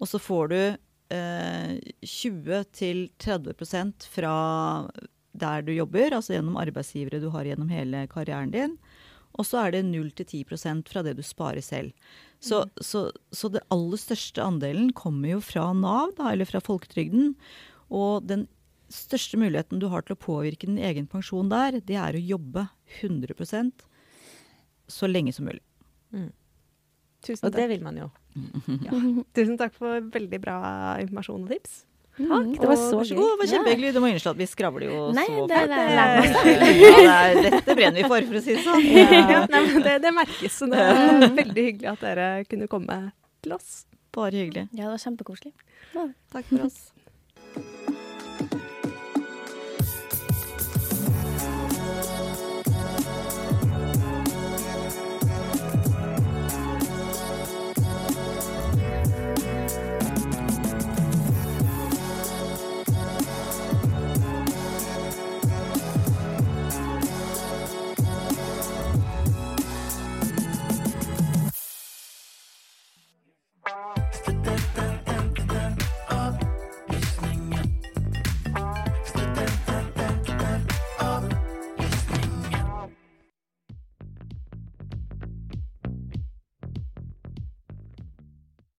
Og 0.00 0.08
så 0.10 0.20
får 0.22 0.48
du 0.52 0.58
eh, 1.12 1.78
20 2.02 2.64
til 2.74 3.06
30% 3.22 4.08
fra 4.12 4.34
der 5.32 5.64
du 5.64 5.72
jobber, 5.72 6.12
altså 6.12 6.36
gjennom 6.36 6.58
arbeidsgivere 6.60 7.22
du 7.22 7.30
har 7.32 7.48
gjennom 7.48 7.70
hele 7.72 8.04
karrieren 8.10 8.52
din. 8.52 8.76
Og 9.40 9.46
så 9.48 9.62
er 9.62 9.72
det 9.72 9.86
0-10% 9.88 10.90
fra 10.92 11.02
det 11.06 11.14
du 11.16 11.22
sparer 11.24 11.64
selv. 11.64 11.92
Så, 12.42 12.66
så, 12.84 13.06
så 13.32 13.48
det 13.48 13.62
aller 13.72 14.00
største 14.00 14.44
andelen 14.44 14.90
kommer 14.96 15.36
jo 15.36 15.40
fra 15.44 15.70
Nav, 15.72 16.12
da, 16.18 16.32
eller 16.34 16.48
fra 16.48 16.60
folketrygden. 16.60 17.32
Og 17.88 18.26
den 18.28 18.44
største 18.92 19.40
muligheten 19.40 19.80
du 19.80 19.88
har 19.92 20.04
til 20.04 20.18
å 20.18 20.20
påvirke 20.20 20.68
din 20.68 20.80
egen 20.82 21.08
pensjon 21.08 21.48
der, 21.52 21.80
det 21.80 21.96
er 21.96 22.18
å 22.18 22.26
jobbe 22.34 22.66
100% 23.00 23.86
så 24.92 25.08
lenge 25.08 25.32
som 25.32 25.48
mulig. 25.48 25.62
Tusen 27.24 27.46
Og 27.46 27.54
det 27.56 27.70
vil 27.70 27.84
man 27.84 27.96
jo. 27.96 28.10
Tusen 29.36 29.56
takk 29.60 29.74
for 29.78 30.04
veldig 30.14 30.38
bra 30.42 30.58
informasjon 31.02 31.46
og 31.46 31.50
tips. 31.52 31.82
Takk, 32.12 32.48
det 32.60 32.68
var 32.68 32.76
så 32.76 32.98
gøy. 33.00 33.14
god, 33.16 33.30
det 33.30 33.38
var 33.40 33.48
kjempehyggelig. 33.54 33.92
Du 33.96 34.00
må 34.04 34.10
innse 34.12 34.28
at 34.30 34.36
vi 34.36 34.46
skravler 34.50 34.84
jo 34.84 34.98
Nei, 35.16 35.24
så 35.24 35.46
det 35.48 35.60
det. 35.70 35.78
Ja, 37.06 37.14
det 37.32 37.52
dette 37.56 37.76
brenner 37.78 38.02
vi 38.02 38.04
for, 38.04 38.26
for 38.28 38.36
å 38.36 38.42
si 38.44 38.52
det 38.58 38.64
sånn. 38.66 38.84
Ja, 39.32 39.46
nei, 39.48 39.62
men 39.70 39.86
det, 39.86 39.94
det 40.04 40.12
merkes. 40.12 40.58
Så 40.60 40.68
det 40.68 40.82
var 40.82 41.24
veldig 41.40 41.64
hyggelig 41.70 41.88
at 41.94 42.04
dere 42.04 42.28
kunne 42.50 42.68
komme 42.72 42.98
til 43.42 43.56
oss. 43.56 43.86
Bare 44.12 44.36
hyggelig. 44.36 44.66
Ja, 44.76 44.90
det 44.90 44.92
var 44.92 45.04
kjempekoselig. 45.06 45.54
Takk 45.94 46.50
for 46.52 46.68
oss. 46.68 46.91